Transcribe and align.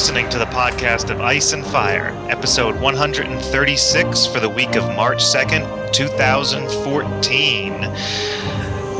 listening 0.00 0.30
to 0.30 0.38
the 0.38 0.46
podcast 0.46 1.10
of 1.10 1.20
Ice 1.20 1.52
and 1.52 1.62
Fire, 1.62 2.16
episode 2.30 2.74
136 2.80 4.26
for 4.28 4.40
the 4.40 4.48
week 4.48 4.74
of 4.74 4.82
March 4.96 5.18
2nd, 5.18 5.92
2014. 5.92 7.72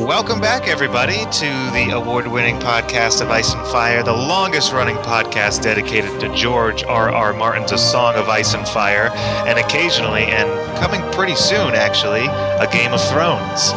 Welcome 0.06 0.42
back, 0.42 0.68
everybody, 0.68 1.16
to 1.16 1.70
the 1.72 1.92
award 1.94 2.26
winning 2.26 2.58
podcast 2.58 3.22
of 3.22 3.30
Ice 3.30 3.54
and 3.54 3.66
Fire, 3.68 4.02
the 4.02 4.12
longest 4.12 4.74
running 4.74 4.96
podcast 4.96 5.62
dedicated 5.62 6.20
to 6.20 6.28
George 6.36 6.84
R. 6.84 7.08
R. 7.08 7.32
Martin's 7.32 7.72
A 7.72 7.78
Song 7.78 8.16
of 8.16 8.28
Ice 8.28 8.52
and 8.52 8.68
Fire, 8.68 9.10
and 9.46 9.58
occasionally, 9.58 10.24
and 10.24 10.50
coming 10.76 11.00
pretty 11.12 11.34
soon, 11.34 11.72
actually, 11.72 12.26
a 12.26 12.68
Game 12.70 12.92
of 12.92 13.00
Thrones. 13.08 13.72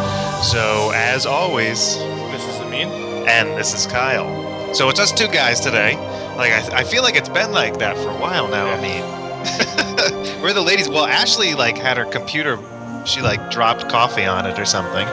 So, 0.45 0.91
as 0.93 1.25
always, 1.25 1.95
This 2.33 2.43
is 2.43 2.59
Amin. 2.59 2.89
and 3.29 3.57
this 3.57 3.73
is 3.73 3.87
Kyle. 3.87 4.73
So, 4.73 4.89
it's 4.89 4.99
us 4.99 5.13
two 5.13 5.29
guys 5.29 5.61
today. 5.61 5.95
Like, 6.35 6.51
I, 6.51 6.79
I 6.79 6.83
feel 6.83 7.03
like 7.03 7.15
it's 7.15 7.29
been 7.29 7.51
like 7.51 7.77
that 7.79 7.95
for 7.97 8.09
a 8.09 8.17
while 8.17 8.47
now. 8.47 8.67
I 8.67 8.81
mean, 8.81 10.41
we're 10.41 10.53
the 10.53 10.61
ladies. 10.61 10.89
Well, 10.89 11.05
Ashley, 11.05 11.53
like, 11.53 11.77
had 11.77 11.97
her 11.97 12.05
computer, 12.05 12.57
she, 13.05 13.21
like, 13.21 13.51
dropped 13.51 13.89
coffee 13.89 14.25
on 14.25 14.45
it 14.45 14.57
or 14.57 14.65
something. 14.65 15.07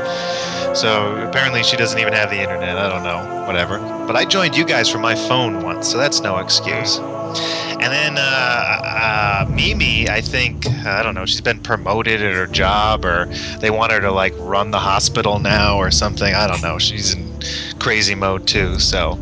So 0.74 1.16
apparently 1.28 1.62
she 1.62 1.76
doesn't 1.76 1.98
even 1.98 2.12
have 2.12 2.30
the 2.30 2.40
internet. 2.40 2.76
I 2.76 2.88
don't 2.88 3.02
know. 3.02 3.44
Whatever. 3.46 3.78
But 4.06 4.16
I 4.16 4.24
joined 4.24 4.56
you 4.56 4.64
guys 4.64 4.88
from 4.88 5.02
my 5.02 5.14
phone 5.14 5.62
once, 5.62 5.90
so 5.90 5.98
that's 5.98 6.20
no 6.20 6.38
excuse. 6.38 6.98
And 6.98 7.92
then 7.92 8.16
uh, 8.18 8.20
uh, 8.20 9.46
Mimi, 9.48 10.08
I 10.08 10.20
think, 10.20 10.66
I 10.68 11.02
don't 11.02 11.14
know, 11.14 11.26
she's 11.26 11.40
been 11.40 11.60
promoted 11.60 12.22
at 12.22 12.34
her 12.34 12.46
job 12.46 13.04
or 13.04 13.26
they 13.60 13.70
want 13.70 13.92
her 13.92 14.00
to 14.00 14.12
like 14.12 14.34
run 14.38 14.70
the 14.70 14.78
hospital 14.78 15.38
now 15.38 15.76
or 15.76 15.90
something. 15.90 16.34
I 16.34 16.46
don't 16.46 16.62
know. 16.62 16.78
She's 16.78 17.14
in 17.14 17.32
crazy 17.78 18.14
mode 18.14 18.46
too. 18.46 18.78
So 18.78 19.20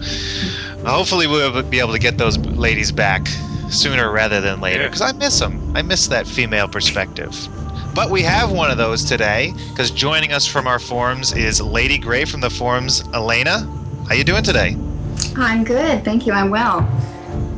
hopefully 0.91 1.27
we'll 1.27 1.63
be 1.63 1.79
able 1.81 1.93
to 1.93 1.99
get 1.99 2.19
those 2.19 2.39
ladies 2.39 2.93
back 2.93 3.27
sooner 3.71 4.11
rather 4.11 4.41
than 4.41 4.61
later 4.61 4.83
Yeah. 4.83 4.87
because 4.89 5.03
I 5.03 5.13
miss 5.13 5.39
them. 5.39 5.73
I 5.77 5.83
miss 5.83 6.07
that 6.09 6.27
female 6.27 6.69
perspective. 6.69 7.35
But 7.95 8.11
we 8.11 8.23
have 8.23 8.51
one 8.51 8.71
of 8.71 8.79
those 8.79 9.05
today 9.05 9.53
because 9.71 9.91
joining 9.91 10.33
us 10.33 10.47
from 10.47 10.67
our 10.67 10.79
forums 10.79 11.33
is 11.33 11.61
Lady 11.61 11.99
Grey 11.99 12.25
from 12.25 12.41
the 12.41 12.51
forums. 12.51 13.03
Elena, 13.13 13.69
how 14.09 14.15
you 14.15 14.25
doing 14.25 14.43
today? 14.43 14.77
I'm 15.37 15.65
good. 15.65 16.05
Thank 16.05 16.27
you. 16.27 16.33
I'm 16.33 16.51
well. 16.51 16.87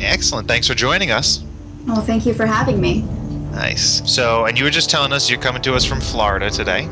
Excellent. 0.00 0.48
Thanks 0.48 0.66
for 0.66 0.74
joining 0.74 1.10
us. 1.10 1.44
Well, 1.86 2.00
thank 2.02 2.26
you 2.26 2.34
for 2.34 2.46
having 2.46 2.80
me. 2.80 3.02
Nice. 3.52 4.02
So, 4.10 4.46
and 4.46 4.58
you 4.58 4.64
were 4.64 4.70
just 4.70 4.90
telling 4.90 5.12
us 5.12 5.28
you're 5.28 5.40
coming 5.40 5.62
to 5.62 5.74
us 5.74 5.84
from 5.84 6.00
Florida 6.00 6.50
today, 6.50 6.88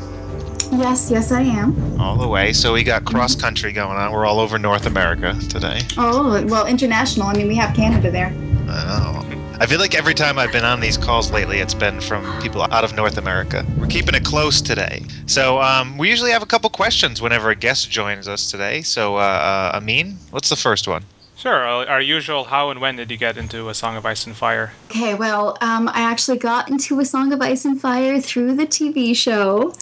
Yes, 0.73 1.11
yes, 1.11 1.33
I 1.33 1.43
am. 1.43 2.01
all 2.01 2.17
the 2.17 2.29
way. 2.29 2.53
So 2.53 2.73
we 2.73 2.85
got 2.85 3.05
cross 3.05 3.35
country 3.35 3.73
going 3.73 3.97
on. 3.97 4.13
We're 4.13 4.27
all 4.27 4.39
over 4.41 4.59
North 4.59 4.87
America 4.87 5.37
today. 5.49 5.81
Oh, 5.97 6.45
well, 6.47 6.67
international. 6.67 7.27
I 7.27 7.35
mean, 7.35 7.49
we 7.49 7.57
have 7.57 7.75
Canada 7.75 8.11
there. 8.11 8.33
Oh. 8.69 9.25
I 9.61 9.67
feel 9.67 9.81
like 9.81 9.97
every 9.97 10.15
time 10.15 10.39
I've 10.39 10.53
been 10.53 10.65
on 10.65 10.79
these 10.79 10.97
calls 10.97 11.33
lately, 11.33 11.59
it's 11.59 11.75
been 11.75 12.01
from 12.01 12.41
people 12.41 12.63
out 12.63 12.85
of 12.85 12.95
North 12.95 13.19
America. 13.19 13.67
We're 13.77 13.89
keeping 13.89 14.15
it 14.15 14.23
close 14.23 14.61
today. 14.61 15.03
So 15.27 15.61
um, 15.61 15.99
we 15.99 16.09
usually 16.09 16.31
have 16.31 16.43
a 16.43 16.47
couple 16.47 16.71
questions 16.71 17.21
whenever 17.21 17.51
a 17.51 17.57
guest 17.57 17.91
joins 17.91 18.29
us 18.29 18.51
today. 18.53 18.83
So, 18.83 19.17
uh, 19.17 19.21
uh, 19.21 19.77
Amin, 19.77 20.17
what's 20.31 20.49
the 20.49 20.57
first 20.57 20.87
one? 20.87 21.03
Sure, 21.39 21.67
uh, 21.69 21.85
our 21.87 22.01
usual 22.01 22.43
how 22.43 22.71
and 22.71 22.81
when 22.81 22.97
did 22.97 23.11
you 23.13 23.17
get 23.17 23.37
into 23.37 23.69
A 23.69 23.75
Song 23.75 23.97
of 23.97 24.05
Ice 24.05 24.27
and 24.27 24.37
Fire? 24.37 24.73
Okay, 24.91 25.15
well, 25.15 25.57
um, 25.61 25.89
I 25.89 26.01
actually 26.01 26.39
got 26.39 26.69
into 26.69 26.99
A 26.99 27.05
Song 27.05 27.33
of 27.33 27.41
Ice 27.41 27.65
and 27.65 27.81
Fire 27.81 28.21
through 28.21 28.57
the 28.57 28.67
TV 28.67 29.15
show. 29.15 29.73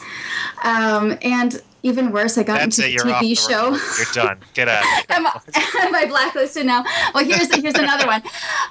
Um, 0.64 1.16
and 1.22 1.62
even 1.82 2.12
worse, 2.12 2.36
I 2.36 2.42
got 2.42 2.58
That's 2.58 2.78
into 2.78 2.90
it. 2.90 2.98
the 2.98 3.04
TV 3.04 3.20
the 3.20 3.34
show. 3.36 3.70
record. 3.70 3.96
You're 3.96 4.24
done. 4.24 4.38
Get 4.52 4.68
out. 4.68 4.84
of 4.84 4.90
here. 4.90 5.04
am, 5.10 5.26
I- 5.26 5.40
am 5.86 5.94
I 5.94 6.04
blacklisted 6.04 6.66
now? 6.66 6.84
Well, 7.14 7.24
here's 7.24 7.54
here's 7.54 7.74
another 7.74 8.06
one. 8.06 8.22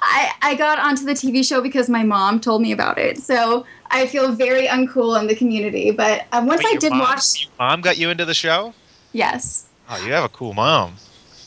I, 0.02 0.30
I 0.42 0.54
got 0.54 0.78
onto 0.78 1.04
the 1.04 1.12
TV 1.12 1.44
show 1.44 1.60
because 1.60 1.88
my 1.88 2.04
mom 2.04 2.40
told 2.40 2.62
me 2.62 2.70
about 2.70 2.98
it. 2.98 3.18
So 3.18 3.66
I 3.90 4.06
feel 4.06 4.30
very 4.32 4.68
uncool 4.68 5.18
in 5.20 5.26
the 5.26 5.34
community. 5.34 5.90
But 5.90 6.26
uh, 6.30 6.44
once 6.46 6.62
Wait, 6.62 6.76
I 6.76 6.78
did 6.78 6.90
mom, 6.90 7.00
watch, 7.00 7.42
your 7.42 7.50
mom 7.58 7.80
got 7.80 7.98
you 7.98 8.10
into 8.10 8.24
the 8.24 8.34
show? 8.34 8.74
yes. 9.12 9.64
Oh, 9.88 10.04
you 10.04 10.12
have 10.12 10.24
a 10.24 10.28
cool 10.28 10.52
mom. 10.52 10.96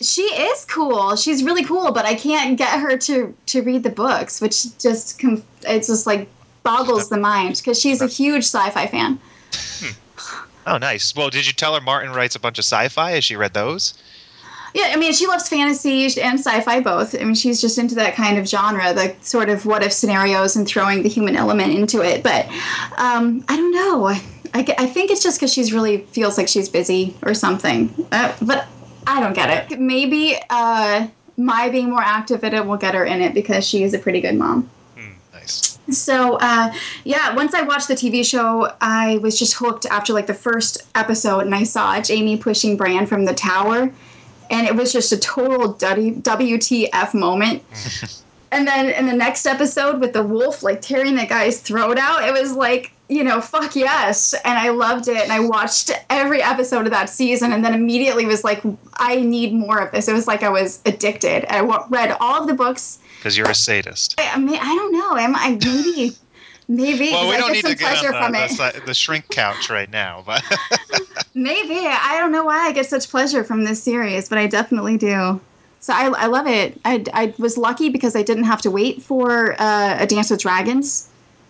She 0.02 0.22
is 0.22 0.66
cool. 0.66 1.16
She's 1.16 1.44
really 1.44 1.64
cool, 1.64 1.92
but 1.92 2.06
I 2.06 2.16
can't 2.16 2.58
get 2.58 2.80
her 2.80 2.98
to 2.98 3.36
to 3.48 3.62
read 3.62 3.84
the 3.84 3.90
books, 3.90 4.40
which 4.40 4.78
just 4.78 5.20
com- 5.20 5.44
it's 5.64 5.88
just 5.88 6.08
like 6.08 6.28
boggles 6.64 7.10
the 7.10 7.18
mind 7.18 7.58
because 7.58 7.80
she's 7.80 8.02
a 8.02 8.08
huge 8.08 8.44
sci-fi 8.44 8.88
fan. 8.88 9.20
Oh, 10.68 10.78
nice. 10.78 11.16
Well, 11.16 11.30
did 11.30 11.48
you 11.48 11.54
tell 11.54 11.74
her 11.74 11.82
Martin 11.82 12.14
writes 12.14 12.36
a 12.36 12.40
bunch 12.40 12.60
of 12.60 12.64
sci-fi? 12.64 13.12
Has 13.12 13.24
she 13.24 13.36
read 13.36 13.54
those? 13.54 13.96
Yeah, 14.76 14.92
I 14.94 14.98
mean, 14.98 15.14
she 15.14 15.26
loves 15.26 15.50
fantasy 15.50 16.04
and 16.22 16.40
sci-fi 16.40 16.80
both. 16.81 17.16
I 17.16 17.24
mean, 17.24 17.34
she's 17.34 17.60
just 17.60 17.80
into 17.80 17.96
that 17.96 18.14
kind 18.14 18.38
of 18.38 18.48
genre, 18.48 18.94
the 18.94 19.16
sort 19.22 19.50
of 19.50 19.66
what 19.66 19.81
if 19.81 19.92
scenarios 19.92 20.56
and 20.56 20.68
throwing 20.68 21.02
the 21.02 21.10
human 21.10 21.36
element 21.36 21.74
into 21.74 22.02
it. 22.02 22.22
But 22.22 22.46
um, 22.98 23.44
I 23.48 23.56
don't 23.56 23.74
know. 23.74 24.08
I, 24.10 24.22
I 24.54 24.86
think 24.86 25.10
it's 25.10 25.24
just 25.24 25.40
because 25.40 25.52
she's 25.52 25.74
really 25.74 26.00
feels 26.12 26.38
like 26.38 26.48
she's 26.48 26.70
busy 26.70 27.16
or 27.24 27.34
something. 27.34 27.92
Uh, 28.12 28.36
but 28.44 28.68
I 29.09 29.20
don't 29.20 29.34
get 29.34 29.72
it. 29.72 29.80
Maybe 29.80 30.36
uh, 30.52 31.08
my 31.36 31.70
being 31.70 31.90
more 31.90 32.02
active 32.02 32.44
in 32.44 32.53
it 32.53 32.66
will 32.66 32.78
get 32.78 32.94
her 32.94 33.03
in 33.03 33.22
it 33.22 33.34
because 33.34 33.68
she 33.68 33.81
is 33.81 33.96
a 33.96 34.00
pretty 34.00 34.22
good 34.22 34.36
mom. 34.36 34.70
Hmm, 34.96 35.14
nice. 35.34 35.80
So 35.90 36.36
uh, 36.36 36.72
yeah, 37.06 37.34
once 37.34 37.56
I 37.56 37.64
watched 37.64 37.88
the 37.88 37.96
TV 37.96 38.24
show, 38.24 38.72
I 38.80 39.18
was 39.18 39.40
just 39.40 39.56
hooked 39.56 39.88
after 39.88 40.14
like 40.14 40.28
the 40.28 40.36
first 40.36 40.84
episode, 40.94 41.40
and 41.40 41.56
I 41.56 41.64
saw 41.64 42.00
Jaime 42.00 42.38
pushing 42.38 42.78
Bran 42.78 43.08
from 43.08 43.25
the 43.25 43.34
tower, 43.34 43.92
and 44.52 44.68
it 44.68 44.75
was 44.75 44.94
just 44.94 45.12
a 45.12 45.18
total 45.18 45.74
WTF 45.74 47.14
moment. 47.16 47.64
and 48.52 48.68
then 48.68 48.92
in 48.92 49.08
the 49.08 49.14
next 49.14 49.48
episode 49.48 50.00
with 50.00 50.14
the 50.14 50.24
wolf 50.24 50.62
like 50.62 50.81
tearing 50.81 51.16
the 51.16 51.25
guy's 51.25 51.59
throat 51.59 51.98
out, 51.98 52.24
it 52.28 52.40
was 52.40 52.53
like 52.53 52.92
you 53.09 53.24
know 53.24 53.42
fuck 53.42 53.75
yes, 53.75 54.34
and 54.46 54.58
I 54.58 54.70
loved 54.70 55.08
it, 55.08 55.22
and 55.22 55.31
I 55.31 55.40
watched 55.40 55.92
every 56.09 56.42
episode 56.42 56.86
of 56.86 56.92
that 56.92 57.09
season, 57.09 57.52
and 57.52 57.64
then 57.64 57.74
immediately 57.74 58.25
was 58.25 58.44
like 58.44 58.62
I 58.94 59.18
need 59.18 59.53
more 59.53 59.80
of 59.80 59.92
this. 59.92 60.08
It 60.08 60.14
was 60.14 60.28
like 60.28 60.44
I 60.44 60.50
was 60.50 60.80
addicted. 60.86 61.52
I 61.52 61.62
read 61.90 62.16
all 62.19 62.42
of 62.42 62.48
the 62.48 62.53
books. 62.53 63.00
Because 63.18 63.38
you're 63.38 63.50
a 63.50 63.56
sadist. 63.56 64.16
I 64.18 64.40
mean, 64.40 64.59
I 64.62 64.75
don't 64.75 64.94
know. 64.94 65.18
Am 65.18 65.36
I 65.36 65.59
maybe? 65.62 66.16
Maybe. 66.69 67.09
Well, 67.09 67.28
we 67.28 67.36
I 67.36 67.40
don't 67.40 67.48
get 67.48 67.53
need 67.53 67.62
some 67.64 67.72
to 67.72 67.78
get 67.78 67.98
pleasure 67.98 68.14
on 68.14 68.24
from 68.24 68.34
the, 68.34 68.46
it. 68.46 68.75
the, 68.75 68.81
the 68.86 68.94
shrink 68.94 69.28
couch 69.30 69.72
right 69.72 69.90
now, 69.90 70.24
but 70.25 70.44
Maybe. 71.34 71.88
I 71.88 72.18
don't 72.19 72.31
know 72.31 72.44
why 72.44 72.68
I 72.68 72.72
get 72.72 72.86
such 72.86 73.09
pleasure 73.09 73.44
from 73.44 73.64
this 73.64 73.81
series, 73.81 74.30
but 74.30 74.38
I 74.38 74.48
definitely 74.48 74.98
do. 74.98 75.40
So 75.80 75.94
I, 75.94 76.08
I 76.16 76.25
love 76.28 76.48
it. 76.48 76.80
I, 76.84 77.03
I 77.14 77.34
was 77.38 77.58
lucky 77.58 77.90
because 77.90 78.16
I 78.16 78.24
didn't 78.24 78.44
have 78.44 78.62
to 78.64 78.72
wait 78.72 79.02
for 79.02 79.53
uh, 79.59 79.98
A 80.00 80.06
Dance 80.06 80.30
with 80.30 80.42
Dragons. 80.42 81.08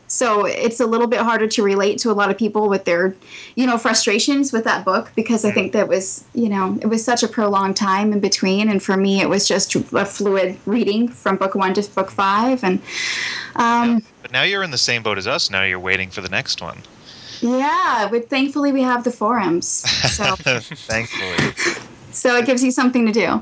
So 0.09 0.45
it's 0.45 0.79
a 0.79 0.87
little 0.87 1.05
bit 1.05 1.19
harder 1.19 1.47
to 1.47 1.63
relate 1.63 1.99
to 1.99 2.11
a 2.11 2.13
lot 2.13 2.31
of 2.31 2.37
people 2.37 2.67
with 2.67 2.83
their, 2.85 3.15
you 3.55 3.67
know, 3.67 3.77
frustrations 3.77 4.51
with 4.51 4.63
that 4.63 4.83
book 4.83 5.11
because 5.15 5.45
I 5.45 5.51
think 5.51 5.71
that 5.73 5.87
was, 5.87 6.23
you 6.33 6.49
know, 6.49 6.79
it 6.81 6.87
was 6.87 7.05
such 7.05 7.21
a 7.21 7.27
prolonged 7.27 7.77
time 7.77 8.11
in 8.11 8.19
between. 8.19 8.69
And 8.69 8.81
for 8.81 8.97
me, 8.97 9.21
it 9.21 9.29
was 9.29 9.47
just 9.47 9.75
a 9.75 10.05
fluid 10.05 10.57
reading 10.65 11.09
from 11.09 11.37
book 11.37 11.53
one 11.53 11.75
to 11.75 11.83
book 11.91 12.09
five. 12.09 12.63
And 12.63 12.81
um, 13.55 14.01
but 14.23 14.31
now 14.31 14.41
you're 14.41 14.63
in 14.63 14.71
the 14.71 14.79
same 14.79 15.03
boat 15.03 15.19
as 15.19 15.27
us. 15.27 15.51
Now 15.51 15.63
you're 15.63 15.79
waiting 15.79 16.09
for 16.09 16.21
the 16.21 16.29
next 16.29 16.59
one. 16.59 16.81
yeah, 17.41 18.07
but 18.09 18.29
thankfully 18.29 18.71
we 18.71 18.81
have 18.81 19.03
the 19.03 19.11
forums. 19.11 19.67
So, 19.67 20.35
Thankfully. 20.35 21.53
so 22.11 22.35
it 22.35 22.47
gives 22.47 22.63
you 22.63 22.71
something 22.71 23.05
to 23.05 23.11
do. 23.11 23.39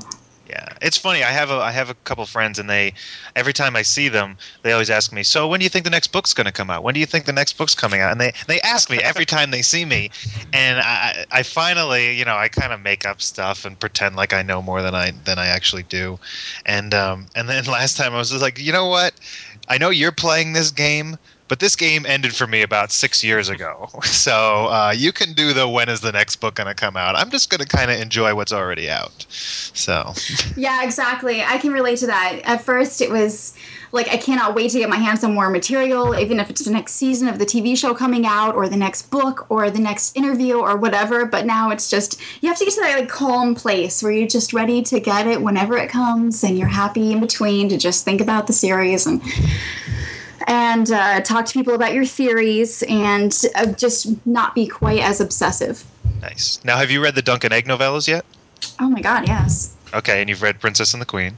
Yeah, 0.58 0.74
it's 0.82 0.96
funny. 0.96 1.22
I 1.22 1.30
have 1.30 1.50
a 1.50 1.54
I 1.54 1.70
have 1.70 1.88
a 1.88 1.94
couple 1.94 2.26
friends, 2.26 2.58
and 2.58 2.68
they 2.68 2.92
every 3.36 3.52
time 3.52 3.76
I 3.76 3.82
see 3.82 4.08
them, 4.08 4.36
they 4.62 4.72
always 4.72 4.90
ask 4.90 5.12
me, 5.12 5.22
"So 5.22 5.46
when 5.46 5.60
do 5.60 5.64
you 5.64 5.70
think 5.70 5.84
the 5.84 5.90
next 5.90 6.08
book's 6.08 6.34
going 6.34 6.46
to 6.46 6.52
come 6.52 6.68
out? 6.68 6.82
When 6.82 6.94
do 6.94 7.00
you 7.00 7.06
think 7.06 7.26
the 7.26 7.32
next 7.32 7.52
book's 7.56 7.74
coming 7.76 8.00
out?" 8.00 8.10
And 8.10 8.20
they 8.20 8.32
they 8.48 8.60
ask 8.62 8.90
me 8.90 8.98
every 8.98 9.24
time 9.34 9.50
they 9.52 9.62
see 9.62 9.84
me, 9.84 10.10
and 10.52 10.80
I 10.80 11.24
I 11.30 11.42
finally 11.44 12.18
you 12.18 12.24
know 12.24 12.36
I 12.36 12.48
kind 12.48 12.72
of 12.72 12.80
make 12.80 13.06
up 13.06 13.22
stuff 13.22 13.64
and 13.64 13.78
pretend 13.78 14.16
like 14.16 14.32
I 14.32 14.42
know 14.42 14.60
more 14.60 14.82
than 14.82 14.94
I 14.96 15.12
than 15.24 15.38
I 15.38 15.46
actually 15.46 15.84
do, 15.84 16.18
and 16.66 16.92
um 16.92 17.28
and 17.36 17.48
then 17.48 17.64
last 17.66 17.96
time 17.96 18.12
I 18.14 18.18
was 18.18 18.30
just 18.30 18.42
like, 18.42 18.58
you 18.58 18.72
know 18.72 18.86
what, 18.86 19.14
I 19.68 19.78
know 19.78 19.90
you're 19.90 20.12
playing 20.12 20.54
this 20.54 20.72
game. 20.72 21.16
But 21.48 21.60
this 21.60 21.74
game 21.76 22.04
ended 22.06 22.34
for 22.34 22.46
me 22.46 22.62
about 22.62 22.92
six 22.92 23.24
years 23.24 23.48
ago. 23.48 23.88
So 24.18 24.66
uh, 24.66 24.92
you 24.96 25.12
can 25.12 25.32
do 25.32 25.52
the 25.52 25.68
when 25.68 25.88
is 25.88 26.00
the 26.00 26.10
next 26.10 26.36
book 26.36 26.56
going 26.56 26.66
to 26.66 26.74
come 26.74 26.96
out. 26.96 27.14
I'm 27.14 27.30
just 27.30 27.50
going 27.50 27.60
to 27.60 27.66
kind 27.66 27.90
of 27.90 28.00
enjoy 28.00 28.34
what's 28.34 28.52
already 28.52 28.90
out. 28.90 29.26
So 29.28 30.12
Yeah, 30.56 30.82
exactly. 30.82 31.42
I 31.42 31.58
can 31.58 31.72
relate 31.72 31.98
to 31.98 32.06
that. 32.06 32.40
At 32.44 32.62
first, 32.62 33.00
it 33.00 33.10
was 33.10 33.54
like 33.92 34.08
I 34.08 34.16
cannot 34.16 34.54
wait 34.54 34.70
to 34.72 34.78
get 34.78 34.88
my 34.88 34.96
hands 34.96 35.24
on 35.24 35.34
more 35.34 35.50
material, 35.50 36.18
even 36.18 36.40
if 36.40 36.50
it's 36.50 36.64
the 36.64 36.70
next 36.70 36.94
season 36.94 37.28
of 37.28 37.38
the 37.38 37.46
TV 37.46 37.76
show 37.76 37.94
coming 37.94 38.26
out, 38.26 38.54
or 38.54 38.68
the 38.68 38.76
next 38.76 39.10
book, 39.10 39.46
or 39.50 39.70
the 39.70 39.78
next 39.78 40.16
interview, 40.16 40.58
or 40.58 40.76
whatever. 40.76 41.24
But 41.24 41.46
now 41.46 41.70
it's 41.70 41.88
just 41.88 42.20
you 42.42 42.48
have 42.48 42.58
to 42.58 42.64
get 42.64 42.74
to 42.74 42.80
that 42.80 43.00
like 43.00 43.08
calm 43.08 43.54
place 43.54 44.02
where 44.02 44.12
you're 44.12 44.28
just 44.28 44.52
ready 44.52 44.82
to 44.82 45.00
get 45.00 45.26
it 45.26 45.40
whenever 45.40 45.76
it 45.78 45.90
comes, 45.90 46.44
and 46.44 46.58
you're 46.58 46.68
happy 46.68 47.12
in 47.12 47.20
between 47.20 47.68
to 47.68 47.78
just 47.78 48.04
think 48.04 48.20
about 48.20 48.46
the 48.46 48.52
series 48.52 49.06
and 49.06 49.22
and 50.48 50.90
uh, 50.90 51.20
talk 51.20 51.44
to 51.44 51.52
people 51.52 51.74
about 51.74 51.92
your 51.92 52.06
theories 52.06 52.82
and 52.88 53.44
uh, 53.54 53.66
just 53.66 54.26
not 54.26 54.54
be 54.54 54.66
quite 54.66 55.00
as 55.00 55.20
obsessive. 55.20 55.84
nice. 56.22 56.58
Now, 56.64 56.76
have 56.78 56.90
you 56.90 57.02
read 57.02 57.14
the 57.14 57.22
Dunk 57.22 57.44
and 57.44 57.52
Egg 57.52 57.66
novellas 57.66 58.08
yet? 58.08 58.24
Oh 58.80 58.88
my 58.88 59.00
God, 59.00 59.28
yes. 59.28 59.76
Okay, 59.94 60.20
and 60.20 60.28
you've 60.28 60.42
read 60.42 60.58
Princess 60.58 60.92
and 60.92 61.00
the 61.00 61.06
Queen. 61.06 61.36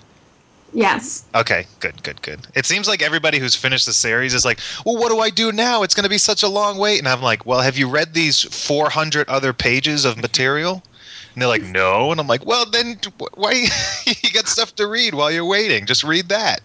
Yes. 0.73 1.25
Okay, 1.35 1.67
good, 1.81 2.01
good, 2.05 2.23
good. 2.23 2.47
It 2.55 2.65
seems 2.65 2.87
like 2.87 3.03
everybody 3.03 3.39
who's 3.39 3.57
finished 3.57 3.87
the 3.87 3.93
series 3.93 4.35
is 4.35 4.45
like, 4.45 4.61
well, 4.87 4.97
what 4.97 5.11
do 5.11 5.19
I 5.19 5.31
do 5.31 5.51
now? 5.51 5.83
It's 5.83 5.95
going 5.95 6.05
to 6.05 6.11
be 6.11 6.19
such 6.19 6.45
a 6.45 6.49
long 6.49 6.79
wait. 6.79 7.01
And 7.01 7.09
I'm 7.09 7.23
like, 7.23 7.45
well, 7.45 7.61
have 7.61 7.77
you 7.77 7.89
read 7.89 8.15
these 8.15 8.43
400 8.43 9.29
other 9.29 9.53
pages 9.53 10.05
of 10.05 10.17
material? 10.17 10.83
And 11.33 11.41
they're 11.43 11.49
like, 11.49 11.63
no. 11.63 12.11
And 12.11 12.21
I'm 12.21 12.27
like, 12.27 12.45
well, 12.45 12.67
then 12.67 12.99
why 13.35 13.53
you 14.07 14.31
got 14.33 14.47
stuff 14.49 14.75
to 14.77 14.87
read 14.87 15.15
while 15.15 15.31
you're 15.31 15.45
waiting? 15.45 15.87
Just 15.87 16.05
read 16.05 16.29
that. 16.29 16.61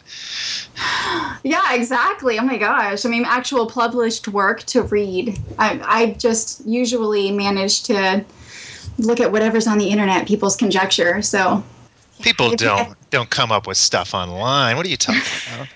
Yeah, 1.43 1.73
exactly. 1.75 2.39
Oh 2.39 2.43
my 2.43 2.57
gosh. 2.57 3.05
I 3.05 3.09
mean, 3.09 3.23
actual 3.23 3.67
published 3.67 4.27
work 4.27 4.63
to 4.63 4.81
read. 4.81 5.39
I, 5.59 5.79
I 5.83 6.11
just 6.13 6.65
usually 6.65 7.31
manage 7.31 7.83
to 7.83 8.25
look 8.97 9.19
at 9.19 9.31
whatever's 9.31 9.67
on 9.67 9.77
the 9.77 9.87
internet, 9.89 10.27
people's 10.27 10.55
conjecture. 10.55 11.21
So, 11.21 11.63
People 12.21 12.53
If- 12.53 12.59
don't 12.59 12.95
don't 13.11 13.29
come 13.29 13.51
up 13.51 13.67
with 13.67 13.77
stuff 13.77 14.13
online. 14.15 14.75
What 14.75 14.85
are 14.85 14.89
you 14.89 14.97
talking 14.97 15.21
about? 15.55 15.67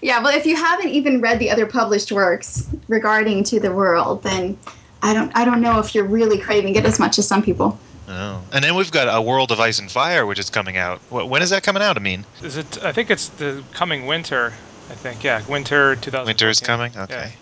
yeah, 0.00 0.22
well, 0.22 0.36
if 0.36 0.46
you 0.46 0.54
haven't 0.54 0.90
even 0.90 1.20
read 1.20 1.38
the 1.40 1.50
other 1.50 1.66
published 1.66 2.12
works 2.12 2.68
regarding 2.86 3.42
to 3.44 3.58
the 3.58 3.72
world, 3.72 4.22
then 4.22 4.56
I 5.02 5.12
don't 5.12 5.32
I 5.36 5.44
don't 5.44 5.60
know 5.60 5.80
if 5.80 5.92
you're 5.94 6.04
really 6.04 6.38
craving 6.38 6.76
it 6.76 6.84
as 6.84 7.00
much 7.00 7.18
as 7.18 7.26
some 7.26 7.42
people. 7.42 7.78
Oh. 8.06 8.42
And 8.52 8.62
then 8.62 8.74
we've 8.74 8.90
got 8.90 9.08
a 9.08 9.20
World 9.22 9.50
of 9.50 9.60
Ice 9.60 9.78
and 9.78 9.90
Fire, 9.90 10.26
which 10.26 10.38
is 10.38 10.50
coming 10.50 10.76
out. 10.76 11.00
When 11.10 11.40
is 11.42 11.50
that 11.50 11.62
coming 11.62 11.82
out? 11.82 11.96
I 11.96 12.00
mean, 12.00 12.26
Is 12.42 12.56
it? 12.56 12.82
I 12.84 12.92
think 12.92 13.10
it's 13.10 13.28
the 13.30 13.64
coming 13.72 14.06
winter. 14.06 14.54
I 14.90 14.94
think 14.94 15.24
yeah, 15.24 15.42
winter 15.48 15.96
2000. 15.96 16.26
winter 16.26 16.48
is 16.50 16.60
coming. 16.60 16.92
Okay. 16.96 17.32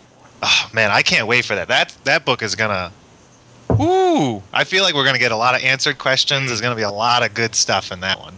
Oh 0.42 0.68
man, 0.72 0.90
I 0.90 1.02
can't 1.02 1.26
wait 1.26 1.44
for 1.44 1.54
that. 1.54 1.68
That 1.68 1.96
that 2.04 2.24
book 2.24 2.42
is 2.42 2.54
gonna. 2.54 2.92
Ooh, 3.80 4.42
I 4.52 4.64
feel 4.64 4.82
like 4.84 4.94
we're 4.94 5.04
gonna 5.04 5.18
get 5.18 5.32
a 5.32 5.36
lot 5.36 5.54
of 5.54 5.62
answered 5.62 5.98
questions. 5.98 6.48
There's 6.48 6.60
gonna 6.60 6.76
be 6.76 6.82
a 6.82 6.90
lot 6.90 7.24
of 7.24 7.34
good 7.34 7.54
stuff 7.54 7.90
in 7.90 8.00
that 8.00 8.20
one. 8.20 8.34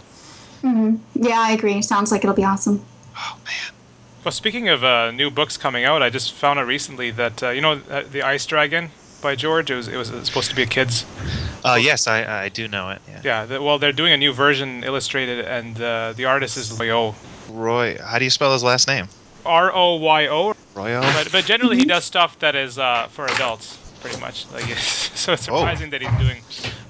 hmm 0.63 0.97
Yeah, 1.15 1.41
I 1.41 1.53
agree. 1.53 1.83
Sounds 1.83 2.11
like 2.11 2.25
it'll 2.25 2.35
be 2.37 2.45
awesome. 2.45 2.85
Oh 3.17 3.37
man. 3.45 3.75
Well, 4.25 4.33
speaking 4.33 4.69
of 4.71 4.83
uh, 4.83 5.11
new 5.11 5.31
books 5.31 5.59
coming 5.59 5.85
out, 5.85 6.03
I 6.03 6.09
just 6.09 6.33
found 6.33 6.59
out 6.59 6.67
recently 6.67 7.11
that 7.13 7.43
uh, 7.43 7.51
you 7.51 7.61
know 7.61 7.81
uh, 7.91 8.05
the 8.11 8.23
Ice 8.23 8.47
Dragon 8.47 8.91
by 9.25 9.35
George. 9.35 9.71
It 9.73 9.75
was 9.77 9.89
it 9.89 9.97
was 9.97 10.09
supposed 10.25 10.51
to 10.51 10.55
be 10.55 10.63
a 10.63 10.67
kids. 10.67 11.05
Uh, 11.65 11.79
yes, 11.81 12.07
I 12.07 12.45
I 12.45 12.49
do 12.51 12.69
know 12.69 12.91
it. 12.91 13.01
Yeah. 13.09 13.21
Yeah. 13.25 13.47
The, 13.47 13.61
well, 13.61 13.81
they're 13.81 13.91
doing 13.93 14.13
a 14.13 14.17
new 14.17 14.33
version 14.33 14.85
illustrated, 14.85 15.45
and 15.47 15.81
uh, 15.81 16.13
the 16.13 16.27
artist 16.27 16.57
is 16.57 16.71
Royo. 16.71 17.15
Roy, 17.51 17.99
how 17.99 18.19
do 18.19 18.25
you 18.25 18.31
spell 18.31 18.53
his 18.53 18.63
last 18.63 18.87
name? 18.87 19.09
R 19.45 19.73
O 19.75 19.97
Y 19.97 20.29
O. 20.29 20.55
Royal. 20.75 21.03
But 21.03 21.33
but 21.33 21.45
generally 21.45 21.77
he 21.79 21.85
does 21.85 22.05
stuff 22.05 22.39
that 22.39 22.55
is 22.55 22.79
uh, 22.79 23.09
for 23.11 23.27
adults, 23.27 23.77
pretty 24.01 24.21
much. 24.21 24.47
Like 24.53 24.65
so 24.79 25.33
it's 25.33 25.49
Whoa. 25.49 25.59
surprising 25.59 25.91
that 25.91 26.03
he's 26.03 26.17
doing. 26.21 26.43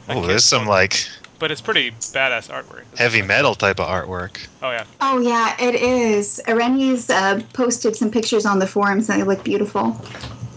Oh, 0.08 0.26
there's 0.26 0.44
some 0.44 0.66
like 0.66 1.06
But 1.38 1.50
it's 1.50 1.60
pretty 1.62 1.92
badass 1.92 2.50
artwork. 2.50 2.84
heavy 2.96 3.22
metal 3.22 3.54
type 3.54 3.78
of 3.80 3.86
artwork. 3.86 4.46
Oh 4.62 4.70
yeah. 4.70 4.84
Oh 5.00 5.18
yeah, 5.20 5.54
it 5.60 5.74
is. 5.76 6.40
Ireni's 6.46 7.10
uh, 7.10 7.40
posted 7.52 7.94
some 7.96 8.10
pictures 8.10 8.44
on 8.44 8.58
the 8.58 8.66
forums 8.66 9.08
and 9.08 9.20
they 9.20 9.24
look 9.24 9.44
beautiful. 9.44 9.96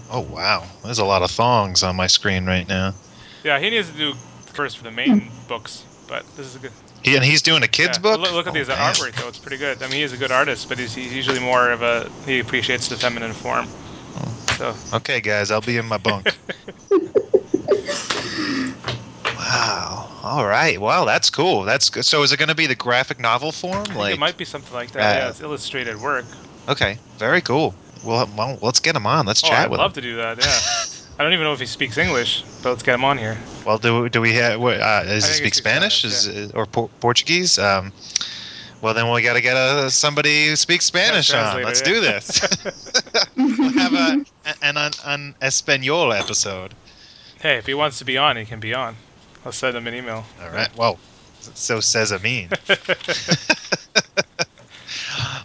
Oh 0.09 0.21
wow, 0.21 0.63
there's 0.83 0.99
a 0.99 1.05
lot 1.05 1.21
of 1.21 1.31
thongs 1.31 1.83
on 1.83 1.95
my 1.95 2.07
screen 2.07 2.45
right 2.45 2.67
now. 2.67 2.93
Yeah, 3.43 3.59
he 3.59 3.69
needs 3.69 3.89
to 3.89 3.97
do 3.97 4.13
first 4.45 4.77
for 4.77 4.83
the 4.83 4.91
main 4.91 5.31
books, 5.47 5.83
but 6.07 6.25
this 6.35 6.45
is 6.45 6.55
a 6.55 6.59
good. 6.59 6.71
He, 7.03 7.15
and 7.15 7.23
he's 7.23 7.41
doing 7.41 7.63
a 7.63 7.67
kids 7.67 7.97
yeah. 7.97 8.01
book. 8.01 8.19
Look, 8.21 8.31
look 8.31 8.47
at 8.47 8.51
Oh, 8.51 8.53
these 8.53 8.67
man. 8.69 8.77
artwork 8.77 9.15
though; 9.15 9.27
it's 9.27 9.39
pretty 9.39 9.57
good. 9.57 9.81
I 9.83 9.87
mean, 9.87 10.01
he's 10.01 10.13
a 10.13 10.17
good 10.17 10.31
artist, 10.31 10.67
but 10.69 10.77
he's, 10.77 10.93
he's 10.93 11.13
usually 11.13 11.39
more 11.39 11.71
of 11.71 11.81
a 11.81 12.09
he 12.25 12.39
appreciates 12.39 12.87
the 12.87 12.95
feminine 12.95 13.33
form. 13.33 13.67
So 14.57 14.73
Okay, 14.93 15.21
guys, 15.21 15.51
I'll 15.51 15.61
be 15.61 15.77
in 15.77 15.85
my 15.85 15.97
bunk. 15.97 16.37
wow. 19.37 20.09
All 20.23 20.45
right. 20.45 20.79
Wow, 20.79 21.05
that's 21.05 21.29
cool. 21.29 21.63
That's 21.63 21.89
good. 21.89 22.05
So, 22.05 22.23
is 22.23 22.31
it 22.31 22.37
going 22.37 22.49
to 22.49 22.55
be 22.55 22.65
the 22.67 22.75
graphic 22.75 23.19
novel 23.19 23.51
form? 23.51 23.81
I 23.81 23.85
think 23.85 23.97
Like, 23.99 24.13
it 24.15 24.19
might 24.19 24.37
be 24.37 24.45
something 24.45 24.73
like 24.75 24.91
that. 24.91 25.15
uh, 25.15 25.19
yeah, 25.19 25.29
it's 25.29 25.41
illustrated 25.41 26.01
work. 26.01 26.25
okay, 26.67 26.97
very 27.17 27.41
cool. 27.41 27.75
Well, 28.03 28.29
well, 28.37 28.57
let's 28.61 28.79
get 28.79 28.95
him 28.95 29.05
on. 29.07 29.25
Let's 29.25 29.41
chat 29.41 29.51
with 29.51 29.55
him. 29.57 29.57
Oh, 29.57 29.59
chat 29.59 29.65
I'd 29.65 29.71
with 29.71 29.79
love 29.79 29.91
him. 29.91 29.95
to 29.95 30.01
do 30.01 30.15
that. 30.17 30.37
Yeah. 30.39 31.03
I 31.19 31.23
don't 31.23 31.33
even 31.33 31.45
know 31.45 31.53
if 31.53 31.59
he 31.59 31.65
speaks 31.65 31.97
English, 31.97 32.43
but 32.61 32.69
let's 32.69 32.83
get 32.83 32.93
him 32.95 33.03
on 33.03 33.17
here. 33.17 33.37
Well, 33.65 33.79
do 33.79 34.07
do 34.09 34.21
we 34.21 34.33
have? 34.35 34.59
what, 34.59 34.79
Uh, 34.79 35.03
does 35.03 35.25
he 35.27 35.33
speak 35.33 35.55
Spanish? 35.55 35.99
Spanish, 36.01 36.27
Is 36.27 36.51
or 36.51 36.65
por- 36.67 36.89
Portuguese? 36.99 37.57
Um, 37.57 37.91
well, 38.81 38.93
then 38.93 39.11
we 39.11 39.23
got 39.23 39.33
to 39.33 39.41
get 39.41 39.57
a, 39.57 39.89
somebody 39.89 40.47
who 40.47 40.55
speaks 40.55 40.85
Spanish 40.85 41.33
on. 41.33 41.63
Let's 41.63 41.81
yeah. 41.81 41.85
do 41.87 42.01
this. 42.01 42.39
we'll 43.35 43.71
have 43.73 43.93
a, 43.93 44.23
an 44.61 44.77
an, 44.77 44.91
an 45.05 45.35
Espanol 45.41 46.13
episode. 46.13 46.75
Hey, 47.41 47.57
if 47.57 47.65
he 47.65 47.73
wants 47.73 47.97
to 47.99 48.05
be 48.05 48.17
on, 48.17 48.37
he 48.37 48.45
can 48.45 48.59
be 48.59 48.75
on. 48.75 48.95
I'll 49.43 49.51
send 49.51 49.75
him 49.75 49.87
an 49.87 49.95
email. 49.95 50.23
All 50.41 50.49
right. 50.51 50.69
Well, 50.77 50.99
so 51.39 51.79
says 51.79 52.11
Amin. 52.13 52.49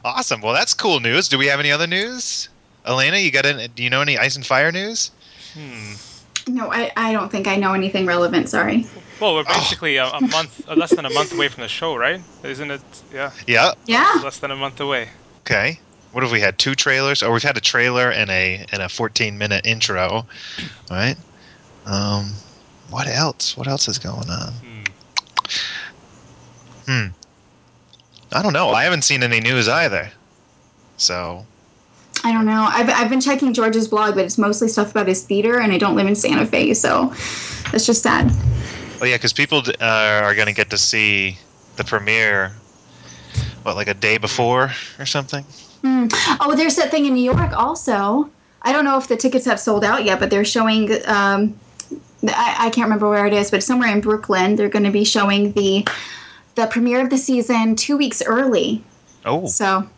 awesome. 0.05 0.41
Well, 0.41 0.53
that's 0.55 0.75
cool 0.75 1.01
news. 1.01 1.29
Do 1.29 1.39
we 1.39 1.47
have 1.47 1.61
any 1.61 1.71
other 1.73 1.87
news? 1.87 2.49
Elena, 2.87 3.19
you 3.19 3.31
got 3.31 3.47
any? 3.47 3.69
Do 3.69 3.83
you 3.83 3.91
know 3.91 4.01
any 4.01 4.19
ice 4.19 4.37
and 4.37 4.45
fire 4.47 4.73
news? 4.73 5.11
Hmm. 5.55 5.95
No, 6.49 6.73
I, 6.73 6.91
I 6.97 7.13
don't 7.13 7.31
think 7.31 7.47
I 7.47 7.55
know 7.57 7.73
anything 7.75 8.05
relevant. 8.07 8.49
Sorry. 8.49 8.87
Well, 9.21 9.35
we're 9.35 9.45
Oh. 9.47 9.55
basically 9.55 9.97
a, 9.99 10.07
a 10.07 10.21
month, 10.21 10.69
uh, 10.69 10.75
less 10.75 10.91
than 10.91 11.05
a 11.07 11.11
month 11.11 11.33
away 11.33 11.47
from 11.49 11.63
the 11.63 11.69
show, 11.69 11.95
right? 11.95 12.21
Isn't 12.43 12.73
it? 12.73 12.81
Yeah, 13.15 13.31
Yeah. 13.47 13.73
Yeah. 13.87 14.21
less 14.25 14.39
than 14.41 14.51
a 14.51 14.57
month 14.57 14.81
away. 14.81 15.09
Okay. 15.47 15.79
What 16.11 16.25
have 16.25 16.33
we 16.33 16.41
had? 16.41 16.59
Two 16.59 16.75
trailers? 16.75 17.23
Oh, 17.23 17.31
we've 17.33 17.43
had 17.43 17.57
a 17.57 17.61
trailer 17.61 18.11
and 18.11 18.29
a 18.31 18.67
and 18.73 18.83
a 18.83 18.89
14 18.89 19.39
minute 19.39 19.65
intro. 19.65 20.09
All 20.11 20.27
right. 20.91 21.17
Um, 21.87 22.33
what 22.91 23.07
else? 23.07 23.57
What 23.57 23.69
else 23.69 23.87
is 23.89 23.99
going 23.99 24.29
on? 24.29 24.53
Hmm. 24.53 24.85
Hmm. 26.87 27.07
I 28.33 28.43
don't 28.43 28.53
know. 28.53 28.71
I 28.71 28.85
haven't 28.85 29.03
seen 29.03 29.23
any 29.23 29.41
news 29.41 29.69
either. 29.69 30.11
So 30.97 31.45
I 32.25 32.33
don't 32.33 32.47
know. 32.47 32.69
I've, 32.71 32.89
I've 32.89 33.11
been 33.11 33.21
checking 33.21 33.53
George's 33.53 33.89
blog, 33.89 34.15
but 34.15 34.25
it's 34.25 34.39
mostly 34.39 34.69
stuff 34.69 34.93
about 34.93 35.09
his 35.09 35.25
theater, 35.25 35.59
and 35.59 35.73
I 35.73 35.79
don't 35.79 35.97
live 35.97 36.07
in 36.07 36.15
Santa 36.15 36.47
Fe, 36.47 36.75
so 36.75 37.13
that's 37.73 37.87
just 37.87 38.03
sad. 38.03 38.31
Oh 39.01 39.05
yeah, 39.05 39.17
because 39.17 39.33
people 39.33 39.63
uh, 39.81 40.21
are 40.23 40.35
going 40.35 40.47
to 40.47 40.53
get 40.53 40.71
to 40.71 40.79
see 40.79 41.37
the 41.77 41.85
premiere, 41.85 42.53
what, 43.65 43.75
like 43.75 43.89
a 43.89 43.95
day 43.95 44.19
before 44.19 44.71
or 44.99 45.07
something? 45.07 45.45
Hmm. 45.83 46.07
Oh, 46.41 46.55
there's 46.55 46.77
that 46.77 46.91
thing 46.91 47.07
in 47.07 47.15
New 47.15 47.25
York 47.25 47.53
also. 47.53 48.31
I 48.63 48.73
don't 48.73 48.85
know 48.85 48.97
if 48.97 49.09
the 49.09 49.17
tickets 49.17 49.45
have 49.47 49.59
sold 49.59 49.83
out 49.83 50.05
yet, 50.05 50.21
but 50.21 50.31
they're 50.31 50.45
showing. 50.45 50.93
Um, 51.07 51.59
I, 52.29 52.67
I 52.67 52.71
can't 52.71 52.85
remember 52.85 53.09
where 53.09 53.27
it 53.27 53.33
is, 53.33 53.51
but 53.51 53.65
somewhere 53.65 53.93
in 53.93 54.01
Brooklyn, 54.01 54.55
they're 54.55 54.69
going 54.69 54.85
to 54.85 54.93
be 54.93 55.03
showing 55.03 55.51
the 55.53 55.85
the 56.55 56.67
premiere 56.67 57.01
of 57.01 57.11
the 57.11 57.19
season 57.19 57.77
two 57.77 57.97
weeks 57.97 58.23
early. 58.23 58.85
Oh, 59.25 59.47
So 59.47 59.89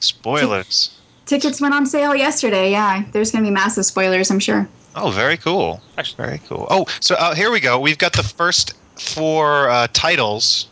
spoilers! 0.00 0.96
tickets 1.26 1.60
went 1.60 1.74
on 1.74 1.86
sale 1.86 2.14
yesterday. 2.14 2.70
Yeah, 2.72 3.04
there's 3.12 3.30
going 3.30 3.44
to 3.44 3.50
be 3.50 3.54
massive 3.54 3.84
spoilers, 3.86 4.30
I'm 4.30 4.40
sure. 4.40 4.68
Oh, 4.96 5.10
very 5.10 5.36
cool. 5.36 5.80
Actually, 5.96 6.26
Very 6.26 6.40
cool. 6.48 6.66
Oh, 6.70 6.86
so 7.00 7.14
uh, 7.14 7.34
here 7.34 7.50
we 7.52 7.60
go. 7.60 7.78
We've 7.78 7.98
got 7.98 8.12
the 8.12 8.24
first 8.24 8.74
four 8.98 9.70
uh, 9.70 9.86
titles, 9.92 10.66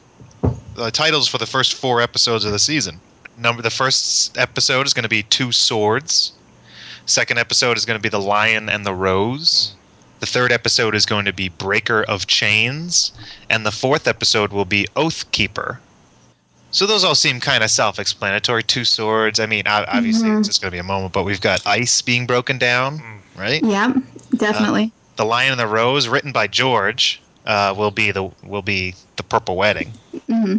uh, 0.77 0.91
titles 0.91 1.29
for 1.29 1.39
the 1.39 1.47
first 1.47 1.75
four 1.75 2.01
episodes 2.01 2.45
of 2.45 2.51
the 2.51 2.59
season. 2.59 3.01
Number 3.37 3.63
the 3.63 3.71
first 3.71 4.37
episode 4.37 4.87
is 4.87 4.95
going 4.95 5.05
to 5.05 5.09
be 5.09 5.23
Two 5.23 5.53
Swords. 5.53 6.33
Second 7.07 7.39
episode 7.39 7.77
is 7.77 7.85
going 7.85 7.97
to 7.99 8.03
be 8.03 8.09
The 8.09 8.21
Lion 8.21 8.69
and 8.69 8.85
the 8.85 8.93
Rose. 8.93 9.75
The 10.21 10.27
third 10.27 10.51
episode 10.53 10.95
is 10.95 11.07
going 11.07 11.27
to 11.27 11.33
be 11.33 11.49
Breaker 11.49 12.03
of 12.03 12.27
Chains, 12.27 13.13
and 13.49 13.65
the 13.65 13.71
fourth 13.71 14.09
episode 14.09 14.53
will 14.53 14.65
be 14.65 14.87
Oath 14.97 15.31
Keeper. 15.33 15.81
So 16.71 16.87
those 16.87 17.05
all 17.05 17.15
seem 17.15 17.41
kind 17.41 17.63
of 17.65 17.71
self-explanatory. 17.71 18.63
Two 18.65 18.85
swords. 18.85 19.39
I 19.41 19.47
mean, 19.47 19.67
ob- 19.67 19.87
obviously 19.89 20.29
Mhm. 20.29 20.41
it's 20.41 20.49
just 20.49 20.61
going 20.61 20.71
to 20.71 20.75
be 20.75 20.79
a 20.81 20.83
moment, 20.83 21.13
but 21.13 21.25
we've 21.25 21.41
got 21.41 21.67
ice 21.67 22.03
being 22.03 22.27
broken 22.27 22.59
down, 22.59 22.99
Mm. 22.99 23.41
right? 23.41 23.63
Yeah, 23.65 23.93
definitely. 24.37 24.93
The 25.17 25.25
Lion 25.25 25.53
and 25.53 25.61
the 25.61 25.67
Rose, 25.67 26.09
written 26.09 26.31
by 26.33 26.47
George, 26.47 27.21
uh, 27.47 27.73
will 27.77 27.91
be 27.91 28.11
the 28.11 28.31
will 28.43 28.63
be 28.63 28.95
the 29.17 29.23
Purple 29.23 29.57
Wedding. 29.57 29.93
hmm 30.29 30.57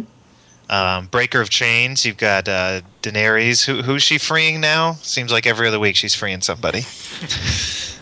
Um, 0.68 1.06
Breaker 1.06 1.40
of 1.40 1.50
Chains, 1.50 2.04
you've 2.06 2.16
got 2.16 2.48
uh, 2.48 2.80
Daenerys. 3.02 3.64
Who, 3.64 3.82
who's 3.82 4.02
she 4.02 4.18
freeing 4.18 4.60
now? 4.60 4.96
Seems 5.02 5.30
like 5.32 5.46
every 5.46 5.66
other 5.68 5.78
week 5.80 5.96
she's 5.96 6.14
freeing 6.14 6.40
somebody. 6.40 6.84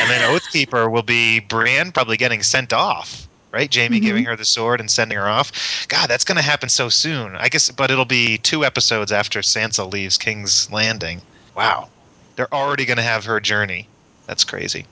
and 0.00 0.10
then 0.10 0.20
Oathkeeper 0.28 0.90
will 0.90 1.02
be 1.02 1.40
Brienne 1.40 1.92
probably 1.92 2.16
getting 2.16 2.42
sent 2.42 2.72
off, 2.72 3.28
right? 3.52 3.72
Jaime 3.74 3.98
Mhm. 4.00 4.02
giving 4.02 4.24
her 4.24 4.36
the 4.36 4.44
sword 4.44 4.80
and 4.80 4.90
sending 4.90 5.16
her 5.18 5.28
off. 5.28 5.86
God, 5.88 6.08
that's 6.08 6.24
going 6.24 6.36
to 6.36 6.42
happen 6.42 6.68
so 6.68 6.88
soon. 6.88 7.36
I 7.36 7.48
guess, 7.48 7.70
but 7.70 7.90
it'll 7.90 8.04
be 8.04 8.38
two 8.38 8.64
episodes 8.64 9.12
after 9.12 9.40
Sansa 9.40 9.90
leaves 9.90 10.18
King's 10.18 10.70
Landing. 10.70 11.22
Wow, 11.54 11.90
they're 12.36 12.52
already 12.52 12.84
going 12.84 12.96
to 12.96 13.02
have 13.02 13.24
her 13.24 13.40
journey. 13.40 13.88
That's 14.26 14.44
crazy. 14.44 14.86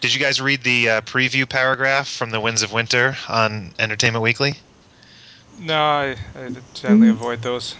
Did 0.00 0.14
you 0.14 0.20
guys 0.20 0.40
read 0.40 0.62
the 0.62 0.88
uh, 0.90 1.00
preview 1.02 1.48
paragraph 1.48 2.08
from 2.08 2.30
the 2.30 2.40
Winds 2.40 2.62
of 2.62 2.72
Winter 2.72 3.16
on 3.28 3.72
Entertainment 3.78 4.22
Weekly? 4.22 4.54
no, 5.60 5.74
I, 5.76 6.16
I 6.36 6.50
generally 6.74 7.08
Mm. 7.08 7.14
avoid 7.14 7.42
those. 7.42 7.74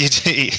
You 0.02 0.08
d- 0.08 0.52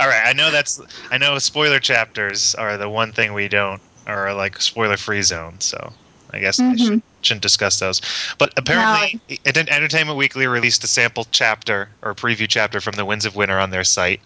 All 0.00 0.08
right, 0.08 0.22
I 0.26 0.32
know 0.32 0.50
that's 0.50 0.80
I 1.10 1.18
know 1.18 1.38
spoiler 1.38 1.78
chapters 1.80 2.54
are 2.56 2.76
the 2.76 2.88
one 2.90 3.12
thing 3.12 3.34
we 3.34 3.48
don't 3.48 3.82
are 4.06 4.34
like 4.34 4.60
spoiler 4.60 4.96
free 4.96 5.22
zone, 5.22 5.60
so 5.60 5.94
I 6.32 6.40
guess 6.40 6.62
I 6.72 6.76
hmm 6.76 6.76
should 6.76 6.98
shouldn't 7.22 7.42
discuss 7.42 7.78
those. 7.78 8.00
But 8.38 8.52
apparently, 8.56 9.20
Ent- 9.44 9.68
Entertainment 9.70 10.18
Weekly 10.18 10.46
released 10.48 10.82
a 10.84 10.88
sample 10.88 11.26
chapter 11.30 11.96
or 12.02 12.14
preview 12.14 12.48
chapter 12.48 12.80
from 12.80 12.96
the 12.96 13.04
Winds 13.04 13.24
of 13.26 13.36
Winter 13.36 13.60
on 13.60 13.70
their 13.70 13.84
site. 13.84 14.22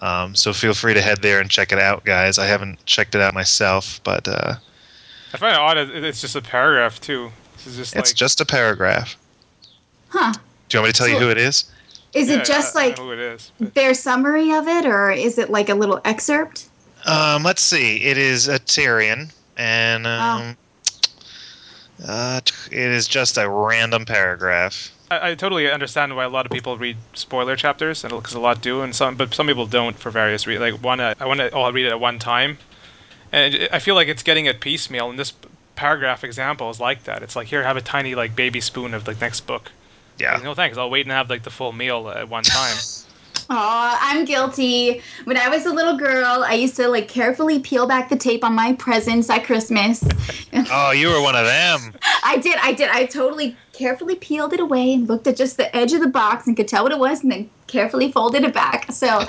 Um, 0.00 0.34
so 0.34 0.52
feel 0.54 0.74
free 0.74 0.94
to 0.94 1.02
head 1.02 1.20
there 1.22 1.40
and 1.40 1.50
check 1.50 1.70
it 1.72 1.78
out, 1.78 2.04
guys. 2.04 2.38
I 2.38 2.46
haven't 2.46 2.84
checked 2.86 3.14
it 3.14 3.20
out 3.20 3.34
myself, 3.34 4.00
but 4.04 4.26
uh, 4.28 4.56
I 5.32 5.38
find 5.38 5.54
it 5.54 5.58
odd. 5.60 5.78
It's 6.04 6.20
just 6.20 6.36
a 6.36 6.42
paragraph 6.42 7.00
too. 7.00 7.32
This 7.56 7.66
is 7.66 7.76
just 7.76 7.96
it's 7.96 8.12
like 8.12 8.14
just 8.14 8.40
a 8.40 8.46
paragraph. 8.46 9.18
Huh. 10.08 10.34
Do 10.68 10.76
you 10.76 10.80
want 10.82 10.88
me 10.88 10.92
to 10.92 10.98
tell 10.98 11.08
you 11.08 11.16
who 11.16 11.30
it 11.30 11.38
is? 11.38 11.64
Is 12.14 12.28
Yeah, 12.28 12.36
it 12.36 12.44
just 12.44 12.76
I- 12.76 12.80
I 12.80 12.88
like 12.88 12.98
know 12.98 13.04
who 13.04 13.12
it 13.12 13.18
is? 13.18 13.52
their 13.74 13.94
summary 13.94 14.52
of 14.52 14.66
it, 14.66 14.86
or 14.86 15.10
is 15.10 15.38
it 15.38 15.50
like 15.50 15.68
a 15.68 15.74
little 15.74 16.00
excerpt? 16.04 16.66
Um, 17.06 17.42
let's 17.44 17.62
see. 17.62 18.02
It 18.02 18.18
is 18.18 18.48
a 18.48 18.58
Tyrion, 18.58 19.30
and 19.56 20.06
um, 20.06 20.56
uh, 22.06 22.40
it 22.70 22.78
is 22.78 23.08
just 23.08 23.38
a 23.38 23.48
random 23.48 24.04
paragraph. 24.04 24.92
I, 25.10 25.30
I 25.30 25.34
totally 25.34 25.70
understand 25.70 26.14
why 26.16 26.24
a 26.24 26.28
lot 26.28 26.46
of 26.46 26.52
people 26.52 26.76
read 26.76 26.96
spoiler 27.14 27.56
chapters, 27.56 28.04
and 28.04 28.12
because 28.14 28.34
a 28.34 28.40
lot 28.40 28.60
do, 28.60 28.82
and 28.82 28.94
some, 28.94 29.16
but 29.16 29.34
some 29.34 29.46
people 29.46 29.66
don't 29.66 29.96
for 29.98 30.10
various 30.10 30.46
reasons. 30.46 30.72
Like 30.72 30.82
one, 30.82 31.00
uh, 31.00 31.14
I 31.20 31.26
want 31.26 31.40
to, 31.40 31.50
oh, 31.50 31.62
I'll 31.62 31.72
read 31.72 31.86
it 31.86 31.90
at 31.90 32.00
one 32.00 32.18
time, 32.18 32.58
and 33.32 33.68
I 33.72 33.78
feel 33.78 33.94
like 33.94 34.08
it's 34.08 34.22
getting 34.22 34.46
it 34.46 34.60
piecemeal. 34.60 35.10
And 35.10 35.18
this 35.18 35.32
paragraph 35.76 36.24
example 36.24 36.70
is 36.70 36.80
like 36.80 37.04
that. 37.04 37.22
It's 37.22 37.36
like 37.36 37.48
here, 37.48 37.62
have 37.62 37.76
a 37.76 37.80
tiny 37.82 38.14
like 38.14 38.34
baby 38.34 38.60
spoon 38.60 38.94
of 38.94 39.04
the 39.04 39.14
next 39.14 39.42
book. 39.42 39.70
Yeah. 40.18 40.34
Like, 40.34 40.44
no 40.44 40.54
thanks. 40.54 40.78
I'll 40.78 40.90
wait 40.90 41.06
and 41.06 41.12
have 41.12 41.30
like 41.30 41.42
the 41.42 41.50
full 41.50 41.72
meal 41.72 42.08
at 42.08 42.28
one 42.28 42.44
time. 42.44 42.76
Oh, 43.50 43.98
I'm 44.02 44.26
guilty. 44.26 45.00
When 45.24 45.38
I 45.38 45.48
was 45.48 45.64
a 45.64 45.72
little 45.72 45.96
girl, 45.96 46.44
I 46.46 46.52
used 46.52 46.76
to 46.76 46.88
like 46.88 47.08
carefully 47.08 47.58
peel 47.58 47.86
back 47.86 48.10
the 48.10 48.16
tape 48.16 48.44
on 48.44 48.54
my 48.54 48.74
presents 48.74 49.30
at 49.30 49.44
Christmas. 49.44 50.04
Oh, 50.70 50.90
you 50.90 51.08
were 51.08 51.22
one 51.22 51.34
of 51.34 51.46
them. 51.46 51.94
I 52.24 52.36
did, 52.36 52.56
I 52.60 52.72
did. 52.72 52.90
I 52.90 53.06
totally 53.06 53.56
carefully 53.72 54.16
peeled 54.16 54.52
it 54.52 54.60
away 54.60 54.92
and 54.92 55.08
looked 55.08 55.26
at 55.26 55.36
just 55.36 55.56
the 55.56 55.74
edge 55.74 55.92
of 55.92 56.00
the 56.00 56.08
box 56.08 56.46
and 56.46 56.56
could 56.56 56.68
tell 56.68 56.82
what 56.82 56.92
it 56.92 56.98
was 56.98 57.22
and 57.22 57.30
then 57.30 57.48
carefully 57.68 58.10
folded 58.12 58.44
it 58.44 58.52
back. 58.52 58.90
So 58.90 59.24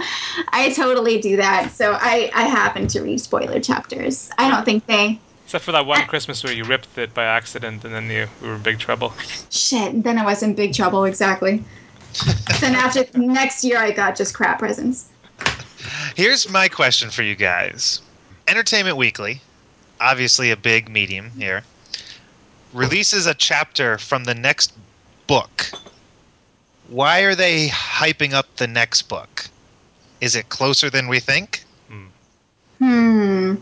I 0.49 0.73
totally 0.75 1.21
do 1.21 1.37
that. 1.37 1.71
So 1.71 1.93
I, 1.93 2.31
I 2.33 2.43
happen 2.43 2.87
to 2.87 3.01
read 3.01 3.21
spoiler 3.21 3.59
chapters. 3.59 4.29
I 4.37 4.49
don't 4.49 4.65
think 4.65 4.85
they 4.87 5.19
Except 5.49 5.65
for 5.65 5.71
that 5.71 5.87
one 5.87 6.05
Christmas 6.05 6.43
where 6.43 6.53
you 6.53 6.63
ripped 6.63 6.95
it 6.99 7.11
by 7.15 7.23
accident, 7.23 7.83
and 7.83 7.91
then 7.91 8.07
you 8.07 8.27
we 8.39 8.49
were 8.49 8.53
in 8.53 8.61
big 8.61 8.77
trouble. 8.77 9.11
shit, 9.49 10.03
then 10.03 10.19
I 10.19 10.23
was 10.23 10.43
in 10.43 10.53
big 10.53 10.75
trouble, 10.75 11.05
exactly. 11.05 11.63
then 12.61 12.75
after 12.75 13.03
next 13.17 13.63
year 13.63 13.79
I 13.79 13.89
got 13.89 14.15
just 14.15 14.35
crap 14.35 14.59
presents. 14.59 15.09
Here's 16.15 16.47
my 16.51 16.67
question 16.67 17.09
for 17.09 17.23
you 17.23 17.33
guys. 17.33 17.99
Entertainment 18.47 18.95
Weekly, 18.95 19.41
obviously 19.99 20.51
a 20.51 20.55
big 20.55 20.87
medium 20.87 21.31
here, 21.31 21.63
releases 22.71 23.25
a 23.25 23.33
chapter 23.33 23.97
from 23.97 24.25
the 24.25 24.35
next 24.35 24.71
book. 25.25 25.71
Why 26.89 27.21
are 27.21 27.33
they 27.33 27.69
hyping 27.69 28.33
up 28.33 28.57
the 28.57 28.67
next 28.67 29.09
book? 29.09 29.45
Is 30.21 30.35
it 30.35 30.49
closer 30.49 30.91
than 30.91 31.07
we 31.07 31.19
think? 31.19 31.63
Hmm. 32.77 33.55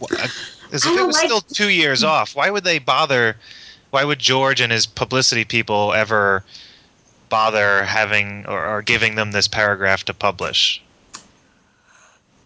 As 0.71 0.86
if 0.86 0.97
it 0.97 1.05
was 1.05 1.15
like- 1.15 1.25
still 1.25 1.41
two 1.41 1.69
years 1.69 2.03
mm. 2.03 2.07
off, 2.07 2.36
why 2.36 2.50
would 2.50 2.63
they 2.63 2.79
bother? 2.79 3.38
Why 3.91 4.03
would 4.03 4.19
George 4.19 4.59
and 4.59 4.71
his 4.71 4.86
publicity 4.86 5.45
people 5.45 5.93
ever 5.93 6.43
bother 7.29 7.83
having 7.83 8.45
or, 8.47 8.65
or 8.65 8.81
giving 8.81 9.15
them 9.15 9.31
this 9.31 9.47
paragraph 9.47 10.03
to 10.05 10.13
publish? 10.13 10.81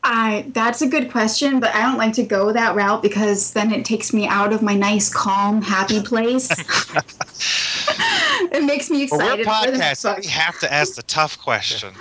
I 0.03 0.45
that's 0.49 0.81
a 0.81 0.87
good 0.87 1.11
question, 1.11 1.59
but 1.59 1.75
I 1.75 1.81
don't 1.83 1.97
like 1.97 2.13
to 2.13 2.23
go 2.23 2.51
that 2.51 2.75
route 2.75 3.03
because 3.03 3.53
then 3.53 3.71
it 3.71 3.85
takes 3.85 4.13
me 4.13 4.27
out 4.27 4.51
of 4.51 4.63
my 4.63 4.73
nice, 4.73 5.13
calm, 5.13 5.61
happy 5.61 6.01
place. 6.11 6.49
it 8.51 8.63
makes 8.63 8.89
me 8.89 9.07
Well, 9.11 9.19
we're 9.19 9.39
excited. 9.41 9.65
for 9.65 9.71
the 9.71 9.77
next 9.77 10.03
podcasting. 10.03 10.15
book. 10.15 10.23
We 10.23 10.29
have 10.31 10.59
to 10.59 10.73
ask 10.73 10.95
the 10.95 11.03
tough 11.03 11.37
questions. 11.37 11.95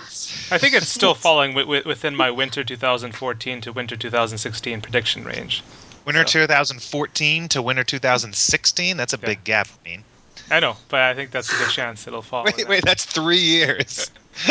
I 0.50 0.56
think 0.58 0.74
it's 0.74 0.88
still 0.88 1.14
falling 1.26 1.50
wi- 1.50 1.64
wi- 1.66 1.82
within 1.86 2.16
my 2.16 2.30
winter 2.30 2.64
2014 2.64 3.60
to 3.62 3.72
winter 3.72 3.96
2016 3.96 4.80
prediction 4.80 5.24
range. 5.24 5.62
Winter 6.04 6.26
So- 6.26 6.40
2014 6.40 7.48
to 7.48 7.62
winter 7.62 7.84
2016. 7.84 8.96
That's 8.96 9.12
a 9.12 9.18
Yeah. 9.20 9.26
big 9.26 9.44
gap. 9.44 9.68
I 9.84 9.88
mean, 9.88 10.04
I 10.50 10.60
know, 10.60 10.76
but 10.88 11.00
I 11.00 11.14
think 11.14 11.30
that's 11.30 11.52
a 11.52 11.56
good 11.56 11.70
chance 11.70 12.06
it'll 12.06 12.22
fall. 12.22 12.44
wait, 12.44 12.66
wait, 12.68 12.84
that's 12.84 13.04
three 13.04 13.38
years. 13.38 14.10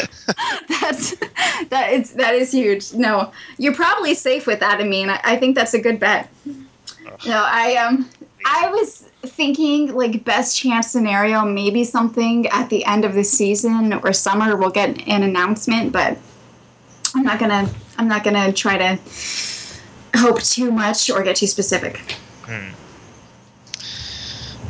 That's 0.81 1.15
that 1.69 1.93
is 1.93 2.11
that 2.13 2.35
is 2.35 2.51
huge. 2.51 2.93
No, 2.93 3.31
you're 3.57 3.73
probably 3.73 4.13
safe 4.13 4.45
with 4.45 4.59
that. 4.59 4.79
I 4.79 4.83
mean, 4.83 5.09
I, 5.09 5.19
I 5.23 5.35
think 5.37 5.55
that's 5.55 5.73
a 5.73 5.79
good 5.79 5.99
bet. 5.99 6.29
No, 7.25 7.43
I 7.45 7.75
um, 7.77 8.07
I 8.45 8.69
was 8.69 9.05
thinking 9.23 9.95
like 9.95 10.23
best 10.25 10.57
chance 10.59 10.87
scenario, 10.87 11.43
maybe 11.45 11.83
something 11.85 12.45
at 12.47 12.69
the 12.69 12.83
end 12.85 13.05
of 13.05 13.13
the 13.13 13.23
season 13.23 13.93
or 13.93 14.13
summer. 14.13 14.55
We'll 14.57 14.69
get 14.69 14.89
an 15.07 15.23
announcement, 15.23 15.91
but 15.91 16.17
I'm 17.15 17.23
not 17.23 17.39
gonna 17.39 17.67
I'm 17.97 18.07
not 18.07 18.23
gonna 18.23 18.51
try 18.53 18.77
to 18.77 18.99
hope 20.15 20.41
too 20.41 20.71
much 20.71 21.09
or 21.09 21.23
get 21.23 21.37
too 21.37 21.47
specific. 21.47 22.15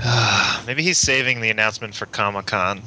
Maybe 0.65 0.84
he's 0.84 0.98
saving 0.98 1.41
the 1.41 1.50
announcement 1.50 1.93
for 1.96 2.05
Comic 2.05 2.48
Con, 2.48 2.81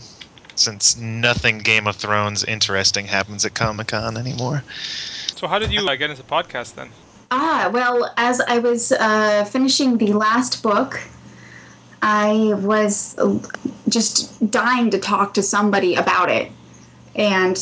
since 0.55 0.97
nothing 0.97 1.59
Game 1.59 1.87
of 1.87 1.97
Thrones 1.97 2.45
interesting 2.45 3.07
happens 3.07 3.45
at 3.45 3.55
Comic 3.55 3.89
Con 3.89 4.17
anymore. 4.17 4.63
So 5.37 5.47
how 5.47 5.59
did 5.59 5.73
you 5.73 5.87
uh, 5.87 5.97
get 5.97 6.11
into 6.11 6.23
podcast 6.23 6.75
then? 6.75 6.89
Ah, 7.31 7.71
well, 7.73 8.13
as 8.17 8.41
I 8.41 8.59
was 8.59 8.93
uh, 8.93 9.45
finishing 9.45 9.99
the 9.99 10.13
last 10.13 10.63
book, 10.63 11.01
I 12.03 12.55
was 12.59 13.17
uh, 13.19 13.39
just 13.89 14.51
dying 14.51 14.91
to 14.91 14.99
talk 14.99 15.35
to 15.35 15.43
somebody 15.43 15.95
about 15.95 16.31
it. 16.31 16.51
And 17.15 17.59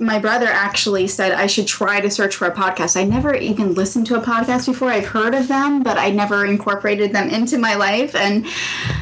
my 0.00 0.18
brother 0.18 0.46
actually 0.46 1.06
said 1.06 1.32
I 1.32 1.46
should 1.46 1.66
try 1.66 2.00
to 2.00 2.10
search 2.10 2.34
for 2.34 2.46
a 2.46 2.54
podcast. 2.54 2.96
I 2.96 3.04
never 3.04 3.34
even 3.34 3.74
listened 3.74 4.06
to 4.06 4.16
a 4.16 4.22
podcast 4.22 4.66
before. 4.66 4.90
I've 4.90 5.06
heard 5.06 5.34
of 5.34 5.46
them, 5.46 5.82
but 5.82 5.98
I 5.98 6.10
never 6.10 6.46
incorporated 6.46 7.12
them 7.12 7.28
into 7.28 7.58
my 7.58 7.74
life. 7.74 8.14
And 8.14 8.46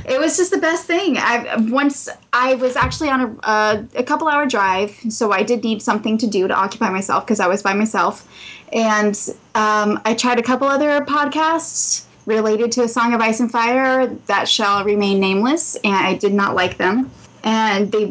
it 0.04 0.18
was 0.18 0.36
just 0.36 0.50
the 0.50 0.58
best 0.58 0.84
thing. 0.86 1.16
I 1.16 1.56
once 1.70 2.08
I 2.32 2.54
was 2.54 2.76
actually 2.76 3.10
on 3.10 3.38
a, 3.44 3.86
a 3.94 4.02
couple 4.02 4.28
hour 4.28 4.46
drive, 4.46 4.96
so 5.08 5.32
I 5.32 5.42
did 5.42 5.62
need 5.62 5.82
something 5.82 6.18
to 6.18 6.26
do 6.26 6.48
to 6.48 6.54
occupy 6.54 6.90
myself 6.90 7.24
because 7.24 7.40
I 7.40 7.46
was 7.46 7.62
by 7.62 7.74
myself. 7.74 8.28
And 8.72 9.16
um, 9.54 10.00
I 10.04 10.14
tried 10.14 10.38
a 10.38 10.42
couple 10.42 10.66
other 10.66 11.00
podcasts 11.02 12.04
related 12.26 12.72
to 12.72 12.82
A 12.82 12.88
Song 12.88 13.14
of 13.14 13.20
Ice 13.20 13.40
and 13.40 13.50
Fire 13.50 14.06
that 14.26 14.48
shall 14.48 14.84
remain 14.84 15.20
nameless, 15.20 15.76
and 15.76 15.94
I 15.94 16.14
did 16.14 16.34
not 16.34 16.54
like 16.54 16.76
them. 16.76 17.10
And 17.44 17.92
they, 17.92 18.06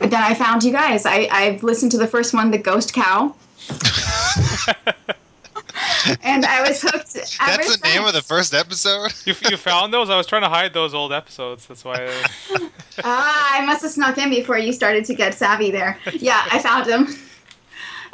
then 0.00 0.22
I 0.22 0.34
found 0.34 0.64
you 0.64 0.72
guys. 0.72 1.06
I, 1.06 1.28
I've 1.30 1.62
listened 1.62 1.92
to 1.92 1.98
the 1.98 2.06
first 2.06 2.34
one, 2.34 2.50
The 2.50 2.58
Ghost 2.58 2.92
Cow. 2.92 3.34
and 6.22 6.44
I 6.44 6.66
was 6.66 6.82
hooked. 6.82 7.14
That's 7.14 7.76
the 7.76 7.80
name 7.84 8.04
of 8.04 8.12
the 8.12 8.22
first 8.22 8.54
episode. 8.54 9.12
You, 9.24 9.34
you 9.48 9.56
found 9.56 9.92
those? 9.92 10.10
I 10.10 10.16
was 10.16 10.26
trying 10.26 10.42
to 10.42 10.48
hide 10.48 10.74
those 10.74 10.94
old 10.94 11.12
episodes. 11.12 11.66
That's 11.66 11.84
why. 11.84 11.96
I, 11.96 12.68
Ah, 13.02 13.60
I 13.60 13.66
must 13.66 13.82
have 13.82 13.90
snuck 13.90 14.18
in 14.18 14.30
before 14.30 14.56
you 14.56 14.72
started 14.72 15.04
to 15.06 15.14
get 15.14 15.34
savvy 15.34 15.72
there. 15.72 15.98
Yeah, 16.12 16.46
I 16.50 16.60
found 16.60 16.86
them. 16.86 17.08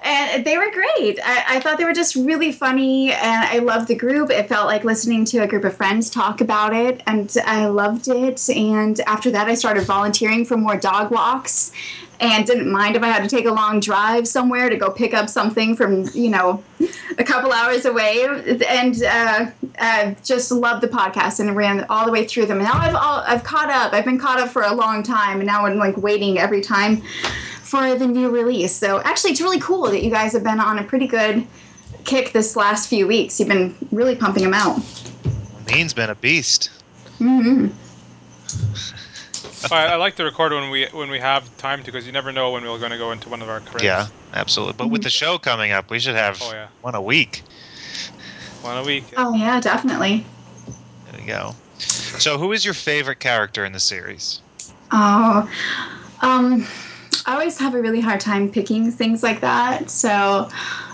And 0.03 0.47
they 0.47 0.57
were 0.57 0.71
great. 0.71 1.19
I, 1.23 1.57
I 1.57 1.61
thought 1.61 1.77
they 1.77 1.85
were 1.85 1.93
just 1.93 2.17
really 2.17 2.53
funny, 2.53 3.13
and 3.13 3.45
I 3.45 3.59
loved 3.59 3.89
the 3.89 3.95
group. 3.95 4.31
It 4.31 4.49
felt 4.49 4.67
like 4.67 4.83
listening 4.83 5.27
to 5.27 5.39
a 5.39 5.47
group 5.47 5.65
of 5.65 5.77
friends 5.77 6.09
talk 6.09 6.41
about 6.41 6.75
it, 6.75 7.03
and 7.07 7.35
I 7.45 7.67
loved 7.67 8.09
it. 8.09 8.49
And 8.49 8.99
after 9.01 9.31
that, 9.31 9.49
I 9.49 9.55
started 9.55 9.85
volunteering 9.85 10.47
for 10.47 10.57
more 10.57 10.77
dog 10.77 11.11
walks, 11.11 11.73
and 12.19 12.47
didn't 12.47 12.71
mind 12.71 12.97
if 12.97 13.03
I 13.03 13.09
had 13.09 13.23
to 13.23 13.29
take 13.29 13.45
a 13.45 13.53
long 13.53 13.81
drive 13.81 14.27
somewhere 14.27 14.71
to 14.71 14.77
go 14.77 14.91
pick 14.91 15.13
up 15.13 15.29
something 15.29 15.77
from, 15.77 16.09
you 16.15 16.31
know, 16.31 16.63
a 17.19 17.25
couple 17.25 17.53
hours 17.53 17.85
away. 17.85 18.25
And 18.69 19.03
uh, 19.03 19.51
I 19.79 20.17
just 20.25 20.51
loved 20.51 20.83
the 20.83 20.89
podcast 20.89 21.41
and 21.41 21.55
ran 21.55 21.85
all 21.91 22.07
the 22.07 22.13
way 22.13 22.27
through 22.27 22.47
them. 22.47 22.59
And 22.59 22.67
now 22.67 22.75
I've 22.75 22.95
all, 22.95 23.23
I've 23.27 23.45
caught 23.45 23.71
up. 23.71 23.93
I've 23.93 24.05
been 24.05 24.19
caught 24.19 24.41
up 24.41 24.51
for 24.51 24.63
a 24.63 24.75
long 24.75 25.03
time, 25.03 25.39
and 25.39 25.47
now 25.47 25.67
I'm 25.67 25.77
like 25.77 25.97
waiting 25.99 26.39
every 26.39 26.63
time 26.63 27.03
for 27.71 27.95
the 27.95 28.07
new 28.07 28.29
release. 28.29 28.73
So 28.73 29.01
actually, 29.03 29.31
it's 29.31 29.41
really 29.41 29.61
cool 29.61 29.85
that 29.91 30.03
you 30.03 30.11
guys 30.11 30.33
have 30.33 30.43
been 30.43 30.59
on 30.59 30.79
a 30.81 30.83
pretty 30.85 31.07
good 31.07 31.47
kick 32.05 32.33
this 32.33 32.57
last 32.57 32.89
few 32.89 33.07
weeks. 33.07 33.39
You've 33.39 33.49
been 33.49 33.77
really 33.93 34.17
pumping 34.17 34.43
them 34.43 34.55
out. 34.55 34.81
Mean's 35.67 35.95
been 35.95 36.11
a 36.11 36.17
beast. 36.17 36.71
hmm 37.19 37.69
I, 39.71 39.89
I 39.89 39.95
like 39.97 40.17
to 40.17 40.25
record 40.25 40.53
when 40.53 40.71
we 40.71 40.87
when 40.93 41.11
we 41.11 41.21
have 41.21 41.57
time 41.59 41.81
to, 41.81 41.85
because 41.85 42.07
you 42.07 42.13
never 42.13 42.33
know 42.33 42.51
when 42.51 42.65
we're 42.65 42.79
going 42.79 42.91
to 42.91 42.99
go 42.99 43.13
into 43.13 43.29
one 43.29 43.41
of 43.43 43.49
our 43.49 43.61
careers. 43.61 43.85
Yeah, 43.85 44.07
absolutely. 44.33 44.75
But 44.77 44.91
with 44.91 45.03
the 45.03 45.11
show 45.11 45.39
coming 45.39 45.71
up, 45.71 45.91
we 45.91 46.01
should 46.01 46.17
have 46.17 46.41
Oh, 46.43 46.51
yeah. 46.53 46.69
one 46.81 46.95
a 46.95 47.03
week. 47.03 47.43
One 48.63 48.79
a 48.79 48.83
week. 48.83 49.05
Oh 49.17 49.35
yeah, 49.35 49.61
definitely. 49.61 50.25
There 51.13 51.21
you 51.21 51.27
go. 51.27 51.55
So, 51.79 52.37
who 52.37 52.53
is 52.53 52.65
your 52.65 52.75
favorite 52.75 53.21
character 53.21 53.65
in 53.65 53.73
the 53.73 53.81
series? 53.81 54.41
Oh, 54.93 55.49
um, 56.23 56.67
I 57.27 57.35
always 57.35 57.59
have 57.59 57.75
a 57.75 57.81
really 57.81 58.01
hard 58.01 58.21
time 58.21 58.51
picking 58.51 58.91
things 58.91 59.23
like 59.23 59.41
that. 59.41 59.91
So 59.91 60.49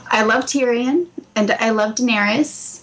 I 0.09 0.23
love 0.23 0.45
Tyrion 0.45 1.07
and 1.35 1.51
I 1.53 1.71
love 1.71 1.95
Daenerys 1.95 2.77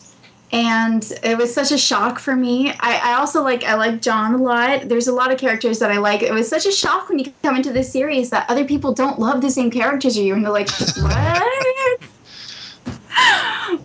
and 0.53 1.11
it 1.23 1.35
was 1.35 1.51
such 1.51 1.71
a 1.71 1.77
shock 1.79 2.19
for 2.19 2.35
me. 2.35 2.69
I, 2.79 3.11
I 3.11 3.13
also 3.15 3.41
like 3.41 3.63
I 3.63 3.73
like 3.73 4.01
Jon 4.01 4.35
a 4.35 4.37
lot. 4.37 4.87
There's 4.87 5.07
a 5.07 5.11
lot 5.11 5.31
of 5.31 5.39
characters 5.39 5.79
that 5.79 5.91
I 5.91 5.97
like. 5.97 6.21
It 6.21 6.31
was 6.31 6.47
such 6.47 6.67
a 6.67 6.71
shock 6.71 7.09
when 7.09 7.17
you 7.17 7.33
come 7.41 7.55
into 7.55 7.73
this 7.73 7.91
series 7.91 8.29
that 8.29 8.47
other 8.49 8.63
people 8.63 8.93
don't 8.93 9.17
love 9.19 9.41
the 9.41 9.49
same 9.49 9.71
characters 9.71 10.15
as 10.15 10.23
you, 10.23 10.35
and 10.35 10.45
they're 10.45 10.51
like, 10.51 10.69
what? 10.69 12.03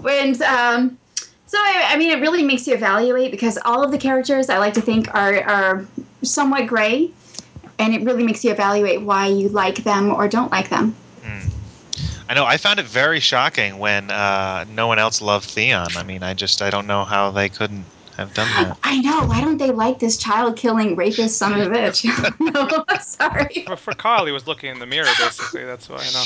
and 0.11 0.43
um, 0.43 0.99
so 1.47 1.57
I, 1.57 1.87
I 1.89 1.97
mean, 1.97 2.11
it 2.11 2.21
really 2.21 2.43
makes 2.43 2.67
you 2.67 2.75
evaluate 2.75 3.31
because 3.31 3.59
all 3.65 3.83
of 3.83 3.91
the 3.91 3.99
characters 3.99 4.51
I 4.51 4.59
like 4.59 4.75
to 4.75 4.83
think 4.83 5.13
are 5.15 5.43
are 5.45 5.87
somewhat 6.21 6.67
gray, 6.67 7.11
and 7.79 7.95
it 7.95 8.03
really 8.03 8.25
makes 8.25 8.45
you 8.45 8.51
evaluate 8.51 9.03
why 9.03 9.27
you 9.27 9.49
like 9.49 9.77
them 9.85 10.13
or 10.13 10.29
don't 10.29 10.51
like 10.51 10.69
them. 10.69 10.95
Hmm. 11.23 11.49
I 12.29 12.35
know. 12.35 12.45
I 12.45 12.57
found 12.57 12.79
it 12.79 12.87
very 12.87 13.21
shocking 13.21 13.79
when 13.79 14.11
uh, 14.11 14.65
no 14.69 14.87
one 14.87 14.99
else 14.99 15.23
loved 15.23 15.49
Theon. 15.51 15.97
I 15.97 16.03
mean, 16.03 16.23
I 16.23 16.35
just 16.35 16.61
I 16.61 16.71
don't 16.71 16.87
know 16.87 17.05
how 17.05 17.31
they 17.31 17.49
couldn't 17.49 17.85
have 18.19 18.35
done 18.35 18.49
that. 18.65 18.79
I 18.83 19.01
know. 19.01 19.25
Why 19.27 19.41
don't 19.41 19.57
they 19.59 19.71
like 19.71 19.99
this 19.99 20.19
child 20.19 20.57
killing 20.57 20.97
rapist 20.97 21.39
son 21.39 21.59
of 21.59 21.67
a 21.67 21.71
bitch? 21.71 22.05
no, 22.41 22.85
sorry. 23.01 23.65
For, 23.67 23.77
for 23.77 23.93
Kyle, 23.95 24.27
he 24.27 24.33
was 24.33 24.47
looking 24.47 24.71
in 24.71 24.79
the 24.79 24.87
mirror. 24.87 25.09
Basically, 25.19 25.65
that's 25.65 25.89
why 25.89 25.97
I 25.97 26.11
know. 26.13 26.25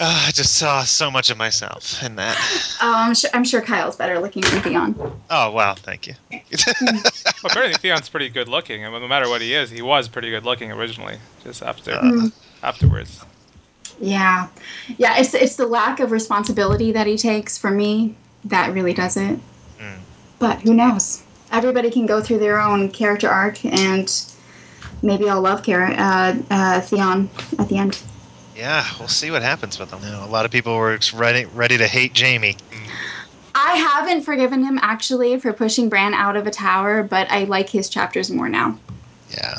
Uh, 0.00 0.24
I 0.28 0.30
just 0.32 0.56
saw 0.56 0.82
so 0.84 1.10
much 1.10 1.30
of 1.30 1.36
myself 1.36 2.02
in 2.02 2.16
that. 2.16 2.36
Oh, 2.80 2.94
I'm 2.94 3.14
sure, 3.14 3.30
I'm 3.34 3.44
sure 3.44 3.60
Kyle's 3.60 3.96
better 3.96 4.18
looking 4.18 4.42
than 4.42 4.62
Theon. 4.62 4.94
Oh 5.30 5.50
wow, 5.50 5.74
thank 5.74 6.06
you. 6.06 6.14
Well, 7.42 7.50
apparently 7.50 7.76
Theon's 7.80 8.08
pretty 8.08 8.28
good 8.28 8.48
looking, 8.48 8.84
and 8.84 8.92
no 8.94 9.08
matter 9.08 9.28
what 9.28 9.40
he 9.40 9.52
is, 9.52 9.68
he 9.68 9.82
was 9.82 10.06
pretty 10.08 10.30
good 10.30 10.44
looking 10.44 10.70
originally. 10.70 11.16
Just 11.42 11.60
after 11.60 11.92
Uh. 11.92 12.28
afterwards. 12.62 13.24
Yeah, 14.00 14.46
yeah. 14.96 15.18
It's 15.18 15.34
it's 15.34 15.56
the 15.56 15.66
lack 15.66 15.98
of 15.98 16.12
responsibility 16.12 16.92
that 16.92 17.08
he 17.08 17.16
takes 17.18 17.58
for 17.58 17.70
me 17.70 18.14
that 18.44 18.72
really 18.74 18.94
does 18.94 19.16
it. 19.16 19.38
Mm. 19.80 19.98
But 20.38 20.60
who 20.60 20.72
knows? 20.74 21.22
Everybody 21.52 21.90
can 21.90 22.06
go 22.06 22.20
through 22.22 22.38
their 22.38 22.58
own 22.58 22.90
character 22.90 23.28
arc, 23.28 23.64
and 23.64 24.10
maybe 25.02 25.28
I'll 25.28 25.42
love 25.42 25.62
Kara, 25.62 25.92
uh, 25.92 26.34
uh, 26.50 26.80
Theon 26.80 27.28
at 27.58 27.68
the 27.68 27.76
end. 27.76 28.02
Yeah, 28.56 28.86
we'll 28.98 29.08
see 29.08 29.30
what 29.30 29.42
happens 29.42 29.78
with 29.78 29.90
him. 29.90 30.02
You 30.02 30.10
know, 30.10 30.24
a 30.24 30.26
lot 30.26 30.44
of 30.44 30.50
people 30.50 30.76
were 30.76 30.98
ready 31.14 31.44
ready 31.46 31.78
to 31.78 31.86
hate 31.86 32.18
Jaime. 32.18 32.56
I 33.54 33.76
haven't 33.76 34.22
forgiven 34.22 34.64
him 34.64 34.78
actually 34.82 35.38
for 35.38 35.52
pushing 35.52 35.88
Bran 35.88 36.14
out 36.14 36.36
of 36.36 36.46
a 36.46 36.50
tower, 36.50 37.02
but 37.02 37.30
I 37.30 37.44
like 37.44 37.68
his 37.68 37.88
chapters 37.88 38.30
more 38.30 38.48
now. 38.48 38.78
Yeah. 39.30 39.58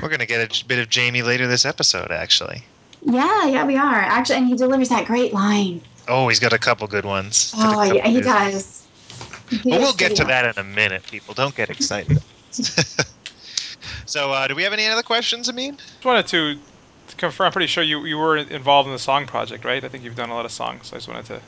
We're 0.00 0.08
gonna 0.08 0.26
get 0.26 0.62
a 0.62 0.64
bit 0.66 0.78
of 0.78 0.92
Jaime 0.92 1.22
later 1.22 1.48
this 1.48 1.64
episode, 1.64 2.12
actually. 2.12 2.62
Yeah, 3.02 3.46
yeah, 3.46 3.64
we 3.64 3.76
are 3.76 4.00
actually, 4.00 4.36
and 4.36 4.46
he 4.46 4.56
delivers 4.56 4.88
that 4.90 5.06
great 5.06 5.32
line. 5.32 5.80
Oh, 6.06 6.28
he's 6.28 6.40
got 6.40 6.52
a 6.52 6.58
couple 6.58 6.86
good 6.86 7.04
ones. 7.04 7.52
Oh, 7.56 7.82
yeah, 7.82 8.06
he 8.06 8.20
does. 8.20 8.77
He 9.50 9.70
But 9.70 9.80
we'll 9.80 9.92
get 9.92 10.08
pretty 10.08 10.14
to 10.16 10.24
that 10.24 10.56
in 10.56 10.60
a 10.60 10.64
minute, 10.64 11.04
people. 11.10 11.34
Don't 11.34 11.54
get 11.54 11.70
excited. 11.70 12.22
so, 14.06 14.32
uh, 14.32 14.46
do 14.48 14.54
we 14.54 14.62
have 14.62 14.72
any 14.72 14.86
other 14.86 15.02
questions, 15.02 15.48
Amin? 15.48 15.76
Just 15.76 16.04
wanted 16.04 16.26
to, 16.28 16.54
to 17.08 17.16
confirm. 17.16 17.46
I'm 17.46 17.52
pretty 17.52 17.66
sure 17.66 17.82
you, 17.82 18.04
you 18.04 18.18
were 18.18 18.36
involved 18.36 18.86
in 18.86 18.92
the 18.92 18.98
song 18.98 19.26
project, 19.26 19.64
right? 19.64 19.82
I 19.82 19.88
think 19.88 20.04
you've 20.04 20.16
done 20.16 20.30
a 20.30 20.34
lot 20.34 20.44
of 20.44 20.52
songs. 20.52 20.88
So 20.88 20.96
I 20.96 20.98
just 20.98 21.08
wanted 21.08 21.26
to 21.26 21.40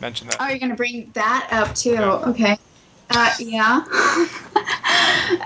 mention 0.00 0.28
that. 0.28 0.36
Oh, 0.40 0.48
you're 0.48 0.58
gonna 0.58 0.74
bring 0.74 1.10
that 1.14 1.48
up 1.50 1.74
too? 1.74 1.92
Yeah. 1.92 2.28
Okay. 2.28 2.56
Uh, 3.10 3.34
yeah. 3.38 3.82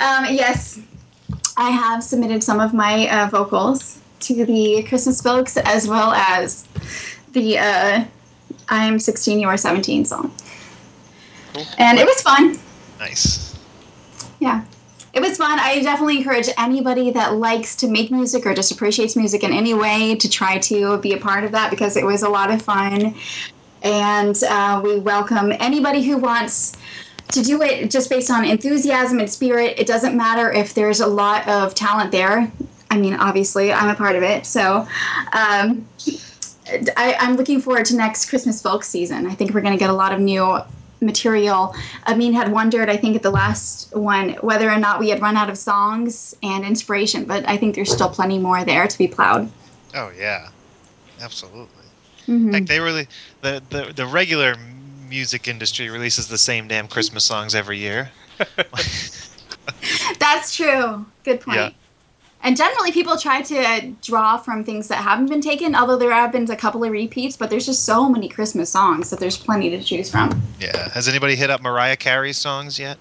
um, 0.01 0.27
yes, 0.35 0.79
I 1.57 1.70
have 1.70 2.03
submitted 2.03 2.42
some 2.42 2.61
of 2.61 2.75
my 2.75 3.09
uh, 3.09 3.29
vocals 3.29 4.01
to 4.20 4.44
the 4.44 4.85
Christmas 4.88 5.20
Filks 5.20 5.57
as 5.64 5.88
well 5.88 6.12
as 6.12 6.66
the 7.33 7.59
uh, 7.59 8.05
"I'm 8.68 8.99
16, 8.99 9.40
You 9.40 9.49
Are 9.49 9.57
17" 9.57 10.05
song, 10.05 10.33
Cool. 11.57 11.66
and 11.79 11.99
it 11.99 12.05
was 12.05 12.21
fun. 12.21 12.59
Nice. 12.99 13.59
Yeah. 14.40 14.62
It 15.14 15.21
was 15.21 15.38
fun. 15.38 15.59
I 15.59 15.81
definitely 15.81 16.19
encourage 16.19 16.49
anybody 16.59 17.11
that 17.12 17.37
likes 17.37 17.77
to 17.77 17.88
make 17.88 18.11
music 18.11 18.45
or 18.45 18.55
just 18.55 18.71
appreciates 18.71 19.16
music 19.16 19.42
in 19.42 19.53
any 19.53 19.73
way 19.73 20.16
to 20.16 20.29
try 20.29 20.59
to 20.59 20.99
be 20.99 21.14
a 21.14 21.16
part 21.16 21.45
of 21.45 21.53
that 21.53 21.71
because 21.71 21.97
it 21.97 22.05
was 22.05 22.23
a 22.23 22.29
lot 22.29 22.51
of 22.51 22.61
fun. 22.61 23.14
And 23.83 24.38
uh, 24.45 24.83
we 24.85 24.99
welcome 24.99 25.53
anybody 25.53 26.03
who 26.03 26.19
wants 26.19 26.77
to 27.29 27.42
do 27.42 27.62
it 27.62 27.90
just 27.90 28.11
based 28.11 28.31
on 28.31 28.45
enthusiasm 28.45 29.19
and 29.19 29.31
spirit. 29.31 29.79
It 29.79 29.87
doesn't 29.87 30.14
matter 30.14 30.53
if 30.53 30.75
there's 30.75 31.01
a 31.01 31.07
lot 31.07 31.49
of 31.49 31.75
talent 31.75 32.12
there. 32.12 32.53
I 32.90 32.99
mean, 32.99 33.14
obviously, 33.14 33.73
I'm 33.73 33.88
a 33.88 33.95
part 33.95 34.16
of 34.16 34.23
it. 34.23 34.45
So 34.45 34.87
um, 35.33 35.87
I, 36.97 37.16
I'm 37.19 37.37
looking 37.37 37.62
forward 37.62 37.87
to 37.87 37.97
next 37.97 38.29
Christmas 38.29 38.62
Filk 38.62 38.85
season. 38.85 39.27
I 39.27 39.35
think 39.35 39.55
we're 39.55 39.62
going 39.62 39.73
to 39.73 39.79
get 39.79 39.88
a 39.88 39.95
lot 39.95 40.12
of 40.12 40.21
new 40.21 40.59
material. 41.00 41.74
Amin 42.06 42.32
had 42.32 42.50
wondered, 42.52 42.88
I 42.88 42.96
think, 42.96 43.16
at 43.16 43.22
the 43.22 43.30
last 43.30 43.94
one, 43.94 44.30
whether 44.40 44.70
or 44.70 44.78
not 44.78 44.98
we 45.00 45.09
had 45.11 45.20
run 45.20 45.37
out 45.37 45.50
of 45.50 45.59
songs 45.59 46.35
and 46.42 46.64
inspiration, 46.64 47.24
but 47.24 47.48
I 47.48 47.56
think 47.56 47.74
there's 47.74 47.92
still 47.92 48.09
plenty 48.09 48.38
more 48.38 48.64
there 48.64 48.87
to 48.87 48.98
be 48.98 49.09
plowed. 49.09 49.50
Oh 49.94 50.11
yeah, 50.16 50.48
absolutely. 51.20 51.85
Mhm. 52.28 52.52
Heck, 52.52 52.66
they 52.66 52.80
really 52.80 53.09
the, 53.40 53.62
the 53.70 53.92
the 53.94 54.06
regular 54.06 54.56
music 55.09 55.48
industry 55.48 55.88
releases 55.88 56.28
the 56.28 56.38
same 56.38 56.68
damn 56.68 56.88
Christmas 56.88 57.24
songs 57.24 57.54
every 57.54 57.78
year. 57.78 58.11
That's 60.18 60.56
true. 60.56 61.06
Good 61.24 61.40
point. 61.40 61.56
Yeah. 61.56 61.70
And 62.46 62.56
generally, 62.56 62.92
people 62.92 63.16
try 63.16 63.42
to 63.42 63.92
draw 64.02 64.37
from 64.37 64.62
things 64.62 64.87
that 64.87 64.98
haven't 64.98 65.26
been 65.26 65.40
taken, 65.40 65.74
although 65.74 65.96
there 65.96 66.12
have 66.12 66.30
been 66.30 66.48
a 66.48 66.54
couple 66.54 66.85
of 66.85 66.92
repeats, 66.92 67.37
but 67.37 67.50
there's 67.50 67.66
just 67.66 67.85
so 67.85 68.09
many 68.09 68.28
Christmas 68.28 68.70
songs 68.70 69.11
that 69.11 69.18
there's 69.18 69.37
plenty 69.37 69.68
to 69.70 69.82
choose 69.82 70.09
from. 70.09 70.40
Yeah. 70.61 70.88
Has 70.90 71.09
anybody 71.09 71.35
hit 71.35 71.50
up 71.50 71.61
Mariah 71.61 71.96
Carey's 71.96 72.38
songs 72.38 72.78
yet? 72.78 72.98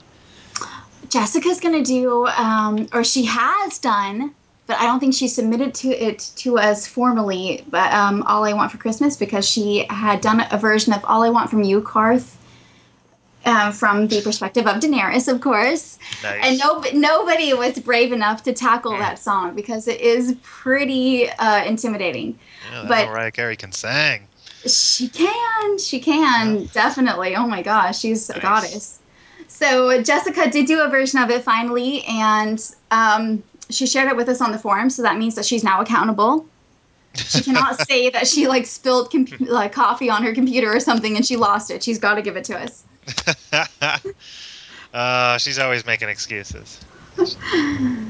Jessica's 1.09 1.59
going 1.59 1.75
to 1.75 1.83
do, 1.83 2.25
um, 2.25 2.87
or 2.91 3.03
she 3.03 3.23
has 3.25 3.77
done, 3.77 4.33
but 4.65 4.79
I 4.79 4.87
don't 4.87 4.99
think 4.99 5.13
she 5.13 5.27
submitted 5.27 5.75
to 5.75 5.89
it 5.89 6.31
to 6.37 6.57
us 6.57 6.87
formally, 6.87 7.63
but 7.69 7.93
um, 7.93 8.23
All 8.23 8.45
I 8.45 8.53
Want 8.53 8.71
for 8.71 8.79
Christmas, 8.79 9.15
because 9.15 9.47
she 9.47 9.85
had 9.91 10.21
done 10.21 10.43
a 10.49 10.57
version 10.57 10.91
of 10.91 11.05
All 11.05 11.21
I 11.21 11.29
Want 11.29 11.51
from 11.51 11.61
You, 11.61 11.81
Karth. 11.81 12.33
Um, 13.45 13.71
from 13.73 14.07
the 14.07 14.21
perspective 14.21 14.65
of 14.65 14.77
Daenerys, 14.81 15.31
of 15.31 15.39
course, 15.39 15.99
Nice. 16.23 16.39
and 16.43 16.57
no, 16.57 16.83
nobody 16.93 17.53
was 17.53 17.77
brave 17.77 18.11
enough 18.11 18.41
to 18.43 18.53
tackle 18.53 18.93
Hmm. 18.93 18.99
that 19.01 19.19
song 19.19 19.55
because 19.55 19.87
it 19.87 20.01
is 20.01 20.35
pretty 20.41 21.29
uh, 21.29 21.63
intimidating. 21.63 22.39
Yeah, 22.71 22.85
but- 22.87 23.07
Mariah 23.07 23.29
Carey 23.31 23.55
can 23.55 23.71
sing. 23.71 24.27
She 24.65 25.09
can, 25.09 25.77
she 25.77 25.99
can 25.99 26.65
definitely. 26.73 27.35
Oh 27.35 27.45
my 27.45 27.61
gosh, 27.61 27.99
she's 27.99 28.31
a 28.31 28.39
goddess. 28.39 28.97
So 29.47 30.01
Jessica 30.01 30.49
did 30.49 30.65
do 30.65 30.81
a 30.81 30.89
version 30.89 31.19
of 31.21 31.29
it 31.29 31.43
finally, 31.43 32.03
and 32.05 32.59
um, 32.89 33.43
she 33.69 33.85
shared 33.85 34.09
it 34.09 34.15
with 34.17 34.27
us 34.27 34.41
on 34.41 34.51
the 34.53 34.57
forum. 34.57 34.89
So 34.89 35.03
that 35.03 35.17
means 35.19 35.35
that 35.35 35.45
she's 35.45 35.63
now 35.63 35.81
accountable. 35.81 36.47
She 37.13 37.41
cannot 37.43 37.79
say 37.87 38.09
that 38.09 38.25
she 38.27 38.47
like 38.47 38.65
spilled 38.65 39.11
com- 39.11 39.27
like 39.39 39.71
coffee 39.71 40.09
on 40.09 40.23
her 40.23 40.33
computer 40.33 40.73
or 40.75 40.79
something 40.79 41.15
and 41.15 41.23
she 41.23 41.35
lost 41.37 41.69
it. 41.69 41.83
She's 41.83 41.99
got 41.99 42.15
to 42.15 42.23
give 42.23 42.35
it 42.37 42.45
to 42.45 42.57
us. 42.57 42.83
uh, 44.93 45.37
she's 45.37 45.59
always 45.59 45.85
making 45.85 46.09
excuses. 46.09 46.79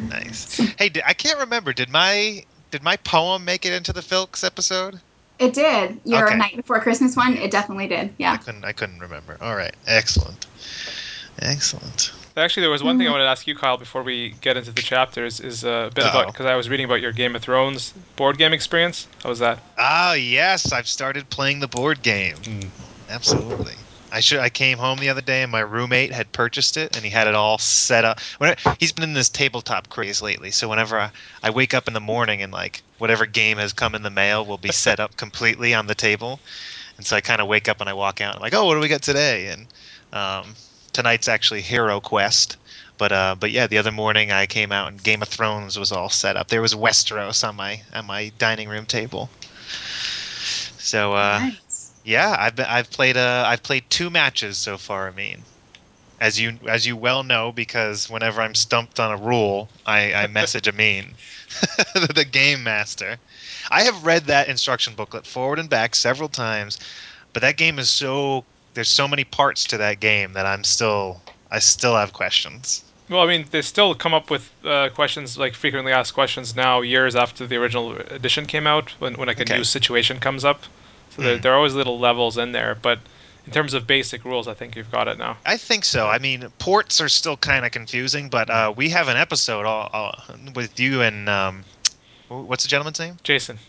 nice. 0.10 0.58
Hey, 0.78 0.90
di- 0.90 1.04
I 1.06 1.14
can't 1.14 1.40
remember. 1.40 1.74
Did 1.74 1.90
my 1.90 2.44
did 2.72 2.84
my 2.84 2.98
poem 2.98 3.46
make 3.46 3.66
it 3.66 3.74
into 3.74 3.94
the 3.94 4.02
Filks 4.02 4.44
episode? 4.44 5.00
It 5.38 5.54
did. 5.54 6.00
Your 6.06 6.28
Okay. 6.28 6.38
night 6.38 6.56
before 6.56 6.80
Christmas 6.80 7.16
one. 7.16 7.38
It 7.38 7.52
definitely 7.52 7.88
did. 7.88 8.14
Yeah. 8.18 8.34
I 8.34 8.38
couldn't. 8.38 8.64
I 8.66 8.72
couldn't 8.72 9.00
remember. 9.00 9.38
All 9.42 9.56
right. 9.56 9.76
Excellent. 9.86 10.48
Excellent. 11.40 12.14
Actually, 12.38 12.62
there 12.62 12.70
was 12.72 12.84
one 12.84 12.98
thing 12.98 13.08
I 13.08 13.12
wanted 13.12 13.26
to 13.26 13.30
ask 13.30 13.46
you, 13.48 13.56
Kyle, 13.56 13.78
before 13.78 14.04
we 14.04 14.34
get 14.42 14.58
into 14.58 14.72
the 14.72 14.82
chapters. 14.82 15.40
Is 15.40 15.64
uh, 15.66 15.90
a 15.92 15.94
bit 15.94 16.06
Uh-oh. 16.06 16.22
about 16.22 16.34
because 16.34 16.46
I 16.46 16.56
was 16.56 16.70
reading 16.70 16.86
about 16.86 17.02
your 17.02 17.12
Game 17.12 17.36
of 17.36 17.42
Thrones 17.42 17.94
board 18.16 18.38
game 18.38 18.54
experience. 18.54 19.08
How 19.24 19.30
was 19.30 19.40
that? 19.40 19.60
Ah, 19.78 20.14
yes. 20.14 20.72
I've 20.72 20.88
started 20.88 21.30
playing 21.30 21.60
the 21.60 21.68
board 21.68 22.02
game. 22.02 22.36
Absolutely. 23.10 23.74
I 24.16 24.22
should. 24.22 24.40
I 24.40 24.48
came 24.48 24.78
home 24.78 25.00
the 25.00 25.10
other 25.10 25.20
day 25.20 25.44
and 25.44 25.52
my 25.52 25.60
roommate 25.60 26.14
had 26.14 26.32
purchased 26.32 26.78
it 26.78 26.96
and 26.96 27.04
he 27.04 27.12
had 27.12 27.28
it 27.28 27.36
all 27.36 27.58
set 27.58 28.06
up. 28.06 28.22
He's 28.80 28.94
been 28.94 29.04
in 29.04 29.14
this 29.14 29.28
tabletop 29.28 29.90
craze 29.90 30.22
lately, 30.22 30.52
so 30.52 30.70
whenever 30.70 30.98
I, 30.98 31.12
I 31.44 31.50
wake 31.50 31.74
up 31.74 31.90
in 31.90 31.94
the 31.94 32.00
morning 32.00 32.42
and 32.42 32.54
like 32.54 32.82
whatever 32.98 33.26
game 33.26 33.58
has 33.58 33.74
come 33.74 33.94
in 33.94 34.04
the 34.04 34.10
mail 34.10 34.46
will 34.46 34.58
be 34.58 34.72
set 34.72 35.02
up 35.02 35.18
completely 35.18 35.74
on 35.74 35.88
the 35.88 35.96
table, 35.96 36.40
and 36.96 37.06
so 37.06 37.18
I 37.18 37.20
kind 37.20 37.42
of 37.42 37.50
wake 37.50 37.68
up 37.68 37.82
and 37.82 37.90
I 37.90 37.94
walk 37.94 38.22
out 38.22 38.36
and 38.36 38.38
I'm 38.38 38.42
like, 38.42 38.54
oh, 38.54 38.66
what 38.66 38.76
do 38.76 38.80
we 38.80 38.88
got 38.88 39.02
today? 39.02 39.48
And 39.48 39.68
um, 40.14 40.56
tonight's 40.94 41.28
actually 41.28 41.60
Hero 41.60 42.00
Quest. 42.00 42.56
But 42.98 43.12
uh, 43.12 43.36
but 43.38 43.52
yeah, 43.52 43.68
the 43.68 43.80
other 43.80 43.92
morning 43.92 44.32
I 44.32 44.46
came 44.46 44.72
out 44.72 44.88
and 44.88 45.04
Game 45.04 45.24
of 45.24 45.28
Thrones 45.28 45.78
was 45.78 45.92
all 45.92 46.10
set 46.10 46.38
up. 46.38 46.48
There 46.48 46.62
was 46.62 46.74
Westeros 46.74 47.46
on 47.46 47.58
my 47.58 47.82
on 47.94 48.06
my 48.06 48.32
dining 48.38 48.70
room 48.70 48.86
table. 48.86 49.30
So 50.78 51.16
uh. 51.16 51.50
Yeah, 52.06 52.36
I've 52.40 52.56
been, 52.56 52.68
I've 52.68 52.90
played 52.92 53.18
uh 53.18 53.44
I've 53.48 53.64
played 53.64 53.90
two 53.90 54.10
matches 54.10 54.60
so 54.60 54.78
far. 54.78 55.10
I 55.10 55.12
mean, 55.12 55.48
as 56.20 56.40
you 56.40 56.60
as 56.70 56.86
you 56.88 56.98
well 56.98 57.24
know, 57.24 57.52
because 57.54 58.10
whenever 58.10 58.42
I'm 58.42 58.56
stumped 58.56 59.00
on 59.00 59.12
a 59.12 59.18
rule, 59.24 59.72
I, 59.86 60.14
I 60.14 60.28
message 60.28 60.68
Amin, 60.68 61.18
the 61.96 62.28
game 62.30 62.64
master. 62.64 63.20
I 63.72 63.84
have 63.84 64.06
read 64.06 64.26
that 64.28 64.50
instruction 64.50 64.96
booklet 64.96 65.28
forward 65.28 65.60
and 65.60 65.70
back 65.70 65.96
several 65.96 66.30
times, 66.30 66.80
but 67.34 67.42
that 67.42 67.58
game 67.58 67.80
is 67.80 67.92
so 67.92 68.48
there's 68.76 68.90
so 68.90 69.08
many 69.08 69.26
parts 69.26 69.66
to 69.68 69.78
that 69.80 70.00
game 70.02 70.34
that 70.34 70.46
I'm 70.48 70.64
still 70.66 71.26
I 71.52 71.60
still 71.60 71.96
have 71.98 72.14
questions. 72.14 72.84
Well, 73.10 73.22
I 73.22 73.28
mean, 73.28 73.46
they 73.52 73.62
still 73.62 73.94
come 73.96 74.14
up 74.14 74.30
with 74.32 74.54
uh, 74.64 74.90
questions 74.90 75.38
like 75.38 75.54
frequently 75.56 75.92
asked 75.92 76.14
questions 76.14 76.56
now, 76.56 76.82
years 76.82 77.16
after 77.16 77.46
the 77.46 77.56
original 77.58 77.98
edition 77.98 78.46
came 78.48 78.66
out, 78.68 78.92
when, 79.00 79.14
when 79.16 79.28
like 79.28 79.40
a 79.40 79.46
Okay. 79.46 79.60
new 79.60 79.64
situation 79.64 80.20
comes 80.20 80.44
up. 80.44 80.66
So 81.16 81.22
there, 81.22 81.36
Hmm. 81.36 81.42
there 81.42 81.54
are 81.54 81.56
always 81.56 81.74
little 81.74 81.98
levels 82.00 82.38
in 82.38 82.52
there, 82.52 82.76
but 82.82 83.00
in 83.46 83.52
terms 83.54 83.74
of 83.74 83.86
basic 83.88 84.26
rules, 84.26 84.48
I 84.48 84.54
think 84.54 84.76
you've 84.76 84.92
got 84.92 85.08
it 85.08 85.18
now. 85.18 85.38
I 85.46 85.58
think 85.58 85.86
so. 85.86 86.08
I 86.08 86.18
mean, 86.18 86.48
ports 86.60 87.00
are 87.00 87.10
still 87.10 87.38
kind 87.38 87.64
of 87.66 87.72
confusing, 87.72 88.28
but 88.30 88.50
uh, 88.50 88.74
we 88.76 88.90
have 88.90 89.08
an 89.08 89.18
episode 89.18 89.66
all, 89.66 89.90
all, 89.94 90.20
with 90.56 90.80
you 90.80 91.02
and 91.02 91.30
um, 91.30 91.64
what's 92.28 92.64
the 92.64 92.70
gentleman's 92.70 93.00
name? 93.00 93.18
Jason, 93.24 93.60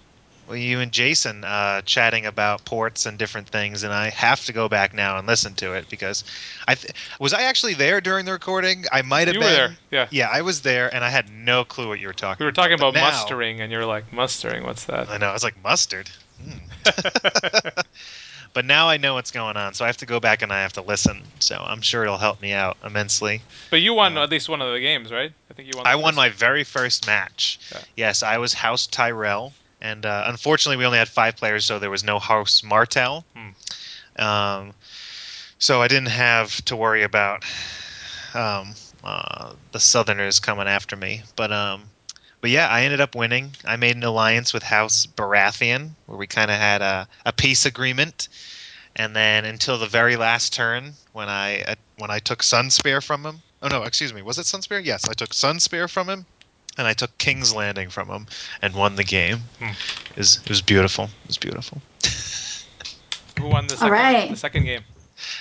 Well, 0.48 0.56
you 0.56 0.80
and 0.80 0.90
Jason 0.92 1.44
uh, 1.44 1.82
chatting 1.82 2.24
about 2.24 2.64
ports 2.64 3.04
and 3.04 3.18
different 3.18 3.48
things, 3.48 3.82
and 3.82 3.92
I 3.92 4.08
have 4.10 4.44
to 4.46 4.52
go 4.52 4.68
back 4.68 4.94
now 4.94 5.18
and 5.18 5.26
listen 5.26 5.54
to 5.56 5.74
it 5.74 5.88
because 5.90 6.24
I 6.66 6.74
th- 6.74 6.94
was 7.20 7.34
I 7.34 7.42
actually 7.42 7.74
there 7.74 8.00
during 8.00 8.24
the 8.24 8.32
recording. 8.32 8.84
I 8.92 9.02
might 9.02 9.26
have 9.28 9.34
you 9.34 9.40
been. 9.40 9.50
were 9.50 9.56
there. 9.56 9.76
Yeah. 9.90 10.06
Yeah, 10.10 10.30
I 10.32 10.40
was 10.42 10.62
there, 10.62 10.92
and 10.94 11.04
I 11.04 11.10
had 11.10 11.28
no 11.30 11.64
clue 11.64 11.86
what 11.88 12.00
you 12.00 12.06
were 12.06 12.12
talking. 12.14 12.42
We 12.42 12.46
were 12.46 12.52
talking 12.52 12.74
about 12.74 12.94
now- 12.94 13.10
mustering, 13.10 13.60
and 13.60 13.70
you're 13.70 13.84
like, 13.86 14.10
mustering, 14.12 14.64
what's 14.64 14.84
that? 14.86 15.10
I 15.10 15.18
know. 15.18 15.28
I 15.28 15.32
was 15.34 15.44
like 15.44 15.62
mustard. 15.62 16.08
Hmm. 16.46 16.58
but 18.54 18.64
now 18.64 18.88
I 18.88 18.96
know 18.96 19.14
what's 19.14 19.30
going 19.30 19.56
on, 19.56 19.74
so 19.74 19.84
I 19.84 19.88
have 19.88 19.96
to 19.98 20.06
go 20.06 20.20
back 20.20 20.42
and 20.42 20.52
I 20.52 20.62
have 20.62 20.72
to 20.74 20.82
listen. 20.82 21.22
So 21.40 21.56
I'm 21.56 21.80
sure 21.80 22.04
it'll 22.04 22.16
help 22.18 22.40
me 22.40 22.52
out 22.52 22.76
immensely. 22.84 23.42
But 23.70 23.80
you 23.82 23.94
won 23.94 24.16
Uh, 24.16 24.22
at 24.22 24.30
least 24.30 24.48
one 24.48 24.62
of 24.62 24.72
the 24.72 24.80
games, 24.80 25.10
right? 25.12 25.32
I 25.50 25.54
think 25.54 25.66
you 25.68 25.72
won. 25.76 25.84
the 25.84 25.90
I 25.90 25.94
won 25.96 26.14
my 26.14 26.28
very 26.28 26.64
first 26.64 27.06
match. 27.06 27.58
Yeah. 27.72 27.80
Yes, 27.96 28.22
I 28.22 28.38
was 28.38 28.52
House 28.54 28.86
Tyrell, 28.86 29.52
and 29.80 30.06
uh, 30.06 30.24
unfortunately, 30.26 30.76
we 30.76 30.86
only 30.86 30.98
had 30.98 31.08
five 31.08 31.36
players, 31.36 31.64
so 31.64 31.78
there 31.78 31.90
was 31.90 32.04
no 32.04 32.18
House 32.18 32.62
Martell. 32.62 33.24
Hmm. 33.34 34.22
Um, 34.24 34.72
so 35.58 35.82
I 35.82 35.88
didn't 35.88 36.08
have 36.10 36.62
to 36.66 36.76
worry 36.76 37.02
about 37.02 37.44
um, 38.34 38.74
uh, 39.04 39.52
the 39.72 39.80
Southerners 39.80 40.40
coming 40.40 40.66
after 40.68 40.96
me. 40.96 41.22
But 41.34 41.52
um, 41.52 41.84
but 42.40 42.50
yeah, 42.50 42.68
I 42.68 42.82
ended 42.82 43.00
up 43.00 43.14
winning. 43.14 43.52
I 43.64 43.76
made 43.76 43.96
an 43.96 44.04
alliance 44.04 44.52
with 44.52 44.62
House 44.62 45.06
Baratheon, 45.06 45.90
where 46.06 46.18
we 46.18 46.26
kind 46.26 46.50
of 46.50 46.56
had 46.58 46.82
a, 46.82 47.08
a 47.24 47.32
peace 47.32 47.66
agreement. 47.66 48.28
And 48.98 49.14
then 49.14 49.44
until 49.44 49.78
the 49.78 49.86
very 49.86 50.16
last 50.16 50.54
turn, 50.54 50.94
when 51.12 51.28
I 51.28 51.62
uh, 51.62 51.74
when 51.98 52.10
I 52.10 52.18
took 52.18 52.42
Sunspear 52.42 53.02
from 53.04 53.24
him. 53.24 53.42
Oh 53.62 53.68
no, 53.68 53.82
excuse 53.82 54.12
me. 54.14 54.22
Was 54.22 54.38
it 54.38 54.46
Sunspear? 54.46 54.82
Yes, 54.84 55.08
I 55.08 55.12
took 55.12 55.30
Sunspear 55.30 55.88
from 55.90 56.08
him, 56.08 56.24
and 56.78 56.86
I 56.86 56.94
took 56.94 57.16
King's 57.18 57.54
Landing 57.54 57.90
from 57.90 58.08
him, 58.08 58.26
and 58.62 58.74
won 58.74 58.96
the 58.96 59.04
game. 59.04 59.38
Hmm. 59.58 59.72
It 60.10 60.16
was 60.16 60.40
it 60.42 60.48
was 60.48 60.62
beautiful. 60.62 61.04
It 61.04 61.28
was 61.28 61.38
beautiful. 61.38 61.82
Who 63.38 63.48
won 63.48 63.66
the 63.66 63.74
All 63.74 63.80
second, 63.80 63.92
right. 63.92 64.30
the 64.30 64.36
second 64.36 64.64
game? 64.64 64.82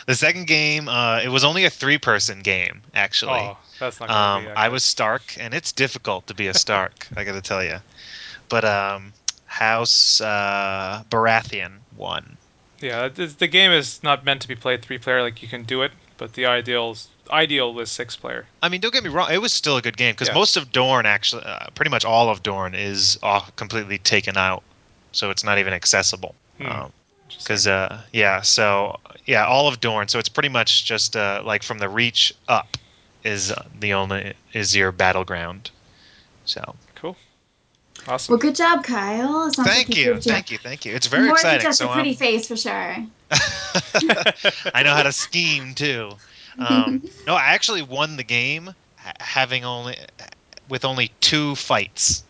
The 0.07 0.15
second 0.15 0.47
game, 0.47 0.87
uh, 0.87 1.19
it 1.23 1.29
was 1.29 1.43
only 1.43 1.65
a 1.65 1.69
three-person 1.69 2.41
game 2.41 2.81
actually. 2.93 3.39
Oh, 3.39 3.57
that's 3.79 3.99
not 3.99 4.09
Um, 4.09 4.45
be. 4.45 4.51
I 4.51 4.69
was 4.69 4.83
Stark, 4.83 5.23
and 5.39 5.53
it's 5.53 5.71
difficult 5.71 6.27
to 6.27 6.33
be 6.33 6.47
a 6.47 6.53
Stark. 6.53 7.07
I 7.15 7.23
got 7.23 7.33
to 7.33 7.41
tell 7.41 7.63
you. 7.63 7.77
But 8.49 8.63
um, 8.65 9.13
House 9.45 10.21
uh, 10.21 11.03
Baratheon 11.09 11.79
won. 11.97 12.37
Yeah, 12.79 13.07
the 13.07 13.47
game 13.47 13.71
is 13.71 14.03
not 14.03 14.25
meant 14.25 14.41
to 14.41 14.47
be 14.47 14.55
played 14.55 14.81
three 14.83 14.97
player. 14.97 15.21
Like 15.21 15.41
you 15.41 15.47
can 15.47 15.63
do 15.63 15.81
it, 15.81 15.91
but 16.17 16.33
the 16.33 16.45
ideal 16.45 16.97
ideal 17.31 17.73
was 17.73 17.89
six 17.89 18.15
player. 18.15 18.45
I 18.61 18.69
mean, 18.69 18.81
don't 18.81 18.93
get 18.93 19.03
me 19.03 19.09
wrong; 19.09 19.31
it 19.31 19.41
was 19.41 19.53
still 19.53 19.77
a 19.77 19.81
good 19.81 19.97
game 19.97 20.13
because 20.13 20.27
Yeah. 20.27 20.35
most 20.35 20.57
of 20.57 20.71
Dorne, 20.71 21.05
actually, 21.05 21.43
uh, 21.45 21.67
pretty 21.73 21.89
much 21.89 22.05
all 22.05 22.29
of 22.29 22.43
Dorne, 22.43 22.75
is 22.75 23.17
off, 23.23 23.55
completely 23.55 23.97
taken 23.97 24.37
out, 24.37 24.61
so 25.13 25.29
it's 25.31 25.43
not 25.43 25.57
even 25.57 25.73
accessible. 25.73 26.35
Hmm. 26.57 26.65
Um. 26.69 26.93
Because 27.29 27.67
uh, 27.67 28.01
yeah, 28.13 28.41
so 28.41 28.99
yeah, 29.25 29.45
all 29.45 29.67
of 29.67 29.79
Dorne. 29.79 30.07
So 30.07 30.19
it's 30.19 30.29
pretty 30.29 30.49
much 30.49 30.85
just 30.85 31.15
uh, 31.15 31.41
like 31.45 31.63
from 31.63 31.77
the 31.79 31.89
Reach 31.89 32.33
up 32.47 32.77
is 33.23 33.51
uh, 33.51 33.65
the 33.79 33.93
only 33.93 34.33
is 34.53 34.75
your 34.75 34.91
battleground. 34.91 35.71
So 36.45 36.75
cool, 36.95 37.17
awesome. 38.07 38.33
Well, 38.33 38.39
good 38.39 38.55
job, 38.55 38.83
Kyle. 38.83 39.49
Thank 39.51 39.89
like 39.89 39.97
you, 39.97 40.13
did 40.15 40.23
thank 40.23 40.51
you, 40.51 40.57
thank 40.59 40.85
you. 40.85 40.93
It's 40.93 41.07
very 41.07 41.25
More 41.25 41.33
exciting. 41.33 41.59
than 41.59 41.69
just 41.69 41.79
so 41.79 41.89
a 41.89 41.93
pretty 41.93 42.09
I'm- 42.11 42.17
face, 42.17 42.47
for 42.47 42.55
sure. 42.55 42.97
I 44.73 44.83
know 44.83 44.93
how 44.93 45.03
to 45.03 45.11
scheme 45.11 45.73
too. 45.73 46.11
Um, 46.59 47.03
no, 47.27 47.33
I 47.35 47.47
actually 47.53 47.81
won 47.81 48.17
the 48.17 48.23
game 48.23 48.73
having 49.19 49.65
only 49.65 49.97
with 50.69 50.85
only 50.85 51.11
two 51.21 51.55
fights, 51.55 52.23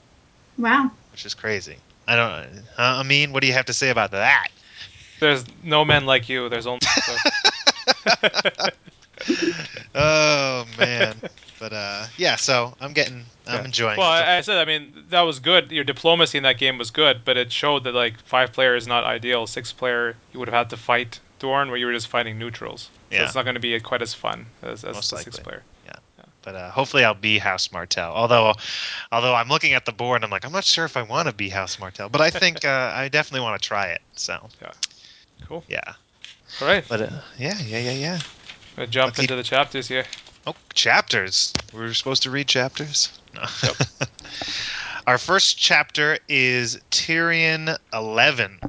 Wow. 0.58 0.91
which 1.12 1.25
is 1.25 1.34
crazy. 1.34 1.77
I 2.08 2.15
don't. 2.15 2.29
Uh, 2.77 2.99
I 2.99 3.03
mean, 3.03 3.34
what 3.34 3.41
do 3.41 3.47
you 3.47 3.53
have 3.53 3.65
to 3.65 3.73
say 3.73 3.89
about 3.89 4.12
that? 4.12 4.47
There's 5.19 5.45
no 5.63 5.86
men 5.86 6.06
like 6.06 6.30
you. 6.30 6.49
There's 6.49 6.67
only. 6.67 6.80
Oh 9.97 10.65
man, 10.78 11.21
but 11.60 11.71
uh, 11.71 12.08
yeah. 12.17 12.36
So 12.36 12.75
I'm 12.82 12.91
getting, 12.93 13.23
I'm 13.47 13.60
Yeah. 13.60 13.63
enjoying. 13.65 13.97
well. 13.97 14.10
I, 14.10 14.38
I 14.38 14.41
said, 14.41 14.58
I 14.58 14.65
mean, 14.65 14.93
that 15.10 15.21
was 15.21 15.39
good. 15.39 15.71
Your 15.71 15.86
diplomacy 15.86 16.38
in 16.38 16.43
that 16.43 16.58
game 16.58 16.78
was 16.78 16.91
good, 16.91 17.21
but 17.23 17.38
it 17.38 17.51
showed 17.51 17.86
that 17.86 17.93
like 17.93 18.19
five 18.25 18.51
player 18.51 18.75
is 18.75 18.88
not 18.88 19.06
ideal. 19.06 19.47
Six 19.47 19.71
player, 19.71 20.17
you 20.34 20.39
would 20.39 20.49
have 20.49 20.56
had 20.58 20.69
to 20.71 20.78
fight 20.78 21.19
Dorne, 21.39 21.69
where 21.69 21.78
you 21.78 21.86
were 21.86 21.93
just 21.93 22.08
fighting 22.08 22.38
neutrals. 22.38 22.89
So 23.10 23.15
Yeah. 23.17 23.23
it's 23.23 23.36
not 23.36 23.43
going 23.43 23.54
to 23.56 23.62
be 23.62 23.80
quite 23.80 24.01
as 24.01 24.13
fun 24.13 24.47
as, 24.62 24.84
as 24.84 24.95
Most 24.95 25.12
the 25.12 25.17
six 25.17 25.38
likely. 25.38 25.43
player. 25.43 25.63
but 26.43 26.56
uh, 26.56 26.69
hopefully 26.71 27.04
I'll 27.06 27.13
be 27.13 27.38
House 27.39 27.71
Martell. 27.71 28.12
Although, 28.13 28.54
although 29.12 29.34
I'm 29.34 29.47
looking 29.47 29.73
at 29.73 29.86
the 29.86 29.91
board, 29.93 30.23
I'm 30.23 30.30
like, 30.30 30.45
I'm 30.45 30.51
not 30.51 30.63
sure 30.65 30.86
if 30.86 30.95
I 30.97 31.01
want 31.04 31.28
to 31.28 31.34
be 31.34 31.49
House 31.49 31.80
Martell, 31.80 32.10
but 32.10 32.21
I 32.21 32.30
think 32.30 32.63
uh, 32.65 32.91
I 32.93 33.08
definitely 33.08 33.43
want 33.45 33.60
to 33.62 33.67
try 33.67 33.88
it. 33.88 34.01
So 34.15 34.47
Cool. 35.48 35.63
yeah, 35.67 35.93
All 36.62 36.67
right, 36.67 36.84
but 36.88 37.02
uh, 37.02 37.10
yeah, 37.38 37.58
yeah, 37.65 37.80
yeah, 37.80 37.91
yeah. 37.91 38.19
gonna 38.76 38.88
jump 38.88 39.19
into 39.19 39.36
the 39.36 39.43
chapters 39.43 39.88
here. 39.88 40.06
Oh, 40.48 40.56
chapters. 40.74 41.54
We 41.74 41.80
were 41.80 41.93
supposed 41.93 42.24
to 42.24 42.32
read 42.32 42.48
chapters. 42.48 43.17
No. 43.34 43.43
Our 45.08 45.17
first 45.17 45.58
chapter 45.60 46.17
is 46.28 46.80
Tyrion 46.91 47.78
11. 47.93 48.60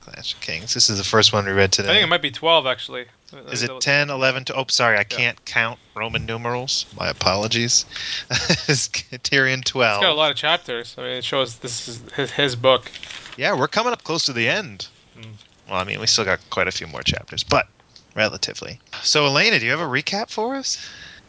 Clash 0.00 0.34
of 0.34 0.40
Kings. 0.40 0.72
This 0.74 0.88
is 0.88 0.96
the 0.98 1.04
first 1.04 1.32
one 1.32 1.44
we 1.46 1.52
read 1.52 1.72
today. 1.72 1.88
I 1.88 1.92
think 1.94 2.04
it 2.04 2.08
might 2.08 2.22
be 2.22 2.30
twelve 2.30 2.66
actually. 2.66 3.06
Is 3.50 3.62
it 3.64 3.66
double- 3.66 3.80
10, 3.80 4.10
11? 4.10 4.44
To, 4.44 4.54
oh, 4.54 4.64
sorry, 4.68 4.96
I 4.96 5.02
can't 5.02 5.42
count 5.44 5.80
Roman 5.96 6.24
numerals. 6.24 6.86
My 6.96 7.08
apologies. 7.08 7.84
it's 8.30 8.88
Tyrion 8.88 9.64
12. 9.64 9.96
It's 9.96 10.02
got 10.06 10.12
a 10.12 10.14
lot 10.14 10.30
of 10.30 10.36
chapters. 10.36 10.94
I 10.96 11.02
mean, 11.02 11.10
it 11.12 11.24
shows 11.24 11.58
this 11.58 11.88
is 11.88 12.00
his, 12.14 12.30
his 12.30 12.56
book. 12.56 12.88
Yeah, 13.36 13.58
we're 13.58 13.66
coming 13.66 13.92
up 13.92 14.04
close 14.04 14.24
to 14.26 14.32
the 14.32 14.48
end. 14.48 14.86
Well, 15.68 15.78
I 15.78 15.84
mean, 15.84 16.00
we 16.00 16.06
still 16.06 16.24
got 16.24 16.40
quite 16.50 16.68
a 16.68 16.72
few 16.72 16.86
more 16.86 17.02
chapters, 17.02 17.42
but 17.42 17.66
relatively. 18.14 18.80
So, 19.02 19.26
Elena, 19.26 19.58
do 19.58 19.64
you 19.64 19.70
have 19.70 19.80
a 19.80 19.84
recap 19.84 20.30
for 20.30 20.54
us? 20.54 20.78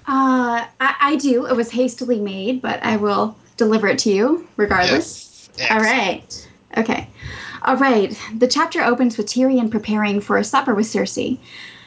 Uh, 0.08 0.66
I, 0.80 0.96
I 1.02 1.16
do. 1.16 1.46
It 1.48 1.56
was 1.56 1.72
hastily 1.72 2.20
made, 2.20 2.62
but 2.62 2.84
I 2.84 2.98
will 2.98 3.36
deliver 3.58 3.88
it 3.88 4.00
to 4.00 4.12
you 4.12 4.48
regardless. 4.58 5.50
Yes. 5.58 5.72
All 5.72 5.80
right. 5.80 6.50
Okay. 6.78 7.08
All 7.64 7.78
right. 7.78 8.16
The 8.38 8.48
chapter 8.48 8.84
opens 8.84 9.18
with 9.18 9.28
Tyrion 9.28 9.72
preparing 9.72 10.22
for 10.22 10.38
a 10.38 10.44
supper 10.44 10.76
with 10.76 10.86
Cersei, 10.86 11.40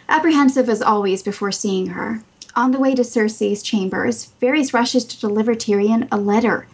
apprehensive 0.08 0.68
as 0.68 0.82
always 0.82 1.22
before 1.22 1.52
seeing 1.52 1.86
her. 1.86 2.20
On 2.56 2.72
the 2.72 2.80
way 2.80 2.94
to 2.94 3.02
Cersei's 3.02 3.62
chambers, 3.62 4.32
Varys 4.40 4.72
rushes 4.72 5.04
to 5.04 5.20
deliver 5.20 5.54
Tyrion 5.54 6.08
a 6.10 6.16
letter 6.16 6.66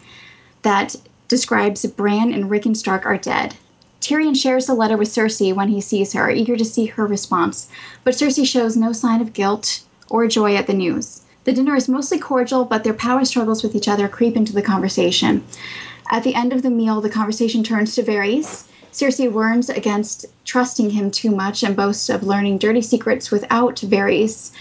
that 0.63 0.95
describes 1.27 1.85
Bran 1.85 2.33
and 2.33 2.49
Rickon 2.49 2.73
Stark 2.73 3.05
are 3.05 3.17
dead. 3.17 3.55
Tyrion 4.05 4.35
shares 4.35 4.67
the 4.67 4.75
letter 4.75 4.97
with 4.97 5.09
Cersei 5.09 5.51
when 5.51 5.69
he 5.69 5.81
sees 5.81 6.13
her, 6.13 6.29
eager 6.29 6.55
to 6.55 6.63
see 6.63 6.85
her 6.85 7.07
response, 7.07 7.67
but 8.03 8.13
Cersei 8.13 8.45
shows 8.45 8.77
no 8.77 8.93
sign 8.93 9.19
of 9.19 9.33
guilt 9.33 9.81
or 10.11 10.27
joy 10.27 10.55
at 10.55 10.67
the 10.67 10.75
news. 10.75 11.21
The 11.43 11.53
dinner 11.53 11.75
is 11.75 11.89
mostly 11.89 12.19
cordial, 12.19 12.65
but 12.65 12.83
their 12.83 12.93
power 12.93 13.25
struggles 13.25 13.63
with 13.63 13.73
each 13.73 13.87
other 13.87 14.07
creep 14.07 14.37
into 14.37 14.53
the 14.53 14.61
conversation. 14.61 15.43
At 16.11 16.23
the 16.23 16.35
end 16.35 16.53
of 16.53 16.61
the 16.61 16.69
meal, 16.69 17.01
the 17.01 17.09
conversation 17.09 17.63
turns 17.63 17.95
to 17.95 18.03
Varys. 18.03 18.65
Cersei 18.93 19.27
warns 19.27 19.71
against 19.71 20.27
trusting 20.43 20.91
him 20.91 21.09
too 21.09 21.31
much 21.31 21.63
and 21.63 21.75
boasts 21.75 22.07
of 22.07 22.21
learning 22.21 22.59
dirty 22.59 22.83
secrets 22.83 23.31
without 23.31 23.77
Varys, 23.77 24.51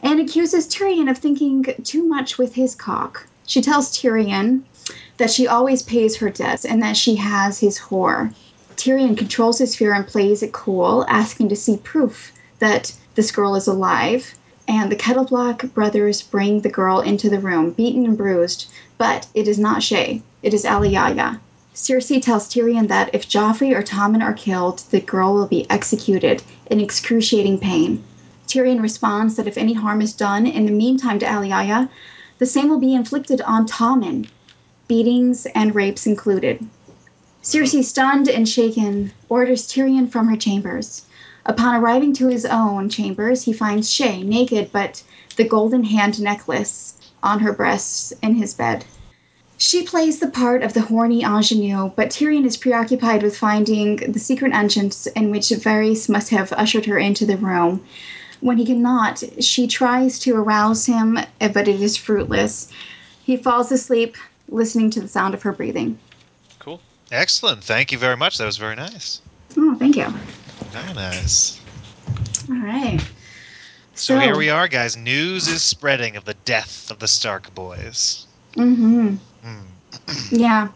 and 0.00 0.20
accuses 0.20 0.68
Tyrion 0.68 1.10
of 1.10 1.18
thinking 1.18 1.64
too 1.82 2.06
much 2.06 2.38
with 2.38 2.54
his 2.54 2.76
cock. 2.76 3.26
She 3.48 3.62
tells 3.62 3.90
Tyrion 3.90 4.62
that 5.16 5.32
she 5.32 5.48
always 5.48 5.82
pays 5.82 6.18
her 6.18 6.30
debts 6.30 6.64
and 6.64 6.80
that 6.84 6.96
she 6.96 7.16
has 7.16 7.58
his 7.58 7.80
whore. 7.80 8.32
Tyrion 8.82 9.16
controls 9.16 9.58
his 9.58 9.76
fear 9.76 9.94
and 9.94 10.04
plays 10.04 10.42
it 10.42 10.50
cool, 10.50 11.04
asking 11.08 11.48
to 11.48 11.54
see 11.54 11.76
proof 11.76 12.32
that 12.58 12.92
this 13.14 13.30
girl 13.30 13.54
is 13.54 13.68
alive. 13.68 14.34
And 14.66 14.90
the 14.90 14.96
Kettleblack 14.96 15.72
brothers 15.72 16.20
bring 16.20 16.62
the 16.62 16.68
girl 16.68 16.98
into 16.98 17.30
the 17.30 17.38
room, 17.38 17.70
beaten 17.70 18.04
and 18.04 18.16
bruised, 18.16 18.66
but 18.98 19.28
it 19.34 19.46
is 19.46 19.56
not 19.56 19.82
Shae, 19.82 20.20
it 20.42 20.52
is 20.52 20.64
Alayaya. 20.64 21.38
Cersei 21.72 22.20
tells 22.20 22.48
Tyrion 22.48 22.88
that 22.88 23.14
if 23.14 23.28
Joffrey 23.28 23.72
or 23.72 23.84
Tommen 23.84 24.20
are 24.20 24.32
killed, 24.32 24.82
the 24.90 25.00
girl 25.00 25.32
will 25.32 25.46
be 25.46 25.70
executed 25.70 26.42
in 26.66 26.80
excruciating 26.80 27.60
pain. 27.60 28.02
Tyrion 28.48 28.82
responds 28.82 29.36
that 29.36 29.46
if 29.46 29.56
any 29.56 29.74
harm 29.74 30.02
is 30.02 30.12
done 30.12 30.44
in 30.44 30.66
the 30.66 30.72
meantime 30.72 31.20
to 31.20 31.26
Alayaya, 31.26 31.88
the 32.38 32.46
same 32.46 32.68
will 32.68 32.80
be 32.80 32.96
inflicted 32.96 33.42
on 33.42 33.64
Tommen, 33.68 34.26
beatings 34.88 35.46
and 35.54 35.72
rapes 35.72 36.04
included. 36.04 36.66
Cersei, 37.42 37.82
stunned 37.82 38.28
and 38.28 38.48
shaken, 38.48 39.10
orders 39.28 39.66
Tyrion 39.66 40.08
from 40.08 40.28
her 40.28 40.36
chambers. 40.36 41.02
Upon 41.44 41.74
arriving 41.74 42.12
to 42.14 42.28
his 42.28 42.44
own 42.44 42.88
chambers, 42.88 43.42
he 43.42 43.52
finds 43.52 43.90
Shae 43.90 44.24
naked, 44.24 44.70
but 44.70 45.02
the 45.34 45.42
golden 45.42 45.82
hand 45.82 46.22
necklace 46.22 46.94
on 47.20 47.40
her 47.40 47.52
breasts 47.52 48.12
in 48.22 48.36
his 48.36 48.54
bed. 48.54 48.84
She 49.58 49.82
plays 49.82 50.20
the 50.20 50.28
part 50.28 50.62
of 50.62 50.72
the 50.72 50.82
horny 50.82 51.24
ingenue, 51.24 51.90
but 51.96 52.10
Tyrion 52.10 52.44
is 52.44 52.56
preoccupied 52.56 53.24
with 53.24 53.36
finding 53.36 53.96
the 53.96 54.20
secret 54.20 54.52
entrance 54.52 55.08
in 55.08 55.32
which 55.32 55.48
Varys 55.48 56.08
must 56.08 56.30
have 56.30 56.52
ushered 56.52 56.86
her 56.86 56.98
into 56.98 57.26
the 57.26 57.36
room. 57.36 57.82
When 58.40 58.58
he 58.58 58.64
cannot, 58.64 59.22
she 59.40 59.66
tries 59.66 60.20
to 60.20 60.36
arouse 60.36 60.86
him, 60.86 61.18
but 61.40 61.66
it 61.66 61.80
is 61.80 61.96
fruitless. 61.96 62.68
He 63.24 63.36
falls 63.36 63.72
asleep, 63.72 64.16
listening 64.48 64.90
to 64.90 65.00
the 65.00 65.08
sound 65.08 65.34
of 65.34 65.42
her 65.42 65.52
breathing. 65.52 65.98
Excellent. 67.12 67.62
Thank 67.62 67.92
you 67.92 67.98
very 67.98 68.16
much. 68.16 68.38
That 68.38 68.46
was 68.46 68.56
very 68.56 68.74
nice. 68.74 69.20
Oh, 69.58 69.76
thank 69.78 69.96
you. 69.96 70.08
Very 70.70 70.94
nice. 70.94 71.60
All 72.48 72.56
right. 72.56 72.98
So, 73.94 74.18
here 74.18 74.36
we 74.36 74.48
are, 74.48 74.66
guys. 74.66 74.96
News 74.96 75.46
is 75.46 75.62
spreading 75.62 76.16
of 76.16 76.24
the 76.24 76.32
death 76.46 76.90
of 76.90 76.98
the 76.98 77.06
Stark 77.06 77.54
boys. 77.54 78.26
Mm-hmm. 78.56 79.16
Hmm. 79.44 79.60
Yeah. 80.30 80.68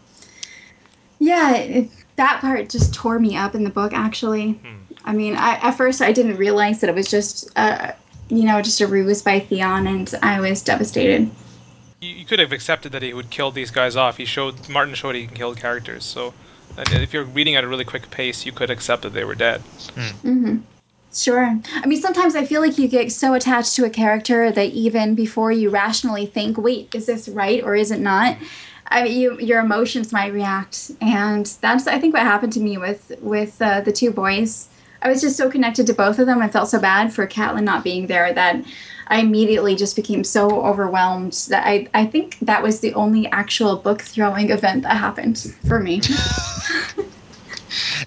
Yeah, 1.19 1.55
it, 1.55 1.89
that 2.17 2.39
part 2.41 2.69
just 2.69 2.93
tore 2.93 3.17
me 3.17 3.35
up 3.35 3.55
in 3.55 3.63
the 3.63 3.71
book, 3.71 3.91
actually. 3.91 4.51
Hmm. 4.51 4.93
I 5.05 5.13
mean, 5.13 5.35
I, 5.35 5.55
at 5.55 5.71
first 5.71 6.03
I 6.03 6.11
didn't 6.11 6.37
realize 6.37 6.81
that 6.81 6.89
it 6.91 6.95
was 6.95 7.09
just, 7.09 7.49
uh, 7.55 7.93
you 8.29 8.43
know, 8.43 8.61
just 8.61 8.79
a 8.81 8.85
ruse 8.85 9.23
by 9.23 9.39
Theon, 9.39 9.87
and 9.87 10.13
I 10.21 10.39
was 10.39 10.61
devastated. 10.61 11.31
You, 11.99 12.09
you 12.09 12.25
could 12.25 12.39
have 12.39 12.51
accepted 12.51 12.91
that 12.91 13.01
he 13.01 13.13
would 13.13 13.29
kill 13.29 13.51
these 13.51 13.71
guys 13.71 13.95
off. 13.95 14.17
He 14.17 14.25
showed 14.25 14.69
Martin 14.69 14.93
showed 14.93 15.15
he 15.15 15.25
can 15.25 15.35
kill 15.35 15.55
characters. 15.55 16.03
So, 16.03 16.33
and 16.77 16.87
if 16.93 17.13
you're 17.13 17.23
reading 17.23 17.55
at 17.55 17.63
a 17.63 17.67
really 17.67 17.85
quick 17.85 18.09
pace, 18.11 18.45
you 18.45 18.51
could 18.51 18.69
accept 18.69 19.01
that 19.03 19.13
they 19.13 19.23
were 19.23 19.35
dead. 19.35 19.61
Mm-hmm. 19.95 20.57
Sure. 21.13 21.59
I 21.73 21.87
mean, 21.87 21.99
sometimes 21.99 22.35
I 22.35 22.45
feel 22.45 22.61
like 22.61 22.77
you 22.77 22.87
get 22.87 23.11
so 23.11 23.33
attached 23.33 23.75
to 23.75 23.85
a 23.85 23.89
character 23.89 24.51
that 24.51 24.71
even 24.73 25.15
before 25.15 25.51
you 25.51 25.69
rationally 25.69 26.27
think, 26.27 26.57
wait, 26.57 26.93
is 26.93 27.07
this 27.07 27.27
right 27.27 27.63
or 27.63 27.75
is 27.75 27.89
it 27.89 27.99
not? 27.99 28.37
I 28.89 29.03
mean, 29.03 29.19
you, 29.19 29.39
your 29.39 29.59
emotions 29.59 30.13
might 30.13 30.31
react, 30.31 30.91
and 31.01 31.45
that's 31.61 31.87
I 31.87 31.99
think 31.99 32.13
what 32.13 32.23
happened 32.23 32.53
to 32.53 32.59
me 32.59 32.77
with 32.77 33.11
with 33.21 33.61
uh, 33.61 33.81
the 33.81 33.91
two 33.91 34.11
boys. 34.11 34.69
I 35.01 35.09
was 35.09 35.21
just 35.21 35.37
so 35.37 35.49
connected 35.49 35.87
to 35.87 35.93
both 35.93 36.19
of 36.19 36.25
them. 36.25 36.41
I 36.41 36.49
felt 36.49 36.69
so 36.69 36.79
bad 36.79 37.11
for 37.13 37.27
Catelyn 37.27 37.63
not 37.63 37.83
being 37.83 38.07
there 38.07 38.33
that 38.33 38.63
I 39.09 39.19
immediately 39.19 39.75
just 39.75 39.95
became 39.95 40.23
so 40.23 40.65
overwhelmed 40.65 41.33
that 41.49 41.65
I, 41.65 41.87
I 41.93 42.05
think 42.05 42.37
that 42.41 42.61
was 42.61 42.79
the 42.79 42.93
only 42.93 43.27
actual 43.27 43.77
book 43.77 44.01
throwing 44.01 44.51
event 44.51 44.83
that 44.83 44.97
happened 44.97 45.53
for 45.67 45.79
me. 45.79 46.01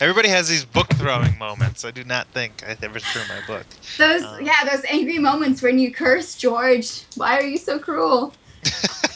Everybody 0.01 0.29
has 0.29 0.49
these 0.49 0.65
book 0.65 0.89
throwing 0.95 1.37
moments. 1.39 1.85
I 1.85 1.91
do 1.91 2.05
not 2.05 2.27
think 2.29 2.63
I 2.67 2.77
ever 2.83 2.99
threw 2.99 3.23
my 3.29 3.41
book. 3.47 3.67
Those 3.99 4.23
Um. 4.23 4.45
yeah, 4.45 4.65
those 4.71 4.85
angry 4.89 5.19
moments 5.19 5.63
when 5.63 5.79
you 5.79 5.93
curse 5.93 6.37
George. 6.37 7.05
Why 7.17 7.39
are 7.39 7.45
you 7.45 7.59
so 7.59 7.79
cruel? 7.79 8.35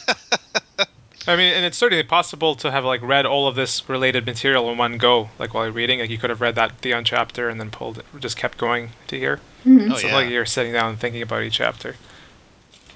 I 1.26 1.36
mean, 1.36 1.54
and 1.54 1.64
it's 1.64 1.78
certainly 1.78 2.02
possible 2.02 2.54
to 2.56 2.70
have 2.70 2.84
like 2.84 3.00
read 3.02 3.24
all 3.24 3.48
of 3.48 3.54
this 3.54 3.88
related 3.88 4.26
material 4.26 4.70
in 4.70 4.76
one 4.76 4.98
go, 4.98 5.30
like 5.38 5.54
while 5.54 5.64
you're 5.64 5.72
reading. 5.72 6.00
Like 6.00 6.10
you 6.10 6.18
could 6.18 6.30
have 6.30 6.40
read 6.40 6.54
that 6.56 6.72
Theon 6.78 7.04
chapter 7.04 7.48
and 7.48 7.58
then 7.58 7.70
pulled 7.70 7.98
it, 7.98 8.04
just 8.20 8.36
kept 8.36 8.58
going 8.58 8.90
to 9.08 9.18
here. 9.18 9.40
Mhm. 9.64 9.92
Oh, 9.92 9.96
so 9.96 10.06
yeah. 10.06 10.14
like 10.14 10.28
you're 10.30 10.44
sitting 10.44 10.72
down 10.72 10.90
and 10.90 11.00
thinking 11.00 11.22
about 11.22 11.42
each 11.42 11.54
chapter. 11.54 11.96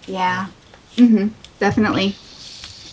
Yeah. 0.07 0.49
Mm-hmm. 0.97 1.29
Definitely. 1.59 2.17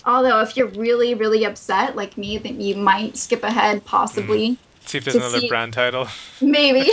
Although, 0.06 0.40
if 0.42 0.56
you're 0.56 0.68
really, 0.68 1.16
really 1.16 1.44
upset 1.46 1.96
like 1.96 2.18
me, 2.18 2.38
then 2.38 2.62
you 2.62 2.76
might 2.76 3.18
skip 3.18 3.44
ahead, 3.44 3.84
possibly. 3.86 4.58
See 4.86 5.00
if 5.00 5.04
there's 5.04 5.16
another 5.16 5.40
see- 5.40 5.50
Bran 5.50 5.72
title. 5.72 6.08
Maybe. 6.42 6.82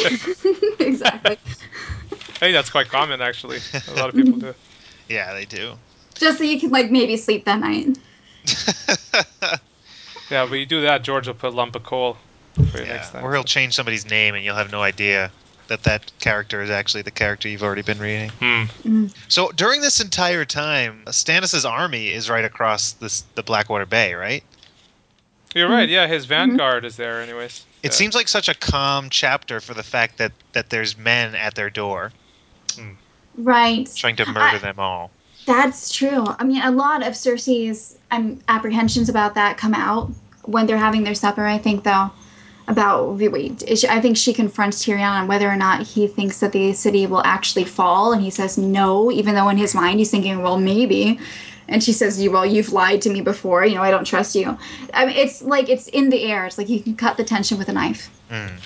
exactly. 0.81 1.37
I 1.37 2.47
think 2.47 2.55
that's 2.55 2.71
quite 2.71 2.89
common 2.89 3.21
actually. 3.21 3.59
A 3.89 3.95
lot 3.95 4.09
of 4.09 4.17
people 4.17 4.39
do. 4.39 4.55
Yeah, 5.09 5.33
they 5.33 5.45
do. 5.45 5.75
Just 6.15 6.39
so 6.39 6.45
you 6.45 6.59
can 6.59 6.71
like 6.71 6.91
maybe 6.91 7.17
sleep 7.17 7.45
that 7.45 7.61
night. 7.61 7.99
Yeah, 10.33 10.47
but 10.47 10.55
you 10.55 10.65
do 10.65 10.81
that, 10.81 11.03
George 11.03 11.27
will 11.27 11.35
put 11.35 11.53
a 11.53 11.57
lump 11.57 11.77
of 11.77 11.83
coal 11.83 12.17
for 12.55 12.79
you 12.79 12.85
yeah. 12.85 12.95
next 12.95 13.11
time. 13.11 13.23
Or 13.23 13.35
he'll 13.35 13.45
change 13.45 13.75
somebody's 13.75 14.09
name 14.09 14.35
and 14.35 14.43
you'll 14.43 14.57
have 14.57 14.73
no 14.73 14.81
idea 14.81 15.31
that 15.69 15.83
that 15.83 16.11
character 16.21 16.63
is 16.63 16.71
actually 16.71 17.03
the 17.03 17.11
character 17.11 17.49
you've 17.49 17.63
already 17.63 17.83
been 17.83 17.99
reading. 17.99 18.31
Hmm. 18.31 18.63
Mm. 18.83 19.15
So 19.29 19.51
during 19.53 19.83
this 19.83 20.01
entire 20.01 20.47
time, 20.47 21.03
Stannis' 21.07 21.69
army 21.69 22.09
is 22.09 22.31
right 22.31 22.47
across 22.47 22.93
this 22.93 23.25
the 23.35 23.43
Blackwater 23.43 23.85
Bay, 23.85 24.15
right? 24.15 24.43
You're 25.55 25.69
right. 25.69 25.85
Mm-hmm. 25.87 25.93
Yeah, 25.93 26.07
his 26.07 26.25
mm-hmm. 26.25 26.31
vanguard 26.31 26.87
is 26.87 26.97
there, 26.97 27.21
anyways. 27.21 27.67
It 27.83 27.89
Yeah. 27.89 27.97
seems 27.97 28.15
like 28.15 28.29
such 28.29 28.49
a 28.49 28.55
calm 28.55 29.11
chapter 29.11 29.61
for 29.61 29.75
the 29.75 29.83
fact 29.83 30.17
that 30.17 30.33
that 30.53 30.71
there's 30.71 30.97
men 30.97 31.35
at 31.35 31.55
their 31.55 31.69
door 31.69 32.11
hmm. 32.75 32.93
Right. 33.37 33.91
trying 33.95 34.17
to 34.17 34.25
murder 34.27 34.57
I- 34.57 34.59
them 34.59 34.79
all. 34.79 35.11
That's 35.47 35.93
true. 35.93 36.25
I 36.39 36.45
mean, 36.45 36.63
a 36.63 36.71
lot 36.71 37.07
of 37.07 37.15
Cersei's 37.15 37.97
um, 38.11 38.41
apprehensions 38.49 39.09
about 39.09 39.35
that 39.35 39.57
come 39.57 39.75
out 39.75 40.11
when 40.45 40.67
they're 40.67 40.79
having 40.79 41.03
their 41.03 41.15
supper. 41.15 41.45
I 41.45 41.59
think, 41.59 41.85
though, 41.85 42.11
about 42.69 43.21
I 43.21 44.01
think 44.01 44.17
she 44.17 44.33
confronts 44.33 44.85
Tyrion 44.85 45.11
on 45.11 45.27
whether 45.27 45.49
or 45.49 45.57
not 45.57 45.83
he 45.83 46.07
thinks 46.07 46.41
that 46.41 46.53
the 46.53 46.73
city 46.73 47.07
will 47.07 47.23
actually 47.25 47.65
fall, 47.65 48.13
and 48.13 48.23
he 48.23 48.31
says 48.31 48.57
no, 48.57 49.11
even 49.11 49.35
though 49.35 49.49
in 49.49 49.57
his 49.57 49.75
mind 49.75 49.99
he's 49.99 50.11
thinking, 50.11 50.43
well, 50.43 50.59
maybe. 50.59 51.19
And 51.69 51.83
she 51.83 51.93
says, 51.93 52.21
"You 52.21 52.31
well, 52.31 52.45
you've 52.45 52.73
lied 52.73 53.01
to 53.03 53.11
me 53.11 53.21
before. 53.21 53.65
You 53.65 53.77
know, 53.77 53.83
I 53.83 53.91
don't 53.91 54.05
trust 54.05 54.35
you." 54.35 54.59
I 54.93 55.07
mean, 55.07 55.17
it's 55.17 55.43
like 55.43 55.69
it's 55.69 55.89
in 55.89 56.11
the 56.11 56.23
air. 56.25 56.45
It's 56.45 56.59
like 56.59 56.69
you 56.69 56.81
can 56.81 56.97
cut 56.97 57.17
the 57.17 57.25
tension 57.25 57.57
with 57.57 57.69
a 57.69 57.73
knife. 57.73 58.11
Hmm. 58.29 58.57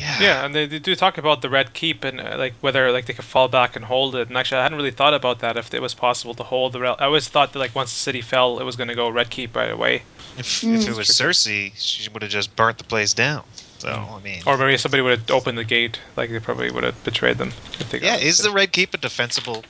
Yeah. 0.00 0.18
Yeah, 0.20 0.44
and 0.44 0.54
they, 0.54 0.66
they 0.66 0.78
do 0.78 0.96
talk 0.96 1.18
about 1.18 1.42
the 1.42 1.50
Red 1.50 1.74
Keep 1.74 2.04
and 2.04 2.20
uh, 2.20 2.36
like 2.38 2.54
whether 2.62 2.90
like 2.90 3.04
they 3.06 3.12
could 3.12 3.24
fall 3.24 3.48
back 3.48 3.76
and 3.76 3.84
hold 3.84 4.14
it. 4.16 4.28
And 4.28 4.36
actually, 4.36 4.58
I 4.58 4.62
hadn't 4.62 4.78
really 4.78 4.90
thought 4.90 5.14
about 5.14 5.40
that 5.40 5.56
if 5.56 5.72
it 5.74 5.82
was 5.82 5.94
possible 5.94 6.34
to 6.34 6.42
hold 6.42 6.72
the. 6.72 6.80
Rel- 6.80 6.96
I 6.98 7.04
always 7.04 7.28
thought 7.28 7.52
that 7.52 7.58
like 7.58 7.74
once 7.74 7.90
the 7.92 7.98
city 7.98 8.22
fell, 8.22 8.58
it 8.58 8.64
was 8.64 8.76
going 8.76 8.88
to 8.88 8.94
go 8.94 9.08
Red 9.10 9.28
Keep 9.30 9.54
right 9.56 9.70
away, 9.70 10.02
If, 10.38 10.46
Mm. 10.62 10.76
if 10.80 10.88
it 10.88 10.96
was 10.96 11.08
Cersei, 11.08 11.72
she 11.76 12.08
would 12.10 12.22
have 12.22 12.30
just 12.30 12.54
burnt 12.56 12.78
the 12.78 12.84
place 12.84 13.12
down. 13.12 13.44
So 13.78 13.88
I 13.88 14.20
mean, 14.20 14.42
or 14.46 14.56
maybe 14.58 14.76
somebody 14.78 15.02
would 15.02 15.18
have 15.18 15.30
opened 15.30 15.58
the 15.58 15.64
gate. 15.64 15.98
Like 16.16 16.30
they 16.30 16.40
probably 16.40 16.70
would 16.70 16.84
have 16.84 17.02
betrayed 17.04 17.38
them. 17.38 17.52
If 17.78 17.90
they 17.90 17.98
got 17.98 18.06
yeah, 18.06 18.16
it. 18.16 18.22
is 18.22 18.38
the 18.38 18.50
Red 18.50 18.72
Keep 18.72 18.94
a 18.94 18.96
defensible? 18.98 19.64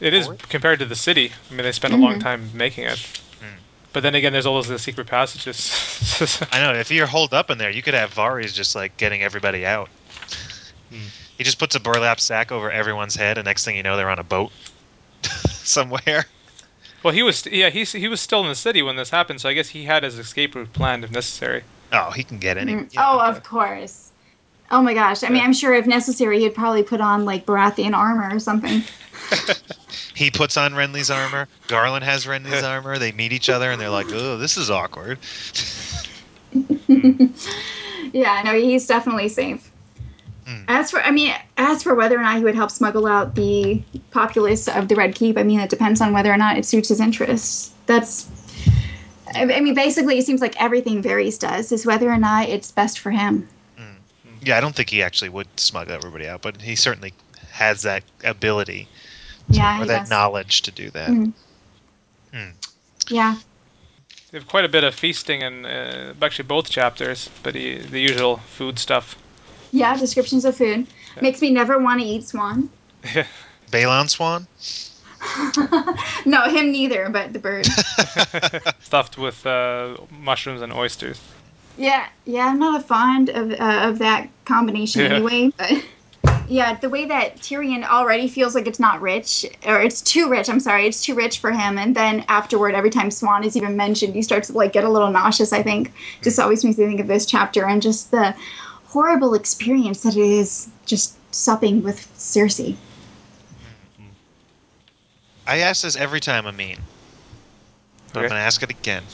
It 0.00 0.12
is 0.14 0.26
forward? 0.26 0.48
compared 0.48 0.78
to 0.80 0.84
the 0.84 0.96
city. 0.96 1.32
I 1.50 1.54
mean, 1.54 1.62
they 1.64 1.72
spent 1.72 1.94
a 1.94 1.96
long 1.96 2.20
time 2.20 2.50
making 2.54 2.84
it. 2.84 3.00
But 3.96 4.02
then 4.02 4.14
again, 4.14 4.34
there's 4.34 4.44
all 4.44 4.62
those 4.62 4.82
secret 4.82 5.06
passages. 5.06 6.42
I 6.52 6.60
know 6.60 6.74
if 6.74 6.90
you're 6.90 7.06
holed 7.06 7.32
up 7.32 7.48
in 7.50 7.56
there, 7.56 7.70
you 7.70 7.80
could 7.80 7.94
have 7.94 8.12
Varys 8.12 8.52
just 8.52 8.76
like 8.76 8.98
getting 8.98 9.22
everybody 9.22 9.64
out. 9.64 9.88
Hmm. 10.90 11.06
He 11.38 11.44
just 11.44 11.58
puts 11.58 11.76
a 11.76 11.80
burlap 11.80 12.20
sack 12.20 12.52
over 12.52 12.70
everyone's 12.70 13.16
head, 13.16 13.38
and 13.38 13.46
next 13.46 13.64
thing 13.64 13.74
you 13.74 13.82
know, 13.82 13.96
they're 13.96 14.10
on 14.10 14.18
a 14.18 14.22
boat 14.22 14.52
somewhere. 15.22 16.26
well, 17.02 17.14
he 17.14 17.22
was 17.22 17.46
yeah 17.46 17.70
he's 17.70 17.90
he 17.90 18.06
was 18.06 18.20
still 18.20 18.42
in 18.42 18.48
the 18.48 18.54
city 18.54 18.82
when 18.82 18.96
this 18.96 19.08
happened, 19.08 19.40
so 19.40 19.48
I 19.48 19.54
guess 19.54 19.70
he 19.70 19.84
had 19.84 20.02
his 20.02 20.18
escape 20.18 20.54
route 20.54 20.74
planned 20.74 21.02
if 21.02 21.10
necessary. 21.10 21.64
Oh, 21.90 22.10
he 22.10 22.22
can 22.22 22.38
get 22.38 22.58
any. 22.58 22.74
Mm. 22.74 22.92
yeah. 22.92 23.02
Oh, 23.02 23.18
of 23.18 23.44
course. 23.44 24.05
Oh 24.70 24.82
my 24.82 24.94
gosh. 24.94 25.22
I 25.22 25.28
mean, 25.28 25.42
I'm 25.42 25.52
sure 25.52 25.74
if 25.74 25.86
necessary, 25.86 26.40
he'd 26.40 26.54
probably 26.54 26.82
put 26.82 27.00
on 27.00 27.24
like 27.24 27.46
Baratheon 27.46 27.94
armor 27.94 28.34
or 28.34 28.38
something. 28.40 28.82
He 30.14 30.30
puts 30.30 30.56
on 30.56 30.72
Renly's 30.72 31.10
armor. 31.10 31.46
Garlan 31.68 32.00
has 32.00 32.24
Renly's 32.24 32.62
armor. 32.64 32.98
They 32.98 33.12
meet 33.12 33.34
each 33.34 33.50
other, 33.50 33.70
and 33.70 33.78
they're 33.78 33.90
like, 33.90 34.06
"Oh, 34.10 34.38
this 34.38 34.56
is 34.56 34.70
awkward." 34.70 35.18
Yeah, 38.12 38.40
no, 38.44 38.54
he's 38.54 38.86
definitely 38.86 39.28
safe. 39.28 39.70
Hmm. 40.46 40.62
As 40.68 40.90
for, 40.90 41.02
I 41.02 41.10
mean, 41.10 41.34
as 41.56 41.82
for 41.82 41.94
whether 41.94 42.16
or 42.16 42.22
not 42.22 42.36
he 42.36 42.44
would 42.44 42.54
help 42.54 42.70
smuggle 42.70 43.06
out 43.06 43.34
the 43.34 43.82
populace 44.10 44.68
of 44.68 44.88
the 44.88 44.94
Red 44.94 45.14
Keep, 45.14 45.36
I 45.36 45.42
mean, 45.42 45.60
it 45.60 45.70
depends 45.70 46.00
on 46.00 46.12
whether 46.12 46.32
or 46.32 46.36
not 46.36 46.56
it 46.56 46.64
suits 46.64 46.88
his 46.88 47.00
interests. 47.00 47.72
That's, 47.86 48.26
I 49.34 49.42
I 49.42 49.60
mean, 49.60 49.74
basically, 49.74 50.18
it 50.18 50.24
seems 50.24 50.40
like 50.40 50.60
everything 50.60 51.02
Varys 51.02 51.38
does 51.38 51.72
is 51.72 51.84
whether 51.84 52.10
or 52.10 52.16
not 52.16 52.48
it's 52.48 52.70
best 52.70 53.00
for 53.00 53.10
him. 53.10 53.48
Yeah, 54.46 54.56
I 54.56 54.60
don't 54.60 54.76
think 54.76 54.90
he 54.90 55.02
actually 55.02 55.28
would 55.30 55.48
smuggle 55.58 55.92
everybody 55.94 56.28
out, 56.28 56.40
but 56.40 56.62
he 56.62 56.76
certainly 56.76 57.12
has 57.50 57.82
that 57.82 58.04
ability 58.22 58.86
to- 59.50 59.56
Yeah, 59.58 59.82
or 59.82 59.86
that 59.86 60.00
does. 60.02 60.10
knowledge 60.10 60.62
to 60.62 60.70
do 60.70 60.88
that. 60.90 61.08
Hmm. 61.08 61.30
Yeah, 63.08 63.36
They 64.30 64.38
have 64.38 64.46
quite 64.46 64.64
a 64.64 64.68
bit 64.68 64.84
of 64.84 64.94
feasting 64.94 65.42
in 65.42 65.64
uh, 65.66 66.14
actually 66.22 66.44
both 66.46 66.70
chapters, 66.70 67.28
but 67.42 67.54
the, 67.54 67.78
the 67.78 68.00
usual 68.00 68.36
food 68.56 68.78
stuff. 68.78 69.16
yeah. 69.72 69.96
Descriptions 69.96 70.44
of 70.44 70.56
food 70.56 70.86
Yeah. 71.16 71.22
makes 71.22 71.40
me 71.40 71.50
never 71.50 71.78
want 71.78 72.00
to 72.00 72.06
eat 72.06 72.28
swan. 72.28 72.70
Balon 73.72 74.08
Swan. 74.08 74.46
no, 76.26 76.42
him 76.48 76.70
neither, 76.70 77.08
but 77.08 77.32
the 77.32 77.38
bird. 77.40 77.66
Stuffed 78.80 79.18
with 79.18 79.44
uh, 79.46 79.96
mushrooms 80.20 80.62
and 80.62 80.72
oysters. 80.72 81.20
Yeah, 81.76 82.06
yeah, 82.24 82.46
I'm 82.46 82.58
not 82.58 82.80
a 82.80 82.84
fond 82.84 83.28
of 83.28 83.52
uh, 83.52 83.88
of 83.88 83.98
that 83.98 84.28
combination 84.44 85.02
Yeah. 85.02 85.14
anyway. 85.14 85.50
But 85.58 85.84
yeah, 86.48 86.74
the 86.74 86.88
way 86.88 87.04
that 87.06 87.36
Tyrion 87.36 87.84
already 87.84 88.28
feels 88.28 88.54
like 88.54 88.66
it's 88.66 88.80
not 88.80 89.00
rich, 89.02 89.44
or 89.64 89.80
it's 89.80 90.00
too 90.00 90.30
rich. 90.30 90.48
I'm 90.48 90.60
sorry, 90.60 90.86
it's 90.86 91.04
too 91.04 91.14
rich 91.14 91.38
for 91.38 91.52
him. 91.52 91.78
And 91.78 91.94
then 91.94 92.24
afterward, 92.28 92.74
every 92.74 92.90
time 92.90 93.10
Swan 93.10 93.44
is 93.44 93.56
even 93.56 93.76
mentioned, 93.76 94.14
he 94.14 94.22
starts 94.22 94.48
to 94.48 94.54
like 94.54 94.72
get 94.72 94.84
a 94.84 94.90
little 94.90 95.10
nauseous. 95.10 95.52
I 95.52 95.62
think 95.62 95.92
just 96.22 96.38
always 96.38 96.64
makes 96.64 96.78
me 96.78 96.86
think 96.86 97.00
of 97.00 97.08
this 97.08 97.26
chapter 97.26 97.66
and 97.66 97.82
just 97.82 98.10
the 98.10 98.34
horrible 98.86 99.34
experience 99.34 100.02
that 100.02 100.16
it 100.16 100.20
is 100.20 100.68
just 100.86 101.16
supping 101.34 101.82
with 101.82 102.10
Cersei. 102.16 102.76
I 105.46 105.58
ask 105.58 105.82
this 105.82 105.96
every 105.96 106.20
time, 106.20 106.46
Amin. 106.46 106.78
But 108.12 108.20
I'm 108.20 108.28
going 108.28 108.40
to 108.40 108.46
ask 108.46 108.62
it 108.62 108.70
again. 108.70 109.04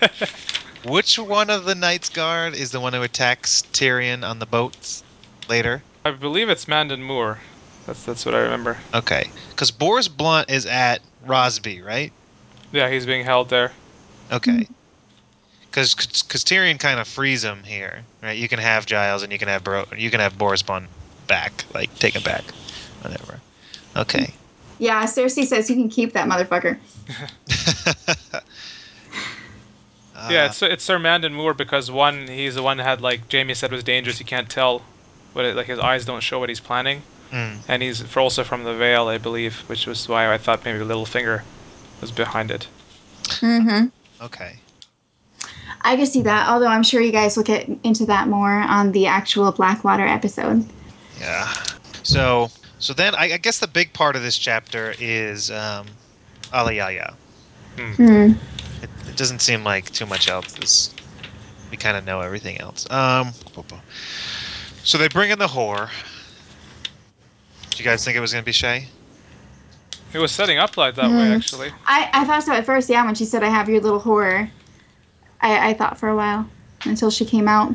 Which 0.84 1.18
one 1.18 1.48
of 1.48 1.64
the 1.64 1.74
Kingsguard 1.74 2.54
is 2.54 2.70
the 2.70 2.80
one 2.80 2.92
who 2.92 3.02
attacks 3.02 3.62
Tyrion 3.72 4.22
on 4.28 4.38
the 4.38 4.46
boats 4.46 5.02
later? 5.48 5.82
I 6.04 6.10
believe 6.10 6.50
it's 6.50 6.68
Mandon 6.68 7.02
Moore. 7.02 7.38
That's 7.86 8.04
that's 8.04 8.26
what 8.26 8.34
I 8.34 8.40
remember. 8.40 8.76
Okay. 8.92 9.30
Because 9.50 9.70
Boros 9.70 10.14
Blount 10.14 10.50
is 10.50 10.66
at 10.66 11.00
Rosby, 11.26 11.80
right? 11.80 12.12
Yeah, 12.72 12.90
he's 12.90 13.06
being 13.06 13.24
held 13.24 13.48
there. 13.48 13.72
Okay. 14.30 14.66
Because 15.70 15.94
Tyrion 15.94 16.78
kind 16.78 17.00
of 17.00 17.08
frees 17.08 17.42
him 17.42 17.62
here, 17.64 18.02
right? 18.22 18.36
You 18.36 18.48
can 18.48 18.58
have 18.58 18.86
Giles 18.86 19.22
and 19.22 19.32
you 19.32 19.38
can 19.38 19.48
have 19.48 19.64
Bro- 19.64 19.86
you 19.96 20.10
can 20.10 20.20
have 20.20 20.34
Boros 20.34 20.64
Blount 20.64 20.86
back, 21.26 21.64
like 21.74 21.94
take 21.98 22.14
him 22.14 22.22
back, 22.22 22.44
whatever. 23.00 23.40
Okay. 23.96 24.34
Yeah, 24.78 25.04
Cersei 25.04 25.46
says 25.46 25.70
you 25.70 25.76
can 25.76 25.88
keep 25.88 26.12
that 26.12 26.28
motherfucker. 26.28 26.78
yeah, 30.30 30.42
Uh, 30.42 30.46
it's 30.46 30.62
it's 30.62 30.84
Sir 30.84 30.98
Mandon 30.98 31.34
Moore 31.34 31.54
because 31.54 31.90
one, 31.90 32.26
he's 32.28 32.54
the 32.54 32.62
one 32.62 32.76
that 32.78 32.84
had 32.84 33.00
like 33.00 33.30
Jaime 33.30 33.54
said 33.54 33.72
was 33.72 33.84
dangerous. 33.84 34.18
You 34.20 34.26
can't 34.26 34.48
tell, 34.48 34.82
what 35.32 35.44
it, 35.44 35.56
like 35.56 35.66
his 35.66 35.78
eyes 35.78 36.04
don't 36.04 36.22
show 36.22 36.38
what 36.38 36.48
he's 36.48 36.60
planning, 36.60 37.02
mm, 37.30 37.56
and 37.68 37.82
he's 37.82 38.02
for 38.02 38.20
also 38.20 38.44
from 38.44 38.64
the 38.64 38.74
Vale, 38.74 39.08
I 39.08 39.18
believe, 39.18 39.58
which 39.68 39.86
was 39.86 40.08
why 40.08 40.32
I 40.32 40.38
thought 40.38 40.64
maybe 40.64 40.78
Littlefinger 40.84 41.42
was 42.00 42.10
behind 42.10 42.50
it. 42.50 42.66
Mm-hmm. 43.24 43.86
okay. 44.24 44.56
I 45.86 45.96
can 45.96 46.06
see 46.06 46.22
that, 46.22 46.48
although 46.48 46.66
I'm 46.66 46.82
sure 46.82 47.02
you 47.02 47.12
guys 47.12 47.36
will 47.36 47.44
get 47.44 47.68
into 47.82 48.06
that 48.06 48.28
more 48.28 48.52
on 48.52 48.92
the 48.92 49.06
actual 49.06 49.52
Blackwater 49.52 50.06
episode. 50.06 50.64
Yeah. 51.20 51.52
So 52.02 52.50
so 52.78 52.92
then 52.92 53.14
I, 53.14 53.34
I 53.34 53.36
guess 53.36 53.58
the 53.58 53.66
big 53.66 53.92
part 53.92 54.16
of 54.16 54.22
this 54.22 54.38
chapter 54.38 54.94
is 54.98 55.50
um, 55.50 55.86
Alayaya. 56.52 57.14
Hmm. 57.76 58.02
It, 58.02 58.36
it 59.14 59.18
doesn't 59.18 59.42
seem 59.42 59.62
like 59.62 59.92
too 59.92 60.06
much 60.06 60.26
else 60.26 60.58
is. 60.58 60.92
We 61.70 61.76
kind 61.76 61.96
of 61.96 62.04
know 62.04 62.20
everything 62.20 62.60
else. 62.60 62.90
Um. 62.90 63.32
So 64.82 64.98
they 64.98 65.06
bring 65.06 65.30
in 65.30 65.38
the 65.38 65.46
whore. 65.46 65.88
Do 67.70 67.82
you 67.82 67.84
guys 67.88 68.04
think 68.04 68.16
it 68.16 68.20
was 68.20 68.32
gonna 68.32 68.42
be 68.42 68.50
Shae? 68.50 68.86
It 70.12 70.18
was 70.18 70.32
setting 70.32 70.58
up 70.58 70.76
like 70.76 70.96
that 70.96 71.10
way 71.10 71.16
Mhm. 71.16 71.36
actually. 71.36 71.70
I, 71.86 72.10
I 72.12 72.24
thought 72.24 72.42
so 72.42 72.52
at 72.54 72.66
first, 72.66 72.90
yeah, 72.90 73.04
when 73.04 73.14
she 73.14 73.24
said, 73.24 73.44
I 73.44 73.48
have 73.48 73.68
your 73.68 73.80
little 73.80 74.00
horror. 74.00 74.50
I, 75.40 75.70
I 75.70 75.74
thought 75.74 75.98
for 75.98 76.08
a 76.08 76.16
while 76.16 76.46
until 76.84 77.10
she 77.10 77.24
came 77.24 77.46
out. 77.46 77.72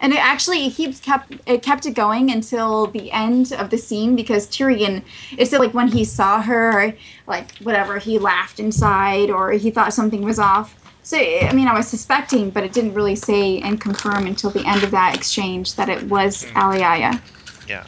And 0.00 0.12
it 0.12 0.18
actually 0.18 0.70
keeps 0.70 1.00
kept 1.00 1.30
it 1.46 1.62
kept 1.62 1.86
it 1.86 1.94
going 1.94 2.30
until 2.30 2.88
the 2.88 3.10
end 3.12 3.52
of 3.52 3.70
the 3.70 3.78
scene 3.78 4.14
because 4.14 4.46
Tyrion 4.46 5.02
it 5.38 5.46
said 5.46 5.60
like 5.60 5.74
when 5.74 5.88
he 5.88 6.04
saw 6.04 6.42
her 6.42 6.94
like 7.26 7.54
whatever 7.58 7.98
he 7.98 8.18
laughed 8.18 8.60
inside 8.60 9.30
or 9.30 9.52
he 9.52 9.70
thought 9.70 9.94
something 9.94 10.22
was 10.22 10.38
off. 10.38 10.76
So 11.02 11.16
I 11.18 11.52
mean 11.52 11.68
I 11.68 11.74
was 11.74 11.88
suspecting 11.88 12.50
but 12.50 12.64
it 12.64 12.72
didn't 12.72 12.94
really 12.94 13.16
say 13.16 13.58
and 13.60 13.80
confirm 13.80 14.26
until 14.26 14.50
the 14.50 14.66
end 14.66 14.84
of 14.84 14.90
that 14.90 15.14
exchange 15.14 15.76
that 15.76 15.88
it 15.88 16.02
was 16.04 16.44
Mm. 16.44 16.52
Alayaya. 16.54 17.22
Yeah. 17.66 17.84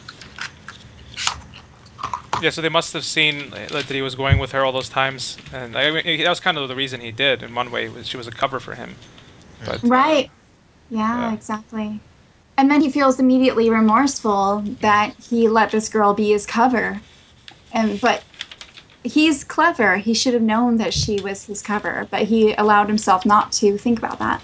Yeah, 2.41 2.51
so 2.51 2.61
they 2.61 2.69
must 2.69 2.93
have 2.93 3.03
seen 3.03 3.49
that 3.51 3.89
he 3.89 4.01
was 4.01 4.15
going 4.15 4.39
with 4.39 4.51
her 4.53 4.63
all 4.63 4.71
those 4.71 4.87
times, 4.89 5.37
and 5.51 5.75
I 5.77 5.91
mean, 5.91 6.23
that 6.23 6.29
was 6.29 6.39
kind 6.39 6.57
of 6.57 6.69
the 6.69 6.75
reason 6.75 7.01
he 7.01 7.11
did. 7.11 7.43
In 7.43 7.53
one 7.53 7.69
way, 7.69 7.89
was 7.89 8.07
she 8.07 8.15
was 8.17 8.27
a 8.27 8.31
cover 8.31 8.59
for 8.59 8.75
him. 8.75 8.95
But 9.65 9.83
uh, 9.83 9.83
Right. 9.83 10.31
Yeah, 10.89 11.29
Yeah. 11.29 11.33
exactly. 11.33 12.01
And 12.57 12.69
then 12.69 12.81
he 12.81 12.91
feels 12.91 13.19
immediately 13.19 13.69
remorseful 13.69 14.63
that 14.81 15.13
he 15.29 15.47
let 15.47 15.71
this 15.71 15.89
girl 15.89 16.13
be 16.13 16.31
his 16.31 16.45
cover. 16.45 17.01
And 17.71 18.01
but 18.01 18.23
he's 19.03 19.43
clever. 19.43 19.97
He 19.97 20.13
should 20.13 20.33
have 20.33 20.43
known 20.43 20.77
that 20.77 20.93
she 20.93 21.19
was 21.19 21.45
his 21.45 21.61
cover, 21.61 22.07
but 22.11 22.23
he 22.23 22.53
allowed 22.53 22.87
himself 22.89 23.25
not 23.25 23.51
to 23.53 23.77
think 23.77 23.99
about 23.99 24.19
that. 24.19 24.41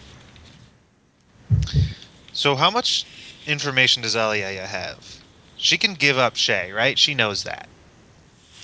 So 2.32 2.56
how 2.56 2.70
much 2.70 3.06
information 3.48 4.02
does 4.04 4.16
Alayaya 4.16 4.66
have? 4.66 5.24
She 5.58 5.78
can 5.78 5.94
give 5.94 6.18
up 6.18 6.36
Shae, 6.36 6.74
right? 6.76 6.98
She 6.98 7.16
knows 7.16 7.44
that. 7.44 7.68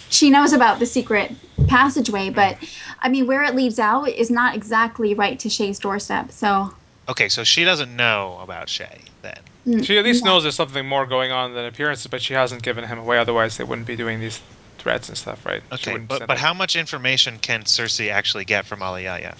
She 0.09 0.29
knows 0.29 0.53
about 0.53 0.79
the 0.79 0.85
secret 0.85 1.31
passageway, 1.67 2.29
but 2.29 2.57
I 3.01 3.09
mean 3.09 3.27
where 3.27 3.43
it 3.43 3.55
leads 3.55 3.79
out 3.79 4.09
is 4.09 4.29
not 4.29 4.55
exactly 4.55 5.13
right 5.13 5.39
to 5.39 5.49
Shae's 5.49 5.79
doorstep. 5.79 6.31
So 6.31 6.73
Okay, 7.11 7.27
so 7.27 7.43
she 7.43 7.65
doesn't 7.65 7.93
know 7.93 8.39
about 8.41 8.67
Shae 8.67 9.01
then. 9.21 9.37
mm, 9.67 9.85
she 9.85 9.97
at 9.97 10.05
least 10.05 10.23
yeah. 10.23 10.31
knows 10.31 10.43
there's 10.43 10.55
something 10.55 10.85
more 10.85 11.05
going 11.05 11.33
on 11.33 11.53
than 11.53 11.65
appearances, 11.65 12.07
but 12.07 12.21
she 12.21 12.33
hasn't 12.33 12.63
given 12.63 12.85
him 12.85 12.99
away. 12.99 13.17
Otherwise, 13.17 13.57
they 13.57 13.65
wouldn't 13.65 13.85
be 13.85 13.97
doing 13.97 14.21
these 14.21 14.39
threats 14.77 15.09
and 15.09 15.17
stuff, 15.17 15.45
right? 15.45 15.61
Okay, 15.73 15.97
but 15.97 16.25
but 16.25 16.37
how 16.37 16.53
much 16.53 16.77
information 16.77 17.37
can 17.37 17.63
Cersei 17.63 18.09
actually 18.09 18.45
get 18.45 18.65
from 18.65 18.79
Alayaya? 18.79 19.35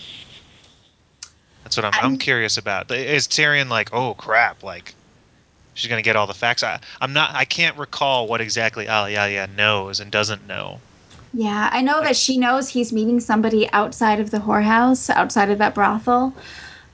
That's 1.63 1.77
what 1.77 1.85
I'm, 1.85 1.93
I'm 1.93 2.03
I'm- 2.03 2.17
curious 2.17 2.57
about. 2.57 2.91
Is 2.91 3.25
Tyrion 3.25 3.69
like, 3.69 3.93
oh 3.93 4.15
crap, 4.15 4.63
like 4.63 4.93
she's 5.73 5.89
gonna 5.89 6.01
get 6.01 6.17
all 6.17 6.27
the 6.27 6.33
facts? 6.33 6.63
I, 6.63 6.77
I'm 6.99 7.13
not. 7.13 7.33
I 7.33 7.45
can't 7.45 7.77
recall 7.77 8.27
what 8.27 8.41
exactly 8.41 8.87
Alayaya 8.87 9.47
knows 9.55 10.01
and 10.01 10.11
doesn't 10.11 10.45
know. 10.45 10.81
Yeah, 11.33 11.69
I 11.71 11.81
know 11.81 12.01
that 12.01 12.17
she 12.17 12.37
knows 12.37 12.67
he's 12.67 12.91
meeting 12.91 13.21
somebody 13.21 13.71
outside 13.71 14.19
of 14.19 14.29
the 14.29 14.39
whorehouse, 14.39 15.09
outside 15.09 15.49
of 15.49 15.59
that 15.59 15.73
brothel, 15.73 16.33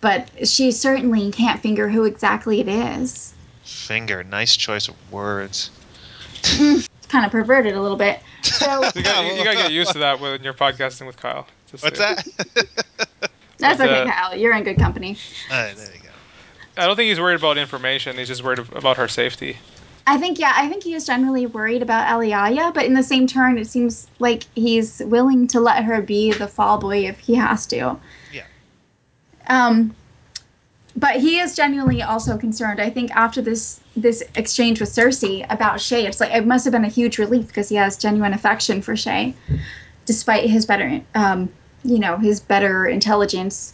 but 0.01 0.29
she 0.47 0.71
certainly 0.71 1.31
can't 1.31 1.62
finger 1.62 1.89
who 1.89 2.03
exactly 2.03 2.60
it 2.60 2.67
is. 2.67 3.33
Finger, 3.63 4.23
nice 4.23 4.55
choice 4.55 4.88
of 4.88 4.95
words. 5.12 5.71
It's 7.07 7.13
kind 7.13 7.25
of 7.25 7.31
perverted 7.31 7.73
a 7.73 7.81
little 7.81 7.95
bit. 7.95 8.19
So 8.41 8.83
You 8.95 9.01
gotta, 9.01 9.27
you, 9.27 9.36
you 9.36 9.43
gotta 9.45 9.55
get 9.55 9.71
used 9.71 9.93
to 9.93 9.99
that 9.99 10.19
when 10.19 10.43
you're 10.43 10.53
podcasting 10.53 11.07
with 11.07 11.15
Kyle. 11.15 11.47
Just 11.71 11.83
What's 11.83 11.99
that? 11.99 12.27
that's 13.57 13.77
But, 13.77 13.81
okay, 13.81 14.01
uh, 14.01 14.12
Kyle. 14.12 14.36
You're 14.36 14.53
in 14.53 14.63
good 14.65 14.77
company. 14.77 15.17
Uh, 15.49 15.73
there 15.73 15.86
you 15.93 16.01
go. 16.03 16.10
I 16.77 16.86
don't 16.86 16.97
think 16.97 17.07
he's 17.07 17.19
worried 17.19 17.39
about 17.39 17.57
information. 17.57 18.17
He's 18.17 18.27
just 18.27 18.43
worried 18.43 18.60
about 18.60 18.97
her 18.97 19.07
safety. 19.07 19.57
I 20.05 20.17
think, 20.17 20.38
yeah, 20.38 20.53
I 20.55 20.69
think 20.69 20.83
he 20.83 20.93
is 20.93 21.05
generally 21.05 21.45
worried 21.45 21.81
about 21.81 22.07
Alayaya, 22.07 22.73
but 22.73 22.86
in 22.86 22.93
the 22.93 23.03
same 23.03 23.25
turn, 23.27 23.57
it 23.57 23.67
seems 23.67 24.07
like 24.19 24.43
he's 24.55 25.01
willing 25.05 25.47
to 25.47 25.60
let 25.60 25.83
her 25.83 26.01
be 26.01 26.31
the 26.33 26.47
fall 26.47 26.77
boy 26.77 27.05
if 27.05 27.19
he 27.19 27.36
has 27.36 27.65
to. 27.67 27.97
Um, 29.47 29.95
but 30.95 31.17
he 31.17 31.39
is 31.39 31.55
genuinely 31.55 32.01
also 32.01 32.38
concerned. 32.38 32.81
I 32.81 32.89
think 32.89 33.12
after 33.12 33.41
this 33.41 33.79
this 33.95 34.23
exchange 34.36 34.79
with 34.79 34.89
Cersei 34.89 35.45
about 35.49 35.77
Shae, 35.77 36.05
it's 36.05 36.19
like 36.19 36.33
it 36.33 36.45
must 36.45 36.65
have 36.65 36.71
been 36.71 36.86
a 36.86 36.89
huge 36.89 37.17
relief 37.17 37.47
because 37.47 37.69
he 37.69 37.75
has 37.75 37.97
genuine 37.97 38.33
affection 38.33 38.81
for 38.81 38.93
Shae, 38.93 39.33
despite 40.05 40.49
his 40.49 40.65
better, 40.65 41.01
um, 41.13 41.49
you 41.83 41.99
know, 41.99 42.17
his 42.17 42.39
better 42.39 42.88
intelligence. 42.88 43.73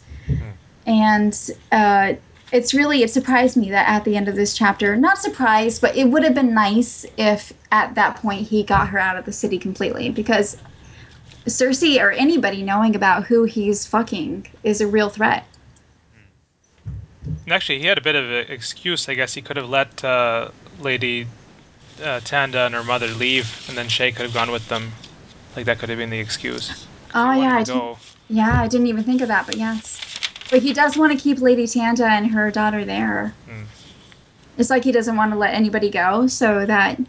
And 0.85 1.51
uh, 1.71 2.13
it's 2.51 2.73
really 2.73 3.03
it 3.03 3.09
surprised 3.09 3.55
me 3.55 3.71
that 3.71 3.87
at 3.87 4.03
the 4.03 4.17
end 4.17 4.27
of 4.27 4.35
this 4.35 4.53
chapter, 4.53 4.95
not 4.97 5.17
surprised, 5.17 5.81
but 5.81 5.95
it 5.95 6.09
would 6.09 6.23
have 6.23 6.35
been 6.35 6.53
nice 6.53 7.05
if 7.17 7.53
at 7.71 7.95
that 7.95 8.17
point 8.17 8.47
he 8.47 8.63
got 8.63 8.89
her 8.89 8.99
out 8.99 9.17
of 9.17 9.23
the 9.23 9.31
city 9.31 9.57
completely 9.57 10.09
because 10.09 10.57
Cersei 11.45 12.01
or 12.01 12.11
anybody 12.11 12.61
knowing 12.61 12.95
about 12.95 13.23
who 13.23 13.45
he's 13.45 13.85
fucking 13.85 14.45
is 14.63 14.81
a 14.81 14.87
real 14.87 15.09
threat. 15.09 15.45
And 17.25 17.53
actually, 17.53 17.79
he 17.79 17.85
had 17.85 17.97
a 17.97 18.01
bit 18.01 18.15
of 18.15 18.29
an 18.29 18.45
excuse. 18.49 19.09
I 19.09 19.13
guess 19.13 19.33
he 19.33 19.41
could 19.41 19.57
have 19.57 19.69
let 19.69 20.03
uh, 20.03 20.49
Lady 20.79 21.27
uh, 22.01 22.19
Tanda 22.21 22.65
and 22.65 22.75
her 22.75 22.83
mother 22.83 23.07
leave, 23.07 23.65
and 23.67 23.77
then 23.77 23.87
Shae 23.87 24.15
could 24.15 24.25
have 24.25 24.33
gone 24.33 24.51
with 24.51 24.67
them. 24.69 24.91
Like 25.55 25.65
that 25.65 25.79
could 25.79 25.89
have 25.89 25.97
been 25.97 26.09
the 26.09 26.19
excuse. 26.19 26.87
Oh 27.13 27.31
yeah, 27.31 27.55
I 27.55 27.63
didn't, 27.63 27.97
yeah, 28.29 28.61
I 28.61 28.67
didn't 28.67 28.87
even 28.87 29.03
think 29.03 29.21
of 29.21 29.27
that, 29.27 29.45
but 29.45 29.57
yes. 29.57 29.99
But 30.49 30.61
he 30.61 30.73
does 30.73 30.97
want 30.97 31.11
to 31.11 31.17
keep 31.17 31.39
Lady 31.39 31.67
Tanda 31.67 32.05
and 32.05 32.27
her 32.31 32.49
daughter 32.51 32.85
there. 32.85 33.33
Mm. 33.47 33.65
It's 34.57 34.69
like 34.69 34.83
he 34.83 34.91
doesn't 34.91 35.15
want 35.15 35.31
to 35.31 35.37
let 35.37 35.53
anybody 35.53 35.89
go, 35.89 36.27
so 36.27 36.65
that 36.65 36.99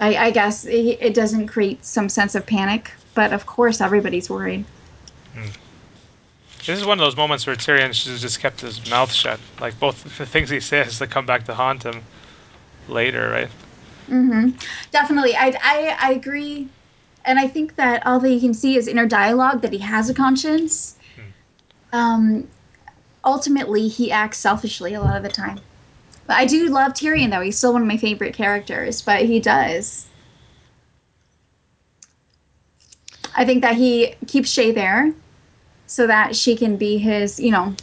I, 0.00 0.16
I 0.16 0.30
guess 0.30 0.64
it, 0.64 0.98
it 1.00 1.14
doesn't 1.14 1.48
create 1.48 1.84
some 1.84 2.08
sense 2.08 2.34
of 2.34 2.46
panic. 2.46 2.92
But 3.14 3.32
of 3.32 3.46
course, 3.46 3.80
everybody's 3.80 4.28
worried. 4.28 4.64
This 6.66 6.80
is 6.80 6.84
one 6.84 6.98
of 6.98 7.04
those 7.04 7.16
moments 7.16 7.46
where 7.46 7.54
Tyrion 7.54 7.94
should 7.94 8.10
have 8.10 8.20
just 8.20 8.40
kept 8.40 8.60
his 8.60 8.90
mouth 8.90 9.12
shut. 9.12 9.38
Like 9.60 9.78
both 9.78 10.02
the 10.18 10.26
things 10.26 10.50
he 10.50 10.58
says 10.58 10.98
that 10.98 11.10
come 11.10 11.24
back 11.24 11.44
to 11.44 11.54
haunt 11.54 11.84
him 11.84 12.02
later, 12.88 13.30
right? 13.30 13.48
Mm-hmm. 14.10 14.50
Definitely, 14.90 15.36
I, 15.36 15.56
I 15.62 15.96
I 16.00 16.12
agree, 16.12 16.68
and 17.24 17.38
I 17.38 17.46
think 17.46 17.76
that 17.76 18.04
all 18.04 18.18
that 18.18 18.30
you 18.30 18.40
can 18.40 18.52
see 18.52 18.76
is 18.76 18.88
inner 18.88 19.06
dialogue 19.06 19.62
that 19.62 19.72
he 19.72 19.78
has 19.78 20.10
a 20.10 20.14
conscience. 20.14 20.96
Um, 21.92 22.48
ultimately, 23.24 23.86
he 23.86 24.10
acts 24.10 24.38
selfishly 24.38 24.94
a 24.94 25.00
lot 25.00 25.16
of 25.16 25.22
the 25.22 25.28
time. 25.28 25.60
But 26.26 26.36
I 26.36 26.46
do 26.46 26.68
love 26.68 26.94
Tyrion, 26.94 27.30
though. 27.30 27.40
He's 27.40 27.56
still 27.56 27.72
one 27.72 27.82
of 27.82 27.88
my 27.88 27.96
favorite 27.96 28.34
characters, 28.34 29.00
but 29.00 29.22
he 29.22 29.38
does. 29.38 30.06
I 33.36 33.44
think 33.44 33.62
that 33.62 33.76
he 33.76 34.14
keeps 34.26 34.52
Shae 34.52 34.74
there 34.74 35.12
so 35.86 36.06
that 36.06 36.34
she 36.36 36.56
can 36.56 36.76
be 36.76 36.98
his, 36.98 37.38
you 37.40 37.50
know, 37.50 37.74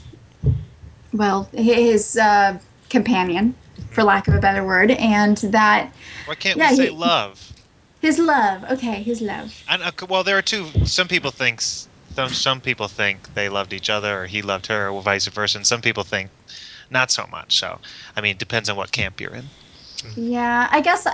well, 1.14 1.48
his 1.54 2.18
uh, 2.18 2.58
companion, 2.90 3.56
for 3.92 4.04
lack 4.04 4.28
of 4.28 4.34
a 4.34 4.40
better 4.40 4.66
word, 4.66 4.92
and 4.92 5.38
that 5.38 5.94
Why 6.26 6.36
can't 6.36 6.58
Yeah, 6.58 6.72
we 6.72 6.76
say 6.78 6.84
he- 6.86 6.90
love? 6.90 7.54
his 8.02 8.20
love. 8.20 8.66
Okay, 8.72 9.02
his 9.04 9.22
love. 9.22 9.64
And, 9.70 9.82
uh, 9.84 9.92
well, 10.10 10.24
there 10.24 10.38
are 10.38 10.42
two. 10.42 10.66
Some 10.86 11.08
people 11.08 11.32
think 11.32 11.62
some 11.62 12.30
some 12.30 12.60
people 12.62 12.88
think 12.88 13.34
they 13.34 13.48
loved 13.50 13.74
each 13.74 13.90
other, 13.90 14.24
or 14.24 14.26
he 14.28 14.42
loved 14.42 14.68
her, 14.68 14.90
or 14.90 15.02
vice 15.02 15.26
versa. 15.28 15.58
And 15.58 15.66
some 15.66 15.82
people 15.82 16.04
think 16.04 16.30
not 16.90 17.12
so 17.12 17.26
much. 17.32 17.58
So, 17.60 17.80
I 18.16 18.22
mean, 18.22 18.32
it 18.32 18.40
depends 18.40 18.70
on 18.70 18.76
what 18.76 18.92
camp 18.92 19.22
you're 19.22 19.34
in. 19.36 19.46
Yeah, 20.18 20.68
I 20.72 20.82
guess. 20.82 21.08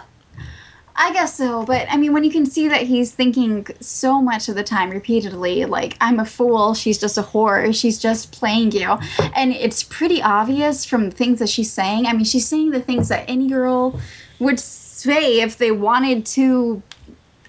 I 0.96 1.14
guess 1.14 1.36
so, 1.36 1.64
but 1.64 1.88
I 1.90 1.98
mean, 1.98 2.12
when 2.14 2.24
you 2.24 2.32
can 2.32 2.46
see 2.46 2.68
that 2.68 2.82
he's 2.82 3.12
thinking 3.12 3.66
so 3.80 4.22
much 4.22 4.50
of 4.50 4.56
the 4.56 4.64
time 4.64 4.90
repeatedly, 4.90 5.66
like, 5.66 5.96
I'm 6.02 6.20
a 6.20 6.26
fool, 6.26 6.74
she's 6.74 6.98
just 6.98 7.18
a 7.18 7.24
whore, 7.24 7.74
she's 7.74 8.00
just 8.00 8.32
playing 8.32 8.72
you. 8.74 8.98
And 9.34 9.54
it's 9.54 9.84
pretty 9.84 10.22
obvious 10.22 10.86
from 10.86 11.10
things 11.10 11.40
that 11.40 11.50
she's 11.50 11.72
saying. 11.72 12.06
I 12.06 12.14
mean, 12.14 12.26
she's 12.26 12.48
saying 12.48 12.72
the 12.72 12.82
things 12.82 13.08
that 13.08 13.24
any 13.30 13.48
girl 13.48 14.00
would 14.40 14.60
say 14.60 15.40
if 15.42 15.58
they 15.58 15.72
wanted 15.72 16.26
to, 16.26 16.82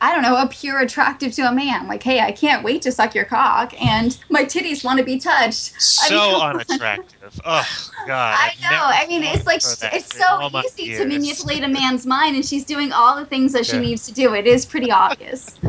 I 0.01 0.13
don't 0.13 0.23
know, 0.23 0.41
appear 0.41 0.81
attractive 0.81 1.33
to 1.35 1.43
a 1.43 1.53
man. 1.53 1.87
Like, 1.87 2.03
hey, 2.03 2.21
I 2.21 2.33
can't 2.33 2.65
wait 2.65 2.83
to 2.83 2.93
suck 2.93 3.15
your 3.15 3.27
cock, 3.27 3.75
and 3.83 4.17
my 4.31 4.45
titties 4.45 4.83
want 4.83 4.99
to 4.99 5.05
be 5.05 5.19
touched. 5.19 5.73
I 6.01 6.11
So 6.11 6.17
mean, 6.17 6.35
unattractive. 6.41 7.41
Oh 7.45 7.67
God. 8.07 8.39
I 8.39 8.55
know. 8.61 8.91
I 8.93 9.07
mean, 9.07 9.23
it's 9.25 9.47
like 9.47 9.63
it's 9.93 10.17
so 10.17 10.45
easy 10.53 10.91
to 10.91 11.05
manipulate 11.05 11.65
a 11.65 11.69
man's 11.69 12.07
mind, 12.07 12.37
and 12.37 12.45
she's 12.45 12.65
doing 12.65 12.93
all 12.93 13.17
the 13.17 13.27
things 13.27 13.53
that 13.53 13.67
she 13.67 13.79
needs 13.79 14.07
to 14.07 14.13
do. 14.13 14.35
It 14.35 14.47
is 14.47 14.67
pretty 14.67 14.91
obvious. 14.91 15.59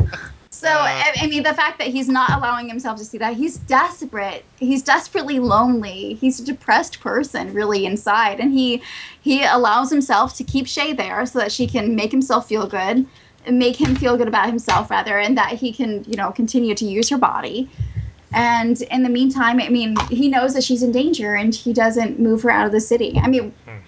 So, 0.50 0.68
Uh. 0.68 0.94
I, 0.96 1.14
I 1.22 1.26
mean, 1.26 1.42
the 1.42 1.54
fact 1.54 1.78
that 1.78 1.88
he's 1.88 2.08
not 2.08 2.30
allowing 2.30 2.68
himself 2.68 2.98
to 2.98 3.04
see 3.04 3.18
that, 3.18 3.34
he's 3.34 3.58
desperate. 3.58 4.44
He's 4.58 4.82
desperately 4.82 5.40
lonely. 5.40 6.14
He's 6.14 6.38
a 6.38 6.44
depressed 6.44 7.00
person, 7.00 7.52
really, 7.52 7.84
inside. 7.86 8.38
And 8.38 8.52
he 8.52 8.82
he 9.20 9.42
allows 9.44 9.90
himself 9.90 10.36
to 10.36 10.44
keep 10.44 10.66
Shae 10.66 10.96
there 10.96 11.26
so 11.26 11.38
that 11.40 11.50
she 11.52 11.66
can 11.66 11.96
make 11.96 12.12
himself 12.12 12.46
feel 12.48 12.66
good, 12.68 13.06
make 13.50 13.76
him 13.76 13.96
feel 13.96 14.16
good 14.16 14.28
about 14.28 14.46
himself, 14.46 14.90
rather, 14.90 15.18
and 15.18 15.36
that 15.36 15.52
he 15.52 15.72
can, 15.72 16.04
you 16.04 16.16
know, 16.16 16.30
continue 16.30 16.74
to 16.74 16.84
use 16.84 17.08
her 17.08 17.18
body. 17.18 17.68
And 18.32 18.80
in 18.82 19.02
the 19.02 19.08
meantime, 19.10 19.60
I 19.60 19.68
mean, 19.68 20.06
he 20.08 20.28
knows 20.28 20.54
that 20.54 20.64
she's 20.64 20.82
in 20.82 20.92
danger 20.92 21.34
and 21.34 21.54
he 21.54 21.72
doesn't 21.72 22.18
move 22.18 22.42
her 22.42 22.50
out 22.50 22.66
of 22.66 22.72
the 22.72 22.80
city. 22.80 23.18
I 23.22 23.28
mean, 23.28 23.52
Hmm. 23.66 23.78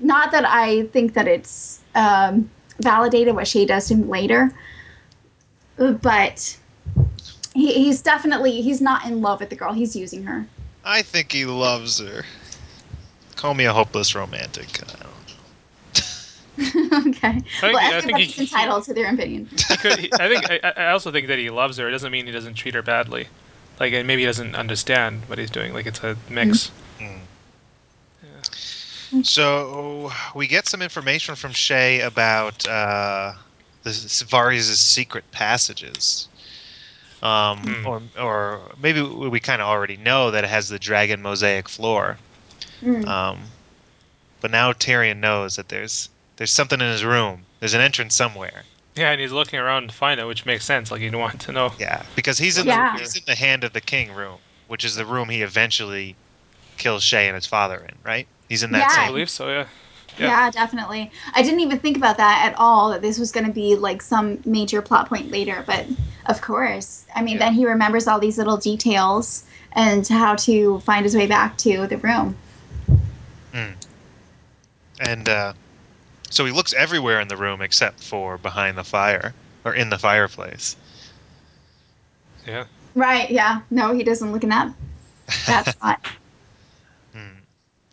not 0.00 0.30
that 0.32 0.44
I 0.46 0.84
think 0.86 1.14
that 1.14 1.26
it's 1.26 1.80
um, 1.94 2.50
validated 2.80 3.34
what 3.34 3.48
she 3.48 3.64
does 3.64 3.88
to 3.88 3.94
him 3.94 4.08
later, 4.08 4.52
but 5.76 6.58
he, 7.54 7.72
he's 7.72 8.02
definitely 8.02 8.60
he's 8.60 8.80
not 8.80 9.06
in 9.06 9.22
love 9.22 9.40
with 9.40 9.50
the 9.50 9.56
girl. 9.56 9.72
He's 9.72 9.96
using 9.96 10.24
her. 10.24 10.46
I 10.84 11.02
think 11.02 11.32
he 11.32 11.44
loves 11.44 11.98
her. 11.98 12.24
Call 13.36 13.54
me 13.54 13.64
a 13.64 13.72
hopeless 13.72 14.14
romantic. 14.14 14.80
I 16.92 17.04
okay. 17.08 17.40
think- 17.40 17.44
well, 17.62 17.76
I 17.76 17.80
think 17.90 17.94
everybody's 17.94 18.34
he- 18.34 18.42
entitled 18.42 18.84
to 18.84 18.94
their 18.94 19.12
opinion. 19.12 19.48
Could, 19.80 19.98
he, 19.98 20.10
I 20.18 20.28
think 20.28 20.50
I, 20.50 20.72
I 20.76 20.90
also 20.90 21.10
think 21.12 21.28
that 21.28 21.38
he 21.38 21.50
loves 21.50 21.76
her. 21.78 21.88
It 21.88 21.92
doesn't 21.92 22.10
mean 22.12 22.26
he 22.26 22.32
doesn't 22.32 22.54
treat 22.54 22.74
her 22.74 22.82
badly. 22.82 23.28
Like 23.80 23.92
and 23.92 24.06
maybe 24.06 24.22
he 24.22 24.26
doesn't 24.26 24.54
understand 24.56 25.22
what 25.28 25.38
he's 25.38 25.50
doing. 25.50 25.72
Like 25.72 25.86
it's 25.86 26.02
a 26.02 26.16
mix. 26.28 26.70
So 29.22 30.10
we 30.34 30.46
get 30.46 30.66
some 30.68 30.82
information 30.82 31.34
from 31.34 31.52
Shay 31.52 32.00
about 32.00 32.66
uh, 32.68 33.32
the 33.82 33.90
Varys' 33.90 34.74
secret 34.76 35.24
passages. 35.32 36.28
Um, 37.22 37.58
Hmm. 37.58 37.86
or, 37.86 38.02
or 38.20 38.60
maybe 38.80 39.02
we 39.02 39.40
kind 39.40 39.60
of 39.60 39.66
already 39.66 39.96
know 39.96 40.30
that 40.30 40.44
it 40.44 40.50
has 40.50 40.68
the 40.68 40.78
dragon 40.78 41.20
mosaic 41.20 41.68
floor. 41.68 42.16
Mm. 42.80 43.04
Um, 43.08 43.40
but 44.40 44.52
now 44.52 44.72
Tyrion 44.72 45.16
knows 45.18 45.56
that 45.56 45.68
there's 45.68 46.10
there's 46.38 46.50
something 46.50 46.80
in 46.80 46.86
his 46.90 47.04
room. 47.04 47.44
There's 47.60 47.74
an 47.74 47.80
entrance 47.80 48.14
somewhere. 48.14 48.62
Yeah, 48.96 49.10
and 49.12 49.20
he's 49.20 49.32
looking 49.32 49.58
around 49.60 49.88
to 49.90 49.94
find 49.94 50.18
it, 50.18 50.24
which 50.24 50.46
makes 50.46 50.64
sense. 50.64 50.90
Like 50.90 51.00
he'd 51.00 51.14
want 51.14 51.40
to 51.42 51.52
know. 51.52 51.72
Yeah, 51.78 52.02
because 52.16 52.38
he's 52.38 52.56
in 52.58 52.66
Yeah. 52.66 52.94
the 52.94 53.00
he's 53.00 53.16
in 53.16 53.22
the 53.26 53.34
hand 53.34 53.62
of 53.64 53.72
the 53.72 53.80
king 53.80 54.12
room, 54.12 54.38
which 54.68 54.84
is 54.84 54.94
the 54.96 55.04
room 55.04 55.28
he 55.28 55.42
eventually 55.42 56.16
kills 56.78 57.04
Shae 57.04 57.26
and 57.26 57.34
his 57.34 57.46
father 57.46 57.76
in. 57.76 57.94
Right? 58.02 58.26
He's 58.48 58.62
in 58.62 58.72
that 58.72 58.92
Yeah. 58.96 59.02
I 59.04 59.06
believe 59.08 59.28
so. 59.30 59.48
Yeah. 59.48 59.66
Yeah. 60.18 60.26
Yeah. 60.28 60.50
definitely. 60.50 61.10
I 61.34 61.42
didn't 61.42 61.60
even 61.60 61.78
think 61.78 61.96
about 61.96 62.16
that 62.16 62.44
at 62.50 62.58
all. 62.58 62.90
That 62.90 63.02
this 63.02 63.18
was 63.18 63.30
going 63.30 63.46
to 63.46 63.52
be 63.52 63.76
like 63.76 64.00
some 64.02 64.38
major 64.44 64.80
plot 64.82 65.08
point 65.08 65.30
later, 65.30 65.62
but 65.66 65.86
of 66.26 66.40
course. 66.40 67.04
I 67.14 67.22
mean, 67.22 67.34
Yeah. 67.34 67.46
then 67.46 67.54
he 67.54 67.66
remembers 67.66 68.06
all 68.08 68.18
these 68.18 68.38
little 68.38 68.56
details 68.56 69.44
and 69.72 70.06
how 70.08 70.34
to 70.36 70.80
find 70.80 71.04
his 71.04 71.14
way 71.16 71.26
back 71.26 71.56
to 71.58 71.86
the 71.86 71.98
room. 71.98 72.36
And 75.00 75.28
uh, 75.28 75.52
so 76.30 76.44
he 76.44 76.52
looks 76.52 76.72
everywhere 76.72 77.20
in 77.20 77.28
the 77.28 77.36
room 77.36 77.62
except 77.62 78.02
for 78.02 78.38
behind 78.38 78.76
the 78.76 78.84
fire 78.84 79.34
or 79.64 79.74
in 79.74 79.90
the 79.90 79.98
fireplace. 79.98 80.76
Yeah. 82.46 82.64
Right? 82.94 83.30
Yeah. 83.30 83.60
No, 83.70 83.94
he 83.94 84.04
doesn't 84.04 84.32
look 84.32 84.42
in 84.42 84.50
that 84.50 84.72
that 85.46 85.66
spot. 85.72 86.06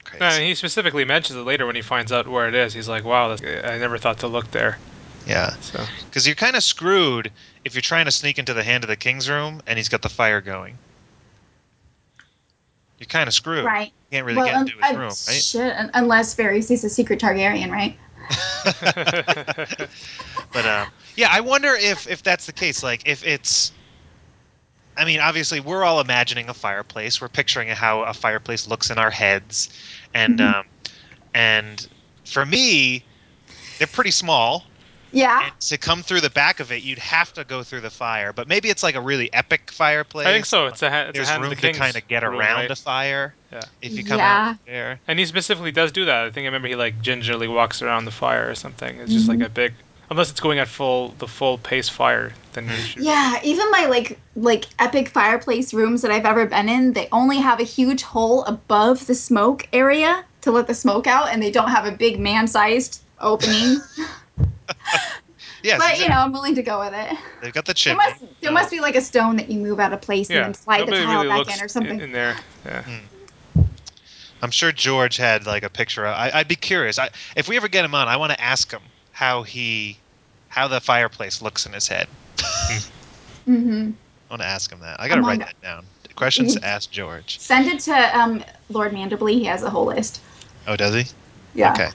Crazy. 0.06 0.20
No, 0.20 0.46
he 0.46 0.56
specifically 0.56 1.04
mentions 1.04 1.38
it 1.38 1.42
later 1.42 1.66
when 1.66 1.76
he 1.76 1.82
finds 1.82 2.12
out 2.12 2.28
where 2.28 2.48
it 2.48 2.56
is. 2.56 2.74
He's 2.74 2.88
like, 2.88 3.04
"Wow, 3.04 3.30
that's, 3.30 3.42
I 3.42 3.78
never 3.78 3.98
thought 3.98 4.20
to 4.20 4.28
look 4.28 4.50
there." 4.52 4.78
Yeah, 5.28 5.50
So 5.60 5.84
because 6.06 6.28
you're 6.28 6.36
kind 6.36 6.56
of 6.56 6.62
screwed 6.62 7.32
if 7.64 7.74
you're 7.74 7.82
trying 7.82 8.06
to 8.06 8.12
sneak 8.12 8.38
into 8.38 8.54
the 8.54 8.64
hand 8.64 8.84
of 8.84 8.90
the 8.90 8.96
king's 8.96 9.28
room 9.28 9.60
and 9.66 9.78
he's 9.78 9.90
got 9.90 10.04
the 10.04 10.10
fire 10.10 10.40
going. 10.40 10.78
You're 13.00 13.08
kind 13.08 13.28
of 13.28 13.34
screwed. 13.34 13.66
Right. 13.66 13.88
You 13.88 14.18
can't 14.18 14.26
really 14.28 14.38
well, 14.38 14.46
get 14.46 14.56
um, 14.56 14.62
into 14.62 14.78
his 14.78 14.96
room, 14.96 15.02
right? 15.02 15.42
Shit, 15.42 15.90
unless 15.96 16.36
Varys 16.36 16.70
is 16.70 16.84
a 16.84 16.90
secret 16.90 17.20
Targaryen, 17.20 17.72
right? 17.72 17.98
But 20.54 20.66
um, 20.66 20.88
yeah, 21.16 21.28
I 21.32 21.42
wonder 21.42 21.76
if 21.76 22.08
if 22.08 22.24
that's 22.24 22.46
the 22.46 22.54
case. 22.54 22.82
Like, 22.82 23.02
if 23.06 23.26
it's, 23.26 23.72
I 24.98 25.04
mean, 25.06 25.20
obviously 25.20 25.60
we're 25.60 25.84
all 25.84 26.00
imagining 26.00 26.50
a 26.50 26.54
fireplace. 26.54 27.20
We're 27.22 27.28
picturing 27.30 27.68
how 27.70 28.02
a 28.04 28.14
fireplace 28.14 28.68
looks 28.68 28.90
in 28.90 28.98
our 28.98 29.12
heads, 29.12 29.70
and 30.14 30.40
Mhm. 30.40 30.60
um, 30.60 30.66
and 31.34 31.88
for 32.26 32.46
me, 32.46 33.04
they're 33.78 33.88
pretty 33.88 34.12
small. 34.12 34.66
Yeah. 35.16 35.46
And 35.46 35.60
to 35.62 35.78
come 35.78 36.04
through 36.04 36.22
the 36.22 36.30
back 36.30 36.60
of 36.60 36.72
it, 36.74 36.84
you'd 36.84 37.00
have 37.00 37.32
to 37.34 37.46
go 37.46 37.64
through 37.64 37.82
the 37.82 37.90
fire. 37.90 38.34
But 38.34 38.48
maybe 38.50 38.70
it's 38.70 38.84
like 38.84 38.96
a 38.96 39.02
really 39.02 39.32
epic 39.34 39.72
fireplace. 39.72 40.28
I 40.28 40.32
think 40.34 40.46
so. 40.46 40.68
It's 40.68 40.82
a 40.84 40.90
ha- 40.92 41.02
it's 41.08 41.14
There's 41.16 41.28
a 41.30 41.32
hand 41.32 41.44
room 41.44 41.54
of 41.54 41.62
the 41.62 41.72
to 41.72 41.80
kind 41.80 41.96
of 41.96 42.06
get 42.08 42.24
room, 42.24 42.36
around 42.40 42.56
right? 42.62 42.72
a 42.72 42.76
fire. 42.76 43.34
Yeah. 43.52 43.62
If 43.82 43.94
you 43.94 44.04
come 44.04 44.18
Yeah. 44.20 44.50
out 44.52 44.66
there. 44.66 45.00
And 45.08 45.18
he 45.18 45.26
specifically 45.26 45.72
does 45.72 45.92
do 45.94 46.04
that. 46.06 46.26
I 46.26 46.30
think 46.32 46.44
I 46.44 46.48
remember 46.48 46.68
he 46.68 46.76
like 46.76 47.02
gingerly 47.02 47.48
walks 47.48 47.82
around 47.82 48.06
the 48.06 48.12
fire 48.12 48.50
or 48.50 48.56
something. 48.56 49.00
It's 49.00 49.14
just 49.14 49.30
like 49.30 49.40
Mhm. 49.40 49.46
a 49.46 49.50
big, 49.50 49.74
unless 50.10 50.30
it's 50.30 50.42
going 50.42 50.60
at 50.60 50.68
full 50.68 51.16
the 51.20 51.28
full 51.28 51.58
pace 51.60 51.88
fire, 51.88 52.34
then 52.52 52.66
you 52.68 52.76
should. 52.76 53.02
Yeah, 53.04 53.40
even 53.42 53.72
my 53.72 53.86
like 53.86 54.20
like 54.36 54.66
epic 54.80 55.08
fireplace 55.08 55.74
rooms 55.74 56.02
that 56.02 56.12
I've 56.12 56.26
ever 56.26 56.46
been 56.46 56.68
in, 56.68 56.92
they 56.92 57.08
only 57.14 57.38
have 57.38 57.62
a 57.62 57.64
huge 57.64 58.04
hole 58.04 58.44
above 58.44 59.08
the 59.08 59.16
smoke 59.16 59.66
area 59.72 60.26
to 60.42 60.52
let 60.52 60.68
the 60.68 60.74
smoke 60.76 61.08
out, 61.08 61.30
and 61.32 61.42
they 61.42 61.52
don't 61.52 61.70
have 61.70 61.86
a 61.86 61.92
big 61.92 62.20
man-sized 62.20 63.02
opening. 63.22 63.80
Yes, 65.64 65.80
but 65.80 66.00
you 66.00 66.08
know, 66.10 66.18
I'm 66.20 66.32
willing 66.32 66.54
to 66.56 66.62
go 66.62 66.80
with 66.80 66.94
it. 66.94 67.18
they've 67.42 67.52
got 67.54 67.66
the 67.66 67.70
There 67.70 67.74
chimney. 67.74 67.98
must 67.98 68.24
there 68.42 68.52
must 68.52 68.70
be 68.70 68.80
like 68.82 68.96
a 68.96 69.02
stone 69.02 69.36
that 69.38 69.50
you 69.50 69.60
move 69.60 69.80
out 69.80 69.94
of 69.94 70.02
place 70.02 70.30
Yeah. 70.30 70.38
and 70.38 70.46
then 70.48 70.54
slide 70.54 70.88
the 70.88 70.92
tile 70.92 71.24
really 71.24 71.44
back 71.44 71.58
in 71.58 71.64
or 71.64 71.68
something. 71.68 72.00
in 72.00 72.12
there. 72.12 72.36
Yeah. 72.66 72.84
I'm 74.44 74.52
sure 74.52 74.72
George 74.72 75.18
had 75.18 75.48
like 75.48 75.64
a 75.64 75.70
picture. 75.70 76.06
Of 76.06 76.14
I, 76.16 76.30
I'd 76.36 76.48
be 76.48 76.56
curious. 76.56 77.00
I, 77.00 77.10
if 77.36 77.48
we 77.48 77.58
ever 77.58 77.68
get 77.68 77.84
him 77.84 77.96
on, 77.96 78.08
I 78.08 78.16
want 78.18 78.32
to 78.34 78.40
ask 78.42 78.70
him 78.72 78.82
how 79.12 79.42
he, 79.42 79.98
how 80.50 80.68
the 80.68 80.80
fireplace 80.80 81.42
looks 81.42 81.66
in 81.66 81.74
his 81.74 81.88
head. 81.88 82.08
mm-hmm. 83.48 83.92
I 83.92 84.34
want 84.34 84.42
to 84.42 84.48
ask 84.48 84.72
him 84.72 84.82
that. 84.82 85.00
I 85.00 85.08
got 85.08 85.16
to 85.16 85.22
Among- 85.22 85.40
write 85.40 85.48
that 85.48 85.62
down. 85.62 85.86
Questions 86.16 86.56
to 86.56 86.66
ask 86.66 86.92
George. 86.92 87.40
Send 87.40 87.68
it 87.68 87.80
to 87.82 88.18
um, 88.18 88.44
Lord 88.70 88.92
Mandibley. 88.94 89.34
He 89.34 89.44
has 89.46 89.64
a 89.64 89.70
whole 89.70 89.86
list. 89.86 90.22
Oh, 90.68 90.76
does 90.78 90.94
he? 90.94 91.06
Yeah. 91.56 91.74
Okay. 91.74 91.90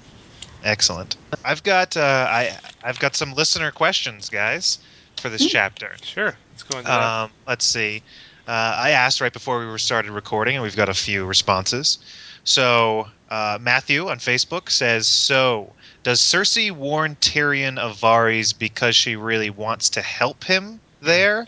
Excellent. 0.62 1.16
I've 1.44 1.62
got 1.62 1.96
uh, 1.96 2.26
I 2.28 2.58
I've 2.84 2.98
got 2.98 3.16
some 3.16 3.32
listener 3.34 3.70
questions, 3.70 4.28
guys, 4.28 4.78
for 5.18 5.28
this 5.28 5.42
Hmm. 5.42 5.48
chapter. 5.48 5.96
Sure. 6.02 6.36
Let's 6.52 6.62
go 6.62 6.78
into. 6.78 6.92
Um, 6.92 7.32
let's 7.46 7.64
see. 7.64 8.02
Uh, 8.46 8.74
I 8.76 8.90
asked 8.90 9.20
right 9.20 9.32
before 9.32 9.60
we 9.60 9.66
were 9.66 9.78
started 9.78 10.10
recording, 10.10 10.56
and 10.56 10.62
we've 10.62 10.76
got 10.76 10.88
a 10.88 10.94
few 10.94 11.24
responses. 11.24 11.98
So 12.44 13.06
uh, 13.30 13.58
Matthew 13.60 14.08
on 14.08 14.18
Facebook 14.18 14.70
says, 14.70 15.06
"So 15.06 15.74
does 16.02 16.20
Cersei 16.20 16.70
warn 16.70 17.16
Tyrion 17.16 17.78
of 17.78 17.98
Varys 17.98 18.58
because 18.58 18.96
she 18.96 19.16
really 19.16 19.50
wants 19.50 19.88
to 19.90 20.02
help 20.02 20.44
him 20.44 20.80
there, 21.00 21.46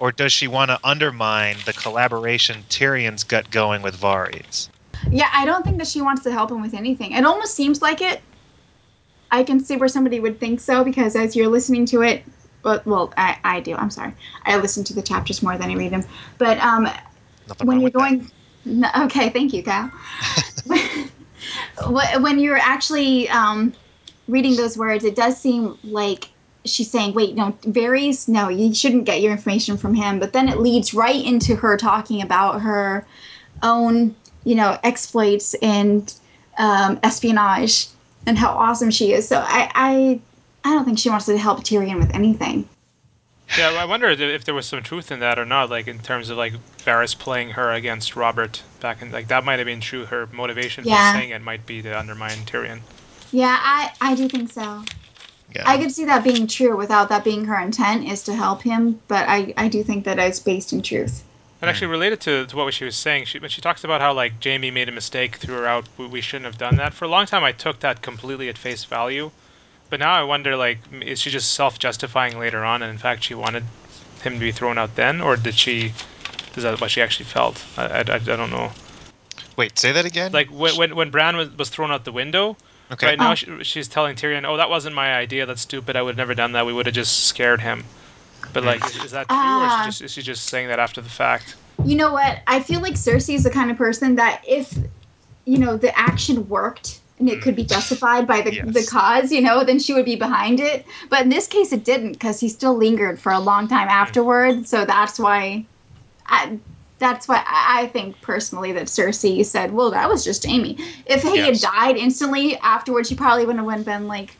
or 0.00 0.10
does 0.10 0.32
she 0.32 0.48
want 0.48 0.70
to 0.70 0.80
undermine 0.84 1.62
the 1.64 1.72
collaboration 1.72 2.64
Tyrion's 2.68 3.24
got 3.24 3.50
going 3.50 3.82
with 3.82 4.00
Varys?" 4.00 4.68
Yeah, 5.10 5.28
I 5.32 5.44
don't 5.44 5.64
think 5.64 5.78
that 5.78 5.86
she 5.86 6.00
wants 6.00 6.22
to 6.22 6.32
help 6.32 6.50
him 6.50 6.60
with 6.60 6.74
anything. 6.74 7.12
It 7.12 7.24
almost 7.24 7.54
seems 7.54 7.82
like 7.82 8.00
it. 8.00 8.20
I 9.30 9.42
can 9.44 9.60
see 9.60 9.76
where 9.76 9.88
somebody 9.88 10.20
would 10.20 10.40
think 10.40 10.60
so 10.60 10.84
because 10.84 11.14
as 11.16 11.36
you're 11.36 11.48
listening 11.48 11.86
to 11.86 12.02
it, 12.02 12.24
well, 12.64 12.80
well 12.84 13.14
I, 13.16 13.38
I 13.44 13.60
do. 13.60 13.74
I'm 13.74 13.90
sorry. 13.90 14.14
I 14.44 14.56
listen 14.56 14.84
to 14.84 14.94
the 14.94 15.02
chapters 15.02 15.42
more 15.42 15.56
than 15.58 15.70
I 15.70 15.74
read 15.74 15.92
them. 15.92 16.04
But 16.38 16.58
um, 16.58 16.88
Nothing 17.48 17.66
when 17.66 17.80
you're 17.80 17.90
going 17.90 18.30
No, 18.64 18.88
okay, 19.04 19.30
thank 19.30 19.52
you, 19.52 19.62
Kyle. 19.62 19.90
When- 21.88 22.22
when 22.22 22.38
you're 22.40 22.56
actually 22.58 23.28
um, 23.28 23.72
reading 24.26 24.56
those 24.56 24.76
words, 24.76 25.04
it 25.04 25.14
does 25.14 25.40
seem 25.40 25.78
like 25.84 26.28
she's 26.64 26.90
saying, 26.90 27.14
"Wait, 27.14 27.36
no, 27.36 27.52
Varys, 27.62 28.28
no, 28.28 28.48
you 28.48 28.74
shouldn't 28.74 29.04
get 29.04 29.20
your 29.20 29.30
information 29.32 29.76
from 29.76 29.94
him." 29.94 30.18
But 30.18 30.32
then 30.32 30.48
it 30.48 30.58
leads 30.58 30.92
right 30.92 31.24
into 31.24 31.54
her 31.54 31.76
talking 31.76 32.20
about 32.22 32.60
her 32.62 33.06
own, 33.62 34.16
you 34.44 34.56
know, 34.56 34.78
exploits 34.82 35.54
and 35.62 36.12
um, 36.58 36.98
espionage 37.04 37.86
and 38.26 38.36
how 38.38 38.50
awesome 38.50 38.90
she 38.90 39.12
is. 39.12 39.26
So 39.28 39.38
I, 39.38 39.70
I, 39.74 40.20
I 40.64 40.74
don't 40.74 40.84
think 40.84 40.98
she 40.98 41.10
wants 41.10 41.26
to 41.26 41.36
help 41.38 41.60
Tyrion 41.60 41.98
with 41.98 42.14
anything. 42.14 42.68
Yeah, 43.56 43.70
I 43.70 43.86
wonder 43.86 44.08
if- 44.08 44.20
if 44.20 44.44
there 44.44 44.54
was 44.54 44.66
some 44.66 44.82
truth 44.82 45.10
in 45.10 45.20
that 45.20 45.38
or 45.38 45.46
not. 45.46 45.70
Like 45.70 45.88
in 45.88 45.98
terms 46.00 46.28
of 46.28 46.36
like 46.36 46.52
Varys 46.84 47.18
playing 47.18 47.50
her 47.50 47.72
against 47.72 48.14
Robert 48.16 48.62
back 48.80 49.00
in 49.00 49.10
like 49.10 49.28
that 49.28 49.44
might 49.44 49.58
have 49.58 49.66
been 49.66 49.80
true. 49.80 50.04
Her 50.04 50.26
motivation 50.32 50.84
Yeah. 50.84 51.12
for 51.12 51.18
saying 51.18 51.30
it 51.30 51.42
might 51.42 51.64
be 51.64 51.80
to 51.82 51.98
undermine 51.98 52.36
Tyrion. 52.44 52.80
Yeah, 53.32 53.58
I, 53.60 53.92
I 54.00 54.14
do 54.14 54.28
think 54.28 54.50
so. 54.50 54.82
Yeah. 55.54 55.62
I 55.66 55.78
could 55.78 55.90
see 55.92 56.04
that 56.04 56.24
being 56.24 56.46
true 56.46 56.76
without 56.76 57.08
that 57.08 57.24
being 57.24 57.46
her 57.46 57.58
intent 57.58 58.06
is 58.06 58.22
to 58.24 58.34
help 58.34 58.60
him, 58.60 59.00
but 59.08 59.26
I, 59.28 59.54
I 59.56 59.68
do 59.68 59.82
think 59.82 60.04
that 60.04 60.18
it's 60.18 60.40
based 60.40 60.74
in 60.74 60.82
truth. 60.82 61.24
And 61.60 61.68
actually, 61.68 61.88
hmm. 61.88 61.92
related 61.92 62.20
to, 62.20 62.46
to 62.46 62.56
what 62.56 62.72
she 62.72 62.84
was 62.84 62.94
saying, 62.94 63.24
she, 63.24 63.38
when 63.40 63.50
she 63.50 63.60
talks 63.60 63.82
about 63.82 64.00
how 64.00 64.12
like 64.12 64.42
Jaime 64.42 64.70
made 64.70 64.88
a 64.88 64.92
mistake, 64.92 65.36
threw 65.36 65.56
her 65.56 65.66
out, 65.66 65.88
we, 65.96 66.06
we 66.06 66.20
shouldn't 66.20 66.44
have 66.44 66.58
done 66.58 66.76
that. 66.76 66.94
For 66.94 67.04
a 67.04 67.08
long 67.08 67.26
time, 67.26 67.42
I 67.42 67.52
took 67.52 67.80
that 67.80 68.00
completely 68.00 68.48
at 68.48 68.56
face 68.56 68.84
value, 68.84 69.32
but 69.90 69.98
now 69.98 70.12
I 70.12 70.22
wonder 70.22 70.56
like, 70.56 70.78
is 71.02 71.18
she 71.20 71.30
just 71.30 71.54
self-justifying 71.54 72.38
later 72.38 72.64
on, 72.64 72.82
and 72.82 72.92
in 72.92 72.98
fact 72.98 73.24
she 73.24 73.34
wanted 73.34 73.64
him 74.22 74.34
to 74.34 74.38
be 74.38 74.52
thrown 74.52 74.78
out 74.78 74.94
then, 74.94 75.20
or 75.20 75.36
did 75.36 75.54
she? 75.54 75.92
Is 76.56 76.62
that 76.62 76.80
what 76.80 76.90
she 76.90 77.02
actually 77.02 77.26
felt? 77.26 77.64
I, 77.76 77.86
I, 77.86 77.98
I, 77.98 78.14
I 78.14 78.18
don't 78.18 78.50
know. 78.50 78.70
Wait, 79.56 79.78
say 79.78 79.90
that 79.92 80.04
again. 80.04 80.30
Like 80.30 80.50
when 80.50 80.76
when, 80.76 80.94
when 80.94 81.10
Bran 81.10 81.36
was, 81.36 81.50
was 81.56 81.70
thrown 81.70 81.90
out 81.90 82.04
the 82.04 82.12
window, 82.12 82.56
okay. 82.92 83.08
right 83.08 83.18
now 83.18 83.32
Oh. 83.32 83.34
she, 83.34 83.64
she's 83.64 83.88
telling 83.88 84.14
Tyrion, 84.14 84.44
"Oh, 84.44 84.56
that 84.56 84.70
wasn't 84.70 84.94
my 84.94 85.14
idea. 85.14 85.46
That's 85.46 85.62
stupid. 85.62 85.96
I 85.96 86.02
would 86.02 86.12
have 86.12 86.18
never 86.18 86.34
done 86.34 86.52
that. 86.52 86.66
We 86.66 86.72
would 86.72 86.86
have 86.86 86.94
just 86.94 87.26
scared 87.26 87.60
him." 87.60 87.84
But 88.52 88.64
like, 88.64 88.84
is, 88.84 88.96
is 88.96 89.10
that 89.12 89.28
true, 89.28 89.58
or 89.58 89.66
is 89.66 89.72
Ah. 89.72 89.82
she, 89.82 89.90
just, 89.90 90.02
is 90.02 90.12
she 90.12 90.22
just 90.22 90.44
saying 90.44 90.68
that 90.68 90.78
after 90.78 91.00
the 91.00 91.08
fact? 91.08 91.56
You 91.84 91.96
know 91.96 92.12
what? 92.12 92.38
I 92.46 92.60
feel 92.60 92.80
like 92.80 92.94
Cersei 92.94 93.34
is 93.34 93.44
the 93.44 93.50
kind 93.50 93.70
of 93.70 93.76
person 93.76 94.16
that 94.16 94.42
if, 94.46 94.76
you 95.44 95.58
know, 95.58 95.76
the 95.76 95.96
action 95.98 96.48
worked 96.48 97.00
and 97.18 97.28
it 97.28 97.40
could 97.40 97.56
be 97.56 97.64
justified 97.64 98.26
by 98.26 98.40
the, 98.40 98.52
Yes. 98.52 98.74
the 98.74 98.86
cause, 98.90 99.32
you 99.32 99.40
know, 99.40 99.64
then 99.64 99.78
she 99.78 99.92
would 99.92 100.04
be 100.04 100.16
behind 100.16 100.60
it. 100.60 100.86
But 101.10 101.22
in 101.22 101.28
this 101.28 101.46
case, 101.46 101.72
it 101.72 101.84
didn't 101.84 102.12
because 102.12 102.40
he 102.40 102.48
still 102.48 102.76
lingered 102.76 103.20
for 103.20 103.32
a 103.32 103.38
long 103.40 103.68
time 103.68 103.88
afterward. 103.88 104.66
So 104.66 104.84
that's 104.84 105.18
why, 105.18 105.66
I, 106.26 106.58
that's 106.98 107.28
why 107.28 107.42
I 107.46 107.86
think 107.88 108.20
personally 108.20 108.72
that 108.72 108.86
Cersei 108.86 109.44
said, 109.44 109.72
well, 109.72 109.90
that 109.92 110.08
was 110.08 110.24
just 110.24 110.44
Jaime. 110.44 110.76
If 111.06 111.22
he 111.22 111.36
Yes. 111.36 111.62
had 111.62 111.72
died 111.72 111.96
instantly 111.96 112.56
afterwards, 112.58 113.08
she 113.08 113.14
probably 113.14 113.46
wouldn't 113.46 113.70
have 113.70 113.84
been 113.84 114.08
like, 114.08 114.36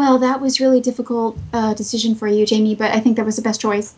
well, 0.00 0.16
that 0.16 0.40
was 0.40 0.60
really 0.60 0.80
difficult 0.80 1.36
uh, 1.52 1.74
decision 1.74 2.14
for 2.14 2.26
you, 2.26 2.46
Jaime, 2.48 2.74
but 2.74 2.90
I 2.90 3.00
think 3.00 3.18
that 3.18 3.26
was 3.26 3.36
the 3.36 3.42
best 3.42 3.60
choice. 3.60 3.94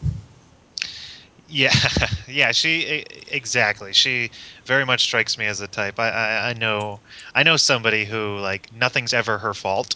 Yeah, 1.48 1.70
yeah. 2.28 2.50
She 2.50 3.04
exactly. 3.30 3.92
She 3.92 4.32
very 4.64 4.84
much 4.84 5.04
strikes 5.04 5.38
me 5.38 5.46
as 5.46 5.60
the 5.60 5.68
type. 5.68 6.00
I, 6.00 6.08
I 6.10 6.48
I 6.48 6.52
know 6.54 6.98
I 7.36 7.44
know 7.44 7.56
somebody 7.56 8.04
who 8.04 8.38
like 8.38 8.72
nothing's 8.74 9.12
ever 9.12 9.38
her 9.38 9.54
fault. 9.54 9.94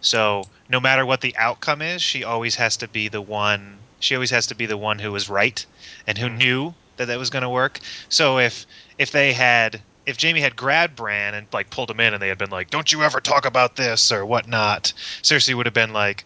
So 0.00 0.44
no 0.68 0.78
matter 0.78 1.04
what 1.04 1.22
the 1.22 1.36
outcome 1.36 1.82
is, 1.82 2.02
she 2.02 2.22
always 2.22 2.54
has 2.54 2.76
to 2.76 2.86
be 2.86 3.08
the 3.08 3.20
one. 3.20 3.78
She 3.98 4.14
always 4.14 4.30
has 4.30 4.46
to 4.46 4.54
be 4.54 4.66
the 4.66 4.76
one 4.76 5.00
who 5.00 5.10
was 5.10 5.28
right 5.28 5.66
and 6.06 6.16
who 6.16 6.28
knew 6.28 6.72
that 6.98 7.06
that 7.06 7.18
was 7.18 7.30
going 7.30 7.42
to 7.42 7.48
work. 7.48 7.80
So 8.08 8.38
if 8.38 8.64
if 8.96 9.10
they 9.10 9.32
had 9.32 9.82
if 10.06 10.20
Jaime 10.20 10.40
had 10.40 10.56
grabbed 10.56 10.96
Bran 10.96 11.34
and 11.34 11.46
like 11.52 11.70
pulled 11.70 11.90
him 11.90 12.00
in 12.00 12.14
and 12.14 12.22
they 12.22 12.28
had 12.28 12.38
been 12.38 12.50
like, 12.50 12.70
"Don't 12.70 12.92
you 12.92 13.02
ever 13.02 13.20
talk 13.20 13.44
about 13.44 13.76
this" 13.76 14.10
or 14.12 14.24
whatnot, 14.24 14.92
Cersei 15.22 15.54
would 15.54 15.66
have 15.66 15.74
been 15.74 15.92
like, 15.92 16.24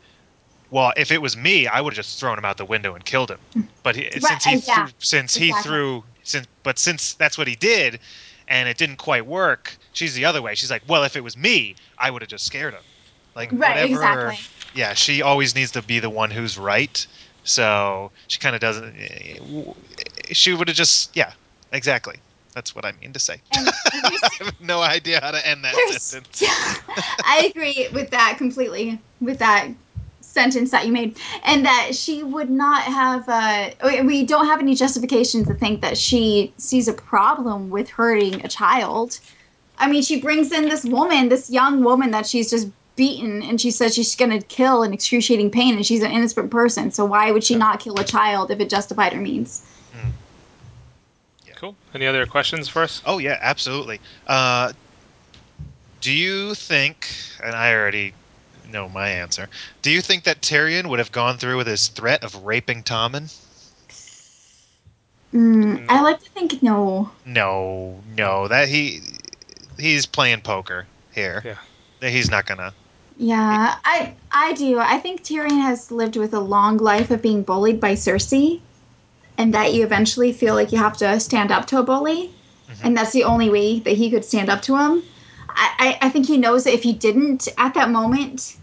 "Well, 0.70 0.92
if 0.96 1.10
it 1.10 1.22
was 1.22 1.36
me, 1.36 1.66
I 1.66 1.80
would 1.80 1.94
have 1.94 2.04
just 2.04 2.20
thrown 2.20 2.38
him 2.38 2.44
out 2.44 2.58
the 2.58 2.64
window 2.64 2.94
and 2.94 3.04
killed 3.04 3.30
him." 3.30 3.38
Hmm. 3.54 3.60
But 3.82 3.96
he, 3.96 4.08
since 4.20 4.44
he 4.44 4.56
yeah, 4.56 4.86
threw, 4.86 4.92
since 4.98 5.34
he 5.34 5.52
threw 5.62 6.04
since 6.22 6.46
but 6.62 6.78
since 6.78 7.14
that's 7.14 7.38
what 7.38 7.48
he 7.48 7.56
did, 7.56 7.98
and 8.48 8.68
it 8.68 8.76
didn't 8.76 8.96
quite 8.96 9.26
work, 9.26 9.76
she's 9.92 10.14
the 10.14 10.26
other 10.26 10.42
way. 10.42 10.54
She's 10.54 10.70
like, 10.70 10.82
"Well, 10.86 11.02
if 11.04 11.16
it 11.16 11.24
was 11.24 11.36
me, 11.36 11.74
I 11.98 12.10
would 12.10 12.22
have 12.22 12.28
just 12.28 12.44
scared 12.44 12.74
him." 12.74 12.82
Like 13.34 13.50
Right, 13.52 13.88
whatever. 13.88 14.28
exactly. 14.28 14.38
Yeah, 14.74 14.94
she 14.94 15.22
always 15.22 15.54
needs 15.54 15.70
to 15.72 15.82
be 15.82 15.98
the 15.98 16.10
one 16.10 16.30
who's 16.30 16.58
right. 16.58 17.06
So 17.44 18.12
she 18.28 18.38
kind 18.38 18.54
of 18.54 18.60
doesn't. 18.60 18.94
Eh, 18.96 19.38
eh, 19.38 19.72
she 20.32 20.52
would 20.52 20.68
have 20.68 20.76
just 20.76 21.16
yeah, 21.16 21.32
exactly. 21.72 22.16
That's 22.60 22.74
what 22.74 22.84
I 22.84 22.92
mean 23.00 23.14
to 23.14 23.18
say. 23.18 23.40
I 23.54 24.28
have 24.38 24.60
no 24.60 24.82
idea 24.82 25.18
how 25.22 25.30
to 25.30 25.48
end 25.48 25.64
that 25.64 25.74
sentence. 25.98 26.42
I 27.24 27.50
agree 27.50 27.88
with 27.94 28.10
that 28.10 28.34
completely. 28.36 29.00
With 29.22 29.38
that 29.38 29.68
sentence 30.20 30.70
that 30.72 30.84
you 30.84 30.92
made, 30.92 31.16
and 31.44 31.64
that 31.64 31.92
she 31.94 32.22
would 32.22 32.50
not 32.50 32.82
have. 32.82 33.26
Uh, 33.26 33.70
we- 34.04 34.26
don't 34.26 34.44
have 34.44 34.60
any 34.60 34.74
justification 34.74 35.42
to 35.46 35.54
think 35.54 35.80
that 35.80 35.96
she 35.96 36.52
sees 36.58 36.86
a 36.86 36.92
problem 36.92 37.70
with 37.70 37.88
hurting 37.88 38.44
a 38.44 38.48
child. 38.48 39.18
I 39.78 39.90
mean, 39.90 40.02
she 40.02 40.20
brings 40.20 40.52
in 40.52 40.68
this 40.68 40.84
woman, 40.84 41.30
this 41.30 41.48
young 41.48 41.82
woman 41.82 42.10
that 42.10 42.26
she's 42.26 42.50
just 42.50 42.68
beaten, 42.94 43.40
and 43.40 43.58
she 43.58 43.70
says 43.70 43.94
she's 43.94 44.14
going 44.14 44.38
to 44.38 44.46
kill 44.48 44.82
in 44.82 44.92
excruciating 44.92 45.50
pain, 45.50 45.76
and 45.76 45.86
she's 45.86 46.02
an 46.02 46.10
innocent 46.10 46.50
person. 46.50 46.90
So 46.90 47.06
why 47.06 47.32
would 47.32 47.42
she 47.42 47.54
Yeah. 47.54 47.60
not 47.60 47.80
kill 47.80 47.98
a 47.98 48.04
child 48.04 48.50
if 48.50 48.60
it 48.60 48.68
justified 48.68 49.14
her 49.14 49.20
means? 49.22 49.62
Cool. 51.60 51.76
Any 51.92 52.06
other 52.06 52.24
questions 52.24 52.68
for 52.68 52.82
us? 52.82 53.02
Oh 53.04 53.18
yeah, 53.18 53.36
absolutely. 53.38 54.00
Uh, 54.26 54.72
do 56.00 56.10
you 56.10 56.54
think? 56.54 57.06
And 57.44 57.54
I 57.54 57.74
already 57.74 58.14
know 58.70 58.88
my 58.88 59.08
answer. 59.10 59.46
Do 59.82 59.90
you 59.90 60.00
think 60.00 60.24
that 60.24 60.40
Tyrion 60.40 60.86
would 60.86 61.00
have 61.00 61.12
gone 61.12 61.36
through 61.36 61.58
with 61.58 61.66
his 61.66 61.88
threat 61.88 62.24
of 62.24 62.44
raping 62.44 62.82
Tommen? 62.82 63.30
Mm, 65.34 65.84
I 65.90 66.00
like 66.00 66.22
to 66.22 66.30
think 66.30 66.62
no. 66.62 67.10
No, 67.26 68.02
no. 68.16 68.48
That 68.48 68.68
he 68.68 69.00
he's 69.78 70.06
playing 70.06 70.40
poker 70.40 70.86
here. 71.12 71.42
Yeah. 71.44 72.08
He's 72.08 72.30
not 72.30 72.46
gonna. 72.46 72.72
Yeah, 73.18 73.76
I 73.84 74.14
I 74.32 74.54
do. 74.54 74.78
I 74.78 74.98
think 74.98 75.24
Tyrion 75.24 75.60
has 75.60 75.90
lived 75.90 76.16
with 76.16 76.32
a 76.32 76.40
long 76.40 76.78
life 76.78 77.10
of 77.10 77.20
being 77.20 77.42
bullied 77.42 77.80
by 77.80 77.92
Cersei, 77.92 78.60
and 79.40 79.54
that 79.54 79.72
you 79.72 79.82
eventually 79.82 80.32
feel 80.34 80.54
like 80.54 80.70
you 80.70 80.76
have 80.76 80.98
to 80.98 81.18
stand 81.18 81.50
up 81.50 81.66
to 81.66 81.78
a 81.78 81.82
bully, 81.82 82.30
Mhm. 82.68 82.74
and 82.84 82.96
that's 82.96 83.12
the 83.12 83.24
only 83.24 83.48
way 83.48 83.78
that 83.80 83.96
he 83.96 84.10
could 84.10 84.22
stand 84.22 84.50
up 84.50 84.60
to 84.60 84.76
him. 84.76 85.02
I, 85.48 85.70
I, 85.78 86.06
I 86.06 86.08
think 86.10 86.26
he 86.26 86.36
knows 86.36 86.64
that 86.64 86.74
if 86.74 86.82
he 86.82 86.92
didn't 86.92 87.48
at 87.56 87.72
that 87.72 87.90
moment 87.90 88.56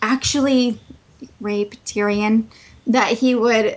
actually 0.00 0.78
rape 1.40 1.74
Tyrion, 1.84 2.44
that 2.86 3.08
he 3.08 3.34
would, 3.34 3.76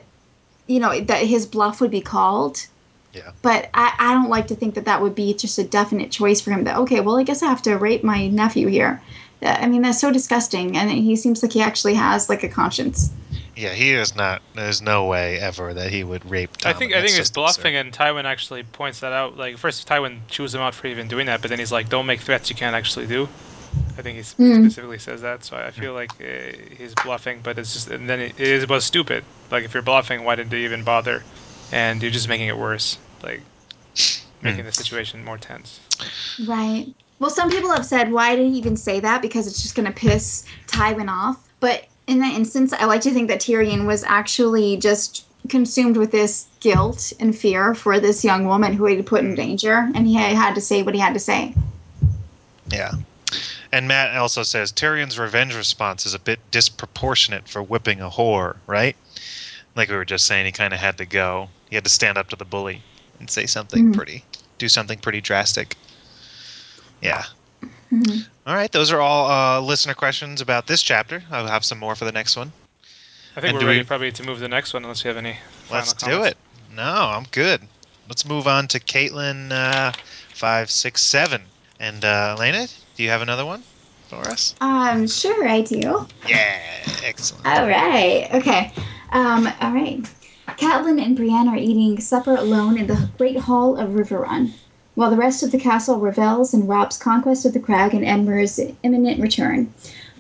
you 0.68 0.80
know, 0.80 0.99
that 1.01 1.24
his 1.24 1.47
bluff 1.47 1.82
would 1.82 1.91
be 1.91 2.01
called. 2.01 2.68
Yeah. 3.12 3.32
But 3.41 3.70
I, 3.74 3.93
I 3.97 4.14
don't 4.14 4.30
like 4.30 4.47
to 4.47 4.56
think 4.56 4.76
that 4.76 4.86
that 4.86 5.01
would 5.01 5.16
be 5.16 5.34
just 5.34 5.58
a 5.58 5.64
definite 5.64 6.12
choice 6.12 6.39
for 6.39 6.51
him. 6.51 6.66
That 6.66 6.78
okay, 6.78 6.99
well, 7.01 7.18
I 7.18 7.24
guess 7.24 7.41
I 7.41 7.47
have 7.47 7.64
to 7.64 7.76
rape 7.78 8.03
my 8.03 8.28
nephew 8.28 8.68
here. 8.68 9.01
Uh, 9.41 9.58
I 9.60 9.68
mean, 9.68 9.82
that's 9.82 9.99
so 9.99 10.12
disgusting, 10.12 10.78
and 10.78 10.91
he 10.91 11.16
seems 11.16 11.41
like 11.41 11.53
he 11.53 11.62
actually 11.62 11.95
has 11.95 12.30
like 12.30 12.43
a 12.43 12.49
conscience. 12.49 13.10
Yeah, 13.56 13.74
he 13.74 13.93
is 13.93 14.16
not. 14.16 14.41
There's 14.53 14.82
no 14.82 15.06
way 15.06 15.39
ever 15.39 15.74
that 15.74 15.91
he 15.91 16.03
would 16.03 16.30
rape. 16.30 16.58
Tommen. 16.58 16.70
I 16.70 16.74
think 16.74 16.93
I 16.93 17.01
think 17.01 17.18
it's 17.18 17.30
bluffing, 17.32 17.74
absurd. 17.74 17.86
and 17.88 17.93
Tywin 17.93 18.26
actually 18.26 18.64
points 18.64 18.99
that 18.99 19.14
out. 19.14 19.38
Like 19.38 19.58
first, 19.58 19.88
Tywin 19.88 20.20
chews 20.28 20.53
him 20.53 20.62
out 20.62 20.76
for 20.76 20.88
even 20.88 21.08
doing 21.08 21.26
that, 21.28 21.41
but 21.41 21.49
then 21.49 21.60
he's 21.60 21.72
like, 21.72 21.89
"Don't 21.89 22.06
make 22.06 22.22
threats 22.22 22.49
you 22.49 22.56
can't 22.56 22.76
actually 22.76 23.08
do." 23.08 23.30
I 23.97 24.01
think 24.01 24.18
he 24.18 24.24
Mm. 24.39 24.66
specifically 24.66 24.99
says 24.99 25.22
that, 25.22 25.43
so 25.45 25.58
I 25.58 25.72
feel 25.72 25.93
like 25.93 26.12
uh, 26.20 26.51
he's 26.78 26.95
bluffing, 26.95 27.39
but 27.43 27.58
it's 27.58 27.74
just 27.74 27.88
and 27.89 28.10
then 28.10 28.20
it, 28.20 28.39
it 28.39 28.70
was 28.70 28.86
stupid. 28.86 29.24
Like 29.51 29.64
if 29.64 29.74
you're 29.74 29.84
bluffing, 29.84 30.24
why 30.26 30.36
did 30.36 30.49
they 30.49 30.64
even 30.66 30.84
bother? 30.84 31.24
And 31.72 32.01
you're 32.01 32.12
just 32.12 32.28
making 32.30 32.47
it 32.47 32.58
worse, 32.58 32.97
like 33.24 33.41
making 34.41 34.64
Hmm. 34.64 34.68
the 34.68 34.72
situation 34.72 35.24
more 35.24 35.38
tense. 35.38 35.80
Right. 36.38 36.88
Well, 37.20 37.30
some 37.30 37.49
people 37.49 37.72
have 37.72 37.86
said, 37.86 38.12
why 38.12 38.36
did 38.36 38.47
he 38.47 38.58
even 38.58 38.76
say 38.76 38.99
that? 38.99 39.22
Because 39.22 39.47
it's 39.47 39.62
just 39.62 39.76
going 39.76 39.86
to 39.86 39.93
piss 39.93 40.45
Tywin 40.68 41.10
off. 41.10 41.38
But 41.60 41.86
in 42.08 42.20
that 42.20 42.34
instance, 42.34 42.74
I 42.74 42.86
like 42.86 43.01
to 43.01 43.12
think 43.12 43.28
that 43.30 43.41
Tyrion 43.41 43.86
was 43.86 44.03
actually 44.03 44.78
just 44.78 45.26
consumed 45.49 45.97
with 45.97 46.12
this 46.12 46.47
guilt 46.60 47.14
and 47.20 47.36
fear 47.36 47.76
for 47.76 47.99
this 47.99 48.24
young 48.24 48.45
woman 48.45 48.74
who 48.74 48.86
he 48.86 48.95
had 48.95 49.06
put 49.06 49.22
in 49.22 49.36
danger, 49.36 49.91
and 49.93 50.08
he 50.08 50.16
had 50.16 50.56
to 50.56 50.62
say 50.62 50.84
what 50.84 50.93
he 50.95 50.99
had 50.99 51.14
to 51.14 51.20
say. 51.20 51.53
Yeah. 52.72 52.91
And 53.72 53.88
Matt 53.88 54.16
also 54.16 54.43
says 54.43 54.72
Tyrion's 54.72 55.20
revenge 55.20 55.56
response 55.56 56.06
is 56.06 56.14
a 56.14 56.20
bit 56.20 56.39
disproportionate 56.51 57.47
for 57.47 57.62
whipping 57.62 58.01
a 58.01 58.10
whore, 58.10 58.58
right? 58.68 58.95
Like 59.76 59.89
we 59.89 59.95
were 59.95 60.06
just 60.06 60.26
saying, 60.26 60.45
he 60.45 60.51
kind 60.51 60.74
of 60.74 60.80
had 60.80 60.97
to 60.99 61.06
go. 61.06 61.49
He 61.70 61.76
had 61.76 61.84
to 61.84 61.89
stand 61.89 62.18
up 62.18 62.30
to 62.30 62.36
the 62.36 62.45
bully 62.45 62.82
and 63.20 63.30
say 63.30 63.45
something 63.45 63.91
Mhm. 63.91 63.95
pretty, 63.95 64.24
do 64.58 64.70
something 64.70 64.97
pretty 64.99 65.22
drastic. 65.22 65.76
Yeah. 67.01 67.26
Mhm. 67.91 68.27
All 68.47 68.55
right, 68.55 68.71
those 68.71 68.91
are 68.91 68.99
all 68.99 69.29
uh, 69.29 69.61
listener 69.61 69.93
questions 69.93 70.41
about 70.41 70.67
this 70.67 70.81
chapter. 70.81 71.23
I'll 71.31 71.47
have 71.47 71.63
some 71.63 71.79
more 71.79 71.95
for 71.95 72.05
the 72.05 72.11
next 72.11 72.36
one. 72.36 72.51
I 73.36 73.41
think 73.41 73.53
And 73.53 73.57
we're 73.63 73.67
ready 73.67 73.79
we- 73.79 73.86
probably 73.86 74.11
to 74.11 74.23
move 74.23 74.38
to 74.38 74.41
the 74.41 74.47
next 74.47 74.73
one, 74.73 74.83
unless 74.83 75.03
you 75.03 75.09
have 75.09 75.17
any. 75.17 75.38
Let's 75.69 75.93
final 75.93 76.19
do 76.19 76.23
it. 76.25 76.38
No, 76.73 76.83
I'm 76.83 77.25
good. 77.31 77.61
let's 78.07 78.25
move 78.25 78.47
on 78.47 78.67
to 78.69 78.79
Catelyn 78.79 79.51
uh, 79.51 79.91
five 80.33 80.69
six 80.69 81.03
seven. 81.03 81.41
And 81.79 82.03
uh, 82.05 82.36
Elena, 82.38 82.67
do 82.95 83.03
you 83.03 83.09
have 83.09 83.21
another 83.21 83.45
one 83.45 83.63
for 84.09 84.19
us? 84.29 84.55
Um, 84.61 85.07
sure, 85.07 85.47
I 85.47 85.61
do. 85.61 86.07
Yeah, 86.27 86.57
excellent. 87.03 87.45
All 87.45 87.67
right. 87.67 88.29
Okay. 88.33 88.71
Um, 89.11 89.47
all 89.61 89.71
right. 89.71 90.01
Catelyn 90.49 91.01
and 91.03 91.15
Brienne 91.17 91.49
are 91.49 91.57
eating 91.57 91.99
supper 91.99 92.36
alone 92.36 92.77
in 92.77 92.88
the 92.88 93.09
great 93.17 93.38
hall 93.38 93.77
of 93.77 93.89
Riverrun, 93.89 94.51
while 94.95 95.09
the 95.09 95.17
rest 95.17 95.43
of 95.43 95.51
the 95.51 95.59
castle 95.59 95.99
revels 95.99 96.53
in 96.53 96.67
Robb's 96.67 96.97
conquest 96.97 97.45
of 97.45 97.51
the 97.51 97.59
crag 97.59 97.93
and 97.93 98.05
Edmure's 98.05 98.57
imminent 98.81 99.19
return. 99.19 99.71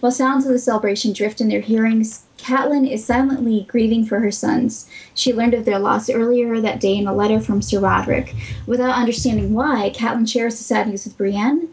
While 0.01 0.11
sounds 0.11 0.45
of 0.45 0.51
the 0.51 0.59
celebration 0.59 1.13
drift 1.13 1.39
in 1.39 1.47
their 1.47 1.61
hearings, 1.61 2.23
Catelyn 2.37 2.85
is 2.85 3.05
silently 3.05 3.65
grieving 3.69 4.05
for 4.05 4.19
her 4.19 4.31
sons. 4.31 4.87
She 5.13 5.33
learned 5.33 5.53
of 5.53 5.63
their 5.63 5.79
loss 5.79 6.09
earlier 6.09 6.59
that 6.59 6.81
day 6.81 6.97
in 6.97 7.07
a 7.07 7.15
letter 7.15 7.39
from 7.39 7.61
Sir 7.61 7.79
Rodrik. 7.79 8.35
Without 8.67 8.99
understanding 8.99 9.53
why, 9.53 9.93
Catelyn 9.95 10.27
shares 10.27 10.57
the 10.57 10.65
sad 10.65 10.89
news 10.89 11.05
with 11.05 11.17
Brienne. 11.17 11.69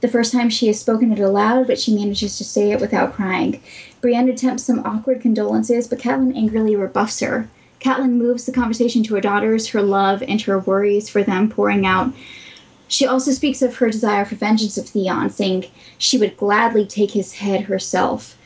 The 0.00 0.08
first 0.08 0.32
time 0.32 0.48
she 0.48 0.68
has 0.68 0.80
spoken 0.80 1.12
it 1.12 1.18
aloud, 1.18 1.66
but 1.66 1.78
she 1.78 1.94
manages 1.94 2.38
to 2.38 2.44
say 2.44 2.72
it 2.72 2.80
without 2.80 3.12
crying. 3.12 3.60
Brienne 4.00 4.30
attempts 4.30 4.64
some 4.64 4.80
awkward 4.86 5.20
condolences, 5.20 5.86
but 5.86 5.98
Catelyn 5.98 6.34
angrily 6.34 6.74
rebuffs 6.74 7.20
her. 7.20 7.48
Catelyn 7.80 8.12
moves 8.12 8.46
the 8.46 8.52
conversation 8.52 9.02
to 9.02 9.14
her 9.14 9.20
daughters, 9.20 9.68
her 9.68 9.82
love, 9.82 10.22
and 10.26 10.40
her 10.40 10.58
worries 10.58 11.10
for 11.10 11.22
them 11.22 11.50
pouring 11.50 11.84
out. 11.84 12.10
She 12.88 13.06
also 13.06 13.32
speaks 13.32 13.62
of 13.62 13.76
her 13.76 13.90
desire 13.90 14.24
for 14.24 14.36
vengeance 14.36 14.78
of 14.78 14.88
Theon, 14.88 15.30
saying 15.30 15.66
she 15.98 16.18
would 16.18 16.36
gladly 16.36 16.86
take 16.86 17.10
his 17.10 17.32
head 17.32 17.62
herself. 17.62 18.36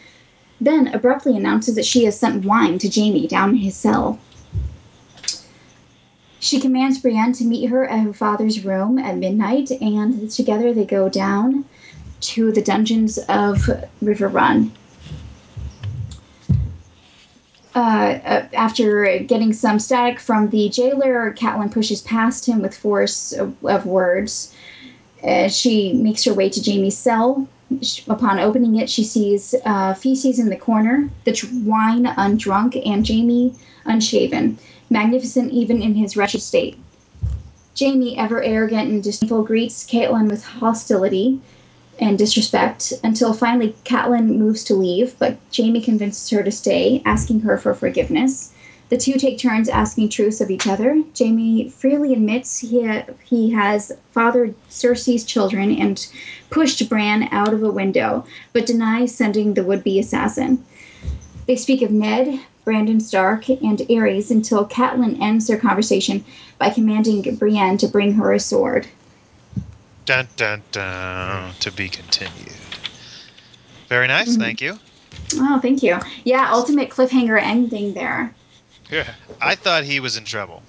Then 0.60 0.88
abruptly 0.88 1.36
announces 1.36 1.74
that 1.74 1.84
she 1.84 2.04
has 2.04 2.18
sent 2.18 2.44
wine 2.44 2.78
to 2.78 2.88
Jaime 2.88 3.26
down 3.26 3.50
in 3.50 3.56
his 3.56 3.76
cell. 3.76 4.18
She 6.38 6.58
commands 6.58 6.98
Brienne 6.98 7.32
to 7.34 7.44
meet 7.44 7.68
her 7.68 7.86
at 7.86 8.00
her 8.00 8.14
father's 8.14 8.64
room 8.64 8.98
at 8.98 9.18
midnight, 9.18 9.70
and 9.70 10.30
together 10.30 10.72
they 10.72 10.86
go 10.86 11.08
down 11.10 11.66
to 12.20 12.50
the 12.50 12.62
dungeons 12.62 13.18
of 13.28 13.68
Riverrun. 14.02 14.70
Uh, 14.70 14.79
uh, 17.74 18.46
after 18.52 19.18
getting 19.18 19.52
some 19.52 19.78
static 19.78 20.18
from 20.18 20.50
the 20.50 20.68
jailer, 20.68 21.32
Catelyn 21.32 21.70
pushes 21.70 22.00
past 22.00 22.46
him 22.46 22.62
with 22.62 22.76
force 22.76 23.32
of, 23.32 23.64
of 23.64 23.86
words. 23.86 24.54
Uh, 25.22 25.48
she 25.48 25.92
makes 25.92 26.24
her 26.24 26.34
way 26.34 26.48
to 26.48 26.60
Jaime's 26.60 26.98
cell. 26.98 27.46
Upon 28.08 28.40
opening 28.40 28.76
it, 28.76 28.90
she 28.90 29.04
sees 29.04 29.54
uh, 29.64 29.94
feces 29.94 30.40
in 30.40 30.48
the 30.48 30.56
corner, 30.56 31.08
the 31.24 31.32
tr- 31.32 31.46
wine 31.62 32.04
undrunk, 32.04 32.80
and 32.84 33.06
Jaime 33.06 33.54
unshaven, 33.84 34.58
magnificent 34.88 35.52
even 35.52 35.80
in 35.80 35.94
his 35.94 36.16
wretched 36.16 36.42
state. 36.42 36.78
Jaime, 37.78 38.18
ever 38.18 38.42
arrogant 38.42 38.90
and 38.90 39.02
disdainful, 39.02 39.44
greets 39.44 39.86
Catelyn 39.86 40.28
with 40.28 40.44
hostility 40.44 41.40
and 42.00 42.18
disrespect 42.18 42.94
until 43.04 43.34
finally 43.34 43.76
Catelyn 43.84 44.36
moves 44.36 44.64
to 44.64 44.74
leave, 44.74 45.14
but 45.18 45.36
Jaime 45.54 45.82
convinces 45.82 46.28
her 46.30 46.42
to 46.42 46.50
stay, 46.50 47.02
asking 47.04 47.40
her 47.40 47.58
for 47.58 47.74
forgiveness. 47.74 48.52
The 48.88 48.96
two 48.96 49.18
take 49.18 49.38
turns 49.38 49.68
asking 49.68 50.08
truths 50.08 50.40
of 50.40 50.50
each 50.50 50.66
other. 50.66 51.00
Jaime 51.16 51.68
freely 51.68 52.12
admits 52.12 52.58
he, 52.58 52.84
ha- 52.84 53.04
he 53.24 53.50
has 53.50 53.92
fathered 54.10 54.54
Cersei's 54.68 55.22
children 55.22 55.70
and 55.70 56.04
pushed 56.50 56.88
Bran 56.88 57.28
out 57.30 57.54
of 57.54 57.62
a 57.62 57.70
window, 57.70 58.24
but 58.52 58.66
denies 58.66 59.14
sending 59.14 59.54
the 59.54 59.62
would 59.62 59.84
be 59.84 60.00
assassin. 60.00 60.64
They 61.46 61.54
speak 61.54 61.82
of 61.82 61.92
Ned, 61.92 62.40
Brandon 62.64 63.00
Stark, 63.00 63.48
and 63.48 63.78
Aerys 63.78 64.30
until 64.30 64.66
Catelyn 64.66 65.20
ends 65.20 65.46
their 65.46 65.56
conversation 65.56 66.24
by 66.58 66.70
commanding 66.70 67.36
Brienne 67.36 67.76
to 67.78 67.88
bring 67.88 68.14
her 68.14 68.32
a 68.32 68.40
sword. 68.40 68.88
Dun 70.10 70.28
dun 70.36 70.62
dun. 70.72 71.54
To 71.60 71.70
be 71.70 71.88
continued. 71.88 72.50
Very 73.88 74.08
nice. 74.08 74.36
Mhm. 74.36 74.40
Thank 74.40 74.60
you. 74.60 74.76
Oh, 75.34 75.60
thank 75.60 75.84
you. 75.84 76.00
Yeah, 76.24 76.50
ultimate 76.50 76.90
cliffhanger 76.90 77.40
ending 77.40 77.94
there. 77.94 78.34
Yeah. 78.90 79.06
I 79.40 79.54
thought 79.54 79.84
he 79.84 80.00
was 80.00 80.16
in 80.16 80.24
trouble. 80.24 80.64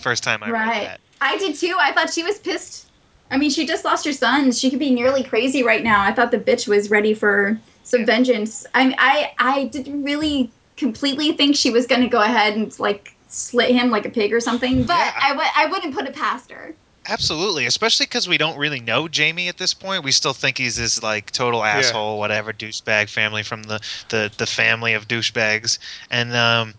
First 0.00 0.22
time 0.24 0.42
I 0.42 0.46
read 0.50 0.52
right. 0.66 0.82
that. 0.84 1.00
I 1.20 1.36
did 1.36 1.56
too. 1.56 1.76
I 1.78 1.92
thought 1.92 2.10
she 2.10 2.22
was 2.22 2.38
pissed. 2.38 2.86
I 3.30 3.36
mean, 3.36 3.50
she 3.50 3.66
just 3.66 3.84
lost 3.84 4.06
her 4.06 4.14
son. 4.14 4.50
She 4.52 4.70
could 4.70 4.78
be 4.78 4.92
nearly 4.92 5.22
crazy 5.22 5.62
right 5.62 5.84
now. 5.84 6.00
I 6.00 6.12
thought 6.12 6.30
the 6.30 6.38
bitch 6.38 6.66
was 6.66 6.88
ready 6.88 7.12
for 7.12 7.60
some 7.84 8.00
Yeah. 8.00 8.06
vengeance. 8.06 8.64
I 8.74 8.94
I 8.98 9.32
I 9.38 9.64
didn't 9.64 10.04
really 10.04 10.50
completely 10.78 11.32
think 11.32 11.54
she 11.54 11.68
was 11.70 11.86
going 11.86 12.00
to 12.00 12.08
go 12.08 12.22
ahead 12.22 12.54
and 12.56 12.76
like 12.78 13.12
slit 13.28 13.70
him 13.72 13.90
like 13.90 14.06
a 14.06 14.10
pig 14.10 14.32
or 14.32 14.40
something, 14.40 14.84
but 14.84 14.96
Yeah, 14.96 15.12
I- 15.20 15.26
I 15.26 15.28
w- 15.32 15.50
I 15.54 15.66
wouldn't 15.66 15.94
put 15.94 16.06
it 16.06 16.14
past 16.14 16.50
her. 16.50 16.74
Absolutely, 17.08 17.66
especially 17.66 18.06
because 18.06 18.28
we 18.28 18.38
don't 18.38 18.58
really 18.58 18.80
know 18.80 19.08
Jaime 19.14 19.48
at 19.48 19.58
this 19.58 19.74
point. 19.74 20.02
We 20.02 20.12
still 20.12 20.32
think 20.32 20.58
he's 20.58 20.76
this 20.76 21.02
like 21.02 21.30
total 21.30 21.62
asshole, 21.62 22.18
whatever 22.18 22.52
douchebag 22.52 23.08
family 23.08 23.42
from 23.42 23.62
the 23.64 23.80
the 24.08 24.30
the 24.38 24.46
family 24.46 24.94
of 24.94 25.06
douchebags, 25.06 25.78
and 26.10 26.34
um, 26.34 26.74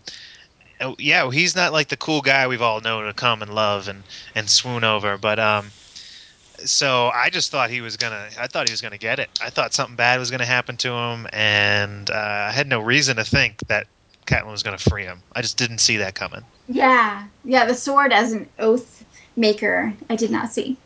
oh, 0.80 0.96
yeah, 0.98 1.30
he's 1.30 1.56
not 1.56 1.72
like 1.72 1.88
the 1.88 1.96
cool 1.96 2.20
guy 2.20 2.46
we've 2.46 2.62
all 2.62 2.80
known 2.80 3.06
to 3.06 3.14
come 3.14 3.40
and 3.40 3.54
love 3.54 3.88
and 3.88 4.02
and 4.34 4.50
swoon 4.50 4.84
over. 4.84 5.16
But 5.16 5.38
um, 5.38 5.70
so 6.58 7.10
I 7.14 7.30
just 7.30 7.50
thought 7.50 7.70
he 7.70 7.80
was 7.80 7.96
gonna. 7.96 8.28
I 8.38 8.48
thought 8.48 8.68
he 8.68 8.72
was 8.72 8.82
gonna 8.82 8.98
get 8.98 9.18
it. 9.18 9.28
I 9.42 9.48
thought 9.48 9.72
something 9.72 9.96
bad 9.96 10.18
was 10.18 10.30
gonna 10.30 10.44
happen 10.44 10.76
to 10.78 10.92
him, 10.92 11.26
and 11.32 12.10
uh, 12.10 12.46
I 12.48 12.52
had 12.52 12.66
no 12.66 12.80
reason 12.80 13.16
to 13.16 13.24
think 13.24 13.58
that 13.68 13.86
Catelyn 14.26 14.50
was 14.50 14.62
gonna 14.62 14.78
free 14.78 15.04
him. 15.04 15.22
I 15.32 15.40
just 15.40 15.56
didn't 15.56 15.78
see 15.78 15.96
that 15.98 16.14
coming. 16.14 16.42
Yeah. 16.68 17.24
Yeah, 17.44 17.64
the 17.64 17.74
sword 17.74 18.12
as 18.12 18.32
an 18.32 18.46
oath 18.58 18.97
maker, 19.38 19.94
I 20.10 20.16
did 20.16 20.30
not 20.30 20.52
see. 20.52 20.76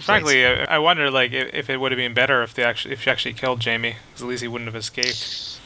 Frankly, 0.00 0.44
I, 0.46 0.76
I 0.76 0.78
wonder 0.78 1.10
like 1.10 1.32
if, 1.32 1.54
if 1.54 1.70
it 1.70 1.76
would 1.76 1.92
have 1.92 1.96
been 1.96 2.14
better 2.14 2.42
if 2.42 2.54
they 2.54 2.64
actually 2.64 2.94
if 2.94 3.02
she 3.02 3.10
actually 3.10 3.34
killed 3.34 3.62
Jaime, 3.64 3.92
'cause 4.12 4.22
at 4.22 4.28
least 4.28 4.42
he 4.42 4.48
wouldn't 4.48 4.66
have 4.68 4.76
escaped. 4.76 5.58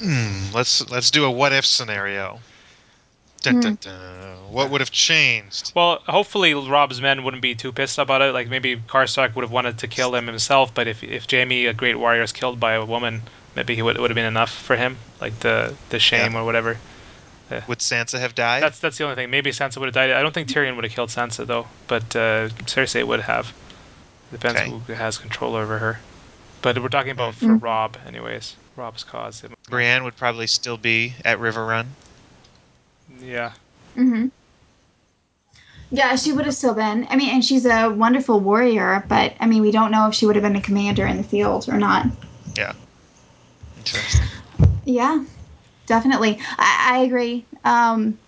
Hmm, 0.00 0.52
let's 0.52 0.88
let's 0.90 1.10
do 1.10 1.24
a 1.24 1.30
what 1.30 1.52
if 1.52 1.64
scenario. 1.64 2.40
Dun, 3.42 3.60
dun, 3.60 3.78
dun. 3.80 4.36
What 4.50 4.70
would 4.70 4.80
have 4.80 4.90
changed? 4.90 5.72
Well, 5.74 6.02
hopefully 6.06 6.54
Robb's 6.54 7.00
men 7.00 7.24
wouldn't 7.24 7.42
be 7.42 7.54
too 7.54 7.72
pissed 7.72 7.98
about 7.98 8.22
it. 8.22 8.32
Like 8.32 8.48
maybe 8.48 8.76
Karstark 8.76 9.34
would 9.34 9.42
have 9.42 9.50
wanted 9.50 9.78
to 9.78 9.86
kill 9.88 10.14
him 10.14 10.26
himself, 10.26 10.72
but 10.74 10.86
if 10.86 11.02
if 11.02 11.30
Jaime, 11.30 11.66
a 11.66 11.72
great 11.74 11.96
warrior, 11.96 12.22
is 12.22 12.32
killed 12.32 12.58
by 12.60 12.72
a 12.74 12.84
woman, 12.84 13.22
maybe 13.54 13.74
he 13.74 13.82
would 13.82 13.98
would 13.98 14.10
have 14.10 14.14
been 14.14 14.24
enough 14.24 14.50
for 14.52 14.76
him, 14.76 14.96
like 15.20 15.40
the 15.40 15.74
the 15.90 15.98
shame 15.98 16.32
Yeah. 16.32 16.40
or 16.40 16.44
whatever. 16.44 16.78
Would 17.68 17.78
Sansa 17.78 18.18
have 18.18 18.34
died? 18.34 18.62
That's 18.62 18.78
that's 18.80 18.98
the 18.98 19.04
only 19.04 19.16
thing. 19.16 19.30
Maybe 19.30 19.50
Sansa 19.50 19.76
would 19.78 19.86
have 19.86 19.94
died. 19.94 20.10
I 20.10 20.22
don't 20.22 20.32
think 20.34 20.48
Tyrion 20.48 20.74
would 20.76 20.84
have 20.84 20.92
killed 20.92 21.10
Sansa 21.10 21.46
though, 21.46 21.66
but 21.86 22.02
uh, 22.16 22.48
Cersei 22.66 23.06
would 23.06 23.20
have. 23.20 23.52
Depends 24.32 24.60
Okay. 24.60 24.70
who 24.70 24.92
has 24.94 25.18
control 25.18 25.54
over 25.54 25.78
her. 25.78 26.00
But 26.62 26.78
we're 26.82 26.88
talking 26.88 27.12
about 27.12 27.34
for 27.34 27.44
Mhm. 27.46 27.62
Robb, 27.62 27.96
anyways. 28.06 28.56
Robb's 28.76 29.04
cause. 29.04 29.42
Brienne 29.68 30.02
would 30.04 30.16
probably 30.16 30.46
still 30.46 30.76
be 30.78 31.14
at 31.24 31.38
Riverrun. 31.38 31.86
Yeah. 33.22 33.52
Mm-hmm. 33.96 34.28
Yeah, 35.90 36.16
she 36.16 36.32
would 36.32 36.46
have 36.46 36.54
still 36.54 36.74
been. 36.74 37.06
I 37.10 37.16
mean, 37.16 37.28
and 37.28 37.44
she's 37.44 37.66
a 37.66 37.88
wonderful 37.88 38.40
warrior, 38.40 39.04
but 39.06 39.34
I 39.38 39.46
mean, 39.46 39.62
we 39.62 39.70
don't 39.70 39.92
know 39.92 40.08
if 40.08 40.14
she 40.14 40.26
would 40.26 40.34
have 40.34 40.42
been 40.42 40.56
a 40.56 40.60
commander 40.60 41.06
in 41.06 41.18
the 41.18 41.22
field 41.22 41.68
or 41.68 41.76
not. 41.76 42.06
Yeah. 42.56 42.72
Interesting. 43.78 44.26
Yeah, 44.86 45.24
definitely. 45.86 46.38
I, 46.58 46.96
I 46.96 46.98
agree. 47.04 47.44
Um, 47.64 48.18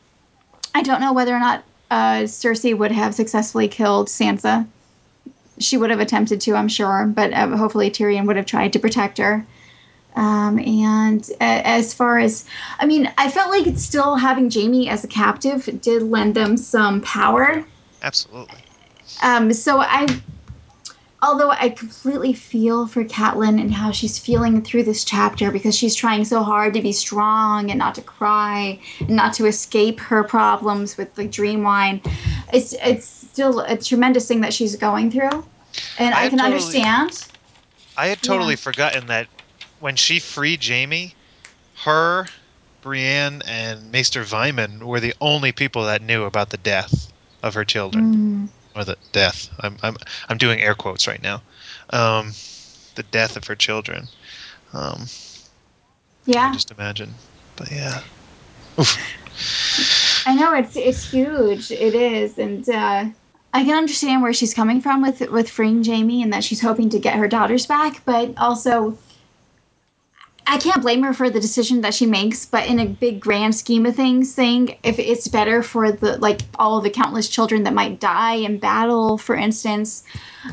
I 0.75 0.83
don't 0.83 1.01
know 1.01 1.13
whether 1.13 1.35
or 1.35 1.41
not 1.41 1.65
uh, 1.91 2.23
Cersei 2.25 2.77
would 2.77 2.93
have 2.93 3.15
successfully 3.15 3.69
killed 3.69 4.09
Sansa. 4.09 4.67
She 5.59 5.77
would 5.77 5.91
have 5.91 6.01
attempted 6.01 6.41
to, 6.43 6.55
I'm 6.55 6.69
sure, 6.69 7.07
but 7.07 7.33
uh, 7.33 7.57
hopefully 7.57 7.91
Tyrion 7.91 8.27
would 8.27 8.37
have 8.37 8.47
tried 8.47 8.73
to 8.75 8.79
protect 8.79 9.19
her. 9.19 9.47
Um, 10.17 10.59
and 10.59 11.29
as 11.41 11.93
far 11.93 12.19
as, 12.19 12.47
I 12.79 12.87
mean, 12.87 13.13
I 13.19 13.31
felt 13.31 13.51
like 13.51 13.67
it's 13.67 13.83
still 13.83 14.17
having 14.17 14.51
Jaime 14.51 14.89
as 14.89 15.05
a 15.05 15.09
captive 15.09 15.69
did 15.83 16.03
lend 16.03 16.35
them 16.35 16.57
some 16.57 17.03
power. 17.03 17.65
Absolutely. 18.03 18.59
Um, 19.23 19.53
so 19.53 19.79
I, 19.79 20.07
although 21.23 21.51
I 21.51 21.71
completely 21.71 22.33
feel 22.33 22.87
for 22.87 23.05
Catelyn 23.05 23.61
and 23.61 23.73
how 23.73 23.91
she's 23.91 24.19
feeling 24.19 24.63
through 24.63 24.85
this 24.85 25.05
chapter 25.05 25.51
because 25.51 25.75
she's 25.75 25.95
trying 25.95 26.25
so 26.25 26.43
hard 26.43 26.75
to 26.75 26.83
be 26.83 26.93
strong 26.93 27.71
and 27.71 27.79
not 27.79 27.95
to 27.97 28.03
cry 28.03 28.79
and 29.01 29.11
not 29.11 29.33
to 29.35 29.47
escape 29.47 29.99
her 30.01 30.23
problems 30.25 30.97
with 30.97 31.15
the 31.15 31.27
dream 31.27 31.63
wine. 31.63 32.01
It's 32.53 32.75
it's 32.83 33.07
still 33.07 33.61
a 33.61 33.77
tremendous 33.77 34.29
thing 34.29 34.41
that 34.43 34.53
she's 34.55 34.77
going 34.77 35.11
through, 35.11 35.45
and 35.99 36.15
I 36.15 36.25
I, 36.25 36.29
can 36.29 36.39
totally- 36.39 36.55
understand. 36.55 37.27
I 37.97 38.09
had 38.09 38.21
totally 38.23 38.55
Yeah. 38.55 38.57
forgotten 38.57 39.07
that 39.07 39.27
when 39.81 39.97
she 39.97 40.19
freed 40.19 40.63
Jaime, 40.65 41.15
her, 41.85 42.27
Brienne, 42.83 43.43
and 43.47 43.91
Maester 43.91 44.23
Vyman 44.23 44.83
were 44.83 45.01
the 45.01 45.15
only 45.21 45.51
people 45.53 45.85
that 45.87 46.03
knew 46.03 46.25
about 46.25 46.51
the 46.51 46.57
death 46.59 47.11
of 47.43 47.55
her 47.55 47.65
children. 47.65 48.49
Mm, 48.49 48.49
Or 48.77 48.85
the 48.85 48.97
death. 49.13 49.49
I'm, 49.61 49.77
I'm, 49.83 49.97
I'm 50.29 50.37
doing 50.37 50.61
air 50.61 50.75
quotes 50.75 51.09
right 51.09 51.23
now. 51.23 51.41
Um, 51.91 52.33
the 52.95 53.05
death 53.05 53.37
of 53.37 53.47
her 53.47 53.55
children. 53.55 54.09
Um, 54.75 55.07
yeah, 56.27 56.53
just 56.53 56.71
imagine. 56.71 57.15
But 57.57 57.73
yeah. 57.73 58.03
Oof. 58.79 60.27
I 60.27 60.35
know 60.35 60.53
it's 60.55 60.77
it's 60.77 61.11
huge. 61.11 61.71
It 61.71 61.95
is, 61.95 62.39
and 62.39 62.69
uh, 62.69 63.07
I 63.55 63.65
can 63.65 63.79
understand 63.79 64.21
where 64.21 64.35
she's 64.35 64.53
coming 64.53 64.83
from 64.83 65.01
with 65.01 65.21
with 65.31 65.49
freeing 65.49 65.83
Jaime 65.83 66.23
and 66.23 66.33
that 66.35 66.45
she's 66.45 66.61
hoping 66.61 66.91
to 66.91 66.99
get 66.99 67.15
her 67.17 67.29
daughters 67.29 67.67
back, 67.67 68.05
but 68.05 68.35
also. 68.37 68.99
I 70.49 70.59
can't 70.59 70.81
blame 70.81 71.03
her 71.03 71.13
for 71.13 71.29
the 71.29 71.41
decision 71.41 71.81
that 71.81 71.93
she 71.93 72.07
makes, 72.07 72.47
but 72.47 72.67
in 72.67 72.79
a 72.79 72.87
big 72.87 73.21
grand 73.21 73.55
scheme 73.55 73.85
of 73.85 73.97
things, 73.97 74.33
saying 74.33 74.77
if 74.85 74.99
it's 74.99 75.27
better 75.27 75.63
for 75.63 75.91
the 75.91 76.19
like 76.19 76.43
all 76.57 76.79
of 76.79 76.85
the 76.85 76.91
countless 76.91 77.29
children 77.29 77.65
that 77.65 77.75
might 77.75 77.99
die 77.99 78.35
in 78.35 78.59
battle, 78.59 79.19
for 79.19 79.35
instance, 79.35 80.05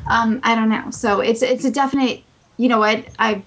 um, 0.08 0.40
I 0.44 0.56
don't 0.56 0.70
know. 0.70 0.90
So 0.90 1.20
it's 1.20 1.44
it's 1.44 1.64
a 1.66 1.72
definite. 1.72 2.24
You 2.58 2.70
know 2.70 2.80
what? 2.80 3.06
I 3.20 3.44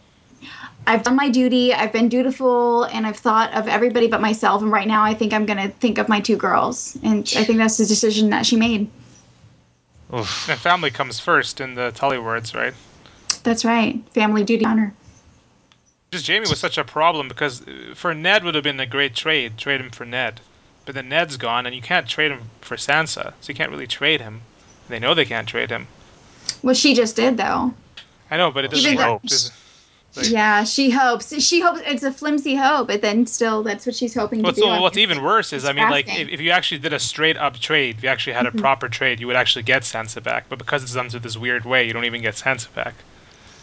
I've 0.86 1.03
done 1.03 1.16
my 1.16 1.28
duty. 1.28 1.74
I've 1.74 1.92
been 1.92 2.09
dutiful, 2.09 2.84
and 2.84 3.07
I've 3.09 3.16
thought 3.16 3.53
of 3.53 3.66
everybody 3.66 4.07
but 4.07 4.20
myself. 4.20 4.62
And 4.62 4.70
right 4.70 4.86
now, 4.86 5.03
I 5.03 5.14
think 5.14 5.32
I'm 5.32 5.47
gonna 5.47 5.68
think 5.68 5.99
of 5.99 6.09
my 6.09 6.20
two 6.20 6.36
girls, 6.36 6.97
and 7.03 7.20
I 7.36 7.42
think 7.42 7.59
that's 7.59 7.76
the 7.76 7.86
decision 7.86 8.30
that 8.30 8.47
she 8.47 8.57
made. 8.57 8.88
Oof. 10.14 10.49
And 10.49 10.61
family 10.61 10.92
comes 10.92 11.18
first 11.18 11.61
in 11.61 11.74
the 11.74 11.90
Tully 11.90 12.18
words, 12.18 12.55
right? 12.55 12.74
That's 13.42 13.64
right. 13.64 14.01
Family 14.12 14.44
duty 14.44 14.64
honor. 14.64 14.94
Just 16.12 16.26
Jaime 16.28 16.48
was 16.48 16.59
such 16.61 16.78
a 16.78 16.84
problem 16.84 17.28
because 17.28 17.62
uh, 17.62 17.94
for 17.94 18.14
Ned 18.14 18.44
would 18.44 18.54
have 18.54 18.64
been 18.64 18.78
a 18.80 18.86
great 18.86 19.14
trade, 19.14 19.59
trade 19.59 19.80
him 19.80 19.90
for 19.90 20.04
Ned. 20.04 20.40
But 20.84 20.94
then 20.94 21.09
Ned's 21.09 21.36
gone, 21.36 21.66
and 21.66 21.74
you 21.74 21.82
can't 21.82 22.07
trade 22.09 22.30
him 22.30 22.42
for 22.61 22.76
Sansa, 22.76 23.32
so 23.40 23.48
you 23.48 23.54
can't 23.54 23.70
really 23.72 23.88
trade 23.88 24.20
him. 24.20 24.42
They 24.88 25.00
know 25.00 25.14
they 25.14 25.24
can't 25.24 25.48
trade 25.48 25.68
him. 25.70 25.88
Well, 26.62 26.74
she 26.74 26.94
just 26.94 27.16
did 27.16 27.36
though. 27.36 27.74
I 28.30 28.36
know, 28.36 28.50
but 28.52 28.64
it 28.64 28.70
doesn't 28.70 28.92
Even 28.92 29.04
work. 29.07 29.22
though- 29.22 29.28
Does- 29.28 29.50
Like- 30.16 30.30
yeah, 30.30 30.64
she 30.64 30.88
hopes. 30.90 31.38
She 31.42 31.61
hopes 31.61 31.80
it's 31.84 32.02
a 32.02 32.11
flimsy 32.12 32.54
hope, 32.54 32.86
but 32.88 33.02
then 33.02 33.26
still, 33.26 33.62
that's 33.62 33.84
what 33.84 33.94
she's 33.94 34.14
hoping 34.14 34.40
What's, 34.42 34.59
to 34.59 34.64
do. 34.64 34.80
what's 34.80 34.96
even 34.96 35.22
worse 35.22 35.52
is, 35.52 35.66
I 35.66 35.72
mean, 35.74 35.90
like, 35.90 36.09
if, 36.09 36.28
if 36.30 36.40
you 36.40 36.52
actually 36.52 36.78
did 36.78 36.94
a 36.94 36.98
straight 36.98 37.36
up 37.36 37.59
trade, 37.59 37.96
if 37.98 38.02
you 38.04 38.09
actually 38.09 38.32
had 38.32 38.46
a 38.46 38.48
Mm-hmm. 38.48 38.61
proper 38.61 38.88
trade, 38.88 39.20
you 39.20 39.26
would 39.26 39.36
actually 39.36 39.64
get 39.64 39.82
Sansa 39.82 40.22
back. 40.22 40.46
But 40.48 40.59
because 40.59 40.82
it's 40.82 40.94
done 40.94 41.11
through 41.11 41.20
this 41.20 41.36
weird 41.36 41.66
way, 41.66 41.86
you 41.86 41.92
don't 41.92 42.07
even 42.07 42.22
get 42.22 42.34
Sansa 42.36 42.72
back. 42.74 42.94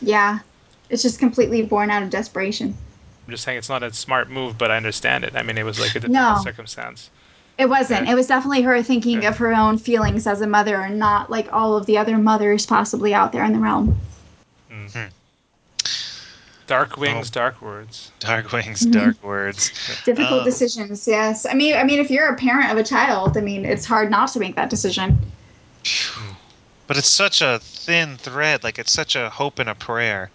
Yeah, 0.01 0.39
it's 0.93 1.01
just 1.01 1.19
completely 1.19 1.61
born 1.63 1.89
out 1.89 2.03
of 2.03 2.09
desperation. 2.09 2.75
I'm 3.25 3.31
just 3.31 3.43
saying 3.43 3.57
it's 3.57 3.69
not 3.69 3.83
a 3.83 3.91
smart 3.93 4.29
move, 4.29 4.57
but 4.57 4.69
I 4.71 4.77
understand 4.77 5.23
it. 5.23 5.35
I 5.35 5.41
mean, 5.43 5.57
it 5.57 5.63
was 5.63 5.79
like 5.79 5.91
a 5.91 5.99
difficult 6.01 6.13
No. 6.37 6.41
circumstance. 6.43 7.09
It 7.57 7.67
wasn't. 7.67 8.05
Yeah. 8.05 8.13
It 8.13 8.15
was 8.15 8.27
definitely 8.27 8.61
her 8.63 8.81
thinking 8.83 9.23
Yeah. 9.23 9.29
of 9.29 9.37
her 9.37 9.53
own 9.53 9.77
feelings 9.77 10.25
as 10.27 10.41
a 10.41 10.47
mother, 10.47 10.81
and 10.81 10.97
not 10.99 11.29
like 11.29 11.51
all 11.53 11.75
of 11.77 11.85
the 11.85 11.97
other 11.97 12.17
mothers 12.17 12.65
possibly 12.65 13.13
out 13.13 13.31
there 13.31 13.43
in 13.43 13.53
the 13.53 13.59
realm. 13.59 13.97
Dark 16.65 16.97
wings, 16.97 17.29
Oh. 17.29 17.33
dark 17.33 17.61
words. 17.61 18.11
Dark 18.19 18.51
wings, 18.53 18.81
Mm-hmm. 18.81 18.91
dark 18.91 19.23
words. 19.23 19.71
Difficult 20.05 20.39
Um, 20.39 20.45
decisions. 20.45 21.07
Yes. 21.07 21.45
I 21.45 21.53
mean, 21.53 21.75
I 21.75 21.83
mean, 21.83 21.99
if 21.99 22.09
you're 22.09 22.27
a 22.27 22.35
parent 22.35 22.71
of 22.71 22.77
a 22.77 22.83
child, 22.83 23.37
I 23.37 23.41
mean, 23.41 23.65
it's 23.65 23.85
hard 23.85 24.09
not 24.09 24.29
to 24.33 24.39
make 24.39 24.55
that 24.55 24.69
decision. 24.69 25.19
But 26.87 26.97
it's 26.97 27.09
such 27.09 27.41
a 27.41 27.59
thin 27.61 28.17
thread. 28.17 28.63
Like 28.63 28.79
it's 28.79 28.91
such 28.93 29.15
a 29.15 29.29
hope 29.29 29.59
and 29.59 29.69
a 29.69 29.75
prayer. 29.75 30.31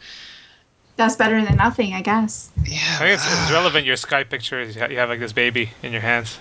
That's 0.99 1.15
better 1.15 1.41
than 1.43 1.57
nothing, 1.57 1.95
I 1.95 2.03
guess. 2.03 2.51
Yeah. 2.67 2.81
I 2.95 2.99
think 2.99 3.15
it's, 3.15 3.25
it's 3.25 3.53
relevant. 3.53 3.87
Your 3.87 3.95
Sky 3.95 4.25
picture 4.25 4.61
is 4.61 4.75
you 4.75 4.85
you 4.89 4.99
have 4.99 5.09
like 5.09 5.21
this 5.21 5.33
baby 5.33 5.71
in 5.85 5.93
your 5.93 6.01
hands. 6.01 6.39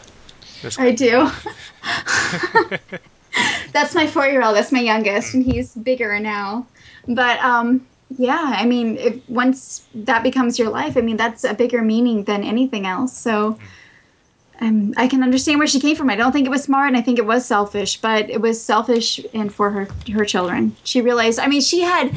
This 0.63 0.79
I 0.79 0.91
do. 0.91 1.29
That's 3.71 3.93
my 3.93 4.07
four-year-old. 4.07 4.55
That's 4.55 4.71
my 4.71 4.79
youngest, 4.79 5.35
and 5.35 5.43
he's 5.43 5.75
bigger 5.75 6.19
now. 6.19 6.65
But 7.07 7.39
um, 7.39 7.85
yeah, 8.17 8.55
I 8.57 8.65
mean, 8.65 8.97
if 8.97 9.29
once 9.29 9.85
that 9.93 10.23
becomes 10.23 10.57
your 10.57 10.69
life, 10.69 10.97
I 10.97 11.01
mean, 11.01 11.17
that's 11.17 11.43
a 11.43 11.53
bigger 11.53 11.83
meaning 11.83 12.23
than 12.23 12.43
anything 12.43 12.85
else. 12.87 13.15
So. 13.15 13.57
Um, 14.59 14.95
I 14.97 15.07
can 15.07 15.21
understand 15.21 15.59
where 15.59 15.67
she 15.67 15.79
came 15.79 15.95
from. 15.95 16.09
I 16.09 16.15
don't 16.15 16.31
think 16.31 16.47
it 16.47 16.49
was 16.49 16.63
smart, 16.63 16.87
and 16.87 16.97
I 16.97 17.01
think 17.01 17.19
it 17.19 17.27
was 17.27 17.45
selfish, 17.45 18.01
but 18.01 18.27
it 18.27 18.41
was 18.41 18.59
selfish 18.59 19.23
and 19.31 19.53
for 19.53 19.69
her 19.69 19.87
her 20.11 20.25
children. 20.25 20.75
She 20.83 20.99
realized. 20.99 21.37
I 21.37 21.45
mean, 21.45 21.61
she 21.61 21.81
had. 21.81 22.11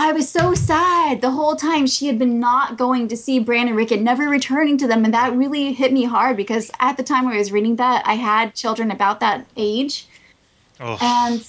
I 0.00 0.12
was 0.12 0.28
so 0.28 0.54
sad 0.54 1.20
the 1.20 1.32
whole 1.32 1.56
time 1.56 1.88
she 1.88 2.06
had 2.06 2.20
been 2.20 2.38
not 2.38 2.78
going 2.78 3.08
to 3.08 3.16
see 3.16 3.40
Bran 3.40 3.66
and 3.66 3.76
Rickon, 3.76 4.04
never 4.04 4.28
returning 4.28 4.78
to 4.78 4.86
them, 4.86 5.04
and 5.04 5.12
that 5.12 5.36
really 5.36 5.72
hit 5.72 5.92
me 5.92 6.04
hard 6.04 6.36
because 6.36 6.70
at 6.78 6.96
the 6.96 7.02
time 7.02 7.26
I 7.26 7.36
was 7.36 7.50
reading 7.50 7.74
that, 7.76 8.06
I 8.06 8.14
had 8.14 8.54
children 8.54 8.92
about 8.92 9.18
that 9.20 9.44
age, 9.56 10.06
Oh, 10.78 10.96
and 11.00 11.40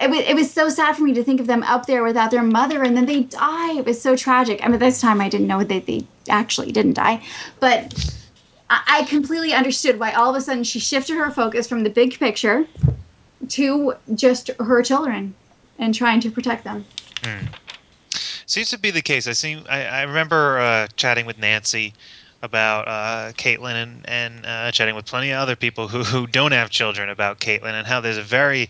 it 0.00 0.10
was, 0.10 0.18
it 0.18 0.34
was 0.34 0.50
so 0.50 0.68
sad 0.68 0.96
for 0.96 1.04
me 1.04 1.14
to 1.14 1.22
think 1.22 1.40
of 1.40 1.46
them 1.46 1.62
up 1.62 1.86
there 1.86 2.02
without 2.02 2.32
their 2.32 2.42
mother 2.42 2.82
and 2.82 2.96
then 2.96 3.06
they 3.06 3.22
die. 3.22 3.78
It 3.78 3.86
was 3.86 4.02
so 4.02 4.16
tragic. 4.16 4.64
I 4.64 4.68
mean 4.68 4.80
this 4.80 5.00
time 5.00 5.20
i 5.20 5.28
didn't 5.28 5.46
know 5.46 5.62
that 5.62 5.86
they 5.86 6.04
actually 6.28 6.72
didn't 6.72 6.94
die. 6.94 7.22
But 7.60 7.94
I, 8.68 8.82
I 8.88 9.02
completely 9.04 9.52
understood 9.52 10.00
why 10.00 10.10
all 10.10 10.30
of 10.30 10.34
a 10.34 10.40
sudden 10.40 10.64
she 10.64 10.80
shifted 10.80 11.14
her 11.14 11.30
focus 11.30 11.68
from 11.68 11.84
the 11.84 11.90
big 11.90 12.18
picture 12.18 12.66
to 13.50 13.94
just 14.16 14.50
her 14.58 14.82
children 14.82 15.34
and 15.78 15.94
trying 15.94 16.18
to 16.22 16.32
protect 16.32 16.64
them 16.64 16.84
seems 18.46 18.70
to 18.70 18.78
be 18.78 18.90
the 18.90 19.02
case. 19.02 19.26
I 19.26 19.32
seem. 19.32 19.64
I, 19.68 19.84
I 19.84 20.02
remember 20.02 20.58
uh, 20.58 20.88
chatting 20.96 21.26
with 21.26 21.38
Nancy 21.38 21.94
about 22.42 22.88
uh, 22.88 23.32
Catelyn 23.32 23.74
and 23.74 24.08
and 24.08 24.46
uh, 24.46 24.72
chatting 24.72 24.94
with 24.94 25.06
plenty 25.06 25.30
of 25.30 25.38
other 25.38 25.56
people 25.56 25.88
who 25.88 26.02
who 26.02 26.26
don't 26.26 26.52
have 26.52 26.70
children 26.70 27.08
about 27.08 27.38
Catelyn 27.40 27.72
and 27.72 27.86
how 27.86 28.00
there's 28.00 28.18
a 28.18 28.22
very 28.22 28.68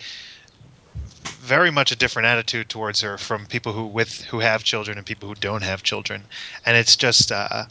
very 1.25 1.71
much 1.71 1.91
a 1.91 1.97
different 1.97 2.27
attitude 2.27 2.69
towards 2.69 3.01
her 3.01 3.17
from 3.17 3.47
people 3.47 3.73
who 3.73 3.87
with 3.87 4.23
who 4.25 4.41
have 4.41 4.65
children 4.65 4.99
and 4.99 5.07
people 5.07 5.29
who 5.29 5.35
don't 5.37 5.63
have 5.63 5.83
children, 5.83 6.23
and 6.67 6.77
it's 6.77 6.97
just 6.97 7.33
uh, 7.33 7.65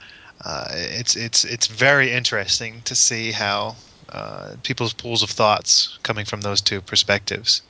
uh, 0.46 0.66
it's 0.72 1.16
it's 1.16 1.46
it's 1.46 1.68
very 1.68 2.12
interesting 2.12 2.82
to 2.84 2.96
see 2.96 3.32
how 3.32 3.76
uh, 4.10 4.56
people's 4.64 4.94
pools 4.94 5.22
of 5.22 5.30
thoughts 5.30 6.00
coming 6.04 6.26
from 6.26 6.42
those 6.42 6.62
two 6.62 6.82
perspectives 6.82 7.62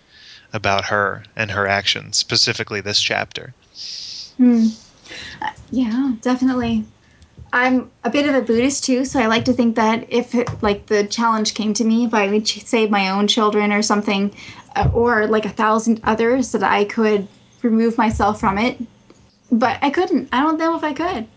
about 0.53 0.85
her 0.85 1.23
and 1.35 1.51
her 1.51 1.67
actions, 1.67 2.17
specifically 2.17 2.81
this 2.81 3.01
chapter. 3.01 3.53
Hmm. 4.37 4.67
Uh, 5.41 5.51
yeah, 5.71 6.13
definitely. 6.21 6.85
I'm 7.51 7.89
a 8.03 8.09
bit 8.09 8.27
of 8.27 8.35
a 8.35 8.41
Buddhist 8.41 8.83
too, 8.83 9.05
so 9.05 9.19
I 9.19 9.25
like 9.25 9.45
to 9.45 9.53
think 9.53 9.75
that 9.75 10.11
if 10.11 10.35
it, 10.35 10.49
like 10.61 10.85
the 10.85 11.05
challenge 11.05 11.55
came 11.55 11.73
to 11.75 11.83
me, 11.83 12.05
if 12.05 12.13
I 12.13 12.29
would 12.29 12.45
ch- 12.45 12.63
save 12.63 12.91
my 12.91 13.09
own 13.09 13.27
children 13.27 13.71
or 13.71 13.81
something, 13.81 14.33
uh, 14.75 14.89
or 14.93 15.25
like 15.27 15.45
a 15.45 15.49
thousand 15.49 15.99
others, 16.03 16.51
that 16.51 16.63
I 16.63 16.85
could 16.85 17.27
remove 17.63 17.97
myself 17.97 18.39
from 18.39 18.57
it. 18.57 18.77
But 19.51 19.79
I 19.81 19.89
couldn't. 19.89 20.29
I 20.31 20.41
don't 20.41 20.59
know 20.59 20.77
if 20.77 20.83
I 20.83 20.93
could. 20.93 21.27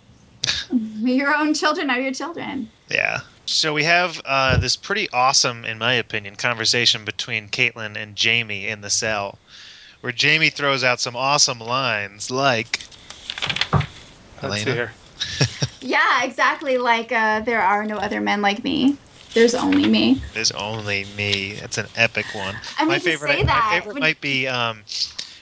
your 1.03 1.35
own 1.35 1.55
children 1.55 1.89
are 1.89 1.99
your 1.99 2.13
children. 2.13 2.71
Yeah. 2.91 3.21
So 3.53 3.73
we 3.75 3.85
have 3.85 4.21
uh, 4.25 4.57
this 4.57 4.77
pretty 4.77 5.09
awesome, 5.13 5.65
in 5.65 5.79
my 5.79 5.93
opinion, 5.95 6.37
conversation 6.37 7.05
between 7.05 7.49
Catelyn 7.49 7.97
and 7.97 8.19
Jaime 8.21 8.67
in 8.67 8.81
the 8.81 8.91
cell, 8.91 9.39
where 10.01 10.13
Jaime 10.19 10.51
throws 10.51 10.83
out 10.83 11.01
some 11.01 11.17
awesome 11.17 11.59
lines 11.61 12.31
like, 12.31 12.81
Let's 14.43 14.57
see 14.57 14.71
Elena? 14.71 14.73
here. 14.73 14.93
Yeah, 15.81 16.25
exactly. 16.25 16.79
Like 16.79 17.13
uh, 17.13 17.41
there 17.41 17.61
are 17.63 17.85
no 17.85 17.97
other 17.99 18.21
men 18.21 18.41
like 18.43 18.65
me. 18.65 18.97
There's 19.35 19.55
only 19.55 19.89
me. 19.89 20.23
"There's 20.33 20.51
only 20.53 21.05
me." 21.05 21.55
That's 21.55 21.79
an 21.79 21.89
epic 21.95 22.35
one. 22.35 22.61
I 22.79 22.85
my 22.85 22.95
mean, 22.95 23.01
to 23.01 23.03
favorite, 23.03 23.39
say 23.39 23.45
my 23.45 23.61
favorite 23.63 23.95
would- 23.95 24.01
might 24.01 24.21
be 24.21 24.47
um, 24.47 24.85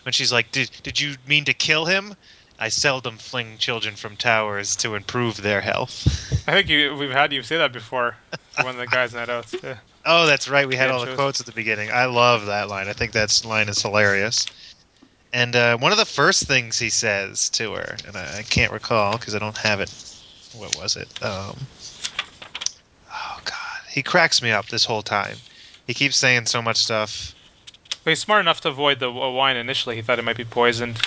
when 0.04 0.12
she's 0.12 0.32
like, 0.32 0.50
"Did 0.52 0.70
did 0.82 1.00
you 1.00 1.16
mean 1.26 1.44
to 1.44 1.54
kill 1.54 1.86
him?" 1.86 2.14
I 2.60 2.68
seldom 2.68 3.16
fling 3.16 3.56
children 3.56 3.96
from 3.96 4.16
towers 4.16 4.76
to 4.76 4.94
improve 4.94 5.38
their 5.38 5.62
health. 5.62 6.06
I 6.46 6.52
think 6.52 6.68
you 6.68 6.94
we've 6.94 7.10
had 7.10 7.32
you 7.32 7.42
say 7.42 7.56
that 7.56 7.72
before 7.72 8.16
one 8.56 8.68
of 8.68 8.76
the 8.76 8.86
guys 8.86 9.14
night 9.14 9.30
outs. 9.30 9.54
Yeah. 9.62 9.78
Oh, 10.04 10.26
that's 10.26 10.46
right. 10.48 10.68
We 10.68 10.76
had 10.76 10.90
all 10.90 11.04
the 11.04 11.14
quotes 11.14 11.40
at 11.40 11.46
the 11.46 11.52
beginning. 11.52 11.90
I 11.90 12.04
love 12.04 12.46
that 12.46 12.68
line. 12.68 12.88
I 12.88 12.92
think 12.92 13.12
that 13.12 13.42
line 13.46 13.68
is 13.70 13.80
hilarious. 13.80 14.46
And 15.32 15.56
uh, 15.56 15.78
one 15.78 15.92
of 15.92 15.98
the 15.98 16.04
first 16.04 16.46
things 16.46 16.78
he 16.78 16.90
says 16.90 17.48
to 17.50 17.72
her, 17.74 17.96
and 18.06 18.16
I, 18.16 18.38
I 18.38 18.42
can't 18.42 18.72
recall 18.72 19.16
because 19.16 19.34
I 19.34 19.38
don't 19.38 19.56
have 19.56 19.80
it. 19.80 19.90
What 20.54 20.76
was 20.76 20.96
it? 20.96 21.08
Um, 21.22 21.56
oh 23.10 23.40
God, 23.44 23.80
he 23.90 24.02
cracks 24.02 24.42
me 24.42 24.50
up 24.50 24.66
this 24.68 24.84
whole 24.84 25.02
time. 25.02 25.36
He 25.86 25.94
keeps 25.94 26.16
saying 26.16 26.46
so 26.46 26.60
much 26.60 26.78
stuff. 26.78 27.34
But 28.04 28.10
he's 28.10 28.20
smart 28.20 28.40
enough 28.40 28.60
to 28.62 28.68
avoid 28.68 28.98
the 28.98 29.10
wine 29.10 29.56
initially. 29.56 29.96
He 29.96 30.02
thought 30.02 30.18
it 30.18 30.24
might 30.24 30.36
be 30.36 30.44
poisoned. 30.44 31.00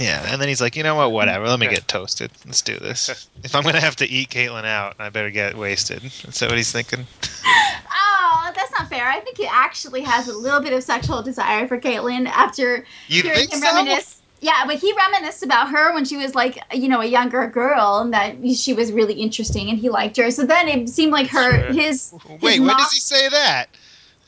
Yeah, 0.00 0.24
and 0.32 0.40
then 0.40 0.48
he's 0.48 0.60
like, 0.62 0.76
you 0.76 0.82
know 0.82 0.94
what? 0.96 1.12
Whatever. 1.12 1.46
Let 1.46 1.60
me 1.60 1.66
Yeah. 1.66 1.74
get 1.74 1.86
toasted. 1.88 2.30
Let's 2.46 2.62
do 2.62 2.78
this. 2.78 3.28
if 3.44 3.54
I'm 3.54 3.62
gonna 3.62 3.80
have 3.80 3.96
to 3.96 4.08
eat 4.08 4.30
Catelyn 4.30 4.64
out, 4.64 4.96
I 4.98 5.10
better 5.10 5.30
get 5.30 5.56
wasted. 5.56 6.02
Is 6.04 6.38
that 6.40 6.48
what 6.48 6.56
he's 6.56 6.72
thinking? 6.72 7.06
Oh, 7.92 8.52
that's 8.56 8.70
not 8.72 8.88
fair. 8.88 9.06
I 9.08 9.20
think 9.20 9.36
he 9.36 9.46
actually 9.46 10.02
has 10.02 10.28
a 10.28 10.36
little 10.36 10.60
bit 10.60 10.72
of 10.72 10.82
sexual 10.82 11.22
desire 11.22 11.66
for 11.68 11.78
Catelyn 11.78 12.26
after 12.28 12.84
You 13.08 13.22
hearing 13.22 13.38
think 13.38 13.52
him 13.52 13.60
so? 13.60 13.66
reminisce. 13.74 14.16
Yeah, 14.40 14.64
but 14.66 14.76
he 14.76 14.90
reminisced 14.94 15.42
about 15.42 15.68
her 15.70 15.92
when 15.92 16.06
she 16.06 16.16
was 16.16 16.34
like, 16.34 16.58
you 16.72 16.88
know, 16.88 17.02
a 17.02 17.06
younger 17.06 17.46
girl, 17.48 17.98
and 17.98 18.14
that 18.14 18.36
she 18.56 18.72
was 18.72 18.90
really 18.90 19.14
interesting, 19.14 19.68
and 19.68 19.78
he 19.78 19.90
liked 19.90 20.16
her. 20.16 20.30
So 20.30 20.46
then 20.46 20.66
it 20.66 20.88
seemed 20.88 21.12
like 21.12 21.26
her, 21.28 21.50
true, 21.66 21.76
yeah. 21.76 21.88
his. 21.88 22.14
Wait, 22.40 22.52
his 22.52 22.60
when 22.60 22.68
mom- 22.68 22.78
does 22.78 22.92
he 22.92 23.00
say 23.00 23.28
that? 23.28 23.66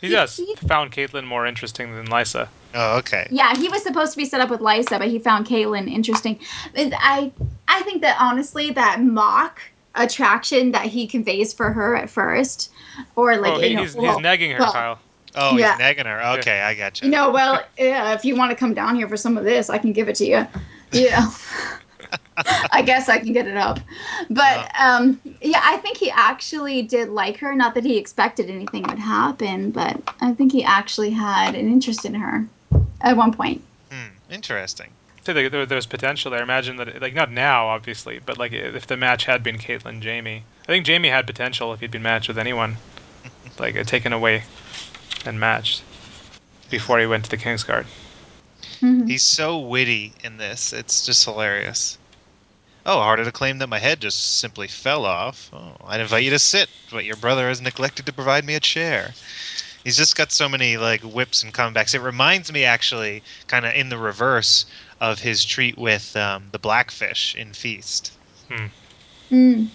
He 0.02 0.08
He- 0.08 0.12
does. 0.12 0.36
he- 0.36 0.54
Found 0.68 0.92
Catelyn 0.92 1.24
more 1.24 1.46
interesting 1.46 1.94
than 1.96 2.08
Lysa. 2.08 2.48
Oh, 2.74 2.98
okay. 2.98 3.26
Yeah, 3.30 3.56
he 3.56 3.68
was 3.68 3.82
supposed 3.82 4.12
to 4.12 4.18
be 4.18 4.24
set 4.24 4.40
up 4.40 4.50
with 4.50 4.60
Lysa, 4.60 4.98
but 4.98 5.08
he 5.08 5.18
found 5.18 5.46
Catelyn 5.46 5.90
interesting. 5.90 6.38
And 6.74 6.94
I, 6.98 7.32
I 7.68 7.82
think 7.82 8.02
that 8.02 8.16
honestly, 8.20 8.70
that 8.70 9.02
mock 9.02 9.60
attraction 9.94 10.72
that 10.72 10.86
he 10.86 11.06
conveys 11.06 11.52
for 11.52 11.72
her 11.72 11.96
at 11.96 12.08
first, 12.08 12.70
or 13.16 13.36
like 13.36 13.52
oh, 13.52 13.60
you 13.60 13.68
he, 13.68 13.74
know, 13.74 13.82
he's, 13.82 13.94
well, 13.94 14.16
he's 14.16 14.24
negging 14.26 14.52
her, 14.52 14.60
well, 14.60 14.72
Kyle. 14.72 14.98
Oh, 15.34 15.56
Yeah. 15.56 15.76
he's 15.76 15.82
negging 15.82 16.06
her. 16.06 16.38
Okay, 16.38 16.60
I 16.60 16.74
got 16.74 17.00
you. 17.00 17.06
you 17.06 17.12
know, 17.12 17.30
well, 17.30 17.62
yeah, 17.78 18.14
if 18.14 18.24
you 18.24 18.36
want 18.36 18.50
to 18.50 18.56
come 18.56 18.74
down 18.74 18.96
here 18.96 19.08
for 19.08 19.16
some 19.16 19.36
of 19.36 19.44
this, 19.44 19.70
I 19.70 19.78
can 19.78 19.92
give 19.92 20.08
it 20.08 20.16
to 20.16 20.26
you. 20.26 20.46
Yeah. 20.94 21.30
I 22.36 22.82
guess 22.82 23.08
I 23.08 23.18
can 23.18 23.32
get 23.32 23.46
it 23.46 23.56
up. 23.56 23.80
But 24.28 24.70
um, 24.78 25.18
yeah, 25.40 25.62
I 25.62 25.78
think 25.78 25.96
he 25.96 26.10
actually 26.10 26.82
did 26.82 27.08
like 27.08 27.38
her. 27.38 27.54
Not 27.54 27.74
that 27.74 27.84
he 27.84 27.96
expected 27.96 28.50
anything 28.50 28.82
would 28.82 28.98
happen, 28.98 29.70
but 29.70 30.02
I 30.20 30.34
think 30.34 30.52
he 30.52 30.62
actually 30.62 31.10
had 31.10 31.54
an 31.54 31.66
interest 31.66 32.04
in 32.04 32.12
her 32.12 32.46
at 33.02 33.16
one 33.16 33.32
point. 33.32 33.62
Hmm, 33.90 34.32
interesting. 34.32 34.90
So 35.24 35.32
there, 35.32 35.48
there, 35.48 35.66
there's 35.66 35.86
potential 35.86 36.30
there. 36.30 36.42
Imagine 36.42 36.76
that, 36.76 37.00
like 37.00 37.14
not 37.14 37.30
now, 37.30 37.68
obviously, 37.68 38.18
but 38.18 38.38
like 38.38 38.52
if 38.52 38.86
the 38.86 38.96
match 38.96 39.24
had 39.24 39.42
been 39.42 39.58
Catelyn 39.58 40.02
Jaime, 40.02 40.42
I 40.62 40.66
think 40.66 40.86
Jaime 40.86 41.08
had 41.08 41.26
potential 41.26 41.72
if 41.72 41.80
he'd 41.80 41.90
been 41.90 42.02
matched 42.02 42.28
with 42.28 42.38
anyone, 42.38 42.76
like 43.58 43.76
uh, 43.76 43.84
taken 43.84 44.12
away 44.12 44.42
and 45.24 45.38
matched 45.38 45.82
before 46.70 46.98
he 46.98 47.06
went 47.06 47.24
to 47.24 47.30
the 47.30 47.36
Kingsguard. 47.36 47.86
Mhm. 48.80 49.08
He's 49.08 49.22
so 49.22 49.58
witty 49.58 50.12
in 50.24 50.38
this. 50.38 50.72
It's 50.72 51.06
just 51.06 51.24
hilarious. 51.24 51.98
Oh, 52.84 53.00
harder 53.00 53.24
to 53.24 53.30
claim 53.30 53.58
that 53.58 53.68
my 53.68 53.78
head 53.78 54.00
just 54.00 54.38
simply 54.40 54.66
fell 54.66 55.04
off. 55.04 55.50
Oh, 55.52 55.76
I'd 55.86 56.00
invite 56.00 56.24
you 56.24 56.30
to 56.30 56.38
sit, 56.40 56.68
but 56.90 57.04
your 57.04 57.14
brother 57.16 57.46
has 57.48 57.60
neglected 57.60 58.06
to 58.06 58.12
provide 58.12 58.44
me 58.44 58.56
a 58.56 58.60
chair. 58.60 59.14
He's 59.84 59.96
just 59.96 60.16
got 60.16 60.30
so 60.30 60.48
many 60.48 60.76
like 60.76 61.02
whips 61.02 61.42
and 61.42 61.52
comebacks. 61.52 61.94
It 61.94 62.00
reminds 62.00 62.52
me 62.52 62.64
actually, 62.64 63.22
kind 63.48 63.66
of 63.66 63.74
in 63.74 63.88
the 63.88 63.98
reverse 63.98 64.66
of 65.00 65.18
his 65.18 65.44
treat 65.44 65.76
with 65.76 66.14
um, 66.16 66.48
the 66.52 66.58
blackfish 66.58 67.34
in 67.34 67.52
Feast. 67.52 68.12
Mm. 68.50 68.70
Um, 69.32 69.70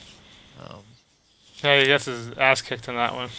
Yeah, 1.64 1.80
he 1.82 1.86
gets 1.88 2.06
his 2.06 2.32
ass 2.38 2.62
kicked 2.62 2.88
in 2.88 2.96
that 2.96 3.14
one. 3.14 3.30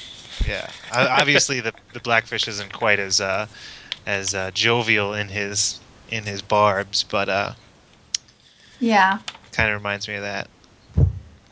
yeah, 0.46 0.68
O- 0.92 1.06
obviously 1.08 1.60
the 1.60 1.72
the 1.92 2.00
blackfish 2.00 2.46
isn't 2.48 2.72
quite 2.72 2.98
as 2.98 3.20
uh, 3.20 3.46
as 4.06 4.34
uh, 4.34 4.50
jovial 4.52 5.14
in 5.14 5.28
his 5.28 5.80
in 6.10 6.24
his 6.24 6.42
barbs, 6.42 7.02
but 7.04 7.28
uh, 7.28 7.52
Yeah. 8.80 9.18
kind 9.52 9.70
of 9.70 9.74
reminds 9.80 10.08
me 10.08 10.14
of 10.16 10.22
that. 10.22 10.48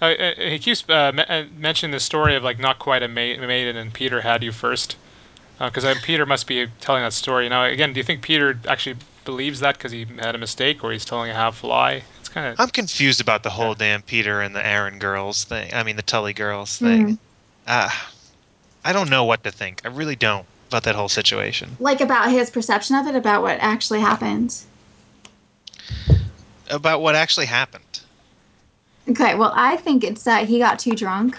Uh, 0.02 0.04
uh, 0.04 0.34
he 0.36 0.58
keeps 0.58 0.86
uh, 0.90 1.12
me- 1.14 1.24
uh, 1.26 1.44
mentioning 1.56 1.90
the 1.92 2.00
story 2.00 2.36
of 2.36 2.42
like 2.42 2.58
not 2.58 2.78
quite 2.78 3.02
a 3.02 3.08
ma- 3.08 3.14
maiden 3.46 3.76
and 3.76 3.94
Petyr 3.94 4.20
had 4.22 4.42
you 4.42 4.52
first, 4.52 4.96
because 5.58 5.84
uh, 5.84 5.94
Petyr 5.94 6.26
must 6.26 6.46
be 6.46 6.66
telling 6.80 7.02
that 7.02 7.12
story. 7.12 7.48
Now, 7.48 7.64
again, 7.64 7.92
do 7.92 8.00
you 8.00 8.04
think 8.04 8.24
Petyr 8.24 8.58
actually 8.66 8.96
believes 9.24 9.60
that 9.60 9.76
because 9.76 9.92
he 9.92 10.04
had 10.04 10.34
a 10.34 10.38
mistake, 10.38 10.84
or 10.84 10.92
he's 10.92 11.04
telling 11.04 11.30
a 11.30 11.34
half 11.34 11.64
lie? 11.64 12.02
It's 12.20 12.28
kind 12.28 12.52
of 12.52 12.60
I'm 12.60 12.68
confused 12.68 13.20
about 13.20 13.42
the 13.42 13.50
whole 13.50 13.74
damn 13.74 14.02
Petyr 14.02 14.44
and 14.44 14.54
the 14.54 14.60
Arryn 14.60 14.98
girls 14.98 15.44
thing. 15.44 15.72
I 15.72 15.82
mean, 15.82 15.96
the 15.96 16.02
Tully 16.02 16.32
girls 16.32 16.78
thing. 16.78 17.08
Mm. 17.08 17.18
Ah, 17.66 18.10
I 18.84 18.92
don't 18.92 19.10
know 19.10 19.24
what 19.24 19.42
to 19.44 19.50
think. 19.50 19.80
I 19.84 19.88
really 19.88 20.16
don't 20.16 20.46
about 20.68 20.82
that 20.84 20.94
whole 20.94 21.08
situation. 21.08 21.76
Like 21.80 22.00
about 22.00 22.30
his 22.30 22.50
perception 22.50 22.96
of 22.96 23.06
it, 23.06 23.14
about 23.14 23.42
what 23.42 23.58
actually 23.60 24.00
happened. 24.00 24.56
About 26.70 27.00
what 27.00 27.14
actually 27.14 27.46
happened. 27.46 27.82
Okay, 29.08 29.36
well, 29.36 29.52
I 29.54 29.76
think 29.76 30.02
it's 30.02 30.24
that 30.24 30.48
he 30.48 30.58
got 30.58 30.80
too 30.80 30.92
drunk 30.92 31.38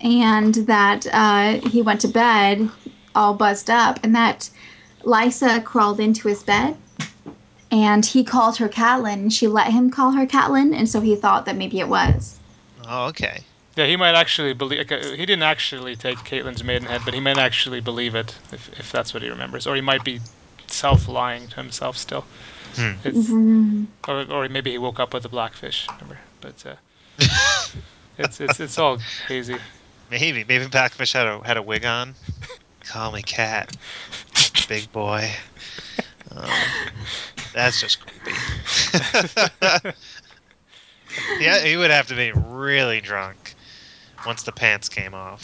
and 0.00 0.54
that 0.54 1.06
uh, 1.12 1.60
he 1.68 1.82
went 1.82 2.00
to 2.02 2.08
bed 2.08 2.68
all 3.14 3.34
buzzed 3.34 3.70
up, 3.70 4.00
and 4.02 4.14
that 4.14 4.48
Lysa 5.02 5.62
crawled 5.64 6.00
into 6.00 6.28
his 6.28 6.42
bed 6.42 6.76
and 7.72 8.04
he 8.04 8.24
called 8.24 8.56
her 8.56 8.68
Catelyn, 8.68 9.14
and 9.14 9.32
she 9.32 9.46
let 9.46 9.72
him 9.72 9.90
call 9.90 10.10
her 10.12 10.26
Catelyn, 10.26 10.74
and 10.74 10.88
so 10.88 11.00
he 11.00 11.14
thought 11.14 11.46
that 11.46 11.56
maybe 11.56 11.78
it 11.80 11.88
was. 11.88 12.38
Oh, 12.86 13.06
okay. 13.08 13.40
yeah. 13.76 13.86
He 13.86 13.96
might 13.96 14.14
actually 14.16 14.52
believe. 14.54 14.78
Like, 14.78 14.92
uh, 14.92 15.10
he 15.10 15.24
didn't 15.24 15.44
actually 15.44 15.94
take 15.94 16.18
Catelyn's 16.18 16.64
maidenhead, 16.64 17.02
but 17.04 17.14
he 17.14 17.20
might 17.20 17.38
actually 17.38 17.80
believe 17.80 18.14
it 18.14 18.36
if, 18.52 18.68
if 18.78 18.90
that's 18.90 19.14
what 19.14 19.22
he 19.22 19.28
remembers, 19.28 19.66
or 19.66 19.74
he 19.76 19.80
might 19.80 20.04
be 20.04 20.20
self-lying 20.66 21.48
to 21.48 21.56
himself 21.56 21.96
still. 21.96 22.24
Hmm. 22.74 22.92
It's, 23.04 23.30
Mm. 23.30 23.86
or, 24.08 24.22
or 24.30 24.48
maybe 24.48 24.70
he 24.72 24.78
woke 24.78 24.98
up 25.00 25.14
with 25.14 25.24
a 25.24 25.28
blackfish. 25.28 25.86
Remember, 26.00 26.18
but 26.40 26.64
uh, 26.66 26.74
it's 28.18 28.40
it's 28.40 28.58
it's 28.60 28.78
all 28.78 28.98
hazy. 29.28 29.58
Maybe. 30.10 30.44
Maybe 30.46 30.66
Blackfish 30.66 31.12
had 31.12 31.26
a 31.26 31.40
had 31.46 31.56
a 31.56 31.62
wig 31.62 31.84
on. 31.84 32.14
Call 32.84 33.12
me 33.12 33.22
cat, 33.22 33.76
big 34.68 34.90
boy. 34.92 35.30
Um, 36.34 36.50
that's 37.54 37.80
just 37.80 37.98
creepy. 38.00 38.32
yeah, 41.40 41.60
he 41.60 41.76
would 41.76 41.90
have 41.90 42.06
to 42.08 42.14
be 42.16 42.32
really 42.32 43.00
drunk 43.00 43.54
once 44.26 44.42
the 44.42 44.52
pants 44.52 44.88
came 44.88 45.14
off. 45.14 45.42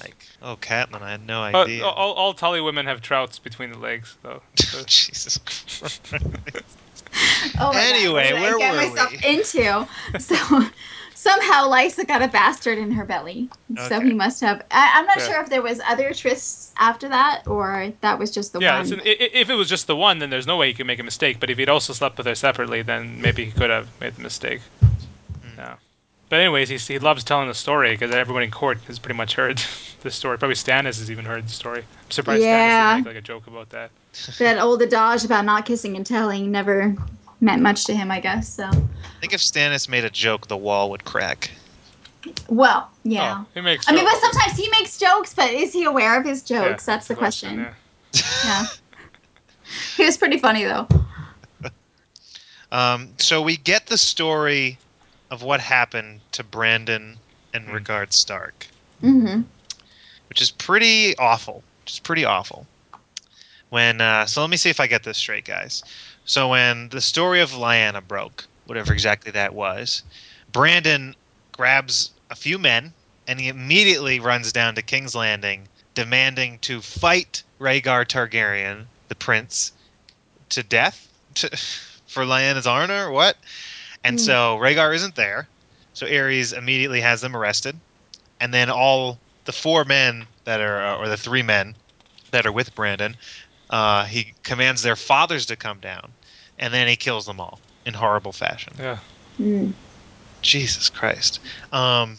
Like, 0.00 0.16
oh, 0.40 0.56
Catelyn, 0.56 1.02
I 1.02 1.10
had 1.12 1.26
no 1.26 1.42
Uh, 1.42 1.62
idea. 1.62 1.84
all, 1.84 2.12
all 2.14 2.32
Tully 2.34 2.60
women 2.60 2.86
have 2.86 3.00
trouts 3.02 3.38
between 3.38 3.70
the 3.72 3.78
legs, 3.78 4.16
though. 4.22 4.42
So- 4.58 4.82
Jesus 4.86 5.38
Christ. 5.38 6.00
Oh 7.58 7.72
my 7.72 7.80
Anyway, 7.80 8.30
God, 8.30 8.40
what 8.40 8.40
did 8.40 8.40
where 8.40 8.54
I 8.54 8.58
get 8.58 8.72
were 8.72 8.76
myself 8.94 9.10
we? 9.10 9.28
into? 9.28 9.88
So 10.20 10.70
somehow 11.20 11.68
Lysa 11.68 12.06
got 12.06 12.22
a 12.22 12.28
bastard 12.28 12.78
in 12.78 12.90
her 12.92 13.04
belly. 13.04 13.50
So 13.88 14.00
he 14.00 14.14
must 14.14 14.40
have. 14.40 14.62
I, 14.70 14.92
I'm 14.94 15.06
not 15.06 15.18
Yeah. 15.18 15.26
sure 15.28 15.40
if 15.42 15.50
there 15.50 15.60
was 15.62 15.78
other 15.86 16.10
trysts 16.10 16.70
after 16.78 17.08
that 17.10 17.46
or 17.46 17.92
that 18.00 18.18
was 18.18 18.30
just 18.30 18.52
the 18.54 18.60
yeah, 18.60 18.72
one. 18.76 18.82
it's 18.82 18.90
an, 18.92 19.00
i- 19.00 19.16
i- 19.24 19.30
if 19.34 19.50
it 19.50 19.54
was 19.54 19.68
just 19.68 19.86
the 19.86 19.94
one, 19.96 20.18
then 20.18 20.30
there's 20.30 20.46
no 20.46 20.56
way 20.56 20.68
he 20.68 20.74
could 20.74 20.86
make 20.86 20.98
a 20.98 21.02
mistake. 21.02 21.38
But 21.38 21.50
if 21.50 21.58
he'd 21.58 21.68
also 21.68 21.92
slept 21.92 22.16
with 22.16 22.26
her 22.26 22.34
separately, 22.34 22.80
then 22.82 23.20
maybe 23.20 23.44
he 23.44 23.50
could 23.52 23.68
have 23.70 23.88
made 24.00 24.14
the 24.16 24.22
mistake. 24.22 24.60
Hmm. 24.80 25.58
Yeah. 25.58 25.74
But 26.30 26.38
anyways, 26.40 26.68
he, 26.68 26.76
he 26.78 26.98
loves 27.00 27.22
telling 27.24 27.48
the 27.48 27.54
story 27.54 27.90
because 27.92 28.12
everyone 28.14 28.42
in 28.44 28.50
court 28.52 28.78
has 28.86 28.98
pretty 28.98 29.16
much 29.16 29.34
heard 29.34 29.60
the 30.02 30.10
story. 30.10 30.38
Probably 30.38 30.54
Stannis 30.54 30.98
has 31.00 31.10
even 31.10 31.24
heard 31.26 31.44
the 31.46 31.52
story. 31.52 31.80
I'm 31.80 32.10
surprised 32.10 32.42
Yeah. 32.42 32.94
Stannis 32.94 32.94
didn't 32.94 33.04
make 33.06 33.14
like 33.14 33.22
a 33.24 33.26
joke 33.26 33.46
about 33.46 33.68
that. 33.70 33.90
that 34.38 34.58
old 34.58 34.80
adage 34.82 35.24
about 35.24 35.44
not 35.44 35.66
kissing 35.66 35.96
and 35.96 36.06
telling 36.06 36.50
never 36.50 36.94
meant 37.40 37.62
much 37.62 37.84
to 37.86 37.94
him, 37.94 38.10
I 38.10 38.20
guess. 38.20 38.48
So, 38.48 38.64
I 38.64 39.20
think 39.20 39.32
if 39.32 39.40
Stannis 39.40 39.88
made 39.88 40.04
a 40.04 40.10
joke, 40.10 40.48
the 40.48 40.56
wall 40.56 40.90
would 40.90 41.04
crack. 41.04 41.50
well, 42.48 42.90
yeah. 43.02 43.38
Oh, 43.40 43.46
he 43.54 43.60
makes. 43.60 43.88
I 43.88 43.92
mean, 43.92 44.04
but 44.04 44.18
sometimes 44.20 44.56
he 44.56 44.68
makes 44.70 44.98
jokes, 44.98 45.34
but 45.34 45.50
is 45.50 45.72
he 45.72 45.84
aware 45.84 46.18
of 46.18 46.24
his 46.26 46.48
Yeah, 46.50 46.68
jokes? 46.70 46.84
That's 46.84 47.08
the 47.08 47.14
question. 47.14 47.58
yeah. 47.58 47.74
Yeah. 48.44 48.66
he 49.96 50.04
was 50.04 50.16
pretty 50.18 50.38
funny 50.38 50.64
though. 50.64 50.86
Um, 52.72 53.08
so 53.18 53.42
we 53.42 53.56
get 53.56 53.86
the 53.86 53.98
story 53.98 54.78
of 55.30 55.42
what 55.42 55.58
happened 55.60 56.20
to 56.32 56.44
Brandon 56.44 57.16
and 57.52 57.64
Hmm. 57.64 57.72
Rickard 57.72 58.12
Stark, 58.12 58.66
Mm-hmm. 59.02 59.42
which 60.28 60.40
is 60.40 60.52
pretty 60.52 61.16
awful. 61.18 61.64
Which 61.82 61.94
is 61.94 61.98
pretty 61.98 62.24
awful. 62.24 62.66
When 63.70 64.00
uh, 64.00 64.26
so, 64.26 64.40
let 64.40 64.50
me 64.50 64.56
see 64.56 64.70
if 64.70 64.78
I 64.78 64.86
get 64.86 65.02
this 65.02 65.18
straight, 65.18 65.44
guys. 65.44 65.82
So 66.30 66.46
when 66.46 66.90
the 66.90 67.00
story 67.00 67.40
of 67.40 67.50
Lyanna 67.50 68.06
broke, 68.06 68.46
whatever 68.66 68.92
exactly 68.92 69.32
that 69.32 69.52
was, 69.52 70.04
Brandon 70.52 71.16
grabs 71.50 72.10
a 72.30 72.36
few 72.36 72.56
men 72.56 72.92
and 73.26 73.40
he 73.40 73.48
immediately 73.48 74.20
runs 74.20 74.52
down 74.52 74.76
to 74.76 74.82
King's 74.82 75.16
Landing, 75.16 75.66
demanding 75.96 76.60
to 76.60 76.80
fight 76.82 77.42
Rhaegar 77.60 78.04
Targaryen, 78.06 78.86
the 79.08 79.16
prince, 79.16 79.72
to 80.50 80.62
death 80.62 81.08
to, 81.34 81.48
for 82.06 82.24
Lyanna's 82.24 82.64
honor. 82.64 83.08
or 83.08 83.10
What? 83.10 83.36
And 84.04 84.20
Hmm. 84.20 84.24
so 84.24 84.56
Rhaegar 84.58 84.94
isn't 84.94 85.16
there, 85.16 85.48
so 85.94 86.06
Aerys 86.06 86.56
immediately 86.56 87.00
has 87.00 87.20
them 87.20 87.36
arrested, 87.36 87.74
and 88.38 88.54
then 88.54 88.70
all 88.70 89.18
the 89.46 89.52
four 89.52 89.84
men 89.84 90.28
that 90.44 90.60
are, 90.60 90.94
or 90.94 91.08
the 91.08 91.16
three 91.16 91.42
men 91.42 91.74
that 92.30 92.46
are 92.46 92.52
with 92.52 92.72
Brandon, 92.76 93.16
uh, 93.70 94.04
he 94.04 94.34
commands 94.42 94.82
their 94.82 94.96
fathers 94.96 95.46
to 95.46 95.56
come 95.56 95.78
down, 95.80 96.12
and 96.60 96.72
then 96.72 96.86
he 96.86 96.94
kills 96.94 97.26
them 97.26 97.40
all 97.40 97.58
in 97.84 97.94
horrible 97.94 98.30
fashion. 98.32 98.72
Yeah. 98.78 98.98
Mm. 99.40 99.72
Jesus 100.42 100.88
Christ. 100.88 101.40
Um, 101.72 102.16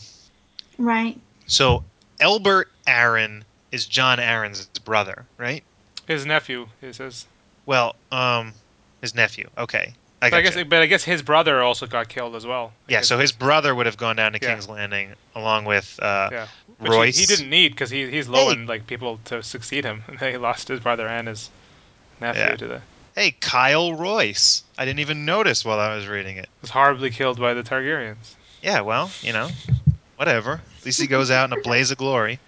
Right. 0.77 1.17
so 1.47 1.83
Elbert 2.19 2.69
Arryn 2.87 3.43
is 3.71 3.85
Jon 3.85 4.17
Arryn's 4.17 4.65
brother, 4.79 5.25
right? 5.37 5.63
His 6.07 6.25
nephew 6.25 6.67
is 6.81 6.97
his. 6.97 7.25
Well, 7.65 7.95
um, 8.11 8.53
his 9.01 9.15
nephew. 9.15 9.49
Okay, 9.57 9.93
I 10.21 10.29
But 10.29 10.37
I 10.37 10.41
got 10.41 10.53
guess, 10.53 10.63
but 10.67 10.81
I 10.81 10.85
guess 10.87 11.03
his 11.03 11.21
brother 11.21 11.61
also 11.61 11.85
got 11.87 12.09
killed 12.09 12.35
as 12.35 12.45
well. 12.45 12.73
I 12.87 12.91
Yeah, 12.91 12.97
guess- 12.99 13.07
so 13.07 13.17
his 13.19 13.31
brother 13.31 13.73
would 13.73 13.85
have 13.85 13.97
gone 13.97 14.15
down 14.15 14.33
to 14.33 14.39
Yeah. 14.41 14.49
King's 14.53 14.67
Landing 14.67 15.13
along 15.35 15.65
with 15.65 15.99
uh, 16.01 16.29
yeah, 16.31 16.47
Which 16.79 16.91
he- 16.91 16.97
Royce. 16.97 17.17
He, 17.17 17.25
didn't 17.27 17.49
need 17.49 17.69
because 17.69 17.89
he, 17.91 18.09
he's 18.09 18.27
low 18.27 18.47
Hey. 18.47 18.53
in 18.53 18.65
like 18.67 18.87
people 18.87 19.19
to 19.25 19.41
succeed 19.43 19.85
him. 19.85 20.03
he 20.19 20.37
lost 20.37 20.67
his 20.67 20.79
brother 20.79 21.07
and 21.07 21.27
his 21.27 21.49
nephew 22.19 22.41
Yeah. 22.41 22.55
to 22.55 22.67
the. 22.67 22.81
Hey, 23.15 23.31
Kyle 23.39 23.93
Royce. 23.93 24.63
I 24.77 24.85
didn't 24.85 24.99
even 24.99 25.25
notice 25.25 25.65
while 25.65 25.79
I 25.79 25.95
was 25.95 26.07
reading 26.07 26.37
it. 26.37 26.47
Was 26.61 26.69
horribly 26.69 27.09
killed 27.09 27.39
by 27.39 27.53
the 27.53 27.63
Targaryens. 27.63 28.35
Yeah, 28.61 28.81
well, 28.81 29.11
you 29.21 29.33
know, 29.33 29.49
whatever. 30.15 30.61
At 30.79 30.85
least 30.85 31.01
he 31.01 31.07
goes 31.07 31.29
out 31.29 31.51
in 31.51 31.57
a 31.57 31.61
blaze 31.61 31.91
of 31.91 31.97
glory. 31.97 32.39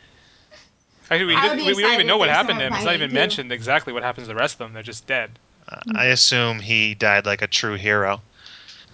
Actually, 1.12 1.26
we, 1.26 1.42
didn't, 1.42 1.66
we, 1.66 1.74
we 1.74 1.82
don't 1.84 1.94
even 1.94 2.08
know 2.08 2.18
what 2.18 2.30
happened 2.30 2.60
to 2.60 2.66
him. 2.68 2.74
It's 2.74 2.86
not 2.86 2.94
even 2.94 3.10
too. 3.10 3.14
mentioned 3.16 3.52
exactly 3.52 3.92
what 3.94 4.04
happens 4.04 4.28
to 4.28 4.34
the 4.34 4.40
rest 4.40 4.56
of 4.56 4.60
them. 4.60 4.74
They're 4.74 4.84
just 4.84 5.06
dead. 5.06 5.32
Uh, 5.68 5.80
I 5.96 6.06
assume 6.06 6.60
he 6.60 6.96
died 6.96 7.26
like 7.26 7.42
a 7.42 7.48
true 7.48 7.76
hero. 7.76 8.22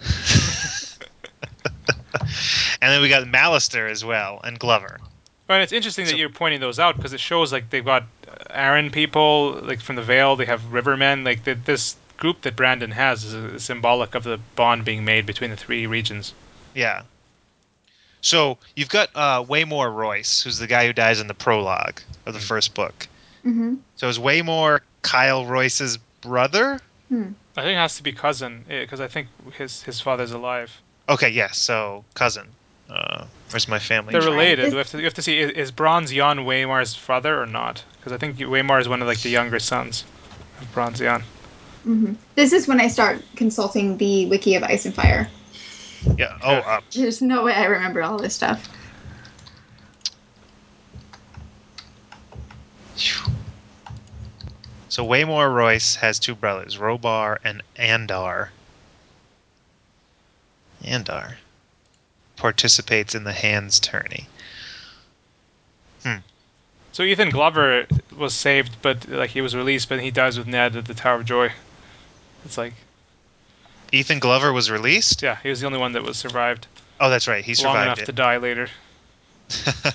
and 2.82 2.92
then 2.92 3.00
we 3.00 3.08
got 3.08 3.24
Mallister 3.24 3.88
as 3.88 4.04
well, 4.04 4.40
and 4.42 4.58
Glover. 4.58 4.98
Right, 5.48 5.62
it's 5.62 5.72
interesting 5.72 6.06
So- 6.06 6.12
that 6.12 6.18
you're 6.18 6.28
pointing 6.30 6.60
those 6.60 6.78
out 6.78 6.96
because 6.96 7.12
it 7.12 7.20
shows 7.20 7.52
like 7.52 7.70
they've 7.70 7.84
got 7.84 8.04
Arryn 8.50 8.92
people 8.92 9.60
like 9.62 9.80
from 9.80 9.96
the 9.96 10.02
Vale. 10.02 10.36
They 10.36 10.46
have 10.46 10.62
Rivermen. 10.70 11.24
Like 11.24 11.44
the, 11.44 11.54
this 11.54 11.96
group 12.16 12.42
that 12.42 12.56
Brandon 12.56 12.90
has 12.90 13.24
is 13.24 13.64
symbolic 13.64 14.14
of 14.14 14.24
the 14.24 14.38
bond 14.56 14.84
being 14.84 15.04
made 15.04 15.26
between 15.26 15.50
the 15.50 15.56
three 15.56 15.86
regions. 15.86 16.34
Yeah. 16.74 17.02
So 18.20 18.58
you've 18.76 18.90
got 18.90 19.08
uh, 19.14 19.42
Waymar 19.44 19.94
Royce, 19.94 20.42
who's 20.42 20.58
the 20.58 20.66
guy 20.66 20.86
who 20.86 20.92
dies 20.92 21.20
in 21.20 21.26
the 21.26 21.34
prologue 21.34 22.00
of 22.26 22.34
the 22.34 22.40
first 22.40 22.74
book. 22.74 23.08
Mm-hmm. 23.44 23.76
So 23.96 24.08
is 24.08 24.18
Waymar 24.18 24.80
Kyle 25.02 25.46
Royce's 25.46 25.96
brother? 26.20 26.80
I 27.56 27.62
think 27.62 27.72
it 27.72 27.76
has 27.76 27.96
to 27.96 28.02
be 28.02 28.12
cousin 28.12 28.64
because 28.68 29.00
I 29.00 29.08
think 29.08 29.28
his 29.56 29.82
his 29.82 30.00
father's 30.00 30.32
alive. 30.32 30.70
Okay, 31.08 31.30
yes. 31.30 31.58
so 31.58 32.04
cousin. 32.14 32.46
Uh, 32.90 33.24
where's 33.50 33.68
my 33.68 33.78
family? 33.78 34.12
They're 34.12 34.22
related. 34.22 34.72
We 34.72 34.78
have 34.78 34.90
to 34.90 34.96
we 34.96 35.04
have 35.04 35.14
to 35.14 35.22
see 35.22 35.38
is, 35.38 35.50
is 35.52 35.70
Bronze 35.70 36.12
Yohn 36.12 36.38
Waymar's 36.38 36.94
father 36.94 37.40
or 37.40 37.46
not? 37.46 37.84
Because 37.96 38.12
I 38.12 38.18
think 38.18 38.36
Waymar 38.38 38.80
is 38.80 38.88
one 38.88 39.00
of 39.00 39.06
like 39.06 39.20
the 39.20 39.30
younger 39.30 39.60
sons 39.60 40.04
of 40.60 40.72
Bronze 40.72 41.00
Yohn. 41.00 41.22
Mm-hmm. 41.86 42.14
This 42.34 42.52
is 42.52 42.66
when 42.66 42.80
I 42.80 42.88
start 42.88 43.22
consulting 43.36 43.96
the 43.96 44.26
wiki 44.26 44.54
of 44.54 44.64
Ice 44.64 44.86
and 44.86 44.94
Fire. 44.94 45.28
Yeah. 46.16 46.36
Oh, 46.42 46.54
uh, 46.56 46.80
There's 46.92 47.22
no 47.22 47.44
way 47.44 47.52
I 47.52 47.66
remember 47.66 48.02
all 48.02 48.18
this 48.18 48.34
stuff. 48.34 48.68
so 54.88 55.06
Waymar 55.06 55.54
Royce 55.54 55.94
has 55.96 56.18
two 56.18 56.34
brothers, 56.34 56.76
Robar 56.76 57.38
and 57.44 57.62
Andar. 57.76 58.48
Andar 60.82 61.34
participates 62.40 63.14
in 63.14 63.24
the 63.24 63.32
hands 63.32 63.78
tourney. 63.78 64.26
Hmm. 66.02 66.16
So 66.92 67.04
Ethan 67.04 67.30
Glover 67.30 67.86
was 68.16 68.34
saved, 68.34 68.82
but 68.82 69.08
like 69.08 69.30
he 69.30 69.40
was 69.40 69.54
released, 69.54 69.88
but 69.88 70.00
he 70.00 70.10
dies 70.10 70.36
with 70.36 70.48
Ned 70.48 70.74
at 70.74 70.86
the 70.86 70.94
Tower 70.94 71.16
of 71.16 71.24
Joy. 71.24 71.52
It's 72.44 72.58
like 72.58 72.74
Ethan 73.92 74.18
Glover 74.18 74.52
was 74.52 74.70
released. 74.70 75.22
yeah, 75.22 75.36
he 75.42 75.48
was 75.48 75.60
the 75.60 75.66
only 75.66 75.78
one 75.78 75.92
that 75.92 76.02
was 76.02 76.16
survived 76.16 76.66
Oh, 77.00 77.08
that's 77.08 77.26
right. 77.26 77.42
He 77.42 77.54
survived 77.54 77.74
long 77.74 77.84
enough 77.84 77.98
survived 77.98 78.06
to 78.06 78.12
die 78.12 78.36
later. 78.36 78.68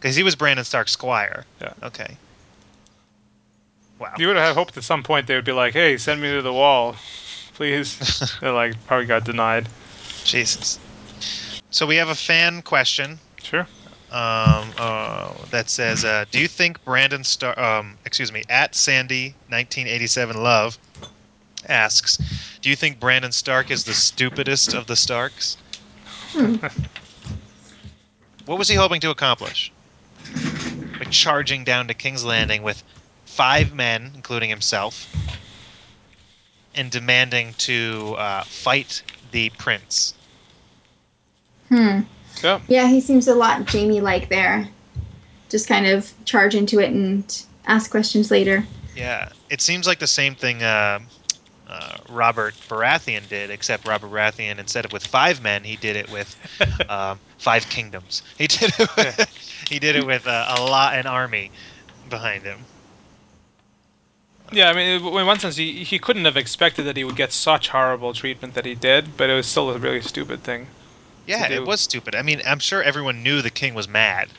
because 0.00 0.16
he 0.16 0.24
was 0.24 0.34
Brandon 0.34 0.64
Stark's 0.64 0.92
squire. 0.92 1.44
Yeah. 1.60 1.72
Okay. 1.84 2.16
Wow. 4.00 4.14
You 4.18 4.26
would 4.26 4.36
have 4.36 4.56
hoped 4.56 4.76
at 4.76 4.84
some 4.84 5.02
point 5.04 5.28
they 5.28 5.36
would 5.36 5.44
be 5.44 5.52
like, 5.52 5.72
"Hey, 5.72 5.96
send 5.96 6.20
me 6.20 6.30
to 6.32 6.42
the 6.42 6.52
wall, 6.52 6.96
please." 7.54 8.36
They're 8.40 8.52
like 8.52 8.74
probably 8.86 9.06
got 9.06 9.24
denied. 9.24 9.68
Jesus. 10.24 10.78
So 11.70 11.86
we 11.86 11.96
have 11.96 12.08
a 12.08 12.14
fan 12.14 12.62
question 12.62 13.18
Sure. 13.42 13.66
um, 14.10 14.72
uh, 14.78 15.32
that 15.50 15.68
says, 15.68 16.04
uh, 16.04 16.24
"Do 16.30 16.40
you 16.40 16.48
think 16.48 16.82
Brandon 16.84 17.24
Star? 17.24 17.58
Um, 17.58 17.98
excuse 18.04 18.32
me, 18.32 18.42
at 18.48 18.74
Sandy 18.74 19.34
1987 19.48 20.42
Love 20.42 20.78
asks, 21.66 22.18
do 22.60 22.70
you 22.70 22.76
think 22.76 23.00
Brandon 23.00 23.32
Stark 23.32 23.70
is 23.70 23.84
the 23.84 23.94
stupidest 23.94 24.74
of 24.74 24.86
the 24.86 24.96
Starks? 24.96 25.56
what 28.46 28.58
was 28.58 28.68
he 28.68 28.74
hoping 28.74 29.00
to 29.00 29.10
accomplish? 29.10 29.72
By 30.98 31.04
charging 31.10 31.64
down 31.64 31.88
to 31.88 31.94
King's 31.94 32.24
Landing 32.24 32.62
with 32.62 32.82
five 33.26 33.74
men, 33.74 34.12
including 34.14 34.50
himself, 34.50 35.08
and 36.74 36.90
demanding 36.90 37.54
to 37.58 38.14
uh, 38.18 38.42
fight 38.44 39.02
the 39.32 39.50
prince. 39.50 40.14
Hmm. 41.68 42.00
Yeah. 42.42 42.60
Yeah, 42.68 42.88
he 42.88 43.00
seems 43.00 43.28
a 43.28 43.34
lot 43.34 43.68
Jaime 43.70 44.00
like 44.00 44.28
there. 44.28 44.68
Just 45.48 45.68
kind 45.68 45.86
of 45.86 46.12
charge 46.24 46.54
into 46.54 46.78
it 46.78 46.90
and 46.90 47.44
ask 47.66 47.90
questions 47.90 48.30
later. 48.30 48.64
Yeah, 48.94 49.28
it 49.50 49.60
seems 49.60 49.86
like 49.86 49.98
the 49.98 50.06
same 50.06 50.34
thing 50.34 50.62
uh, 50.62 51.00
uh, 51.68 51.96
Robert 52.08 52.54
Baratheon 52.68 53.28
did, 53.28 53.50
except 53.50 53.86
Robert 53.86 54.10
Baratheon, 54.10 54.58
instead 54.58 54.84
of 54.84 54.92
with 54.92 55.06
five 55.06 55.42
men, 55.42 55.64
he 55.64 55.76
did 55.76 55.96
it 55.96 56.10
with 56.10 56.34
um, 56.90 57.20
five 57.38 57.68
kingdoms. 57.68 58.22
He 58.36 58.46
did 58.46 58.72
it. 58.78 58.96
With, 58.96 59.66
he 59.70 59.78
did 59.78 59.96
it 59.96 60.06
with 60.06 60.26
uh, 60.26 60.56
a 60.56 60.62
lot, 60.62 60.94
an 60.94 61.06
army 61.06 61.50
behind 62.08 62.42
him. 62.42 62.58
Yeah, 64.50 64.70
I 64.70 64.72
mean, 64.72 65.04
in 65.04 65.26
one 65.26 65.38
sense, 65.38 65.56
he, 65.56 65.84
he 65.84 65.98
couldn't 65.98 66.24
have 66.24 66.38
expected 66.38 66.84
that 66.84 66.96
he 66.96 67.04
would 67.04 67.16
get 67.16 67.32
such 67.32 67.68
horrible 67.68 68.14
treatment 68.14 68.54
that 68.54 68.64
he 68.64 68.74
did, 68.74 69.16
but 69.18 69.28
it 69.28 69.34
was 69.34 69.46
still 69.46 69.70
a 69.70 69.78
really 69.78 70.00
stupid 70.00 70.42
thing. 70.42 70.66
Yeah, 71.28 71.52
it 71.52 71.66
was 71.66 71.82
stupid. 71.82 72.14
I 72.14 72.22
mean, 72.22 72.40
I'm 72.46 72.58
sure 72.58 72.82
everyone 72.82 73.22
knew 73.22 73.42
the 73.42 73.50
king 73.50 73.74
was 73.74 73.86
mad. 73.86 74.30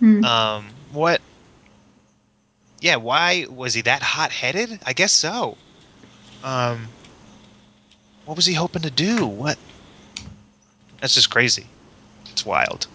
Hmm. 0.00 0.24
Um, 0.24 0.66
what? 0.92 1.20
Yeah, 2.80 2.96
why 2.96 3.46
was 3.48 3.72
he 3.74 3.82
that 3.82 4.02
hot-headed? 4.02 4.80
I 4.84 4.92
guess 4.92 5.12
so. 5.12 5.56
Um, 6.42 6.88
what 8.24 8.36
was 8.36 8.46
he 8.46 8.54
hoping 8.54 8.82
to 8.82 8.90
do? 8.90 9.26
What? 9.26 9.58
That's 11.00 11.14
just 11.14 11.30
crazy. 11.30 11.66
It's 12.32 12.44
wild. 12.44 12.88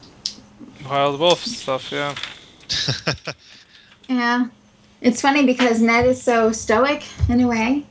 Wild 0.89 1.19
Wolf 1.19 1.45
stuff, 1.45 1.91
yeah. 1.91 2.13
Yeah. 4.09 4.47
It's 5.01 5.21
funny 5.21 5.45
because 5.45 5.81
Ned 5.81 6.05
is 6.05 6.21
so 6.21 6.51
stoic 6.51 7.03
in 7.29 7.41
a 7.41 7.47
way. 7.47 7.85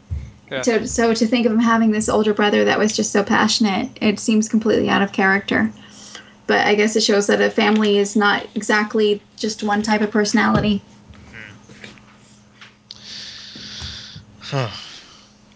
Yeah. 0.51 0.63
So, 0.63 0.85
so 0.85 1.15
to 1.15 1.27
think 1.27 1.47
of 1.47 1.53
him 1.53 1.59
having 1.59 1.91
this 1.91 2.09
older 2.09 2.35
brother 2.35 2.65
that 2.65 2.79
was 2.79 2.95
just 2.95 3.13
so 3.13 3.23
passionate, 3.25 3.91
it 4.01 4.19
seems 4.21 4.49
completely 4.49 4.89
out 4.89 5.03
of 5.03 5.13
character. 5.13 5.73
But 6.47 6.67
I 6.67 6.75
guess 6.75 6.95
it 6.97 7.03
shows 7.03 7.27
that 7.29 7.41
a 7.41 7.51
family 7.51 7.97
is 7.99 8.15
not 8.17 8.47
exactly 8.55 9.23
just 9.37 9.63
one 9.63 9.83
type 9.83 10.03
of 10.03 10.11
personality. 10.11 10.83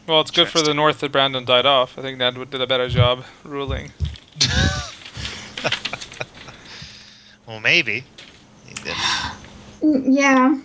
Well, 0.07 0.23
it's 0.23 0.31
good 0.31 0.49
for 0.49 0.63
the 0.63 0.73
North 0.73 1.01
that 1.01 1.13
Brandon 1.13 1.45
died 1.45 1.67
off. 1.67 1.99
I 1.99 2.03
think 2.03 2.17
Ned 2.19 2.39
would- 2.39 2.51
did 2.51 2.63
a 2.63 2.67
better 2.67 2.89
job 2.89 3.25
ruling. 3.45 3.93
well, 7.47 7.61
maybe. 7.61 8.05
He 8.67 8.75
did. 8.75 8.95
Mm, 9.83 10.05
Yeah. 10.07 10.59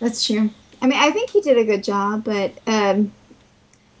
That's 0.00 0.24
true. 0.24 0.50
I 0.80 0.86
mean, 0.86 0.98
I 0.98 1.10
think 1.10 1.30
he 1.30 1.40
did 1.40 1.58
a 1.58 1.64
good 1.64 1.82
job, 1.82 2.24
but 2.24 2.52
um, 2.66 3.12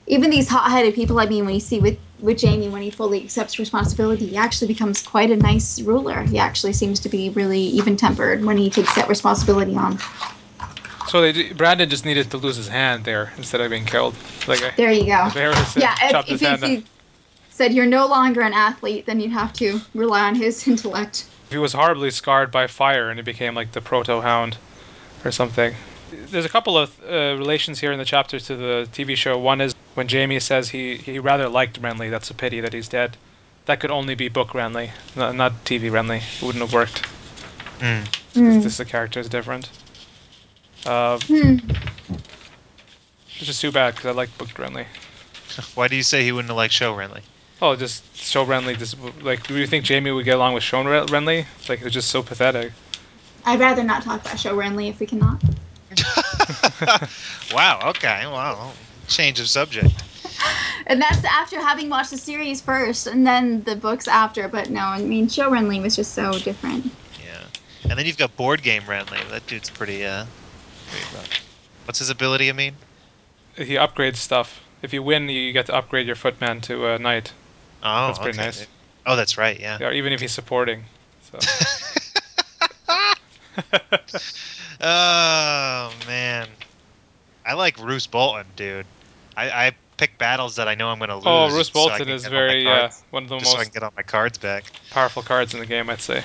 even 0.06 0.30
these 0.30 0.48
hot-headed 0.48 0.94
people, 0.94 1.18
I 1.18 1.26
mean, 1.26 1.44
when 1.44 1.54
you 1.54 1.60
see 1.60 1.80
with, 1.80 1.98
with 2.20 2.40
Jaime, 2.40 2.68
when 2.68 2.82
he 2.82 2.90
fully 2.90 3.22
accepts 3.22 3.58
responsibility, 3.58 4.26
he 4.26 4.36
actually 4.36 4.68
becomes 4.68 5.02
quite 5.02 5.30
a 5.30 5.36
nice 5.36 5.80
ruler. 5.80 6.22
He 6.22 6.38
actually 6.38 6.72
seems 6.72 7.00
to 7.00 7.08
be 7.08 7.30
really 7.30 7.60
even-tempered 7.60 8.44
when 8.44 8.56
he 8.56 8.70
takes 8.70 8.94
that 8.94 9.08
responsibility 9.08 9.76
on. 9.76 9.98
So 11.08 11.20
they, 11.22 11.52
Brandon 11.52 11.88
just 11.88 12.04
needed 12.04 12.30
to 12.32 12.36
lose 12.36 12.56
his 12.56 12.68
hand 12.68 13.04
there 13.04 13.32
instead 13.36 13.60
of 13.60 13.70
being 13.70 13.86
killed. 13.86 14.14
Like 14.46 14.62
I, 14.62 14.72
There 14.76 14.92
you 14.92 15.06
go. 15.06 15.26
if 15.26 15.34
Varys 15.34 15.74
had 15.74 15.82
Yeah, 15.82 15.96
if, 16.02 16.30
if, 16.30 16.42
if 16.42 16.62
he 16.62 16.84
said 17.50 17.72
you're 17.72 17.86
no 17.86 18.06
longer 18.06 18.40
an 18.42 18.52
athlete, 18.52 19.06
then 19.06 19.18
you'd 19.18 19.32
have 19.32 19.52
to 19.54 19.80
rely 19.94 20.20
on 20.20 20.34
his 20.34 20.68
intellect. 20.68 21.26
He 21.50 21.56
was 21.56 21.72
horribly 21.72 22.10
scarred 22.10 22.52
by 22.52 22.66
fire 22.66 23.08
and 23.08 23.18
he 23.18 23.22
became 23.22 23.54
like 23.54 23.72
the 23.72 23.80
proto 23.80 24.20
hound 24.20 24.58
or 25.24 25.32
something. 25.32 25.74
There's 26.10 26.44
a 26.44 26.48
couple 26.48 26.76
of 26.78 26.98
uh, 27.04 27.36
relations 27.36 27.80
here 27.80 27.92
in 27.92 27.98
the 27.98 28.04
chapter 28.04 28.38
to 28.38 28.56
the 28.56 28.88
TV 28.92 29.16
show. 29.16 29.38
One 29.38 29.60
is 29.60 29.74
when 29.94 30.08
Jaime 30.08 30.38
says 30.40 30.68
he, 30.70 30.96
he 30.96 31.18
rather 31.18 31.48
liked 31.48 31.80
Renly. 31.82 32.10
That's 32.10 32.30
a 32.30 32.34
pity 32.34 32.60
that 32.60 32.72
he's 32.72 32.88
dead. 32.88 33.16
That 33.66 33.80
could 33.80 33.90
only 33.90 34.14
be 34.14 34.28
book 34.28 34.50
Renly, 34.50 34.90
not, 35.14 35.34
not 35.34 35.52
TV 35.64 35.90
Renly. 35.90 36.18
It 36.18 36.42
wouldn't 36.46 36.62
have 36.62 36.72
worked. 36.72 37.02
Mm. 37.80 38.06
Hmm. 38.34 38.60
This 38.60 38.78
the 38.78 38.84
character 38.84 39.20
is 39.20 39.28
different. 39.28 39.68
Uh, 40.86 41.18
Hmm. 41.20 41.56
it's 43.36 43.46
just 43.46 43.60
too 43.60 43.70
bad 43.72 43.94
because 43.94 44.06
I 44.06 44.12
like 44.12 44.36
book 44.38 44.48
Renly. 44.50 44.86
Why 45.74 45.88
do 45.88 45.96
you 45.96 46.02
say 46.02 46.22
he 46.24 46.32
wouldn't 46.32 46.48
have 46.50 46.56
liked 46.56 46.72
show 46.72 46.94
Renly? 46.96 47.20
Oh, 47.60 47.74
just 47.76 48.16
show 48.16 48.46
Renly. 48.46 48.78
Just 48.78 48.96
like, 49.22 49.46
do 49.46 49.56
you 49.58 49.66
think 49.66 49.86
Jaime 49.86 50.10
would 50.12 50.24
get 50.24 50.36
along 50.36 50.54
with 50.54 50.62
Sean 50.62 50.86
Ren- 50.86 51.06
Renly? 51.08 51.44
Like, 51.68 51.80
it 51.80 51.84
was 51.84 51.92
just 51.92 52.08
so 52.10 52.22
pathetic. 52.22 52.72
I'd 53.44 53.60
rather 53.60 53.82
not 53.82 54.02
talk 54.02 54.20
about 54.22 54.38
show 54.38 54.56
Renly 54.56 54.88
if 54.88 55.00
we 55.00 55.06
cannot. 55.06 55.42
Wow. 57.54 57.88
Okay. 57.90 58.26
Wow. 58.26 58.72
Change 59.06 59.40
of 59.40 59.48
subject. 59.48 59.90
And 60.86 61.00
that's 61.00 61.24
after 61.24 61.60
having 61.60 61.88
watched 61.88 62.10
the 62.10 62.18
series 62.18 62.60
first 62.60 63.06
and 63.06 63.26
then 63.26 63.62
the 63.64 63.76
books 63.76 64.06
after. 64.06 64.48
But 64.48 64.70
no, 64.70 64.80
I 64.80 65.02
mean, 65.02 65.28
show 65.28 65.50
Renly 65.50 65.82
was 65.82 65.96
just 65.96 66.12
so 66.14 66.32
different. 66.38 66.86
Yeah. 67.24 67.44
And 67.90 67.98
then 67.98 68.06
you've 68.06 68.18
got 68.18 68.36
board 68.36 68.62
game 68.62 68.82
Renly. 68.82 69.28
That 69.30 69.46
dude's 69.46 69.70
pretty. 69.70 70.04
Uh, 70.04 70.26
pretty 70.90 71.16
rough. 71.16 71.46
What's 71.86 71.98
his 71.98 72.10
ability? 72.10 72.48
I 72.48 72.52
mean. 72.52 72.74
He 73.56 73.74
upgrades 73.74 74.16
stuff. 74.16 74.60
If 74.82 74.92
you 74.92 75.02
win, 75.02 75.28
you 75.28 75.52
get 75.52 75.66
to 75.66 75.74
upgrade 75.74 76.06
your 76.06 76.14
footman 76.14 76.60
to 76.62 76.86
a 76.86 76.98
knight. 76.98 77.32
Oh, 77.82 78.06
That's 78.06 78.18
pretty 78.20 78.38
okay. 78.38 78.46
nice. 78.46 78.66
Oh, 79.04 79.16
that's 79.16 79.36
right. 79.36 79.58
Yeah. 79.58 79.78
Yeah, 79.80 79.92
even 79.92 80.12
if 80.12 80.20
he's 80.20 80.32
supporting. 80.32 80.84
So 81.32 81.38
Oh 84.80 85.92
man, 86.06 86.48
I 87.44 87.54
like 87.54 87.78
Roose 87.78 88.06
Bolton, 88.06 88.46
dude. 88.56 88.86
I, 89.36 89.66
I 89.66 89.72
pick 89.96 90.16
battles 90.18 90.56
that 90.56 90.68
I 90.68 90.74
know 90.74 90.88
I'm 90.88 90.98
going 90.98 91.10
to 91.10 91.16
lose. 91.16 91.24
Oh, 91.26 91.54
Roose 91.54 91.70
Bolton 91.70 91.98
can 91.98 92.08
is 92.08 92.22
get 92.22 92.32
all 92.32 92.40
my 92.40 92.46
very 92.46 92.66
uh, 92.66 92.90
one 93.10 93.24
of 93.24 93.28
the 93.28 93.38
just 93.38 93.50
so 93.50 93.56
I 93.56 93.60
most 93.60 93.72
can 93.72 93.74
get 93.74 93.82
all 93.82 93.92
my 93.96 94.02
cards 94.02 94.38
back. 94.38 94.72
powerful 94.90 95.22
cards 95.22 95.54
in 95.54 95.60
the 95.60 95.66
game, 95.66 95.90
I'd 95.90 96.00
say. 96.00 96.24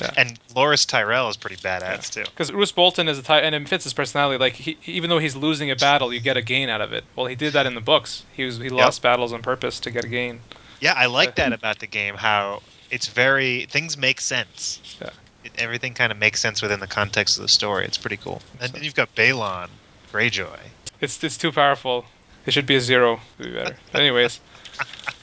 Yeah. 0.00 0.10
And 0.16 0.38
Loras 0.54 0.86
Tyrell 0.86 1.28
is 1.28 1.36
pretty 1.36 1.56
badass 1.56 2.12
too. 2.12 2.22
Because 2.24 2.52
Roose 2.52 2.72
Bolton 2.72 3.08
is 3.08 3.18
a 3.18 3.22
type, 3.22 3.44
and 3.44 3.54
it 3.54 3.68
fits 3.68 3.84
his 3.84 3.92
personality. 3.92 4.38
Like 4.38 4.54
he, 4.54 4.78
even 4.86 5.10
though 5.10 5.18
he's 5.18 5.36
losing 5.36 5.70
a 5.70 5.76
battle, 5.76 6.12
you 6.12 6.20
get 6.20 6.36
a 6.36 6.42
gain 6.42 6.68
out 6.68 6.80
of 6.80 6.92
it. 6.92 7.04
Well, 7.16 7.26
he 7.26 7.34
did 7.34 7.52
that 7.52 7.66
in 7.66 7.74
the 7.74 7.80
books. 7.80 8.24
He 8.32 8.44
was 8.44 8.58
he 8.58 8.68
lost 8.70 9.02
battles 9.02 9.32
on 9.32 9.42
purpose 9.42 9.80
to 9.80 9.90
get 9.90 10.04
a 10.04 10.08
gain. 10.08 10.40
Yeah, 10.80 10.94
I 10.96 11.06
like 11.06 11.34
that 11.36 11.52
about 11.52 11.78
the 11.80 11.86
game. 11.86 12.14
How 12.14 12.62
it's 12.90 13.08
very 13.08 13.66
things 13.66 13.96
make 13.96 14.20
sense. 14.20 14.80
Yeah. 15.00 15.10
It, 15.44 15.52
everything 15.58 15.94
kind 15.94 16.12
of 16.12 16.18
makes 16.18 16.40
sense 16.40 16.62
within 16.62 16.80
the 16.80 16.86
context 16.86 17.36
of 17.36 17.42
the 17.42 17.48
story. 17.48 17.84
It's 17.84 17.98
pretty 17.98 18.16
cool. 18.16 18.42
And 18.60 18.72
then 18.72 18.82
you've 18.82 18.94
got 18.94 19.14
Balon 19.14 19.68
Greyjoy. 20.12 20.58
It's 21.00 21.22
it's 21.24 21.38
too 21.38 21.52
powerful. 21.52 22.04
It 22.46 22.52
should 22.52 22.66
be 22.66 22.76
a 22.76 22.80
zero. 22.80 23.20
Would 23.38 23.46
be 23.46 23.52
better. 23.52 23.76
Anyways, 23.94 24.40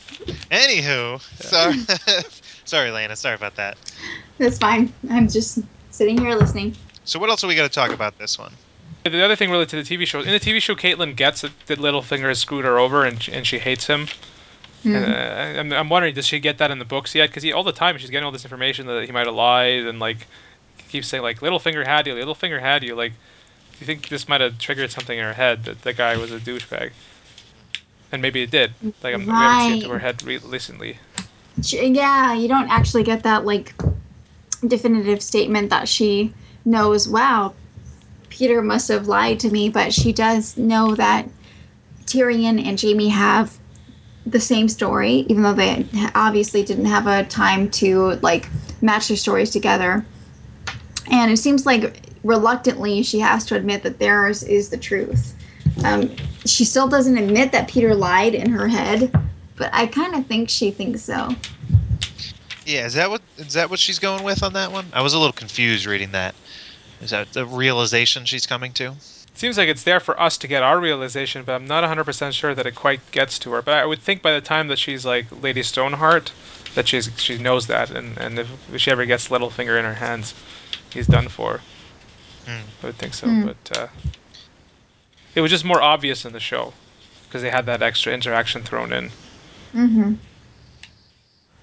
Anywho, 0.51 1.22
sorry, 1.41 2.24
sorry, 2.65 2.91
Lana. 2.91 3.15
Sorry 3.15 3.36
about 3.36 3.55
that. 3.55 3.78
That's 4.38 4.57
fine. 4.57 4.93
I'm 5.09 5.28
just 5.28 5.59
sitting 5.91 6.18
here 6.18 6.36
listening. 6.36 6.76
So 7.05 7.20
what 7.20 7.30
else 7.30 7.43
are 7.43 7.47
we 7.47 7.55
going 7.55 7.70
to 7.70 7.74
talk 7.74 7.91
about 7.91 8.18
this 8.18 8.38
one? 8.38 8.53
the 9.03 9.24
other 9.24 9.38
thing 9.38 9.49
related 9.49 9.70
to 9.70 9.84
the 9.84 9.97
TV 9.97 10.05
show. 10.05 10.20
In 10.20 10.32
the 10.32 10.39
TV 10.39 10.61
show, 10.61 10.76
Catelyn 10.76 11.15
gets 11.15 11.45
it, 11.45 11.53
that 11.68 11.80
Littlefinger 11.80 12.28
has 12.28 12.39
screwed 12.39 12.65
her 12.65 12.78
over, 12.78 13.05
and 13.05 13.24
she, 13.24 13.32
and 13.32 13.47
she 13.47 13.57
hates 13.57 13.88
him. 13.88 14.07
And, 14.86 15.06
uh, 15.06 15.60
I'm, 15.60 15.74
I'm 15.74 15.90
wondering, 15.90 16.14
does 16.16 16.26
she 16.26 16.40
get 16.40 16.58
that 16.60 16.72
in 16.72 16.80
the 16.80 16.86
books 16.86 17.14
yet? 17.16 17.30
Because 17.30 17.50
all 17.52 17.64
the 17.64 17.72
time 17.72 17.98
she's 17.98 18.10
getting 18.10 18.26
all 18.26 18.32
this 18.32 18.46
information 18.46 18.88
that 18.88 19.06
he 19.06 19.12
might 19.12 19.26
have 19.26 19.36
lied, 19.36 19.84
and 19.86 20.00
like 20.00 20.28
keeps 20.90 21.08
saying 21.08 21.24
like 21.24 21.40
Littlefinger 21.40 21.86
had 21.86 22.08
you, 22.08 22.14
Littlefinger 22.14 22.60
had 22.60 22.84
you. 22.84 22.96
Like, 22.96 23.12
do 23.12 23.78
you 23.82 23.86
think 23.86 24.10
this 24.10 24.28
might 24.28 24.42
have 24.42 24.58
triggered 24.60 24.92
something 24.92 25.18
in 25.18 25.24
her 25.24 25.34
head 25.34 25.66
that 25.66 25.82
the 25.82 25.94
guy 25.94 26.18
was 26.18 26.32
a 26.32 26.40
douchebag? 26.40 26.92
And 28.12 28.22
maybe 28.22 28.42
it 28.42 28.52
did. 28.52 28.72
Like 29.04 29.14
I'm, 29.14 29.36
we 29.36 29.44
haven't 29.44 29.60
seen 29.60 29.76
it 29.76 29.82
to 29.82 29.90
her 29.90 30.00
head 30.00 30.24
re- 30.24 30.38
recently. 30.38 30.98
Sh- 31.64 31.74
Yeah, 31.74 32.34
you 32.34 32.48
don't 32.48 32.70
actually 32.70 33.04
get 33.04 33.24
that 33.24 33.46
like 33.46 33.74
definitive 34.66 35.22
statement 35.22 35.70
that 35.70 35.88
she 35.88 36.34
knows. 36.66 37.08
Wow, 37.08 37.54
Petyr 38.30 38.64
must 38.64 38.88
have 38.88 39.08
lied 39.08 39.40
to 39.42 39.50
me, 39.50 39.70
but 39.70 39.94
she 39.94 40.14
does 40.14 40.58
know 40.58 40.96
that 40.96 41.28
Tyrion 42.06 42.64
and 42.64 42.82
Jaime 42.82 43.10
have 43.10 43.58
the 44.32 44.40
same 44.40 44.68
story, 44.68 45.26
even 45.30 45.44
though 45.44 45.54
they 45.54 45.86
obviously 46.16 46.64
didn't 46.64 46.86
have 46.86 47.08
a 47.08 47.24
time 47.26 47.70
to 47.72 48.14
like 48.22 48.48
match 48.82 49.08
their 49.08 49.18
stories 49.18 49.52
together. 49.52 50.06
And 51.10 51.32
it 51.32 51.38
seems 51.38 51.66
like 51.66 52.02
reluctantly 52.24 53.04
she 53.04 53.20
has 53.20 53.46
to 53.46 53.56
admit 53.56 53.84
that 53.84 54.00
theirs 54.00 54.44
is 54.44 54.70
the 54.70 54.78
truth. 54.78 55.34
Um, 55.86 56.14
she 56.46 56.66
still 56.66 56.88
doesn't 56.88 57.18
admit 57.18 57.52
that 57.52 57.70
Petyr 57.70 57.98
lied 57.98 58.36
in 58.36 58.50
her 58.50 58.68
head, 58.68 59.12
but 59.56 59.70
I 59.74 59.88
kind 59.88 60.16
of 60.16 60.26
think 60.26 60.50
she 60.50 60.72
thinks 60.72 61.02
so. 61.02 61.36
Yeah, 62.66 62.86
is 62.86 62.96
that 62.96 63.10
what 63.10 63.22
is 63.38 63.54
that 63.54 63.70
what 63.70 63.80
she's 63.80 64.00
going 64.00 64.24
with 64.24 64.44
on 64.44 64.54
that 64.54 64.72
one? 64.72 64.86
I 64.92 65.02
was 65.02 65.14
a 65.14 65.18
little 65.18 65.34
confused 65.34 65.86
reading 65.86 66.12
that. 66.12 66.36
Is 67.02 67.12
that 67.12 67.32
the 67.32 67.46
realization 67.46 68.26
she's 68.26 68.46
coming 68.46 68.74
to? 68.74 68.94
Seems 69.40 69.58
like 69.58 69.70
it's 69.70 69.84
there 69.84 70.00
for 70.00 70.20
us 70.20 70.38
to 70.40 70.48
get 70.48 70.64
our 70.64 70.80
realization, 70.80 71.44
but 71.44 71.54
I'm 71.54 71.68
not 71.68 71.84
100% 71.84 72.32
sure 72.34 72.56
that 72.56 72.66
it 72.66 72.76
quite 72.76 73.00
gets 73.12 73.38
to 73.40 73.52
her. 73.52 73.62
But 73.62 73.76
I 73.76 73.86
would 73.86 74.00
think 74.02 74.22
by 74.22 74.34
the 74.34 74.42
time 74.42 74.68
that 74.70 74.80
she's 74.80 75.06
like 75.06 75.26
Lady 75.42 75.64
Stoneheart, 75.64 76.32
that 76.76 76.88
she's 76.88 77.10
she 77.18 77.38
knows 77.38 77.68
that, 77.68 77.90
and, 77.92 78.18
and 78.18 78.40
if, 78.40 78.74
if 78.74 78.82
she 78.82 78.92
ever 78.92 79.06
gets 79.06 79.30
Littlefinger 79.30 79.78
in 79.78 79.86
her 79.86 79.96
hands, 79.96 80.34
he's 80.92 81.08
done 81.08 81.28
for. 81.28 81.62
Hmm. 82.46 82.62
I 82.82 82.86
would 82.88 82.98
think 82.98 83.14
so, 83.14 83.28
Hmm. 83.28 83.46
but 83.48 83.78
uh, 83.78 83.88
it 85.36 85.42
was 85.42 85.52
just 85.52 85.66
more 85.66 85.82
obvious 85.82 86.26
in 86.26 86.34
the 86.34 86.40
show 86.40 86.74
because 87.28 87.42
they 87.42 87.50
had 87.50 87.66
that 87.66 87.82
extra 87.82 88.14
interaction 88.14 88.62
thrown 88.64 88.94
in. 88.94 89.12
Mm-hmm. 89.74 90.14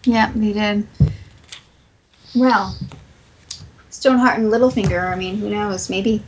Yeah, 0.04 0.30
they 0.34 0.52
did. 0.52 0.86
Well, 2.34 2.76
Stoneheart 3.90 4.38
and 4.38 4.52
Littlefinger. 4.52 5.10
I 5.10 5.16
mean, 5.16 5.38
who 5.38 5.48
knows? 5.48 5.88
Maybe 5.88 6.22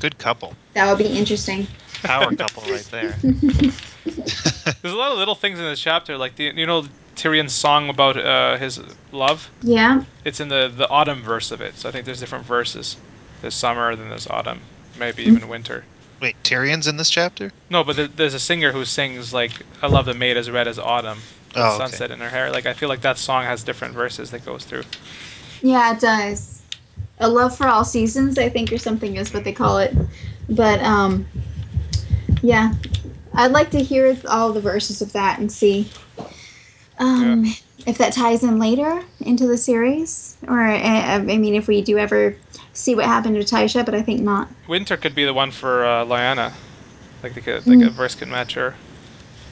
Good 0.00 0.18
couple, 0.18 0.54
that 0.74 0.88
would 0.88 0.98
be 0.98 1.06
interesting. 1.08 1.66
power 2.02 2.32
couple 2.32 2.62
right 2.64 2.84
there. 2.90 3.16
There's 4.82 4.94
a 4.94 4.96
lot 4.96 5.12
of 5.12 5.18
little 5.18 5.34
things 5.34 5.58
in 5.58 5.64
this 5.64 5.80
chapter, 5.80 6.16
like 6.16 6.36
the 6.36 6.52
you 6.54 6.66
know 6.66 6.84
Tyrion's 7.16 7.52
song 7.52 7.88
about 7.88 8.16
uh, 8.16 8.56
his 8.56 8.80
love. 9.12 9.50
Yeah. 9.62 10.04
It's 10.24 10.40
in 10.40 10.48
the 10.48 10.72
the 10.74 10.88
autumn 10.88 11.22
verse 11.22 11.50
of 11.50 11.60
it, 11.60 11.74
so 11.76 11.88
I 11.88 11.92
think 11.92 12.04
there's 12.04 12.20
different 12.20 12.44
verses. 12.44 12.96
There's 13.40 13.54
summer, 13.54 13.94
then 13.96 14.08
there's 14.08 14.26
autumn, 14.26 14.60
maybe 14.96 15.22
even 15.24 15.48
winter. 15.48 15.84
Wait, 16.20 16.36
Tyrion's 16.44 16.86
in 16.86 16.96
this 16.96 17.10
chapter? 17.10 17.50
No, 17.70 17.84
but 17.84 17.96
there, 17.96 18.08
there's 18.08 18.34
a 18.34 18.40
singer 18.40 18.72
who 18.72 18.84
sings 18.84 19.32
like 19.32 19.52
"I 19.82 19.86
love 19.88 20.06
the 20.06 20.14
maid 20.14 20.36
as 20.36 20.50
red 20.50 20.68
as 20.68 20.78
autumn, 20.78 21.18
with 21.54 21.56
Oh, 21.56 21.74
okay. 21.76 21.78
sunset 21.78 22.10
in 22.10 22.20
her 22.20 22.30
hair." 22.30 22.50
Like 22.50 22.66
I 22.66 22.74
feel 22.74 22.88
like 22.88 23.02
that 23.02 23.18
song 23.18 23.44
has 23.44 23.64
different 23.64 23.94
verses 23.94 24.30
that 24.30 24.44
goes 24.44 24.64
through. 24.64 24.84
Yeah, 25.62 25.94
it 25.94 26.00
does. 26.00 26.57
A 27.20 27.28
love 27.28 27.56
for 27.56 27.66
all 27.66 27.84
seasons, 27.84 28.38
I 28.38 28.48
think, 28.48 28.72
or 28.72 28.78
something 28.78 29.16
is 29.16 29.32
what 29.34 29.44
they 29.44 29.52
call 29.52 29.78
it. 29.78 29.94
But 30.48 30.80
um, 30.82 31.26
yeah, 32.42 32.74
I'd 33.34 33.52
like 33.52 33.70
to 33.72 33.82
hear 33.82 34.16
all 34.28 34.52
the 34.52 34.60
verses 34.60 35.02
of 35.02 35.12
that 35.12 35.38
and 35.38 35.50
see 35.50 35.90
um, 36.98 37.44
if 37.86 37.98
that 37.98 38.12
ties 38.12 38.42
in 38.42 38.58
later 38.58 39.02
into 39.20 39.46
the 39.46 39.56
series, 39.56 40.36
or 40.48 40.60
uh, 40.60 40.78
I 40.78 41.18
mean, 41.18 41.54
if 41.54 41.68
we 41.68 41.82
do 41.82 41.98
ever 41.98 42.36
see 42.72 42.94
what 42.94 43.04
happened 43.04 43.34
to 43.36 43.42
Tysha, 43.54 43.84
but 43.84 43.94
I 43.94 44.02
think 44.02 44.20
not. 44.22 44.48
Winter 44.68 44.96
could 44.96 45.14
be 45.14 45.24
the 45.24 45.34
one 45.34 45.50
for 45.50 45.84
uh, 45.84 46.04
Lyanna. 46.04 46.52
Like 47.22 47.34
they 47.34 47.40
could, 47.40 47.66
like 47.66 47.80
a 47.80 47.90
Mm. 47.90 47.92
verse 47.92 48.14
could 48.14 48.28
match 48.28 48.54
her. 48.54 48.74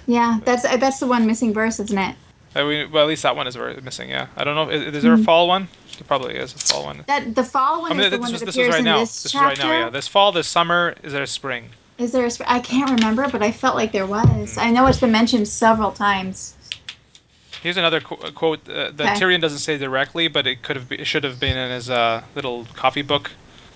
Yeah, 0.06 0.38
that's 0.44 0.62
that's 0.62 1.00
the 1.00 1.06
one 1.06 1.26
missing 1.26 1.52
verse, 1.52 1.80
isn't 1.80 1.98
it? 1.98 2.14
Uh, 2.54 2.64
we, 2.64 2.86
well, 2.86 3.02
at 3.04 3.08
least 3.08 3.24
that 3.24 3.34
one 3.36 3.46
is 3.46 3.56
missing. 3.82 4.08
Yeah, 4.08 4.28
I 4.36 4.44
don't 4.44 4.54
know. 4.54 4.70
Is, 4.70 4.94
is 4.94 5.02
there 5.02 5.14
Hmm. 5.14 5.20
a 5.20 5.24
fall 5.24 5.48
one? 5.48 5.68
There 5.97 6.07
probably 6.07 6.36
is 6.36 6.55
a 6.55 6.59
fall 6.59 6.84
one. 6.84 7.05
That 7.07 7.34
the 7.34 7.44
fall 7.44 7.82
one 7.82 7.92
I 7.92 7.94
mean, 7.94 8.05
is 8.05 8.11
the 8.11 8.18
one 8.18 8.32
was, 8.32 8.40
that 8.40 8.49
appears 8.51 8.68
was 8.68 8.74
right 8.74 8.78
in 8.80 8.84
now. 8.84 9.01
this 9.01 9.22
This 9.22 9.34
is 9.34 9.40
right 9.40 9.59
now. 9.59 9.72
Yeah, 9.72 9.90
this 9.90 10.09
fall, 10.09 10.32
this 10.32 10.47
summer. 10.47 10.94
Is 11.03 11.12
there 11.12 11.22
a 11.22 11.26
spring? 11.26 11.70
Is 11.99 12.12
there? 12.12 12.26
A 12.26 12.30
spring? 12.30 12.49
I 12.51 12.61
can't 12.61 12.90
remember, 12.90 13.28
but 13.30 13.42
I 13.42 13.51
felt 13.51 13.74
like 13.74 13.92
there 13.92 14.07
was. 14.07 14.55
Hmm. 14.55 14.61
I 14.61 14.70
know 14.70 14.86
it's 14.86 15.01
been 15.01 15.12
mentioned 15.12 15.49
several 15.49 15.92
times. 15.92 16.55
Here's 17.62 17.79
another 17.79 18.00
qu- 18.00 18.30
quote 18.33 18.68
uh, 18.68 18.91
that 18.92 19.16
Okay. 19.16 19.20
Tyrion 19.20 19.41
doesn't 19.41 19.58
say 19.58 19.79
directly, 19.79 20.29
but 20.29 20.46
it 20.46 20.62
could 20.62 20.76
have, 20.76 20.88
be, 20.88 21.00
it 21.00 21.07
should 21.07 21.25
have 21.25 21.41
been 21.41 21.57
in 21.57 21.70
his 21.70 21.88
uh, 21.88 22.22
little 22.34 22.66
book. 23.07 23.30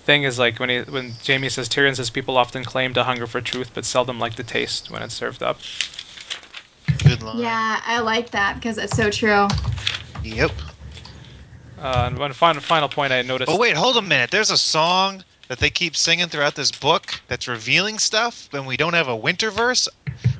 thing. 0.05 0.23
Is 0.23 0.37
like 0.37 0.59
when 0.59 0.69
he, 0.69 0.79
when 0.81 1.13
Jaime 1.25 1.49
says 1.49 1.67
Tyrion 1.67 1.95
says 1.95 2.09
people 2.09 2.37
often 2.37 2.63
claim 2.63 2.93
to 2.93 3.03
hunger 3.03 3.27
for 3.27 3.41
truth, 3.41 3.71
but 3.73 3.83
seldom 3.83 4.19
like 4.19 4.35
the 4.35 4.43
taste 4.43 4.91
when 4.91 5.01
it's 5.01 5.15
served 5.15 5.41
up. 5.41 5.59
Good 7.03 7.23
line. 7.23 7.39
Yeah, 7.39 7.81
I 7.85 7.99
like 7.99 8.31
that 8.31 8.55
because 8.55 8.77
it's 8.77 8.95
so 8.95 9.09
true. 9.09 9.47
Yep. 10.23 10.51
Uh, 11.81 12.03
and 12.07 12.17
one 12.17 12.31
final 12.33 12.61
final 12.61 12.87
point 12.87 13.11
I 13.11 13.21
noticed. 13.23 13.49
Oh 13.51 13.57
wait, 13.57 13.75
hold 13.75 13.97
a 13.97 14.01
minute. 14.01 14.29
There's 14.31 14.51
a 14.51 14.57
song 14.57 15.23
that 15.47 15.59
they 15.59 15.69
keep 15.69 15.95
singing 15.95 16.27
throughout 16.27 16.55
this 16.55 16.71
book 16.71 17.19
that's 17.27 17.47
revealing 17.47 17.97
stuff, 17.97 18.47
and 18.53 18.67
we 18.67 18.77
don't 18.77 18.93
have 18.93 19.07
a 19.07 19.15
winter 19.15 19.49
verse. 19.49 19.87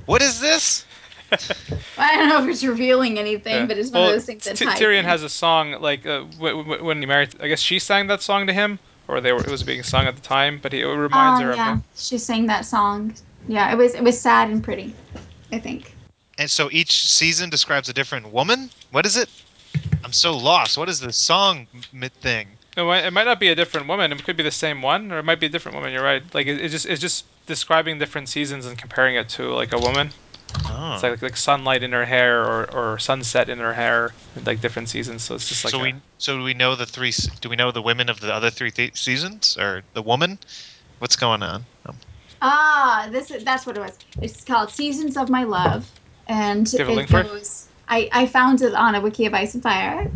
What 0.06 0.22
is 0.22 0.40
this? 0.40 0.86
I 1.98 2.16
don't 2.18 2.30
know 2.30 2.44
if 2.44 2.50
it's 2.50 2.64
revealing 2.64 3.18
anything, 3.18 3.54
Yeah. 3.56 3.66
but 3.66 3.78
it's 3.78 3.90
one 3.90 4.02
Well, 4.02 4.10
of 4.10 4.16
those 4.16 4.26
things 4.26 4.44
that 4.44 4.58
T- 4.58 4.66
Tyrion 4.66 5.00
in. 5.00 5.06
has 5.06 5.24
a 5.24 5.30
song 5.30 5.72
like 5.82 6.06
uh, 6.06 6.26
w- 6.40 6.64
w- 6.64 6.84
when 6.84 7.00
he 7.00 7.06
married. 7.06 7.30
I 7.42 7.48
guess 7.48 7.60
she 7.62 7.80
sang 7.80 8.08
that 8.08 8.22
song 8.22 8.46
to 8.48 8.54
him, 8.54 8.80
or 9.08 9.20
they 9.22 9.32
were, 9.32 9.40
it 9.40 9.50
was 9.50 9.64
being 9.64 9.82
sung 9.82 10.06
at 10.06 10.16
the 10.16 10.22
time. 10.22 10.60
But 10.62 10.74
he, 10.74 10.82
it 10.82 10.86
reminds 10.86 11.40
Oh, 11.42 11.46
her 11.46 11.56
yeah, 11.56 11.72
of 11.72 11.78
him. 11.78 11.84
Yeah, 11.86 12.00
she 12.02 12.18
sang 12.18 12.46
that 12.48 12.66
song. 12.66 13.16
Yeah, 13.48 13.72
it 13.72 13.78
was 13.78 13.96
it 13.96 14.04
was 14.04 14.20
sad 14.20 14.50
and 14.50 14.64
pretty. 14.64 14.94
I 15.52 15.58
think. 15.60 15.96
And 16.38 16.50
so 16.50 16.70
each 16.72 17.08
season 17.08 17.50
describes 17.50 17.90
a 17.90 17.94
different 17.94 18.32
woman. 18.32 18.70
What 18.92 19.06
is 19.06 19.18
it? 19.18 19.30
I'm 20.04 20.14
so 20.14 20.36
lost. 20.38 20.78
What 20.78 20.90
is 20.90 21.00
the 21.00 21.14
song 21.14 21.68
thing? 22.22 22.48
It 22.78 22.84
might, 22.84 23.06
it 23.06 23.12
might 23.12 23.26
not 23.26 23.40
be 23.40 23.50
a 23.50 23.56
different 23.56 23.88
woman. 23.88 24.12
It 24.12 24.24
could 24.24 24.38
be 24.38 24.44
the 24.44 24.52
same 24.52 24.82
one, 24.82 25.12
or 25.12 25.20
it 25.20 25.24
might 25.26 25.40
be 25.40 25.46
a 25.48 25.50
different 25.50 25.76
woman. 25.76 25.92
You're 25.94 26.04
right. 26.04 26.24
Like 26.34 26.48
it, 26.48 26.60
it's 26.62 26.72
just 26.72 26.86
it's 26.86 27.02
just 27.02 27.26
describing 27.46 28.00
different 28.00 28.30
seasons 28.30 28.66
and 28.66 28.78
comparing 28.78 29.16
it 29.16 29.28
to 29.30 29.54
like 29.54 29.74
a 29.74 29.80
woman. 29.80 30.10
Oh. 30.66 30.94
It's 30.94 31.04
like 31.04 31.22
like 31.22 31.38
sunlight 31.38 31.84
in 31.84 31.92
her 31.92 32.06
hair 32.06 32.44
or, 32.44 32.72
or 32.74 33.00
sunset 33.00 33.50
in 33.50 33.60
her 33.60 33.74
hair, 33.74 34.12
like 34.46 34.62
different 34.62 34.90
seasons. 34.90 35.24
So 35.24 35.36
it's 35.36 35.48
just 35.50 35.64
like 35.66 35.72
so 35.72 35.80
a- 35.80 35.84
we 35.84 35.96
so 36.18 36.38
do 36.38 36.44
we 36.44 36.54
know 36.54 36.76
the 36.76 36.86
three? 36.86 37.12
Do 37.42 37.50
we 37.50 37.56
know 37.56 37.72
the 37.72 37.82
women 37.82 38.10
of 38.10 38.20
the 38.20 38.34
other 38.34 38.50
three 38.50 38.72
th- 38.72 38.98
seasons 38.98 39.58
or 39.58 39.84
the 39.94 40.02
woman? 40.02 40.40
What's 41.00 41.16
going 41.16 41.44
on? 41.44 41.66
Um, 41.86 41.96
Ah, 42.44 43.08
this 43.12 43.30
is, 43.30 43.44
that's 43.44 43.66
what 43.68 43.78
it 43.78 43.82
was. 43.82 43.98
It's 44.22 44.44
called 44.44 44.72
Seasons 44.72 45.16
of 45.16 45.30
My 45.30 45.44
Love, 45.44 45.90
and 46.28 46.66
Do 46.66 46.78
you 46.78 46.80
have 46.80 46.90
a 46.90 46.92
it 46.92 46.96
link 46.96 47.14
it? 47.14 47.28
goes. 47.28 47.68
I 47.92 48.10
I 48.14 48.28
found 48.28 48.64
it 48.64 48.74
on 48.76 48.96
a 48.96 49.02
wiki 49.02 49.28
of 49.28 49.36
Ice 49.36 49.54
and 49.56 49.64
Fire. 49.64 50.12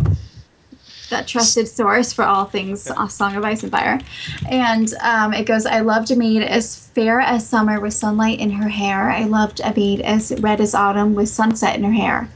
That 1.12 1.28
trusted 1.28 1.68
source 1.68 2.14
for 2.14 2.24
all 2.26 2.46
things 2.46 2.88
Yeah. 2.88 3.08
Song 3.08 3.36
of 3.36 3.44
Ice 3.46 3.64
and 3.64 3.72
Fire, 3.72 4.04
and 4.46 4.94
um, 5.02 5.34
it 5.34 5.46
goes. 5.46 5.68
I 5.68 5.82
loved 5.82 6.12
a 6.12 6.16
maid 6.18 6.44
as 6.44 6.76
fair 6.78 7.20
as 7.22 7.48
summer 7.48 7.80
with 7.82 7.94
sunlight 7.94 8.40
in 8.40 8.52
her 8.52 8.70
hair. 8.70 9.12
I 9.12 9.26
loved 9.26 9.62
a 9.64 9.74
maid 9.76 10.02
as 10.02 10.34
red 10.40 10.62
as 10.62 10.76
autumn 10.76 11.16
with 11.16 11.30
sunset 11.30 11.76
in 11.78 11.84
her 11.84 11.94
hair. 11.94 12.34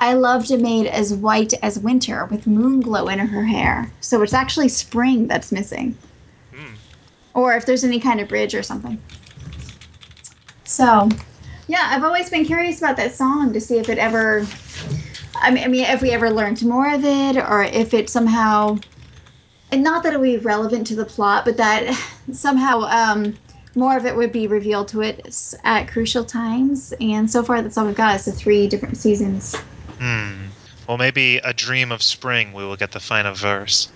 I 0.00 0.14
loved 0.14 0.50
a 0.52 0.58
maid 0.58 0.86
as 0.88 1.14
white 1.14 1.54
as 1.62 1.78
winter 1.80 2.26
with 2.26 2.46
moon 2.46 2.82
glow 2.82 3.08
in 3.08 3.18
her 3.20 3.44
hair. 3.44 3.92
So 4.00 4.22
it's 4.22 4.34
actually 4.34 4.68
spring 4.68 5.28
that's 5.28 5.52
missing 5.52 5.98
Hmm. 6.52 6.74
or 7.34 7.54
if 7.54 7.66
there's 7.66 7.84
any 7.84 8.00
kind 8.00 8.20
of 8.20 8.28
bridge 8.28 8.54
or 8.54 8.62
something. 8.62 9.02
So, 10.64 11.08
yeah, 11.68 11.90
I've 11.90 12.02
always 12.02 12.30
been 12.30 12.44
curious 12.44 12.78
about 12.78 12.96
that 12.96 13.14
song 13.14 13.52
to 13.52 13.60
see 13.60 13.78
if 13.78 13.88
it 13.88 13.98
ever. 13.98 14.46
I 15.36 15.50
mean, 15.50 15.64
I 15.64 15.68
mean, 15.68 15.84
if 15.84 16.00
we 16.02 16.10
ever 16.10 16.30
learned 16.30 16.64
more 16.64 16.92
of 16.92 17.04
it, 17.04 17.36
or 17.36 17.62
if 17.62 17.94
it 17.94 18.10
somehow, 18.10 18.78
and 19.70 19.84
not 19.84 20.02
that 20.02 20.14
it 20.14 20.20
would 20.20 20.26
be 20.26 20.38
relevant 20.38 20.86
to 20.88 20.96
the 20.96 21.04
plot, 21.04 21.44
but 21.44 21.58
that 21.58 21.94
somehow 22.32 22.80
um, 22.82 23.38
more 23.74 23.96
of 23.96 24.06
it 24.06 24.16
would 24.16 24.32
be 24.32 24.46
revealed 24.46 24.88
to 24.88 25.02
it 25.02 25.54
at 25.62 25.88
crucial 25.88 26.24
times. 26.24 26.92
And 27.00 27.30
so 27.30 27.42
far, 27.42 27.60
that's 27.62 27.76
all 27.76 27.86
we've 27.86 27.94
got 27.94 28.16
is 28.16 28.24
the 28.24 28.32
three 28.32 28.66
different 28.66 28.96
seasons. 28.96 29.54
Hmm. 30.00 30.46
Well, 30.88 30.96
maybe 30.96 31.36
a 31.38 31.52
dream 31.52 31.92
of 31.92 32.02
spring. 32.02 32.54
We 32.54 32.64
will 32.64 32.76
get 32.76 32.92
the 32.92 33.00
final 33.00 33.34
verse. 33.34 33.88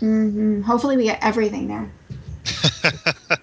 hmm 0.00 0.60
Hopefully, 0.60 0.98
we 0.98 1.04
get 1.04 1.20
everything 1.22 1.68
there. 1.68 1.90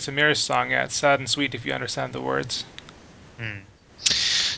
It's 0.00 0.08
a 0.08 0.12
Mirror 0.12 0.34
song, 0.36 0.70
yeah. 0.70 0.84
It's 0.84 0.96
sad 0.96 1.20
and 1.20 1.28
sweet 1.28 1.54
if 1.54 1.66
you 1.66 1.74
understand 1.74 2.14
the 2.14 2.22
words. 2.22 2.64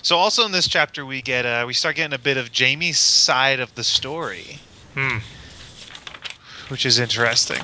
So 0.01 0.17
also 0.17 0.47
in 0.47 0.53
this 0.53 0.69
chapter 0.69 1.05
we 1.05 1.21
get 1.21 1.45
uh, 1.45 1.65
we 1.67 1.75
start 1.75 1.97
getting 1.97 2.15
a 2.15 2.19
bit 2.19 2.37
of 2.37 2.51
Jaime's 2.57 2.97
side 2.97 3.59
of 3.59 3.75
the 3.75 3.83
story, 3.83 4.61
Hmm. 4.95 5.19
which 6.69 6.87
is 6.87 7.01
interesting. 7.01 7.61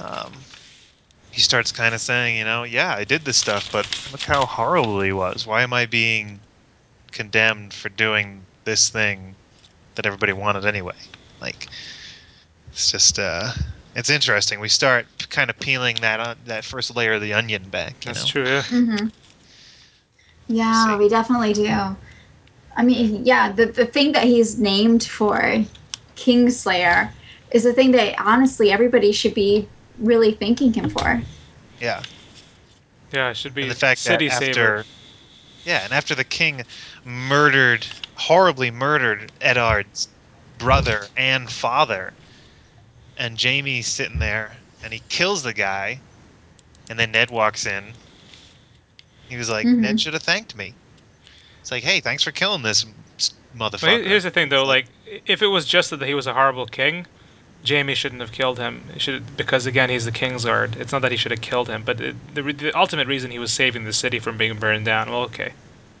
Um, 0.00 0.30
he 1.32 1.40
starts 1.40 1.72
kind 1.72 1.92
of 1.92 2.00
saying, 2.00 2.38
you 2.38 2.44
know, 2.44 2.62
yeah, 2.62 2.94
I 2.94 3.02
did 3.02 3.24
this 3.24 3.36
stuff, 3.36 3.68
but 3.72 3.84
look 4.12 4.22
how 4.22 4.46
horrible 4.46 5.00
he 5.00 5.10
was. 5.10 5.44
Why 5.44 5.62
am 5.62 5.72
I 5.72 5.86
being 5.86 6.38
condemned 7.10 7.74
for 7.74 7.88
doing 7.88 8.42
this 8.64 8.90
thing 8.90 9.34
that 9.96 10.06
everybody 10.06 10.34
wanted 10.34 10.64
anyway? 10.64 10.94
Like, 11.40 11.66
it's 12.70 12.92
just 12.92 13.18
uh, 13.18 13.50
it's 13.98 14.10
interesting. 14.10 14.60
We 14.60 14.68
start 14.68 15.06
kind 15.28 15.50
of 15.50 15.58
peeling 15.58 15.96
that 16.02 16.20
on, 16.20 16.36
that 16.46 16.64
first 16.64 16.94
layer 16.94 17.14
of 17.14 17.20
the 17.20 17.34
onion 17.34 17.68
back. 17.68 18.04
You 18.04 18.12
That's 18.12 18.24
know? 18.24 18.42
true, 18.42 18.44
yeah. 18.44 18.62
Mm-hmm. 18.62 19.08
Yeah, 20.46 20.86
See. 20.86 20.96
we 20.96 21.08
definitely 21.08 21.52
do. 21.52 21.68
I 22.76 22.84
mean, 22.84 23.26
yeah, 23.26 23.50
the, 23.50 23.66
the 23.66 23.84
thing 23.84 24.12
that 24.12 24.22
he's 24.22 24.56
named 24.60 25.02
for, 25.02 25.64
Kingslayer, 26.16 27.10
is 27.50 27.64
the 27.64 27.72
thing 27.72 27.90
that 27.90 28.14
honestly 28.20 28.70
everybody 28.70 29.10
should 29.10 29.34
be 29.34 29.68
really 29.98 30.30
thanking 30.32 30.72
him 30.72 30.88
for. 30.90 31.20
Yeah. 31.80 32.00
Yeah, 33.12 33.30
it 33.30 33.36
should 33.36 33.52
be 33.52 33.62
and 33.62 33.70
the 33.72 33.74
fact 33.74 33.98
City 33.98 34.28
that 34.28 34.34
after 34.34 34.52
Saver. 34.52 34.84
yeah 35.64 35.82
and 35.82 35.92
after 35.92 36.14
the 36.14 36.24
king 36.24 36.62
murdered 37.04 37.86
horribly 38.14 38.70
murdered 38.70 39.32
eddard's 39.40 40.08
brother 40.58 41.06
and 41.16 41.50
father 41.50 42.12
and 43.18 43.42
jaime's 43.42 43.86
sitting 43.86 44.18
there 44.18 44.52
and 44.82 44.92
he 44.92 45.02
kills 45.08 45.42
the 45.42 45.52
guy 45.52 45.98
and 46.88 46.98
then 46.98 47.12
ned 47.12 47.30
walks 47.30 47.66
in 47.66 47.84
he 49.28 49.36
was 49.36 49.50
like 49.50 49.66
Mhm. 49.66 49.78
ned 49.78 50.00
should 50.00 50.14
have 50.14 50.22
thanked 50.22 50.56
me 50.56 50.74
it's 51.60 51.70
like 51.70 51.82
hey 51.84 52.00
thanks 52.00 52.22
for 52.22 52.30
killing 52.32 52.62
this 52.62 52.86
motherfucker 53.56 53.82
Well, 53.82 54.02
here's 54.02 54.24
the 54.24 54.30
thing, 54.30 54.50
though. 54.50 54.64
Like, 54.64 54.86
if 55.26 55.42
it 55.42 55.46
was 55.46 55.64
just 55.66 55.90
that 55.90 56.02
he 56.02 56.14
was 56.14 56.26
a 56.26 56.34
horrible 56.34 56.66
king, 56.66 57.06
Jaime 57.66 57.94
shouldn't 57.94 58.20
have 58.20 58.30
killed 58.30 58.58
him. 58.58 58.82
He 58.92 59.00
should 59.00 59.36
because 59.36 59.66
again, 59.66 59.90
he's 59.90 60.04
the 60.04 60.12
king's 60.12 60.44
Kingsguard. 60.44 60.76
It's 60.76 60.92
not 60.92 61.02
that 61.02 61.10
he 61.10 61.16
should 61.16 61.32
have 61.32 61.40
killed 61.40 61.68
him, 61.68 61.82
but 61.82 62.00
it, 62.00 62.34
the, 62.34 62.42
the 62.52 62.78
ultimate 62.78 63.08
reason 63.08 63.30
he 63.30 63.38
was 63.38 63.52
saving 63.52 63.84
the 63.84 63.92
city 63.92 64.18
from 64.18 64.36
being 64.36 64.56
burned 64.58 64.84
down. 64.84 65.10
Well, 65.10 65.22
okay, 65.22 65.52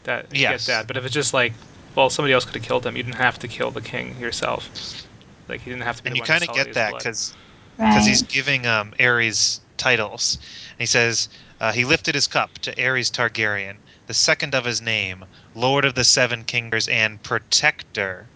that 0.04 0.26
I 0.30 0.36
Yes. 0.36 0.66
get 0.66 0.72
that. 0.72 0.86
But 0.86 0.96
if 0.96 1.04
it's 1.04 1.14
just 1.14 1.34
like, 1.34 1.54
well, 1.94 2.10
somebody 2.10 2.32
else 2.32 2.44
could 2.44 2.54
have 2.54 2.62
killed 2.62 2.86
him. 2.86 2.96
You 2.96 3.02
didn't 3.02 3.16
have 3.16 3.38
to 3.40 3.48
kill 3.48 3.70
the 3.70 3.80
king 3.80 4.18
yourself. 4.20 5.07
Like 5.48 5.60
he 5.60 5.70
didn't 5.70 5.82
have 5.82 5.96
to 5.96 6.02
be 6.02 6.08
and 6.08 6.14
the 6.16 6.20
you 6.20 6.24
kind 6.24 6.44
of 6.44 6.54
get 6.54 6.72
that 6.74 6.90
blood. 6.90 6.98
because 7.02 7.34
Right. 7.78 7.90
because 7.90 8.06
he's 8.06 8.22
giving 8.22 8.66
um, 8.66 8.92
Aerys 8.98 9.60
titles. 9.76 10.38
And 10.72 10.80
he 10.80 10.86
says 10.86 11.28
uh, 11.60 11.72
he 11.72 11.84
lifted 11.84 12.14
his 12.14 12.26
cup 12.26 12.58
to 12.60 12.74
Aerys 12.74 13.10
Targaryen, 13.10 13.76
the 14.06 14.14
second 14.14 14.54
of 14.54 14.64
his 14.64 14.80
name, 14.82 15.24
Lord 15.54 15.84
of 15.84 15.94
the 15.94 16.04
Seven 16.04 16.44
Kingdoms 16.44 16.88
and 16.88 17.22
Protector 17.22 18.26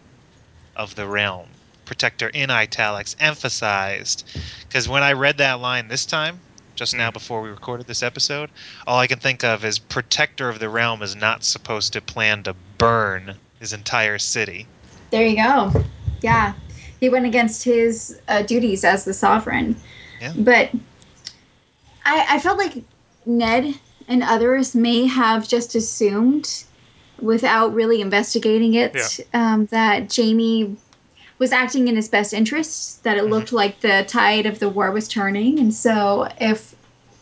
of 0.77 0.95
the 0.95 1.07
Realm. 1.07 1.49
Protector 1.85 2.29
in 2.29 2.51
italics, 2.51 3.17
emphasized. 3.19 4.25
Because 4.69 4.89
when 4.89 5.03
I 5.03 5.13
read 5.13 5.39
that 5.39 5.61
line 5.61 5.89
this 5.89 6.07
time, 6.07 6.41
just 6.77 6.95
now 6.95 7.11
Hmm. 7.11 7.15
before 7.15 7.43
we 7.43 7.51
recorded 7.51 7.87
this 7.87 8.03
episode, 8.03 8.49
all 8.87 8.99
I 8.99 9.07
can 9.07 9.19
think 9.19 9.45
of 9.45 9.65
is 9.65 9.79
Protector 9.79 10.49
of 10.49 10.61
the 10.61 10.69
Realm 10.69 11.03
is 11.03 11.17
not 11.17 11.45
supposed 11.45 11.93
to 11.93 12.01
plan 12.01 12.45
to 12.45 12.55
burn 12.79 13.35
his 13.61 13.73
entire 13.73 14.19
city. 14.19 14.67
There 15.11 15.27
you 15.27 15.37
go. 15.37 15.73
Yeah, 16.23 16.55
he 17.03 17.09
went 17.09 17.27
against 17.27 17.65
his 17.65 18.21
uh, 18.29 18.43
duties 18.43 18.85
as 18.85 19.05
the 19.05 19.13
sovereign. 19.13 19.75
Yeah. 20.21 20.33
But 20.37 20.71
I, 22.05 22.37
I 22.37 22.39
felt 22.39 22.59
like 22.59 22.85
Ned 23.27 23.75
and 24.07 24.23
others 24.23 24.77
may 24.77 25.07
have 25.09 25.49
just 25.49 25.75
assumed, 25.75 26.63
without 27.21 27.75
really 27.75 28.01
investigating 28.01 28.75
it, 28.75 29.19
um, 29.35 29.67
that 29.67 30.15
Jaime 30.15 30.77
was 31.41 31.51
acting 31.51 31.89
in 31.89 31.97
his 31.97 32.09
best 32.09 32.33
interests. 32.33 32.99
That 32.99 33.17
it 33.17 33.25
looked 33.25 33.53
like 33.53 33.81
the 33.81 34.05
tide 34.07 34.47
of 34.47 34.61
the 34.61 34.69
war 34.69 34.93
was 34.93 35.09
turning, 35.09 35.59
and 35.59 35.75
so 35.75 36.29
if 36.41 36.73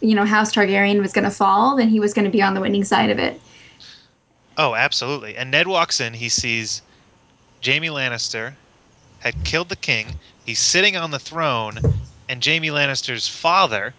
you 0.03 0.15
know 0.15 0.27
House 0.27 0.53
Targaryen 0.53 1.01
was 1.01 1.15
going 1.15 1.25
to 1.25 1.31
fall, 1.31 1.77
then 1.77 1.89
he 1.89 2.01
was 2.01 2.13
going 2.13 2.27
to 2.27 2.31
be 2.31 2.43
on 2.43 2.53
the 2.53 2.61
winning 2.61 2.85
side 2.85 3.09
of 3.09 3.19
it. 3.19 3.41
Oh, 4.59 4.75
absolutely. 4.75 5.37
And 5.37 5.51
Ned 5.51 5.69
walks 5.69 6.01
in. 6.01 6.13
He 6.13 6.29
sees 6.29 6.83
Jaime 7.65 7.89
Lannister 7.89 8.53
had 9.21 9.45
killed 9.45 9.69
the 9.69 9.77
king. 9.77 10.07
He's 10.45 10.59
sitting 10.59 10.97
on 10.97 11.11
the 11.11 11.19
throne, 11.19 11.79
and 12.29 12.45
Jaime 12.45 12.69
Lannister's 12.69 13.29
father 13.29 13.95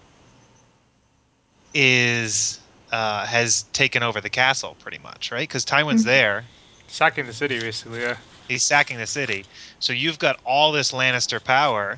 is 1.74 2.60
uh, 2.92 3.26
has 3.26 3.64
taken 3.72 4.04
over 4.04 4.20
the 4.20 4.30
castle, 4.30 4.76
pretty 4.82 4.98
much, 4.98 5.32
right? 5.32 5.48
Because 5.48 5.64
Tywin's 5.64 6.04
Mhm. 6.04 6.08
there. 6.08 6.44
sacking 6.88 7.26
the 7.26 7.32
city, 7.34 7.58
basically. 7.58 8.02
Yeah. 8.02 8.18
He's 8.50 8.64
sacking 8.64 8.98
the 8.98 9.08
city. 9.08 9.46
So 9.80 9.94
you've 9.94 10.20
got 10.20 10.42
all 10.44 10.74
this 10.74 10.92
Lannister 10.92 11.42
power 11.42 11.98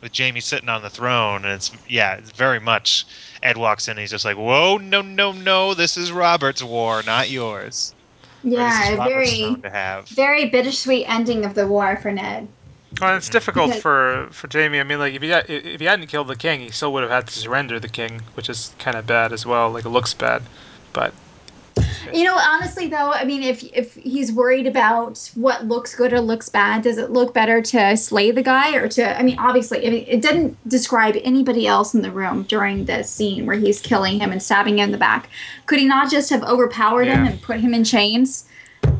with 0.00 0.16
Jaime 0.16 0.38
sitting 0.38 0.68
on 0.68 0.82
the 0.82 0.90
throne, 0.90 1.44
and 1.44 1.52
it's 1.54 1.72
yeah, 1.88 2.14
it's 2.14 2.30
very 2.30 2.60
much. 2.60 3.04
Ed 3.42 3.56
walks 3.56 3.88
in. 3.88 3.92
And 3.92 4.00
he's 4.00 4.12
just 4.12 4.24
like, 4.24 4.36
"Whoa, 4.36 4.76
no, 4.76 5.02
no, 5.02 5.32
no! 5.32 5.74
This 5.74 5.96
is 5.96 6.12
Robert's 6.12 6.62
war, 6.62 7.02
not 7.02 7.30
yours. 7.30 7.95
Yeah, 8.46 8.90
a 8.90 8.96
very 8.96 9.56
to 9.62 9.70
have." 9.70 10.08
very 10.08 10.48
bittersweet 10.48 11.04
ending 11.08 11.44
of 11.44 11.54
the 11.54 11.66
war 11.66 11.98
for 12.00 12.12
Ned. 12.12 12.46
Well, 13.00 13.16
it's 13.16 13.28
difficult 13.28 13.68
Because- 13.68 13.82
for 13.82 14.28
for 14.30 14.48
Jaime. 14.50 14.78
I 14.80 14.84
mean, 14.84 14.98
like 15.00 15.14
if 15.14 15.20
he 15.20 15.28
had, 15.30 15.50
if 15.50 15.80
he 15.80 15.86
hadn't 15.86 16.06
killed 16.06 16.28
the 16.28 16.36
king, 16.36 16.60
he 16.60 16.70
still 16.70 16.92
would 16.92 17.02
have 17.02 17.10
had 17.10 17.26
to 17.26 17.32
surrender 17.38 17.80
the 17.80 17.88
king, 17.88 18.22
which 18.34 18.48
is 18.48 18.72
kind 18.78 18.96
of 18.96 19.06
bad 19.06 19.32
as 19.32 19.44
well. 19.44 19.70
Like 19.70 19.84
it 19.84 19.90
looks 19.90 20.14
bad, 20.14 20.42
but 20.92 21.12
You 22.12 22.24
know, 22.24 22.36
honestly 22.36 22.88
though, 22.88 23.12
I 23.12 23.24
mean, 23.24 23.42
if 23.42 23.62
if 23.72 23.94
he's 23.94 24.32
worried 24.32 24.66
about 24.66 25.30
what 25.34 25.66
looks 25.66 25.94
good 25.94 26.12
or 26.12 26.20
looks 26.20 26.48
bad, 26.48 26.82
does 26.82 26.98
it 26.98 27.10
look 27.10 27.34
better 27.34 27.60
to 27.62 27.96
slay 27.96 28.30
the 28.30 28.42
guy 28.42 28.74
or 28.76 28.88
to? 28.88 29.18
I 29.18 29.22
mean, 29.22 29.38
obviously, 29.38 29.86
I 29.86 29.90
mean, 29.90 30.04
it 30.06 30.22
didn't 30.22 30.56
describe 30.68 31.16
anybody 31.22 31.66
else 31.66 31.94
in 31.94 32.02
the 32.02 32.10
room 32.10 32.44
during 32.44 32.84
the 32.84 33.02
scene 33.02 33.46
where 33.46 33.56
he's 33.56 33.80
killing 33.80 34.20
him 34.20 34.32
and 34.32 34.42
stabbing 34.42 34.78
him 34.78 34.86
in 34.86 34.92
the 34.92 34.98
back. 34.98 35.28
Could 35.66 35.78
he 35.78 35.86
not 35.86 36.10
just 36.10 36.30
have 36.30 36.42
overpowered 36.42 37.06
him 37.06 37.26
and 37.26 37.40
put 37.42 37.60
him 37.60 37.74
in 37.74 37.84
chains? 37.84 38.46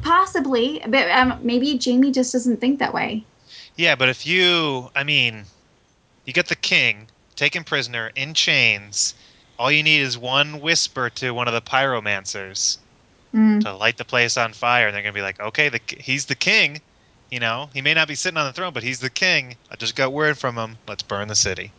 Possibly, 0.02 0.82
but 0.86 1.10
um, 1.10 1.38
maybe 1.42 1.78
Jaime 1.82 2.10
just 2.10 2.32
doesn't 2.32 2.60
think 2.60 2.78
that 2.78 2.94
way. 2.94 3.24
Yeah, 3.76 3.94
but 3.94 4.08
if 4.08 4.26
you, 4.26 4.90
I 4.94 5.04
mean, 5.04 5.44
you 6.24 6.32
get 6.32 6.48
the 6.48 6.56
king 6.56 7.08
taken 7.36 7.62
prisoner 7.62 8.10
in 8.16 8.34
chains. 8.34 9.14
All 9.58 9.70
you 9.70 9.82
need 9.82 10.00
is 10.00 10.18
one 10.18 10.60
whisper 10.60 11.10
to 11.10 11.30
one 11.32 11.48
of 11.48 11.54
the 11.54 11.60
pyromancers 11.60 12.78
Mm. 13.36 13.60
to 13.60 13.72
light 13.74 13.96
the 13.98 14.04
place 14.04 14.36
on 14.36 14.52
fire, 14.52 14.86
and 14.86 14.94
they're 14.94 15.02
gonna 15.02 15.12
be 15.12 15.22
like, 15.22 15.40
"Okay, 15.40 15.68
the 15.68 15.80
he's 16.00 16.26
the 16.26 16.34
king." 16.36 16.82
You 17.30 17.40
know, 17.40 17.70
he 17.74 17.82
may 17.82 17.94
not 17.94 18.08
be 18.08 18.14
sitting 18.14 18.38
on 18.38 18.46
the 18.46 18.52
throne, 18.52 18.72
but 18.72 18.82
he's 18.84 19.00
the 19.00 19.10
king. 19.10 19.58
I 19.70 19.76
just 19.76 19.94
got 19.96 20.12
word 20.12 20.38
from 20.38 20.56
him. 20.58 20.80
Let's 20.86 21.02
burn 21.02 21.28
the 21.28 21.36
city. 21.36 21.74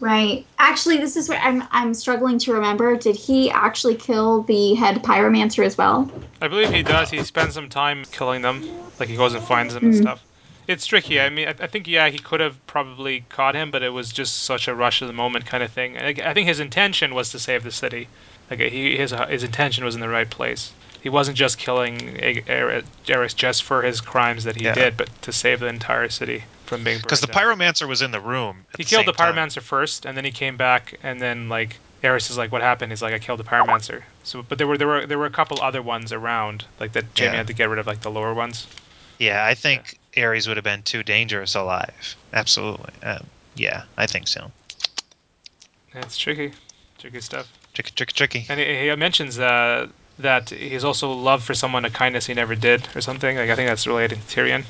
Right. 0.00 0.48
Actually, 0.58 0.96
this 0.96 1.16
is 1.16 1.28
where 1.28 1.38
I'm 1.38 1.62
I'm 1.70 1.92
struggling 1.94 2.38
to 2.40 2.52
remember. 2.54 2.96
Did 2.96 3.16
he 3.16 3.50
actually 3.50 3.96
kill 3.96 4.42
the 4.42 4.74
head 4.74 5.02
pyromancer 5.02 5.64
as 5.64 5.76
well? 5.76 6.12
I 6.40 6.48
believe 6.48 6.70
he 6.70 6.82
does. 6.82 7.08
He 7.10 7.22
spends 7.22 7.54
some 7.54 7.68
time 7.70 8.04
killing 8.10 8.42
them, 8.42 8.64
like 8.98 9.08
he 9.08 9.16
goes 9.16 9.32
and 9.34 9.42
finds 9.42 9.72
them 9.74 9.84
and 9.86 9.94
Mm. 9.94 9.94
stuff. 9.94 10.26
It's 10.66 10.84
tricky. 10.86 11.18
I 11.20 11.30
mean, 11.30 11.48
I, 11.48 11.52
I 11.60 11.66
think 11.66 11.86
yeah, 11.88 12.08
he 12.10 12.18
could 12.18 12.40
have 12.40 12.64
probably 12.66 13.22
caught 13.22 13.54
him, 13.54 13.70
but 13.70 13.82
it 13.82 13.90
was 13.90 14.12
just 14.12 14.36
such 14.42 14.68
a 14.68 14.74
rush 14.74 15.00
of 15.02 15.08
the 15.08 15.14
moment 15.14 15.46
kind 15.46 15.62
of 15.62 15.72
thing. 15.72 15.96
I, 15.98 16.08
I 16.22 16.34
think 16.34 16.46
his 16.46 16.60
intention 16.60 17.14
was 17.14 17.30
to 17.30 17.38
save 17.38 17.62
the 17.62 17.70
city. 17.72 18.10
Like 18.50 18.60
he 18.60 18.96
his 18.98 19.14
his 19.30 19.44
intention 19.44 19.84
was 19.84 19.94
in 19.94 20.00
the 20.02 20.08
right 20.10 20.30
place. 20.30 20.74
He 21.02 21.08
wasn't 21.08 21.36
just 21.36 21.58
killing 21.58 21.98
Aerys 22.18 23.34
just 23.34 23.62
for 23.62 23.82
his 23.82 24.00
crimes 24.00 24.44
that 24.44 24.56
he 24.56 24.64
Yeah. 24.64 24.74
did, 24.74 24.96
but 24.96 25.08
to 25.22 25.32
save 25.32 25.60
the 25.60 25.66
entire 25.66 26.08
city 26.08 26.44
from 26.66 26.84
being 26.84 26.98
Because 26.98 27.20
the 27.20 27.26
pyromancer 27.26 27.88
was 27.88 28.02
in 28.02 28.10
the 28.10 28.20
room. 28.20 28.66
He 28.76 28.84
the 28.84 28.88
killed 28.88 29.06
the 29.06 29.12
same 29.12 29.34
time. 29.34 29.34
pyromancer 29.34 29.62
first, 29.62 30.04
and 30.04 30.16
then 30.16 30.24
he 30.24 30.30
came 30.30 30.56
back, 30.56 30.94
and 31.02 31.20
then 31.20 31.48
like 31.48 31.78
Aerys 32.02 32.30
is 32.30 32.36
like, 32.38 32.52
"What 32.52 32.62
happened?" 32.62 32.92
He's 32.92 33.02
like, 33.02 33.14
"I 33.14 33.18
killed 33.18 33.40
the 33.40 33.44
pyromancer." 33.44 34.02
So, 34.24 34.42
but 34.42 34.58
there 34.58 34.66
were 34.66 34.76
there 34.78 34.86
were 34.88 35.06
there 35.06 35.18
were 35.18 35.26
a 35.26 35.30
couple 35.30 35.60
other 35.62 35.82
ones 35.82 36.12
around, 36.12 36.64
like 36.78 36.92
that 36.92 37.04
Jaime 37.18 37.32
Yeah. 37.32 37.36
had 37.38 37.46
to 37.46 37.52
get 37.54 37.68
rid 37.68 37.78
of, 37.78 37.86
like 37.86 38.00
the 38.02 38.10
lower 38.10 38.34
ones. 38.34 38.66
Yeah, 39.18 39.44
I 39.44 39.54
think 39.54 39.98
Aerys 40.16 40.48
would 40.48 40.56
have 40.56 40.64
been 40.64 40.82
too 40.82 41.02
dangerous 41.02 41.54
alive. 41.54 42.16
Absolutely. 42.32 42.92
Um, 43.02 43.26
yeah, 43.54 43.82
I 43.98 44.06
think 44.06 44.28
so. 44.28 44.50
That's 45.92 46.16
tricky, 46.16 46.52
tricky 46.98 47.20
stuff. 47.20 47.52
Tricky, 47.74 47.90
tricky, 47.94 48.12
tricky. 48.12 48.46
And 48.48 48.60
he, 48.60 48.88
he 48.88 48.96
mentions 48.96 49.38
uh, 49.38 49.88
that 50.22 50.50
he's 50.50 50.84
also 50.84 51.12
love 51.12 51.42
for 51.42 51.54
someone 51.54 51.84
a 51.84 51.90
kindness 51.90 52.26
he 52.26 52.34
never 52.34 52.54
did, 52.54 52.88
or 52.94 53.00
something. 53.00 53.36
Like 53.36 53.50
I 53.50 53.54
think 53.56 53.68
that's 53.68 53.86
related 53.86 54.20
to 54.20 54.24
Tyrion. 54.40 54.64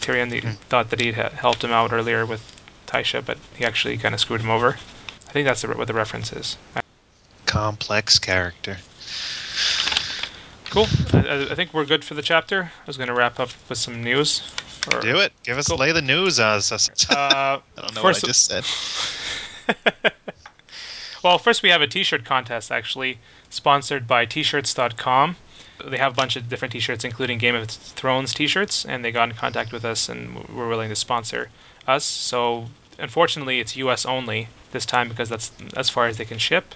Tyrion 0.00 0.30
the, 0.30 0.40
thought 0.68 0.90
that 0.90 1.00
he'd 1.00 1.14
ha- 1.14 1.30
helped 1.30 1.64
him 1.64 1.70
out 1.72 1.92
earlier 1.92 2.26
with 2.26 2.42
Tysha, 2.86 3.24
but 3.24 3.38
he 3.56 3.64
actually 3.64 3.96
kind 3.96 4.14
of 4.14 4.20
screwed 4.20 4.40
him 4.42 4.50
over. 4.50 4.76
I 5.28 5.32
think 5.32 5.46
that's 5.46 5.62
the, 5.62 5.68
what 5.68 5.86
the 5.88 5.94
reference 5.94 6.32
is. 6.32 6.56
Complex 7.46 8.18
character. 8.18 8.76
Cool. 10.70 10.86
I- 11.12 11.26
I, 11.26 11.50
I 11.52 11.54
think 11.54 11.72
we're 11.72 11.84
good 11.86 12.04
for 12.04 12.14
the 12.14 12.22
chapter. 12.22 12.64
I 12.64 12.86
was 12.86 12.96
going 12.96 13.08
to 13.08 13.14
wrap 13.14 13.40
up 13.40 13.50
with 13.68 13.78
some 13.78 14.02
news. 14.02 14.42
Or, 14.92 15.00
Do 15.00 15.18
it. 15.20 15.32
Give 15.44 15.56
us 15.56 15.68
Cool. 15.68 15.78
lay 15.78 15.92
the 15.92 16.02
news 16.02 16.38
on 16.40 16.56
us. 16.58 16.70
Uh, 16.72 16.80
I 17.10 17.60
don't 17.76 17.94
know 17.94 18.02
first- 18.02 18.22
what 18.22 18.24
I 18.24 18.26
just 18.26 18.44
said. 18.46 20.12
Well, 21.24 21.38
first 21.38 21.62
we 21.62 21.70
have 21.70 21.80
a 21.80 21.86
T-shirt 21.86 22.26
contest 22.26 22.70
actually, 22.70 23.16
sponsored 23.48 24.06
by 24.06 24.26
T-shirts.com. 24.26 25.36
They 25.86 25.96
have 25.96 26.12
a 26.12 26.14
bunch 26.14 26.36
of 26.36 26.50
different 26.50 26.72
T-shirts, 26.72 27.02
including 27.02 27.38
Game 27.38 27.54
of 27.54 27.70
Thrones 27.70 28.34
T-shirts, 28.34 28.84
and 28.84 29.02
they 29.02 29.10
got 29.10 29.30
in 29.30 29.34
contact 29.34 29.72
with 29.72 29.86
us 29.86 30.10
and 30.10 30.46
were 30.50 30.68
willing 30.68 30.90
to 30.90 30.94
sponsor 30.94 31.48
us. 31.86 32.04
So, 32.04 32.66
unfortunately, 32.98 33.58
it's 33.58 33.74
U.S. 33.74 34.04
only 34.04 34.48
this 34.72 34.84
time 34.84 35.08
because 35.08 35.30
that's 35.30 35.50
as 35.74 35.88
far 35.88 36.08
as 36.08 36.18
they 36.18 36.26
can 36.26 36.36
ship. 36.36 36.74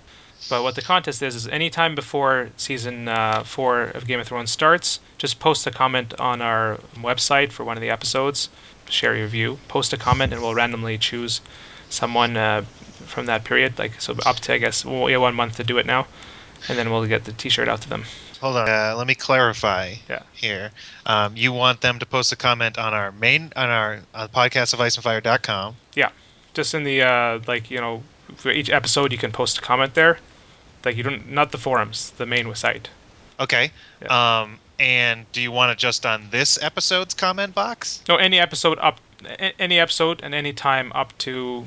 But 0.48 0.62
what 0.62 0.76
the 0.76 0.82
contest 0.82 1.22
is 1.22 1.34
is 1.34 1.46
anytime 1.48 1.94
before 1.94 2.48
season 2.56 3.06
uh, 3.06 3.44
four 3.44 3.82
of 3.82 4.06
Game 4.06 4.18
of 4.18 4.28
Thrones 4.28 4.50
starts, 4.50 4.98
just 5.18 5.40
post 5.40 5.66
a 5.66 5.70
comment 5.70 6.18
on 6.18 6.40
our 6.40 6.78
website 6.94 7.52
for 7.52 7.64
one 7.64 7.76
of 7.76 7.82
the 7.82 7.90
episodes, 7.90 8.48
share 8.88 9.14
your 9.14 9.26
view, 9.26 9.58
post 9.68 9.92
a 9.92 9.98
comment, 9.98 10.32
and 10.32 10.40
we'll 10.40 10.54
randomly 10.54 10.96
choose 10.96 11.42
someone 11.90 12.36
uh, 12.36 12.64
from 13.08 13.26
that 13.26 13.44
period, 13.44 13.78
like 13.78 14.00
so 14.00 14.14
up 14.26 14.36
to 14.40 14.54
I 14.54 14.58
guess 14.58 14.84
well, 14.84 15.06
have 15.08 15.20
one 15.20 15.34
month 15.34 15.56
to 15.56 15.64
do 15.64 15.78
it 15.78 15.86
now, 15.86 16.06
and 16.68 16.78
then 16.78 16.90
we'll 16.90 17.06
get 17.06 17.24
the 17.24 17.32
T-shirt 17.32 17.68
out 17.68 17.80
to 17.82 17.88
them. 17.88 18.04
Hold 18.40 18.56
on. 18.56 18.68
Uh, 18.68 18.94
let 18.96 19.06
me 19.08 19.16
clarify 19.16 19.94
Yeah. 20.08 20.22
here. 20.32 20.70
Um, 21.06 21.36
you 21.36 21.52
want 21.52 21.80
them 21.80 21.98
to 21.98 22.06
post 22.06 22.30
a 22.32 22.36
comment 22.36 22.78
on 22.78 22.94
our 22.94 23.10
main 23.12 23.52
on 23.56 23.68
our 23.68 24.00
on 24.14 24.28
podcast 24.28 24.72
of 24.74 24.78
iceandfire.com. 24.80 25.74
Yeah, 25.94 26.10
just 26.54 26.74
in 26.74 26.84
the 26.84 27.02
uh, 27.02 27.40
like 27.48 27.70
you 27.70 27.80
know 27.80 28.02
for 28.36 28.50
each 28.50 28.70
episode 28.70 29.10
you 29.10 29.18
can 29.18 29.32
post 29.32 29.58
a 29.58 29.60
comment 29.60 29.94
there, 29.94 30.18
like 30.84 30.96
you 30.96 31.02
don't 31.02 31.30
not 31.30 31.50
the 31.50 31.58
forums, 31.58 32.10
the 32.18 32.26
main 32.26 32.54
site. 32.54 32.90
Okay. 33.40 33.72
Um, 34.08 34.58
and 34.78 35.26
do 35.32 35.40
you 35.40 35.50
want 35.50 35.72
it 35.72 35.78
just 35.78 36.06
on 36.06 36.28
this 36.30 36.62
episode's 36.62 37.14
comment 37.14 37.54
box? 37.54 38.02
No, 38.08 38.16
any 38.16 38.38
episode 38.38 38.78
up, 38.80 39.00
any 39.58 39.80
episode 39.80 40.20
and 40.22 40.34
any 40.34 40.52
time 40.52 40.92
up 40.94 41.16
to 41.18 41.66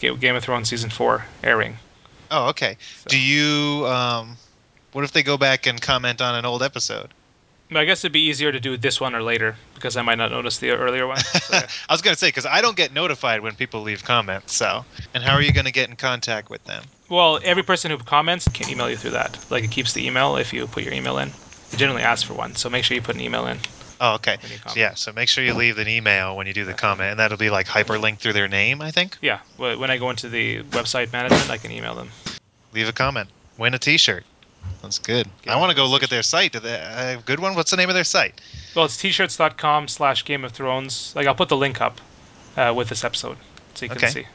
Game 0.00 0.36
of 0.36 0.42
Thrones 0.42 0.68
season 0.68 0.90
four 0.90 1.24
airing. 1.42 1.76
Oh, 2.30 2.48
okay. 2.48 2.76
So- 3.04 3.08
Do 3.10 3.18
you 3.18 3.86
um, 3.86 4.36
what 4.92 5.04
if 5.04 5.12
they 5.12 5.22
go 5.22 5.36
back 5.36 5.66
and 5.66 5.80
comment 5.80 6.20
on 6.20 6.34
an 6.34 6.44
old 6.44 6.62
episode? 6.62 7.10
I 7.70 7.84
guess 7.84 8.00
it'd 8.00 8.12
be 8.12 8.20
easier 8.22 8.50
to 8.50 8.58
do 8.58 8.78
this 8.78 8.98
one 8.98 9.14
or 9.14 9.22
later 9.22 9.54
because 9.74 9.98
I 9.98 10.02
might 10.02 10.14
not 10.16 10.30
notice 10.30 10.56
the 10.56 10.70
earlier 10.70 11.06
one. 11.06 11.18
So, 11.42 11.54
yeah. 11.56 11.68
I 11.88 11.92
was 11.92 12.00
gonna 12.00 12.16
say 12.16 12.28
because 12.28 12.46
I 12.46 12.62
don't 12.62 12.76
get 12.76 12.94
notified 12.94 13.42
when 13.42 13.54
people 13.54 13.82
leave 13.82 14.04
comments. 14.04 14.54
So, 14.54 14.86
and 15.12 15.22
how 15.22 15.34
are 15.34 15.42
you 15.42 15.52
gonna 15.52 15.70
get 15.70 15.88
in 15.90 15.96
contact 15.96 16.48
with 16.48 16.64
them? 16.64 16.82
Well, 17.10 17.40
every 17.44 17.62
person 17.62 17.90
who 17.90 17.98
comments 17.98 18.48
can 18.54 18.70
email 18.70 18.88
you 18.88 18.96
through 18.96 19.10
that. 19.12 19.38
Like 19.50 19.64
it 19.64 19.70
keeps 19.70 19.92
the 19.92 20.06
email 20.06 20.36
if 20.36 20.52
you 20.52 20.66
put 20.66 20.82
your 20.82 20.94
email 20.94 21.18
in. 21.18 21.28
It 21.70 21.76
generally 21.76 22.02
asks 22.02 22.22
for 22.26 22.32
one, 22.32 22.54
so 22.54 22.70
make 22.70 22.84
sure 22.84 22.94
you 22.94 23.02
put 23.02 23.14
an 23.16 23.20
email 23.20 23.46
in. 23.46 23.58
Oh, 24.00 24.14
okay. 24.14 24.38
So, 24.68 24.74
yeah. 24.76 24.94
So 24.94 25.12
make 25.12 25.28
sure 25.28 25.42
you 25.44 25.54
leave 25.54 25.78
an 25.78 25.88
email 25.88 26.36
when 26.36 26.46
you 26.46 26.54
do 26.54 26.64
the 26.64 26.74
comment, 26.74 27.10
and 27.10 27.18
that'll 27.18 27.36
be 27.38 27.50
like 27.50 27.66
hyperlinked 27.66 28.18
through 28.18 28.34
their 28.34 28.48
name. 28.48 28.80
I 28.80 28.90
think. 28.90 29.16
Yeah, 29.20 29.40
when 29.56 29.90
I 29.90 29.98
go 29.98 30.10
into 30.10 30.28
the 30.28 30.62
website 30.62 31.12
management, 31.12 31.50
I 31.50 31.56
can 31.58 31.70
email 31.72 31.94
them. 31.94 32.10
Leave 32.72 32.88
a 32.88 32.92
comment. 32.92 33.28
Win 33.56 33.74
a 33.74 33.78
T-shirt. 33.78 34.24
That's 34.82 34.98
good. 34.98 35.26
Yeah, 35.44 35.54
I 35.54 35.56
want 35.58 35.70
to 35.70 35.76
go 35.76 35.86
look 35.86 36.02
at 36.02 36.10
their 36.10 36.22
site. 36.22 36.52
Do 36.52 36.60
they 36.60 36.78
have 36.78 37.20
a 37.20 37.22
good 37.22 37.40
one? 37.40 37.54
What's 37.54 37.70
the 37.70 37.76
name 37.76 37.88
of 37.88 37.94
their 37.94 38.04
site? 38.04 38.40
Well, 38.76 38.84
it's 38.84 38.96
t-shirts.com 38.96 39.88
slash 39.88 40.24
Game 40.24 40.44
of 40.44 40.52
Thrones. 40.52 41.12
Like 41.16 41.26
I'll 41.26 41.34
put 41.34 41.48
the 41.48 41.56
link 41.56 41.80
up 41.80 42.00
uh, 42.56 42.72
with 42.76 42.88
this 42.88 43.02
episode 43.04 43.36
so 43.74 43.86
you 43.86 43.88
can 43.88 43.98
Okay. 43.98 44.08
see. 44.08 44.26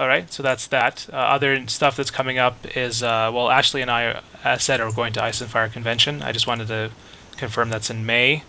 All 0.00 0.08
right, 0.08 0.32
so 0.32 0.42
that's 0.42 0.68
that. 0.68 1.06
Uh, 1.12 1.16
other 1.16 1.68
stuff 1.68 1.96
that's 1.96 2.10
coming 2.10 2.38
up 2.38 2.56
is 2.76 3.02
uh, 3.02 3.30
well, 3.32 3.50
Ashley 3.50 3.82
and 3.82 3.90
I, 3.90 4.20
as 4.42 4.64
said, 4.64 4.80
are 4.80 4.90
going 4.90 5.12
to 5.12 5.22
Ice 5.22 5.40
and 5.42 5.50
Fire 5.50 5.68
convention. 5.68 6.22
I 6.22 6.32
just 6.32 6.46
wanted 6.46 6.68
to 6.68 6.90
confirm 7.36 7.70
that's 7.70 7.90
in 7.90 8.06
May, 8.06 8.44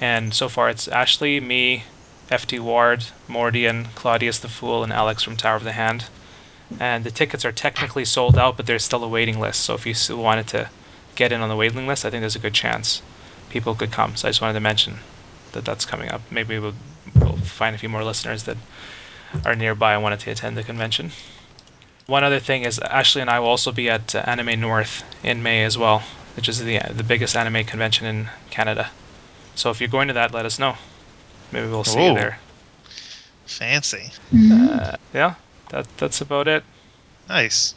and 0.00 0.32
so 0.32 0.48
far 0.48 0.68
it's 0.68 0.88
Ashley, 0.88 1.40
me, 1.40 1.84
FT 2.30 2.60
Ward, 2.60 3.06
Mordian, 3.28 3.86
Claudius 3.94 4.38
the 4.38 4.48
Fool, 4.48 4.84
and 4.84 4.92
Alex 4.92 5.22
from 5.22 5.36
Tower 5.36 5.56
of 5.56 5.64
the 5.64 5.72
Hand. 5.72 6.04
And 6.78 7.04
the 7.04 7.10
tickets 7.10 7.44
are 7.44 7.52
technically 7.52 8.04
sold 8.04 8.36
out, 8.36 8.56
but 8.56 8.66
there's 8.66 8.84
still 8.84 9.02
a 9.02 9.08
waiting 9.08 9.40
list. 9.40 9.60
So 9.60 9.74
if 9.74 9.86
you 9.86 9.94
still 9.94 10.18
wanted 10.18 10.46
to 10.48 10.68
get 11.14 11.32
in 11.32 11.40
on 11.40 11.48
the 11.48 11.56
waiting 11.56 11.86
list, 11.86 12.04
I 12.04 12.10
think 12.10 12.20
there's 12.20 12.36
a 12.36 12.40
good 12.40 12.54
chance 12.54 13.02
people 13.48 13.74
could 13.74 13.90
come. 13.90 14.14
So 14.14 14.28
I 14.28 14.30
just 14.30 14.42
wanted 14.42 14.54
to 14.54 14.60
mention 14.60 14.98
that 15.52 15.64
that's 15.64 15.86
coming 15.86 16.10
up. 16.10 16.20
Maybe 16.30 16.58
we'll, 16.58 16.74
we'll 17.14 17.36
find 17.38 17.74
a 17.74 17.78
few 17.78 17.88
more 17.88 18.04
listeners 18.04 18.44
that 18.44 18.58
are 19.44 19.56
nearby 19.56 19.94
and 19.94 20.02
wanted 20.02 20.20
to 20.20 20.30
attend 20.30 20.56
the 20.56 20.62
convention. 20.62 21.12
One 22.06 22.24
other 22.24 22.40
thing 22.40 22.62
is 22.62 22.78
Ashley 22.78 23.20
and 23.20 23.30
I 23.30 23.40
will 23.40 23.48
also 23.48 23.72
be 23.72 23.90
at 23.90 24.14
uh, 24.14 24.18
Anime 24.26 24.60
North 24.60 25.04
in 25.22 25.42
May 25.42 25.64
as 25.64 25.76
well, 25.76 26.02
which 26.38 26.48
is 26.48 26.60
the 26.62 26.78
the 26.90 27.02
biggest 27.02 27.36
anime 27.36 27.64
convention 27.64 28.06
in 28.06 28.28
Canada. 28.48 28.88
So 29.56 29.70
if 29.70 29.80
you're 29.80 29.88
going 29.88 30.06
to 30.06 30.14
that, 30.14 30.32
let 30.32 30.46
us 30.46 30.56
know. 30.60 30.76
Maybe 31.50 31.66
we'll 31.66 31.82
see 31.82 32.06
you 32.06 32.14
there. 32.14 32.38
Fancy. 33.44 34.12
Uh, 34.32 34.96
yeah, 35.12 35.34
that 35.70 35.88
that's 35.96 36.20
about 36.20 36.46
it. 36.46 36.62
Nice. 37.28 37.74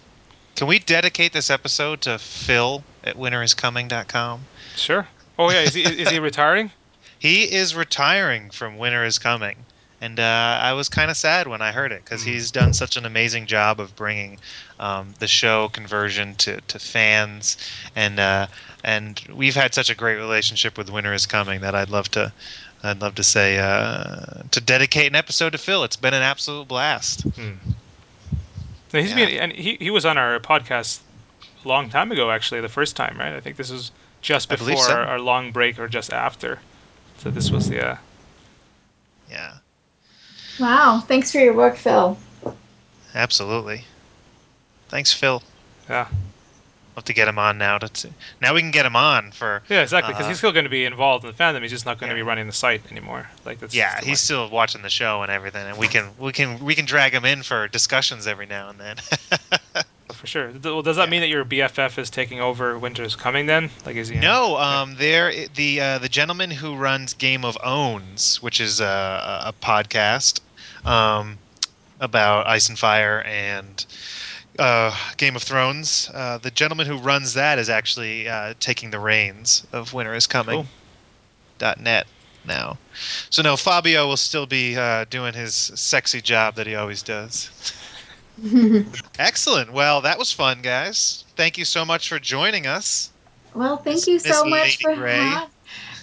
Can 0.56 0.68
we 0.68 0.78
dedicate 0.78 1.34
this 1.34 1.50
episode 1.50 2.02
to 2.02 2.20
Phil 2.20 2.84
at 3.04 3.16
winteriscoming.com? 3.16 4.42
Sure. 4.76 5.08
Oh 5.40 5.50
yeah, 5.50 5.62
is 5.62 5.74
he 5.74 5.82
is 5.82 6.12
he 6.12 6.20
retiring? 6.30 6.70
He 7.18 7.52
is 7.52 7.74
retiring 7.74 8.52
from 8.52 8.78
Winter 8.78 9.04
is 9.04 9.18
Coming. 9.18 9.56
And 10.02 10.19
uh, 10.19 10.57
I 10.60 10.73
was 10.73 10.90
kind 10.90 11.11
of 11.11 11.18
sad 11.18 11.48
when 11.48 11.61
I 11.61 11.72
heard 11.72 11.91
it 11.91 12.03
because 12.03 12.23
Mm. 12.23 12.28
he's 12.28 12.52
done 12.52 12.73
such 12.73 12.98
an 12.98 13.06
amazing 13.06 13.45
job 13.45 13.80
of 13.80 13.95
bringing 13.95 14.40
um, 14.80 15.14
the 15.19 15.28
show 15.28 15.69
conversion 15.69 16.36
to, 16.38 16.60
to 16.61 16.80
fans, 16.80 17.56
and 17.95 18.19
uh, 18.19 18.48
and 18.84 19.22
we've 19.34 19.56
had 19.56 19.73
such 19.76 19.90
a 19.91 19.95
great 19.95 20.15
relationship 20.15 20.76
with 20.78 20.90
Winter 20.90 21.14
is 21.14 21.28
Coming 21.28 21.61
that 21.61 21.76
I'd 21.76 21.90
love 21.91 22.10
to 22.11 22.34
I'd 22.84 22.99
love 22.99 23.14
to 23.15 23.23
say 23.23 23.60
uh, 23.60 24.41
to 24.49 24.60
dedicate 24.60 25.07
an 25.07 25.15
episode 25.15 25.52
to 25.52 25.60
Phil. 25.60 25.84
It's 25.84 25.95
been 25.95 26.15
an 26.15 26.23
absolute 26.23 26.68
blast. 26.68 27.26
No, 27.38 28.99
He's 28.99 29.11
Yeah. 29.11 29.15
been 29.15 29.38
and 29.40 29.52
he 29.53 29.78
he 29.80 29.90
was 29.91 30.06
on 30.06 30.18
our 30.18 30.40
podcast 30.40 30.99
a 31.64 31.68
long 31.68 31.90
time 31.90 32.11
ago 32.11 32.32
actually, 32.32 32.60
the 32.61 32.69
first 32.69 32.95
time, 32.95 33.18
right? 33.19 33.34
I 33.34 33.40
think 33.40 33.56
this 33.56 33.69
was 33.69 33.91
just 34.22 34.49
before 34.49 34.78
so. 34.78 34.94
our, 34.94 35.06
our 35.06 35.19
long 35.19 35.52
break 35.52 35.78
or 35.80 35.88
just 35.88 36.11
after. 36.11 36.60
So 37.19 37.30
this 37.30 37.52
was 37.52 37.69
the 37.69 37.86
uh, 37.86 37.98
Yeah, 39.30 39.61
Wow. 40.62 41.00
Thanks 41.08 41.32
for 41.32 41.40
your 41.40 41.54
work, 41.54 41.76
Phil. 41.76 42.18
absolutely. 43.16 43.84
Thanks, 44.90 45.12
Phil. 45.14 45.42
yeah. 45.90 46.08
Love 46.98 47.06
to 47.06 47.14
get 47.14 47.30
him 47.30 47.40
on 47.40 47.58
now. 47.58 47.78
To 47.78 48.10
now 48.42 48.54
we 48.54 48.60
can 48.60 48.72
get 48.72 48.86
him 48.86 48.98
on 48.98 49.32
for 49.32 49.64
Yeah, 49.70 49.82
exactly. 49.82 50.12
Because 50.14 50.26
Uh, 50.26 50.30
he's 50.30 50.38
still 50.40 50.52
going 50.52 50.66
to 50.66 50.70
be 50.70 50.84
involved 50.84 51.24
in 51.24 51.32
the 51.32 51.38
fandom. 51.38 51.62
He's 51.62 51.72
just 51.72 51.86
not 51.86 51.98
going 52.00 52.10
to 52.10 52.16
yeah. 52.18 52.24
be 52.24 52.28
running 52.28 52.48
the 52.48 52.54
site 52.54 52.82
anymore. 52.92 53.30
Like 53.46 53.62
that's 53.62 53.74
yeah 53.74 54.00
he's 54.00 54.08
way- 54.08 54.14
still 54.16 54.50
watching 54.50 54.82
the 54.82 54.90
show 54.90 55.22
and 55.24 55.32
everything 55.32 55.66
and 55.66 55.78
we 55.78 55.88
can 55.88 56.10
we 56.20 56.34
can 56.34 56.60
we 56.64 56.76
can 56.76 56.84
drag 56.84 57.14
him 57.14 57.24
in 57.24 57.44
for 57.44 57.70
discussions 57.70 58.28
every 58.28 58.46
now 58.46 58.70
and 58.70 58.78
then 58.78 58.98
for 60.14 60.28
sure. 60.28 60.52
Well, 60.62 60.82
does 60.82 60.98
that 60.98 61.06
Yeah. 61.06 61.12
mean 61.12 61.22
that 61.22 61.30
your 61.30 61.46
BFF 61.46 61.98
is 61.98 62.10
taking 62.10 62.42
over 62.42 62.78
Winter's 62.78 63.16
Coming 63.16 63.46
then? 63.46 63.70
Like, 63.86 63.96
is 63.96 64.10
he? 64.10 64.18
no 64.20 64.58
um 64.58 64.96
there 64.98 65.32
the 65.56 65.80
uh, 65.80 65.98
the 66.00 66.10
gentleman 66.10 66.52
who 66.52 66.76
runs 66.76 67.14
game 67.14 67.46
of 67.46 67.58
owns 67.64 68.42
which 68.42 68.60
is 68.60 68.82
a, 68.82 69.44
a 69.46 69.54
podcast 69.66 70.42
um 70.86 71.38
about 71.99 72.48
ice 72.48 72.68
and 72.70 72.78
fire 72.80 73.22
and 73.28 73.86
uh, 74.60 74.95
Game 75.18 75.36
of 75.36 75.44
Thrones. 75.44 76.10
Uh, 76.14 76.38
the 76.40 76.52
gentleman 76.52 76.88
who 76.88 76.98
runs 76.98 77.36
that 77.36 77.60
is 77.60 77.70
actually 77.70 78.28
uh, 78.28 78.53
taking 78.60 78.90
the 78.91 78.99
reins 78.99 79.66
of 79.72 79.94
Winter 79.94 80.14
is 80.14 80.28
Coming. 80.28 80.68
dot 81.60 81.80
net 81.80 82.08
now. 82.45 82.78
So 83.30 83.41
no, 83.44 83.56
Fabio 83.56 84.08
will 84.08 84.18
still 84.18 84.48
be 84.48 84.76
uh, 84.76 85.06
doing 85.10 85.34
his 85.34 85.53
sexy 85.53 86.22
job 86.22 86.56
that 86.56 86.66
he 86.68 86.76
always 86.76 87.03
does. 87.03 87.49
Excellent. 89.20 89.72
Well, 89.72 90.02
that 90.02 90.18
was 90.18 90.32
fun, 90.32 90.62
guys. 90.62 91.24
Thank 91.36 91.58
you 91.58 91.66
so 91.66 91.86
much 91.86 92.10
for 92.10 92.18
joining 92.20 92.66
us. 92.66 93.12
Well, 93.53 93.78
thank 93.78 93.95
Miss- 93.98 94.08
you 94.08 94.20
so 94.20 94.44
Miss 94.44 94.49
much 94.49 94.62
Lady 94.62 94.78
for 94.82 94.95
Grey. 94.95 95.20
ha- 95.20 95.49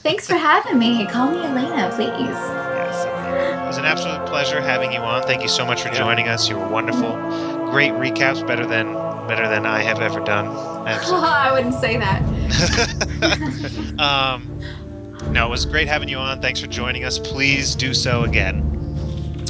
Thanks 0.02 0.26
for 0.28 0.36
having 0.36 0.78
me. 0.78 1.06
Call 1.06 1.32
me 1.32 1.38
Elena, 1.44 1.90
please. 1.90 2.77
Yes, 3.68 3.76
it 3.76 3.80
was 3.82 3.84
an 3.84 3.92
absolute 3.92 4.26
pleasure 4.26 4.62
having 4.62 4.92
you 4.92 5.00
on. 5.00 5.22
Thank 5.24 5.42
you 5.42 5.48
so 5.48 5.66
much 5.66 5.82
for 5.82 5.88
Yeah. 5.88 5.98
joining 5.98 6.26
us. 6.26 6.48
You 6.48 6.56
were 6.56 6.66
wonderful. 6.68 7.12
Great 7.70 7.92
recaps, 7.92 8.46
better 8.46 8.64
than 8.64 8.94
better 9.26 9.46
than 9.46 9.66
I 9.66 9.82
have 9.82 10.00
ever 10.00 10.20
done. 10.20 10.46
Absolutely. 10.86 11.28
I 11.28 11.52
wouldn't 11.52 11.74
say 11.74 11.98
that. 11.98 12.22
um, 13.98 14.48
no, 15.32 15.46
it 15.48 15.50
was 15.50 15.66
great 15.66 15.86
having 15.86 16.08
you 16.08 16.16
on. 16.16 16.40
Thanks 16.40 16.60
for 16.60 16.66
joining 16.66 17.04
us. 17.04 17.18
Please 17.18 17.74
do 17.74 17.92
so 17.92 18.22
again. 18.22 18.64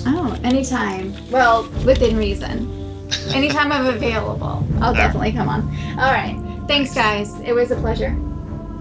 Oh, 0.04 0.36
anytime. 0.42 1.14
Well, 1.30 1.68
within 1.86 2.16
reason. 2.16 2.74
Anytime 3.32 3.70
I'm 3.70 3.86
available, 3.86 4.66
I'll 4.82 4.94
definitely 4.94 5.30
come 5.30 5.48
on. 5.48 5.62
All 5.96 6.12
right. 6.12 6.36
Thanks, 6.66 6.92
guys. 6.92 7.38
It 7.42 7.52
was 7.52 7.70
a 7.70 7.76
pleasure. 7.76 8.16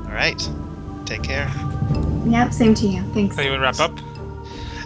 All 0.07 0.13
right. 0.13 0.49
Take 1.05 1.21
care. 1.21 1.47
Yep, 2.25 2.53
same 2.53 2.73
to 2.73 2.87
you. 2.87 3.03
Thanks. 3.13 3.37
Anyone 3.37 3.59
wrap 3.59 3.79
up? 3.79 3.91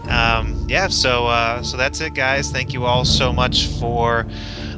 Um, 0.10 0.66
yeah. 0.68 0.88
So 0.88 1.28
uh, 1.28 1.64
so 1.64 1.78
that's 1.78 2.02
it, 2.02 2.14
guys. 2.14 2.52
Thank 2.52 2.74
you 2.74 2.86
all 2.86 3.06
so 3.06 3.32
much 3.32 3.68
for 3.68 4.26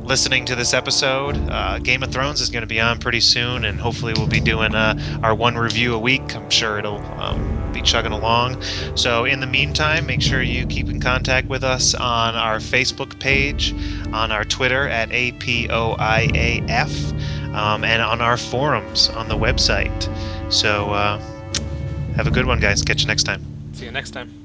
listening 0.04 0.46
to 0.46 0.56
this 0.56 0.74
episode. 0.74 1.38
Uh, 1.50 1.80
Game 1.80 2.04
of 2.04 2.12
Thrones 2.12 2.42
is 2.42 2.50
going 2.50 2.62
to 2.64 2.68
be 2.68 2.80
on 2.80 3.00
pretty 3.00 3.22
soon, 3.22 3.66
and 3.66 3.80
hopefully 3.80 4.14
we'll 4.16 4.28
be 4.28 4.42
doing 4.42 4.76
uh, 4.76 5.20
our 5.24 5.34
one 5.34 5.58
review 5.58 5.96
a 5.96 6.00
week. 6.00 6.36
I'm 6.36 6.50
sure 6.50 6.78
it'll 6.78 7.04
um, 7.20 7.72
be 7.72 7.82
chugging 7.82 8.12
along. 8.12 8.62
So 8.96 9.26
in 9.26 9.40
the 9.40 9.48
meantime, 9.48 10.06
make 10.06 10.22
sure 10.22 10.42
you 10.42 10.66
keep 10.66 10.90
in 10.90 11.00
contact 11.00 11.48
with 11.48 11.64
us 11.64 11.96
on 11.96 12.36
our 12.36 12.58
Facebook 12.58 13.20
page, 13.20 13.74
on 14.14 14.32
our 14.32 14.44
Twitter 14.44 14.88
at 14.88 15.10
APOIAF, 15.10 15.84
um, 17.54 17.84
and 17.84 18.02
on 18.02 18.22
our 18.22 18.38
forums 18.38 19.10
on 19.10 19.28
the 19.28 19.38
website. 19.38 20.54
So 20.54 20.92
uh, 20.92 21.20
have 22.16 22.28
a 22.28 22.32
good 22.32 22.46
one, 22.46 22.60
guys. 22.60 22.82
Catch 22.84 23.02
you 23.02 23.08
next 23.08 23.24
time. 23.24 23.42
See 23.74 23.86
you 23.86 23.92
next 23.92 24.12
time. 24.12 24.43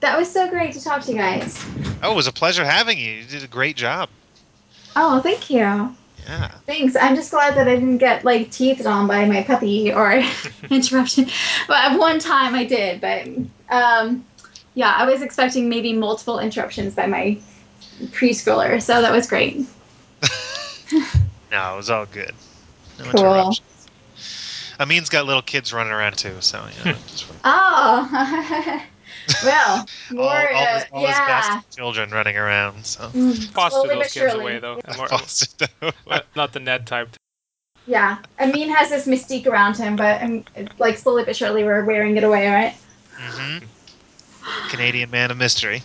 That 0.00 0.18
was 0.18 0.30
so 0.30 0.48
great 0.48 0.72
to 0.74 0.82
talk 0.82 1.02
to 1.02 1.12
you 1.12 1.18
guys. 1.18 1.64
Oh, 2.02 2.12
it 2.12 2.16
was 2.16 2.26
a 2.26 2.32
pleasure 2.32 2.64
having 2.64 2.98
you. 2.98 3.10
You 3.12 3.24
did 3.24 3.44
a 3.44 3.48
great 3.48 3.76
job. 3.76 4.08
Oh, 4.96 5.20
thank 5.20 5.50
you. 5.50 5.58
Yeah. 5.58 6.50
Thanks. 6.66 6.96
I'm 6.96 7.14
just 7.14 7.30
glad 7.30 7.54
that 7.56 7.66
I 7.68 7.74
didn't 7.74 7.98
get 7.98 8.24
like 8.24 8.50
teethed 8.50 8.84
on 8.86 9.06
by 9.06 9.24
my 9.24 9.42
puppy 9.42 9.92
or 9.92 10.22
interruption. 10.70 11.26
But 11.66 11.92
at 11.92 11.98
one 11.98 12.18
time 12.18 12.54
I 12.54 12.64
did, 12.64 13.00
but 13.00 13.26
um, 13.74 14.24
yeah, 14.74 14.94
I 14.96 15.06
was 15.06 15.22
expecting 15.22 15.68
maybe 15.68 15.92
multiple 15.92 16.38
interruptions 16.38 16.94
by 16.94 17.06
my 17.06 17.38
preschooler, 18.06 18.80
so 18.82 19.00
that 19.02 19.12
was 19.12 19.26
great. 19.26 19.66
No, 21.50 21.72
it 21.72 21.76
was 21.78 21.88
all 21.88 22.04
good. 22.06 22.34
No 22.98 23.04
Cool. 23.06 23.20
interruptions. 23.24 23.88
Amin's 24.78 25.08
got 25.08 25.24
little 25.26 25.42
kids 25.42 25.72
running 25.72 25.92
around 25.92 26.16
too, 26.18 26.36
so 26.40 26.62
you 26.84 26.92
know. 26.92 26.98
Oh, 27.44 28.82
well, 29.44 29.86
more, 30.10 30.24
all, 30.24 30.30
all 30.30 30.62
uh, 30.62 30.74
his, 30.74 30.84
all 30.92 31.00
his 31.06 31.10
yeah. 31.10 31.26
bastard 31.26 31.70
children 31.76 32.10
running 32.10 32.36
around. 32.36 32.84
So 32.86 33.08
Mm, 33.08 33.34
Foster 33.50 33.80
slowly 33.80 33.94
those 33.96 34.12
kids 34.12 34.34
away, 34.34 34.58
though. 34.58 34.80
More- 34.96 35.08
Foster- 35.08 35.68
well, 36.06 36.22
not 36.36 36.52
the 36.52 36.60
Ned 36.60 36.86
type. 36.86 37.08
Yeah, 37.86 38.18
Amin 38.38 38.68
has 38.68 38.90
this 38.90 39.06
mystique 39.06 39.46
around 39.46 39.78
him, 39.78 39.96
but 39.96 40.22
um, 40.22 40.44
like 40.78 40.98
slowly 40.98 41.24
but 41.24 41.34
surely 41.34 41.64
we're 41.64 41.84
wearing 41.86 42.16
it 42.18 42.24
away, 42.24 42.46
right? 42.48 42.74
Mhm. 43.16 43.64
Canadian 44.68 45.10
man 45.10 45.30
of 45.30 45.38
mystery. 45.38 45.82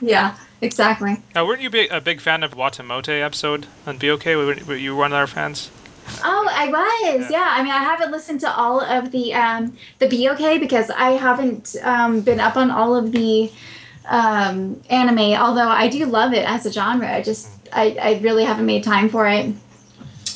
Yeah, 0.00 0.36
exactly. 0.60 1.16
Now, 1.34 1.46
weren't 1.46 1.62
you 1.62 1.70
big, 1.70 1.90
a 1.90 2.00
big 2.00 2.20
fan 2.20 2.42
of 2.42 2.54
Watamote 2.54 3.08
episode 3.08 3.66
on 3.86 3.98
BOK? 3.98 4.24
Were, 4.26 4.56
were 4.66 4.76
you 4.76 4.96
one 4.96 5.12
of 5.12 5.16
our 5.18 5.26
fans? 5.26 5.70
Oh, 6.24 6.48
I 6.50 6.68
was. 6.68 7.30
Yeah. 7.30 7.46
I 7.46 7.62
mean, 7.62 7.72
I 7.72 7.78
haven't 7.78 8.10
listened 8.10 8.40
to 8.40 8.50
all 8.54 8.80
of 8.80 9.10
the 9.10 9.34
um, 9.34 9.76
the 9.98 10.08
BOK 10.08 10.60
because 10.60 10.90
I 10.90 11.12
haven't 11.12 11.76
um, 11.82 12.20
been 12.20 12.40
up 12.40 12.56
on 12.56 12.70
all 12.70 12.96
of 12.96 13.12
the 13.12 13.50
um, 14.06 14.80
anime. 14.90 15.34
Although 15.34 15.68
I 15.68 15.88
do 15.88 16.06
love 16.06 16.32
it 16.32 16.48
as 16.48 16.66
a 16.66 16.72
genre, 16.72 17.10
I 17.12 17.22
just 17.22 17.48
I, 17.72 17.96
I 18.00 18.18
really 18.20 18.44
haven't 18.44 18.66
made 18.66 18.84
time 18.84 19.08
for 19.08 19.26
it. 19.28 19.54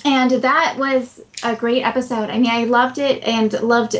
And 0.04 0.30
that 0.30 0.76
was 0.78 1.20
a 1.42 1.56
great 1.56 1.82
episode. 1.82 2.28
I 2.30 2.38
mean, 2.38 2.50
I 2.50 2.64
loved 2.64 2.98
it 2.98 3.22
and 3.24 3.52
loved 3.62 3.96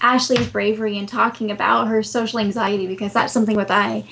Ashley's 0.00 0.48
bravery 0.48 0.96
in 0.96 1.06
talking 1.06 1.50
about 1.50 1.88
her 1.88 2.02
social 2.02 2.38
anxiety 2.38 2.86
because 2.86 3.12
that's 3.12 3.32
something 3.32 3.56
with 3.56 3.70
I 3.70 4.04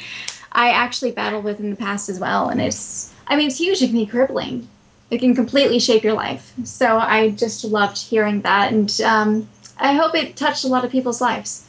I 0.53 0.71
actually 0.71 1.13
battled 1.13 1.45
with 1.45 1.61
in 1.61 1.71
the 1.71 1.77
past 1.77 2.09
as 2.09 2.19
well. 2.19 2.49
And 2.49 2.61
it's 2.61 3.13
I 3.27 3.37
mean, 3.37 3.49
it's 3.49 3.59
huge. 3.59 3.83
It 3.83 3.89
can 3.89 3.97
be 3.97 4.07
crippling 4.07 4.69
it 5.11 5.19
can 5.19 5.35
completely 5.35 5.79
shape 5.79 6.05
your 6.05 6.15
life. 6.15 6.53
So 6.65 6.99
I 6.99 7.31
just 7.31 7.65
loved 7.65 7.99
hearing 7.99 8.43
that, 8.43 8.73
and 8.73 9.01
um, 9.01 9.49
I 9.79 9.95
hope 9.95 10.15
it 10.15 10.37
touched 10.37 10.65
a 10.65 10.69
lot 10.69 10.85
of 10.85 10.91
people's 10.91 11.21
lives. 11.21 11.65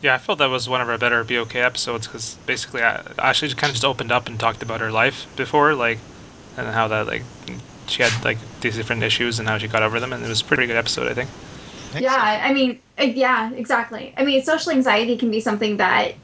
Yeah, 0.00 0.14
I 0.14 0.18
felt 0.18 0.38
that 0.40 0.50
was 0.50 0.68
one 0.68 0.80
of 0.80 0.88
our 0.88 0.98
better 0.98 1.22
BOK 1.22 1.54
episodes 1.54 2.06
because 2.06 2.36
basically 2.46 2.82
I, 2.82 3.02
Ashley 3.18 3.48
kind 3.50 3.70
of 3.70 3.74
just 3.74 3.84
opened 3.84 4.10
up 4.10 4.28
and 4.28 4.38
talked 4.38 4.62
about 4.62 4.80
her 4.80 4.90
life 4.90 5.26
before, 5.36 5.74
like, 5.74 5.98
and 6.56 6.66
how 6.66 6.88
that 6.88 7.06
like 7.06 7.22
she 7.86 8.02
had 8.02 8.24
like 8.24 8.38
these 8.60 8.76
different 8.76 9.02
issues 9.02 9.38
and 9.38 9.48
how 9.48 9.58
she 9.58 9.68
got 9.68 9.82
over 9.82 10.00
them, 10.00 10.12
and 10.12 10.24
it 10.24 10.28
was 10.28 10.40
a 10.40 10.44
pretty 10.44 10.66
good 10.66 10.76
episode, 10.76 11.08
I 11.08 11.14
think. 11.14 11.30
Yeah, 12.00 12.40
I 12.42 12.54
mean, 12.54 12.80
uh, 12.98 13.04
yeah, 13.04 13.52
exactly. 13.52 14.14
I 14.16 14.24
mean, 14.24 14.42
social 14.42 14.72
anxiety 14.72 15.18
can 15.18 15.30
be 15.30 15.40
something 15.40 15.76
that 15.76 16.14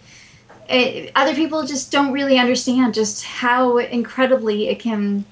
it, 0.69 1.13
other 1.15 1.35
people 1.35 1.67
just 1.67 1.93
don't 1.93 2.13
really 2.13 2.39
understand 2.39 2.95
just 2.95 3.23
how 3.25 3.77
incredibly 3.79 4.69
it 4.69 4.81
can 4.81 5.25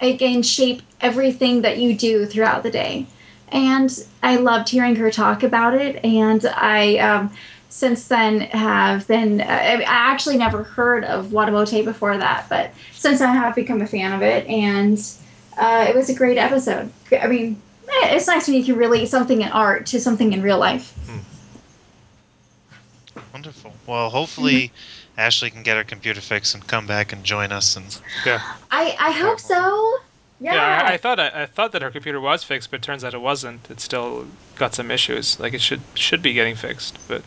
it 0.00 0.18
can 0.18 0.42
shape 0.42 0.82
everything 1.00 1.62
that 1.62 1.78
you 1.78 1.94
do 1.94 2.26
throughout 2.26 2.62
the 2.62 2.70
day. 2.70 3.06
And 3.50 3.90
I 4.22 4.36
loved 4.36 4.68
hearing 4.68 4.96
her 4.96 5.10
talk 5.10 5.42
about 5.42 5.74
it, 5.74 6.04
and 6.04 6.44
I 6.44 6.98
um, 6.98 7.32
since 7.70 8.08
then 8.08 8.40
have 8.40 9.06
been. 9.08 9.40
I 9.40 9.76
I 9.76 9.82
actually 9.82 10.36
never 10.36 10.62
heard 10.62 11.04
of 11.04 11.26
Watamote 11.26 11.84
before 11.84 12.16
that, 12.18 12.46
but 12.50 12.72
since 12.92 13.20
then 13.20 13.30
I 13.30 13.34
have 13.34 13.54
become 13.54 13.80
a 13.80 13.86
fan 13.86 14.12
of 14.12 14.22
it, 14.22 14.46
and 14.46 14.98
uh, 15.56 15.86
it 15.88 15.94
was 15.94 16.10
a 16.10 16.14
great 16.14 16.36
episode. 16.36 16.92
I 17.10 17.26
mean, 17.26 17.60
eh, 17.88 18.16
it's 18.16 18.26
nice 18.26 18.46
when 18.46 18.56
you 18.56 18.64
can 18.64 18.76
relate 18.76 19.08
something 19.08 19.40
in 19.40 19.48
art 19.48 19.86
to 19.86 20.00
something 20.00 20.34
in 20.34 20.42
real 20.42 20.58
life. 20.58 20.94
Wonderful. 23.32 23.72
Well, 23.86 24.10
hopefully 24.10 24.72
Ashley 25.18 25.50
can 25.50 25.62
get 25.64 25.76
her 25.76 25.84
computer 25.84 26.20
fixed 26.20 26.54
and 26.54 26.66
come 26.66 26.86
back 26.86 27.12
and 27.12 27.24
join 27.24 27.52
us. 27.52 27.76
And 27.76 27.98
Yeah. 28.24 28.40
I 28.70 28.96
I 28.98 29.10
hope 29.10 29.40
so. 29.40 29.98
Yeah. 30.40 30.54
Yeah, 30.54 30.82
I, 30.88 30.92
I 30.92 30.96
thought 30.96 31.18
I, 31.18 31.42
I 31.42 31.46
thought 31.46 31.72
that 31.72 31.82
her 31.82 31.90
computer 31.90 32.20
was 32.20 32.44
fixed, 32.44 32.70
but 32.70 32.78
it 32.78 32.82
turns 32.84 33.02
out 33.02 33.12
it 33.12 33.20
wasn't. 33.20 33.68
It 33.70 33.80
still 33.80 34.26
got 34.54 34.74
some 34.74 34.90
issues. 34.92 35.38
Like 35.40 35.52
it 35.52 35.60
should 35.60 35.80
should 35.94 36.22
be 36.22 36.32
getting 36.32 36.54
fixed, 36.54 36.96
but 37.08 37.22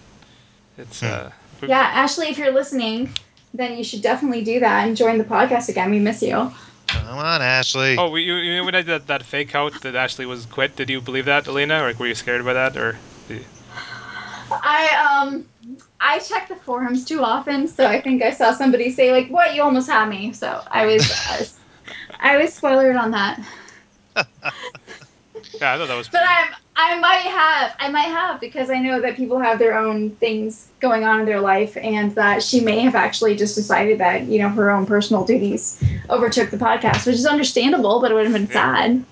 it's 0.78 1.02
Hmm. 1.02 1.08
uh. 1.08 1.30
yeah, 1.68 1.82
Ashley, 1.94 2.28
if 2.30 2.38
you're 2.38 2.54
listening, 2.54 3.14
then 3.54 3.78
you 3.78 3.84
should 3.84 4.02
definitely 4.02 4.44
do 4.44 4.62
that 4.62 4.88
and 4.88 4.96
join 4.96 5.18
the 5.18 5.26
podcast 5.26 5.68
again. 5.68 5.92
We 5.92 6.00
miss 6.00 6.22
you. 6.24 6.54
come 6.88 7.18
on, 7.18 7.42
Ashley. 7.42 7.98
Oh, 7.98 8.16
you, 8.16 8.36
you 8.36 8.58
know 8.58 8.64
when 8.64 8.76
I 8.76 8.82
did 8.82 8.88
that, 8.88 9.08
that 9.08 9.24
fake 9.24 9.54
out 9.54 9.82
that 9.82 9.96
Ashley 9.96 10.26
was 10.26 10.46
quit? 10.46 10.78
Did 10.78 10.90
you 10.90 11.02
believe 11.02 11.26
that, 11.26 11.48
Elena, 11.50 11.84
or 11.84 11.94
were 12.00 12.08
you 12.08 12.16
scared 12.16 12.46
by 12.46 12.54
that, 12.54 12.78
or? 12.78 12.98
you- 13.28 13.44
I 14.52 15.22
um 15.24 15.46
I 16.02 16.20
check 16.20 16.48
the 16.50 16.56
forums 16.56 17.06
too 17.06 17.24
often, 17.24 17.68
so 17.68 17.86
I 17.86 18.02
think 18.02 18.24
I 18.24 18.32
saw 18.32 18.54
somebody 18.54 18.92
say 18.92 19.12
like, 19.12 19.28
"What? 19.30 19.54
You 19.56 19.62
almost 19.64 19.90
had 19.90 20.10
me." 20.10 20.34
So 20.34 20.62
I 20.70 20.86
was 20.88 21.12
I 21.30 21.40
was, 21.40 21.60
I 22.20 22.38
was 22.38 22.54
spoiled 22.54 22.96
on 22.96 23.12
that. 23.12 23.40
Yeah, 25.60 25.74
I 25.74 25.78
thought 25.78 25.88
that 25.88 25.96
was. 25.96 26.08
But 26.10 26.22
I'm 26.28 26.54
I 26.76 27.00
might 27.00 27.20
have 27.20 27.76
I 27.80 27.90
might 27.90 28.08
have 28.08 28.42
because 28.42 28.72
I 28.72 28.80
know 28.80 29.00
that 29.02 29.16
people 29.16 29.38
have 29.40 29.60
their 29.60 29.78
own 29.78 30.10
things 30.16 30.68
going 30.80 31.04
on 31.04 31.20
in 31.20 31.26
their 31.28 31.40
life, 31.40 31.78
and 31.78 32.14
that 32.16 32.42
she 32.42 32.62
may 32.62 32.80
have 32.80 32.96
actually 32.96 33.36
just 33.36 33.54
decided 33.56 34.00
that 34.00 34.24
you 34.24 34.40
know 34.40 34.50
her 34.50 34.72
own 34.72 34.88
personal 34.88 35.24
duties 35.24 35.82
overtook 36.10 36.50
the 36.50 36.58
podcast, 36.58 37.06
which 37.06 37.16
is 37.16 37.28
understandable, 37.28 38.02
but 38.02 38.10
it 38.12 38.16
would 38.16 38.26
have 38.26 38.34
been 38.34 38.48
Yeah. 38.48 38.54
sad. 38.76 39.06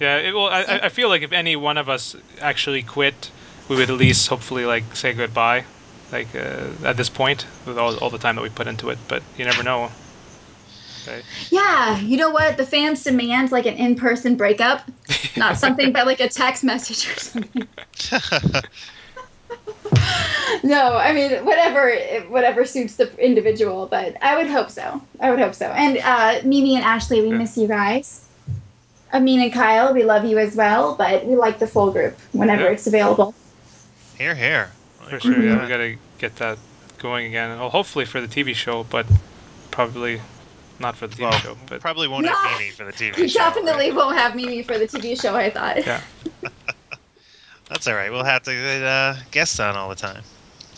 Yeah, 0.00 0.16
it, 0.16 0.34
well, 0.34 0.46
I, 0.48 0.62
I- 0.62 0.80
I 0.86 0.88
feel 0.88 1.08
like 1.08 1.22
if 1.22 1.30
any 1.32 1.54
one 1.56 1.78
of 1.78 1.88
us 1.88 2.16
actually 2.40 2.82
quit, 2.82 3.30
we 3.70 3.76
would 3.76 3.88
at 3.88 3.96
least 3.96 4.26
hopefully 4.28 4.66
like 4.66 4.82
say 4.96 5.12
goodbye, 5.14 5.64
like 6.10 6.34
uh, 6.34 6.66
at 6.84 6.96
this 6.96 7.08
point 7.08 7.46
with 7.66 7.78
all, 7.78 7.96
all 7.98 8.10
the 8.10 8.18
time 8.18 8.34
that 8.34 8.42
we 8.42 8.48
put 8.50 8.66
into 8.66 8.90
it. 8.90 8.98
But 9.08 9.22
you 9.38 9.44
never 9.44 9.62
know. 9.62 9.88
Right? 11.06 11.22
Yeah, 11.50 11.98
you 12.00 12.16
know 12.16 12.30
what? 12.30 12.56
The 12.56 12.66
fans 12.66 13.04
demand 13.04 13.52
like 13.52 13.66
an 13.66 13.74
in-person 13.74 14.34
breakup, 14.34 14.82
not 15.36 15.56
something 15.56 15.92
but 15.92 16.04
like 16.06 16.20
a 16.20 16.28
text 16.28 16.64
message 16.64 17.08
or 17.08 17.18
something. 17.20 17.68
no, 20.64 20.96
I 20.96 21.12
mean 21.12 21.44
whatever, 21.44 21.94
whatever 22.28 22.64
suits 22.64 22.96
the 22.96 23.16
individual. 23.24 23.86
But 23.86 24.16
I 24.20 24.36
would 24.36 24.48
hope 24.48 24.70
so. 24.70 25.00
I 25.20 25.30
would 25.30 25.38
hope 25.38 25.54
so. 25.54 25.66
And 25.66 25.98
uh, 25.98 26.40
Mimi 26.44 26.74
and 26.74 26.84
Ashley, 26.84 27.20
we 27.22 27.28
Yeah. 27.28 27.38
miss 27.38 27.56
you 27.56 27.68
guys. 27.68 28.26
Amin 29.12 29.40
and 29.40 29.52
Kyle, 29.52 29.92
we 29.94 30.04
love 30.04 30.24
you 30.24 30.38
as 30.38 30.54
well. 30.56 30.96
But 30.96 31.24
we 31.24 31.36
like 31.36 31.60
the 31.60 31.66
full 31.68 31.92
group 31.92 32.16
whenever 32.32 32.64
Yeah. 32.64 32.70
it's 32.70 32.86
available. 32.88 33.32
Here, 34.20 34.34
here. 34.34 34.70
For 35.08 35.18
sure, 35.18 35.42
yeah, 35.42 35.62
we 35.62 35.68
gotta 35.68 35.96
get 36.18 36.36
that 36.36 36.58
going 36.98 37.24
again. 37.24 37.58
Well, 37.58 37.70
hopefully 37.70 38.04
for 38.04 38.20
the 38.20 38.28
TV 38.28 38.54
show, 38.54 38.84
but 38.84 39.06
probably 39.70 40.20
not 40.78 40.94
for 40.94 41.06
the 41.06 41.16
TV 41.16 41.20
Well, 41.22 41.32
show. 41.38 41.56
But 41.66 41.80
probably 41.80 42.06
won't 42.06 42.26
No. 42.26 42.32
have 42.34 42.58
Mimi 42.60 42.70
for 42.70 42.84
the 42.84 42.92
TV 42.92 43.16
You 43.16 43.28
show. 43.28 43.40
right? 43.40 43.54
definitely 43.54 43.92
won't 43.92 44.18
have 44.18 44.36
Mimi 44.36 44.62
for 44.62 44.76
the 44.78 44.86
TV 44.86 45.18
show. 45.18 45.34
I 45.34 45.48
thought. 45.48 45.86
yeah, 45.86 46.02
That's 47.70 47.86
all 47.88 47.94
right. 47.94 48.10
We'll 48.12 48.22
have 48.24 48.42
to 48.42 48.52
get 48.52 48.82
uh, 48.82 49.14
guests 49.30 49.58
on 49.58 49.74
all 49.74 49.88
the 49.88 49.94
time. 49.94 50.22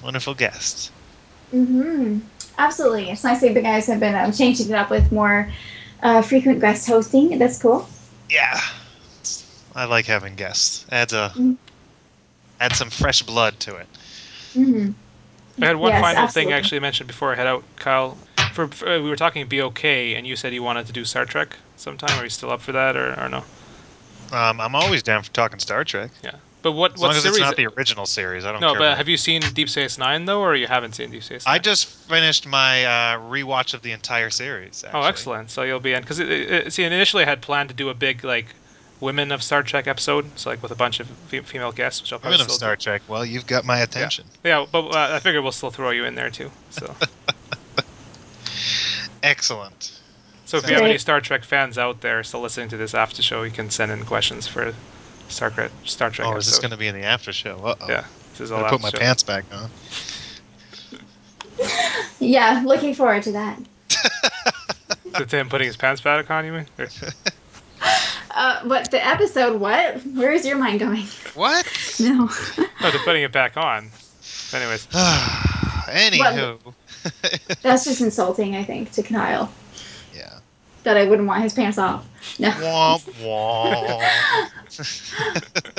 Wonderful 0.05 0.35
guests. 0.35 0.93
hmm 1.51 2.21
Absolutely. 2.59 3.11
It's 3.11 3.25
nice 3.25 3.41
that 3.41 3.55
the 3.55 3.61
guys 3.63 3.87
have 3.87 3.99
been 3.99 4.15
um, 4.15 4.31
changing 4.31 4.69
it 4.69 4.75
up 4.75 4.89
with 4.89 5.11
more 5.11 5.51
uh, 6.05 6.23
frequent 6.23 6.61
guest 6.61 6.87
hosting. 6.87 7.37
That's 7.41 7.61
cool. 7.61 7.89
Yeah, 8.31 8.55
It's- 9.19 9.65
I 9.75 9.87
like 9.87 10.07
having 10.07 10.37
guests. 10.37 10.87
Adds 10.93 11.13
a 11.13 11.33
Mm. 11.35 11.57
Adds 12.63 12.79
some 12.79 12.91
fresh 12.91 13.23
blood 13.23 13.61
to 13.61 13.77
it. 13.77 13.89
hmm 14.55 14.91
I 15.63 15.67
had 15.67 15.77
one 15.77 15.93
Yes, 15.93 16.03
final 16.03 16.25
absolutely. 16.25 16.53
thing 16.53 16.53
actually 16.53 16.81
mentioned 16.81 17.07
before 17.09 17.33
I 17.33 17.37
head 17.37 17.47
out, 17.47 17.65
Kyle. 17.77 18.19
For, 18.53 18.69
for 18.69 18.89
uh, 18.89 19.01
we 19.01 19.09
were 19.11 19.17
talking 19.17 19.47
BOK, 19.49 19.85
and 20.17 20.27
you 20.27 20.37
said 20.37 20.53
you 20.55 20.63
wanted 20.63 20.87
to 20.87 20.93
do 20.93 21.05
Star 21.05 21.25
Trek 21.25 21.57
sometime. 21.77 22.19
Are 22.19 22.25
you 22.25 22.31
still 22.31 22.51
up 22.51 22.61
for 22.63 22.73
that, 22.73 22.97
or, 22.97 23.19
or 23.21 23.29
no? 23.29 23.45
Um, 24.33 24.61
I'm 24.61 24.75
always 24.75 25.03
down 25.03 25.23
for 25.23 25.31
talking 25.33 25.59
Star 25.59 25.85
Trek. 25.85 26.13
Yeah. 26.23 26.37
But 26.63 26.73
what 26.73 26.93
As 26.95 27.01
what 27.01 27.09
long 27.09 27.17
as 27.17 27.25
it's 27.25 27.41
not 27.41 27.57
the 27.57 27.67
original 27.67 28.07
series, 28.07 28.45
I 28.45 28.53
don't 28.53 28.61
no, 28.61 28.69
care. 28.73 28.79
but 28.79 28.85
about 28.85 28.97
have 28.99 29.09
you 29.09 29.17
seen 29.17 29.41
Deep 29.53 29.69
Space 29.69 29.99
Nine 29.99 30.25
though, 30.27 30.41
or 30.41 30.55
you 30.55 30.69
haven't 30.69 30.95
seen 30.95 31.11
Deep 31.11 31.23
Space 31.23 31.45
Nine? 31.47 31.55
I 31.55 31.59
just 31.59 31.87
finished 31.87 32.47
my 32.47 32.85
uh, 32.85 33.19
rewatch 33.19 33.75
of 33.75 33.83
the 33.83 33.93
entire 33.93 34.31
series. 34.31 34.85
Actually. 34.85 35.01
Oh, 35.01 35.05
excellent! 35.07 35.51
So 35.51 35.63
you'll 35.63 35.81
be 35.81 35.93
in 35.93 36.03
because 36.03 36.19
it, 36.21 36.31
it, 36.31 36.73
see, 36.73 36.85
initially 36.85 37.25
I 37.25 37.29
had 37.29 37.43
planned 37.43 37.69
to 37.71 37.75
do 37.75 37.89
a 37.89 37.95
big 37.95 38.25
like 38.25 38.55
women 39.03 39.33
of 39.33 39.43
Star 39.43 39.63
Trek 39.63 39.89
episode, 39.89 40.31
so 40.39 40.49
like 40.49 40.63
with 40.63 40.71
a 40.71 40.77
bunch 40.77 41.01
of 41.01 41.09
female 41.09 41.73
guests, 41.73 42.01
which 42.01 42.13
I'll 42.13 42.21
probably 42.21 42.37
Women 42.37 42.47
of 42.47 42.53
still 42.53 42.59
Star 42.59 42.77
Trek. 42.77 43.03
Well, 43.09 43.27
you've 43.27 43.47
got 43.47 43.65
my 43.65 43.81
attention. 43.81 44.25
do. 44.43 44.49
Yeah, 44.49 44.65
but 44.71 44.87
uh, 44.95 45.15
I 45.15 45.19
figure 45.19 45.43
we'll 45.43 45.53
still 45.53 45.71
throw 45.71 45.91
you 45.91 46.05
in 46.05 46.15
there 46.15 46.31
too. 46.31 46.51
So, 46.71 46.95
Excellent. 49.23 50.01
so 50.47 50.57
if 50.57 50.67
you 50.67 50.75
have 50.75 50.83
Great. 50.83 50.91
any 50.91 50.99
Star 50.99 51.21
Trek 51.21 51.43
fans 51.45 51.77
out 51.77 52.01
there 52.01 52.23
still 52.23 52.41
listening 52.41 52.69
to 52.69 52.77
this 52.77 52.95
after 52.95 53.21
show, 53.23 53.43
you 53.43 53.51
can 53.51 53.69
send 53.69 53.91
in 53.93 54.05
questions 54.05 54.47
for 54.47 54.73
Star 55.29 55.51
Trek. 55.51 55.73
Star 55.85 56.11
Trek. 56.11 56.29
Oh, 56.29 56.37
is 56.37 56.47
this 56.47 56.61
going 56.61 56.71
to 56.71 56.77
be 56.79 56.87
in 56.87 56.95
the 56.95 57.05
after 57.05 57.33
show? 57.33 57.57
Uh-oh. 57.59 57.89
Yeah, 57.89 58.05
this 58.31 58.41
is 58.41 58.53
all 58.53 58.61
Gotta 58.61 58.77
put 58.77 58.83
my 58.83 58.91
show. 58.91 58.99
pants 58.99 59.25
back 59.25 59.45
on. 59.53 59.69
Yeah, 62.21 62.63
looking 62.65 62.95
forward 62.95 63.25
to 63.25 63.33
that. 63.33 63.59
it 65.21 65.31
him 65.31 65.49
putting 65.49 65.67
his 65.67 65.77
pants 65.77 66.01
back 66.01 66.31
on? 66.31 66.47
You 66.47 66.53
mean? 66.53 66.67
Or- 68.35 68.39
Uh, 68.39 68.61
what 68.65 68.91
the 68.91 69.05
episode? 69.07 69.61
What? 69.61 69.97
Where 70.07 70.33
is 70.33 70.45
your 70.47 70.57
mind 70.59 70.81
going? 70.81 71.07
What? 71.35 71.67
No. 72.01 72.29
oh, 72.31 72.67
they're 72.81 72.93
putting 73.05 73.23
it 73.23 73.33
back 73.33 73.57
on. 73.57 73.91
Anyways, 74.53 74.87
Anywho. 74.93 76.59
That's 77.63 77.85
just 77.85 78.01
insulting, 78.01 78.57
I 78.57 78.65
think, 78.65 78.93
to 78.93 79.03
Kyle. 79.03 79.53
yeah. 80.15 80.39
That 80.85 80.97
I 80.97 81.05
wouldn't 81.05 81.29
want 81.29 81.43
his 81.43 81.53
pants 81.55 81.79
off. 81.79 82.05
No. 82.39 82.51
Womp 82.51 83.03
womp. 83.23 84.03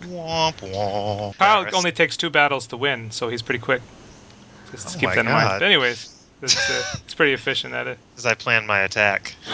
womp 0.08 0.56
womp. 0.60 1.36
Kyle 1.38 1.66
only 1.74 1.92
takes 1.92 2.16
two 2.16 2.30
battles 2.30 2.66
to 2.68 2.76
win, 2.76 3.10
so 3.10 3.28
he's 3.28 3.42
pretty 3.42 3.60
quick. 3.60 3.82
Just 4.72 4.96
Oh 4.96 5.00
keep 5.00 5.08
my 5.10 5.14
that 5.16 5.26
in 5.26 5.32
mind. 5.32 5.48
God. 5.48 5.58
But 5.60 5.66
anyways, 5.66 6.19
it's, 6.42 6.70
uh, 6.70 6.96
it's 7.04 7.14
pretty 7.14 7.32
efficient 7.32 7.74
at 7.74 7.86
it. 7.86 7.98
As 8.16 8.26
I 8.26 8.34
plan 8.34 8.66
my 8.66 8.80
attack. 8.80 9.34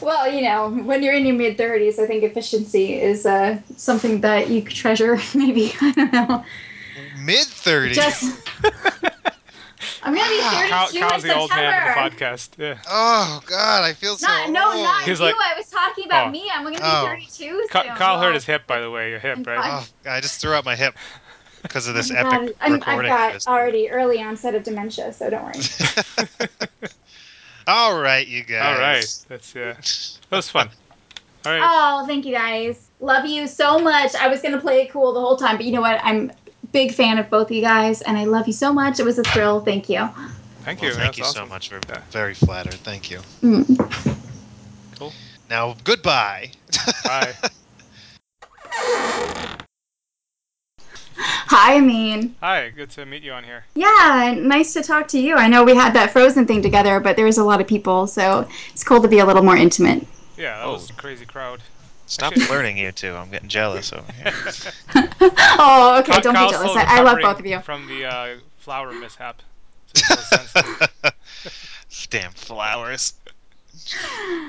Well, 0.00 0.30
you 0.30 0.42
know, 0.42 0.68
when 0.68 1.02
you're 1.02 1.14
in 1.14 1.24
your 1.24 1.34
mid 1.36 1.56
30s, 1.56 1.98
I 1.98 2.06
think 2.06 2.24
efficiency 2.24 3.00
is 3.00 3.24
uh, 3.24 3.58
something 3.76 4.20
that 4.22 4.48
you 4.48 4.62
could 4.62 4.74
treasure. 4.74 5.16
Maybe 5.34 5.72
I 5.80 5.92
don't 5.92 6.12
know. 6.12 6.44
Mid 7.20 7.46
30s. 7.46 7.92
Just. 7.94 8.48
I'm 10.04 10.14
gonna 10.14 10.28
be 10.28 10.40
32 10.40 10.68
Kyle, 10.68 10.88
in 10.90 11.00
Kyle's 11.00 11.22
the 11.22 11.36
old 11.36 11.50
man 11.50 11.72
September. 11.72 12.00
of 12.06 12.10
the 12.18 12.24
podcast. 12.24 12.48
Yeah. 12.58 12.78
Oh, 12.88 13.40
God. 13.46 13.84
I 13.84 13.92
feel 13.92 14.16
so. 14.16 14.26
Not, 14.26 14.50
no, 14.50 14.72
old. 14.72 14.82
not 14.84 15.02
He's 15.04 15.20
you. 15.20 15.26
like- 15.26 15.34
I 15.36 15.54
was 15.56 15.68
talking 15.70 16.04
about 16.06 16.28
Oh. 16.28 16.30
me. 16.30 16.50
I'm 16.52 16.64
gonna 16.64 16.76
be 16.76 16.82
Oh. 16.84 17.04
32 17.06 17.66
Ky- 17.70 17.78
soon. 17.86 17.96
Kyle 17.96 18.20
hurt 18.20 18.34
his 18.34 18.44
hip, 18.44 18.66
by 18.66 18.80
the 18.80 18.90
way. 18.90 19.10
Your 19.10 19.18
hip, 19.20 19.38
I'm 19.38 19.42
right? 19.44 19.84
Oh, 20.04 20.10
I 20.10 20.20
just 20.20 20.40
threw 20.40 20.52
out 20.54 20.64
my 20.64 20.74
hip 20.76 20.94
because 21.62 21.86
of 21.88 21.94
this 21.94 22.10
oh 22.10 22.14
my 22.14 22.20
epic 22.20 22.32
God, 22.48 22.54
I'm, 22.60 22.82
I've 22.86 23.06
got 23.06 23.32
Just- 23.34 23.48
already 23.48 23.90
early 23.90 24.20
onset 24.22 24.54
of 24.54 24.62
dementia, 24.64 25.12
so 25.12 25.30
don't 25.30 25.44
worry. 25.44 26.28
All 27.66 27.98
right, 28.00 28.26
you 28.26 28.42
guys. 28.42 28.74
All 28.76 28.80
right. 28.80 29.24
That's 29.28 29.54
yeah. 29.54 29.72
That 30.30 30.36
was 30.36 30.48
fun. 30.50 30.68
All 31.46 31.52
right. 31.52 31.60
Oh, 31.64 32.06
thank 32.06 32.24
you 32.26 32.34
guys. 32.34 32.88
Love 33.00 33.24
you 33.26 33.46
so 33.46 33.78
much. 33.78 34.14
I 34.16 34.28
was 34.28 34.42
gonna 34.42 34.60
play 34.60 34.82
it 34.82 34.90
cool 34.90 35.12
the 35.12 35.20
whole 35.20 35.36
time, 35.36 35.56
but 35.56 35.64
you 35.66 35.72
know 35.72 35.80
what? 35.80 36.00
I'm 36.02 36.32
big 36.72 36.92
fan 36.92 37.18
of 37.18 37.28
both 37.30 37.48
of 37.48 37.52
you 37.56 37.62
guys, 37.62 38.02
and 38.02 38.16
I 38.18 38.24
love 38.24 38.46
you 38.46 38.52
so 38.52 38.72
much. 38.72 38.98
It 39.00 39.04
was 39.04 39.18
a 39.18 39.22
thrill. 39.24 39.60
Thank 39.60 39.88
you. 39.88 40.08
Thank 40.64 40.80
Well, 40.80 40.90
you. 40.90 40.96
thank 40.96 41.16
That's 41.16 41.18
you 41.18 41.24
so 41.24 41.46
much. 41.46 41.70
We're 41.70 41.80
Yeah. 41.88 42.00
very 42.10 42.34
flattered. 42.34 42.74
Thank 42.74 43.10
you. 43.10 43.20
Mm. 43.42 44.18
Cool. 44.98 45.12
Now, 45.50 45.76
goodbye. 45.84 46.50
Bye. 47.04 47.34
Hi, 51.16 51.76
Amin. 51.76 52.34
Hi. 52.40 52.70
Good 52.70 52.90
to 52.90 53.04
meet 53.06 53.22
you 53.22 53.32
on 53.32 53.44
here. 53.44 53.64
Yeah, 53.74 54.34
nice 54.38 54.72
to 54.74 54.82
talk 54.82 55.08
to 55.08 55.18
you. 55.18 55.36
I 55.36 55.48
know 55.48 55.64
we 55.64 55.74
had 55.74 55.92
that 55.94 56.10
Frozen 56.10 56.46
thing 56.46 56.62
together, 56.62 57.00
but 57.00 57.16
there 57.16 57.26
was 57.26 57.38
a 57.38 57.44
lot 57.44 57.60
of 57.60 57.66
people, 57.66 58.06
so 58.06 58.48
it's 58.70 58.82
cool 58.84 59.00
to 59.02 59.08
be 59.08 59.18
a 59.18 59.24
little 59.26 59.42
more 59.42 59.56
intimate. 59.56 60.06
Yeah, 60.36 60.58
that 60.58 60.64
Oh. 60.66 60.72
was 60.74 60.90
a 60.90 60.94
crazy 60.94 61.26
crowd. 61.26 61.60
Stop 62.06 62.32
Actually- 62.32 62.46
flirting, 62.46 62.76
you 62.78 62.92
two. 62.92 63.14
I'm 63.14 63.30
getting 63.30 63.48
jealous 63.48 63.92
over 63.92 64.10
here. 64.12 64.32
oh, 65.58 65.98
okay. 66.00 66.12
Ky- 66.16 66.20
Don't 66.20 66.34
Kyle's 66.34 66.52
be 66.52 66.58
jealous. 66.58 66.76
I, 66.76 66.98
I 66.98 67.02
love 67.02 67.18
both 67.22 67.38
of 67.38 67.46
you. 67.46 67.60
From 67.60 67.86
the 67.86 68.04
uh, 68.06 68.34
flower 68.58 68.92
mishap. 68.92 69.40
So 69.94 70.14
he's 70.14 70.24
still 70.26 70.38
sensitive. 70.38 71.12
Damn 72.10 72.32
flowers. 72.32 73.14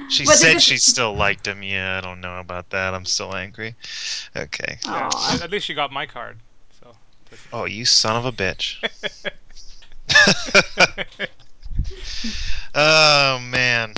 She 0.09 0.25
But 0.25 0.33
they 0.33 0.53
said 0.53 0.61
she 0.61 0.77
still 0.77 1.15
liked 1.15 1.47
him. 1.47 1.63
Yeah, 1.63 1.97
I 1.97 2.01
don't 2.01 2.21
know 2.21 2.39
about 2.39 2.69
that. 2.71 2.93
I'm 2.93 3.05
still 3.05 3.33
angry. 3.35 3.73
Okay. 4.35 4.77
Yeah, 4.85 5.09
at- 5.31 5.41
At 5.43 5.49
least 5.49 5.69
you 5.69 5.75
got 5.75 5.91
my 5.91 6.05
card. 6.05 6.37
So. 7.35 7.49
Oh, 7.53 7.65
you 7.65 7.85
son 7.85 8.15
of 8.15 8.25
a 8.25 8.31
bitch. 8.31 8.77
oh, 12.75 13.39
man. 13.39 13.93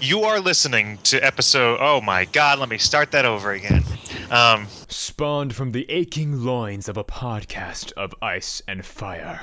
You 0.00 0.22
are 0.24 0.40
listening 0.40 0.98
to 1.04 1.18
episode. 1.18 1.78
Oh 1.80 2.00
my 2.00 2.24
god, 2.26 2.58
let 2.58 2.68
me 2.68 2.78
start 2.78 3.12
that 3.12 3.24
over 3.24 3.52
again. 3.52 3.82
Um, 4.30 4.68
Spawned 4.88 5.54
from 5.54 5.72
the 5.72 5.90
aching 5.90 6.44
loins 6.44 6.88
of 6.88 6.96
a 6.96 7.04
podcast 7.04 7.92
of 7.92 8.14
ice 8.22 8.62
and 8.68 8.84
fire. 8.84 9.40